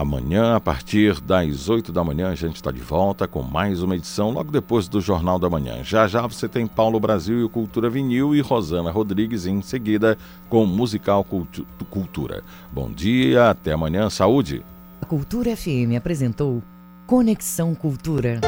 Amanhã, 0.00 0.56
a 0.56 0.60
partir 0.60 1.20
das 1.20 1.68
8 1.68 1.92
da 1.92 2.02
manhã, 2.02 2.30
a 2.30 2.34
gente 2.34 2.56
está 2.56 2.70
de 2.70 2.80
volta 2.80 3.28
com 3.28 3.42
mais 3.42 3.82
uma 3.82 3.94
edição, 3.94 4.30
logo 4.30 4.50
depois 4.50 4.88
do 4.88 4.98
Jornal 4.98 5.38
da 5.38 5.50
Manhã. 5.50 5.84
Já 5.84 6.08
já 6.08 6.26
você 6.26 6.48
tem 6.48 6.66
Paulo 6.66 6.98
Brasil 6.98 7.38
e 7.38 7.44
o 7.44 7.50
Cultura 7.50 7.90
Vinil 7.90 8.34
e 8.34 8.40
Rosana 8.40 8.90
Rodrigues 8.90 9.44
em 9.44 9.60
seguida 9.60 10.16
com 10.48 10.64
Musical 10.64 11.22
Cultu 11.22 11.66
Cultura. 11.90 12.42
Bom 12.72 12.90
dia, 12.90 13.50
até 13.50 13.72
amanhã, 13.72 14.08
saúde! 14.08 14.62
A 15.02 15.04
Cultura 15.04 15.54
FM 15.54 15.94
apresentou 15.98 16.62
Conexão 17.06 17.74
Cultura. 17.74 18.40